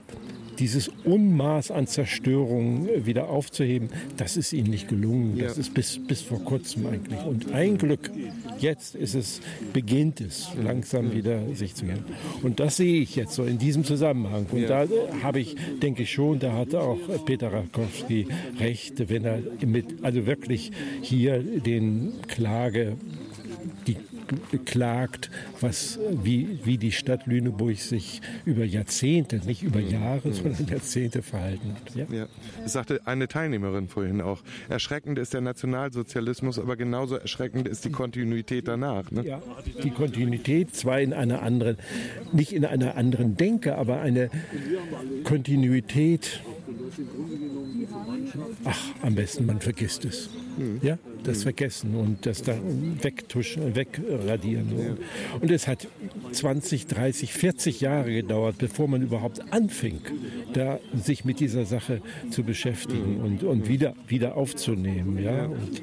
dieses 0.59 0.91
Unmaß 1.05 1.71
an 1.71 1.87
Zerstörung 1.87 2.89
wieder 3.05 3.31
aufzuheben, 3.31 3.91
das 4.17 4.37
ist 4.37 4.53
ihnen 4.53 4.71
nicht 4.71 4.89
gelungen. 4.89 5.39
Das 5.39 5.57
ja. 5.57 5.61
ist 5.61 5.75
bis, 5.75 6.01
bis 6.05 6.23
vor 6.23 6.43
kurzem 6.45 6.87
eigentlich. 6.87 7.21
Und 7.25 7.53
ein 7.53 7.79
Glück, 7.79 8.11
jetzt 8.59 8.95
ist 8.95 9.15
es, 9.15 9.41
beginnt 9.73 10.21
es 10.21 10.49
langsam 10.61 11.13
wieder 11.13 11.41
sich 11.55 11.75
zu 11.75 11.87
geben. 11.87 12.05
Und 12.43 12.61
das 12.61 12.77
sehe 12.77 13.01
ich 13.01 13.17
jetzt 13.17 13.35
so 13.35 13.45
in 13.45 13.59
diesem 13.59 13.85
Zusammenhang. 13.85 14.47
Und 14.51 14.63
ja. 14.63 14.87
da 14.87 14.89
habe 15.23 15.41
ich, 15.41 15.57
denke 15.81 16.03
ich 16.03 16.13
schon, 16.13 16.39
da 16.39 16.53
hat 16.53 16.75
auch 16.75 16.99
Peter 17.25 17.53
Rakowski 17.53 18.27
recht, 18.59 19.09
wenn 19.09 19.25
er 19.25 19.41
mit, 19.65 20.03
also 20.03 20.27
wirklich 20.27 20.73
hier 21.03 21.39
den 21.39 22.15
Klage 22.27 22.97
die 23.87 23.97
beklagt, 24.51 25.31
was, 25.61 25.99
wie, 26.11 26.59
wie 26.65 26.79
die 26.79 26.93
Stadt 26.93 27.27
Lüneburg 27.27 27.79
sich 27.79 28.21
über 28.45 28.65
Jahrzehnte, 28.65 29.41
nicht 29.45 29.63
über 29.63 29.81
Jahre, 29.81 30.33
sondern 30.33 30.67
Jahrzehnte 30.67 31.23
verhalten 31.23 31.75
hat. 31.75 31.95
Ja? 31.95 32.07
Ja. 32.11 32.27
Das 32.63 32.73
sagte 32.73 33.01
eine 33.05 33.29
Teilnehmerin 33.29 33.89
vorhin 33.89 34.21
auch. 34.21 34.43
Erschreckend 34.69 35.19
ist 35.19 35.35
der 35.35 35.41
Nationalsozialismus, 35.41 36.59
aber 36.59 36.77
genauso 36.77 37.17
erschreckend 37.17 37.69
ist 37.69 37.85
die 37.85 37.91
Kontinuität 37.91 38.69
danach. 38.69 39.11
Ne? 39.11 39.25
Ja, 39.25 39.43
die 39.83 39.91
Kontinuität 39.91 40.75
zwar 40.75 41.01
in 41.01 41.13
einer 41.13 41.43
anderen, 41.43 41.77
nicht 42.33 42.53
in 42.53 42.65
einer 42.65 42.97
anderen 42.97 43.37
Denke, 43.37 43.77
aber 43.77 44.01
eine 44.01 44.31
Kontinuität. 45.25 46.41
Ach, 48.65 48.81
am 49.03 49.15
besten 49.15 49.47
man 49.47 49.61
vergisst 49.61 50.05
es. 50.05 50.28
Hm. 50.57 50.81
Ja, 50.82 50.99
das 51.23 51.39
hm. 51.39 51.43
Vergessen 51.43 51.95
und 51.95 52.27
das 52.27 52.43
da 52.43 52.55
wegtuschen, 53.03 53.74
wegradieren. 53.74 54.73
Ja. 54.78 55.39
Und 55.40 55.51
es 55.51 55.66
hat 55.66 55.86
20, 56.32 56.86
30, 56.86 57.32
40 57.32 57.81
Jahre 57.81 58.12
gedauert, 58.12 58.57
bevor 58.59 58.89
man 58.89 59.03
überhaupt 59.03 59.53
anfing, 59.53 60.01
da 60.53 60.81
sich 61.03 61.24
mit 61.24 61.40
dieser 61.40 61.65
Sache 61.65 62.01
zu 62.31 62.43
beschäftigen 62.43 63.16
hm. 63.16 63.24
und, 63.24 63.45
und 63.45 63.69
wieder, 63.69 63.95
wieder 64.07 64.36
aufzunehmen. 64.36 65.23
Ja? 65.23 65.47
Und, 65.47 65.82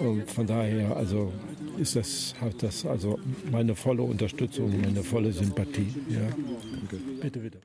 und 0.00 0.30
von 0.30 0.46
daher, 0.46 0.96
also 0.96 1.32
ist 1.78 1.96
das, 1.96 2.34
hat 2.40 2.62
das 2.62 2.86
also 2.86 3.18
meine 3.50 3.74
volle 3.74 4.02
Unterstützung, 4.02 4.80
meine 4.80 5.02
volle 5.02 5.32
Sympathie. 5.32 5.94
Ja. 6.08 6.20
Bitte, 7.20 7.38
bitte. 7.40 7.58